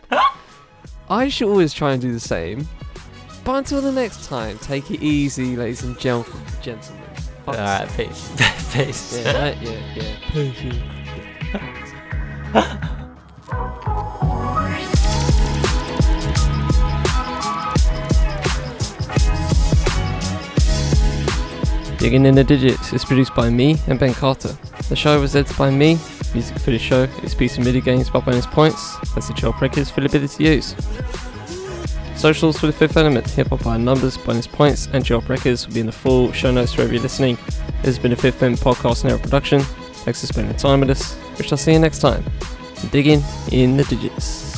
I 1.10 1.28
should 1.28 1.48
always 1.48 1.72
try 1.72 1.92
and 1.92 2.00
do 2.00 2.12
the 2.12 2.20
same. 2.20 2.68
But 3.44 3.56
until 3.56 3.80
the 3.80 3.90
next 3.90 4.24
time, 4.26 4.58
take 4.58 4.90
it 4.92 5.02
easy, 5.02 5.56
ladies 5.56 5.82
and 5.82 5.98
gen- 5.98 6.24
gentlemen. 6.62 7.02
All 7.48 7.54
Fuck's 7.54 7.96
peace. 7.96 8.30
peace. 8.72 9.18
Yeah, 9.18 9.42
right? 9.42 9.60
yeah, 9.60 9.94
yeah. 9.96 10.16
Peace, 10.30 10.62
yeah. 12.54 14.28
Digging 22.02 22.26
in 22.26 22.34
the 22.34 22.42
Digits 22.42 22.92
is 22.92 23.04
produced 23.04 23.32
by 23.32 23.48
me 23.48 23.76
and 23.86 23.96
Ben 23.96 24.12
Carter. 24.12 24.48
The 24.88 24.96
show 24.96 25.20
was 25.20 25.36
edited 25.36 25.56
by 25.56 25.70
me. 25.70 26.00
Music 26.34 26.58
for 26.58 26.72
the 26.72 26.78
show 26.78 27.04
is 27.22 27.32
Piece 27.32 27.56
of 27.56 27.64
MIDI 27.64 27.80
Games 27.80 28.10
by 28.10 28.18
Bonus 28.18 28.44
Points. 28.44 28.96
That's 29.14 29.28
the 29.28 29.54
Records 29.60 29.88
for 29.88 30.00
the 30.00 30.08
ability 30.08 30.38
to 30.38 30.42
use. 30.42 30.74
Socials 32.16 32.58
for 32.58 32.66
the 32.66 32.72
fifth 32.72 32.96
element, 32.96 33.30
hip 33.30 33.50
hop 33.50 33.62
by 33.62 33.76
numbers, 33.76 34.16
bonus 34.16 34.48
points, 34.48 34.88
and 34.92 35.08
Records 35.08 35.64
will 35.64 35.74
be 35.74 35.78
in 35.78 35.86
the 35.86 35.92
full 35.92 36.32
show 36.32 36.50
notes 36.50 36.76
wherever 36.76 36.92
you're 36.92 37.04
listening. 37.04 37.38
This 37.82 37.94
has 37.94 37.98
been 38.00 38.10
a 38.10 38.16
fifth 38.16 38.42
element 38.42 38.60
podcast 38.62 39.08
and 39.08 39.22
production. 39.22 39.60
Thanks 39.60 40.22
for 40.22 40.26
spending 40.26 40.56
time 40.56 40.80
with 40.80 40.90
us. 40.90 41.16
We 41.38 41.44
shall 41.44 41.56
see 41.56 41.72
you 41.72 41.78
next 41.78 42.00
time. 42.00 42.24
Digging 42.90 43.22
in 43.52 43.76
the 43.76 43.84
digits. 43.84 44.51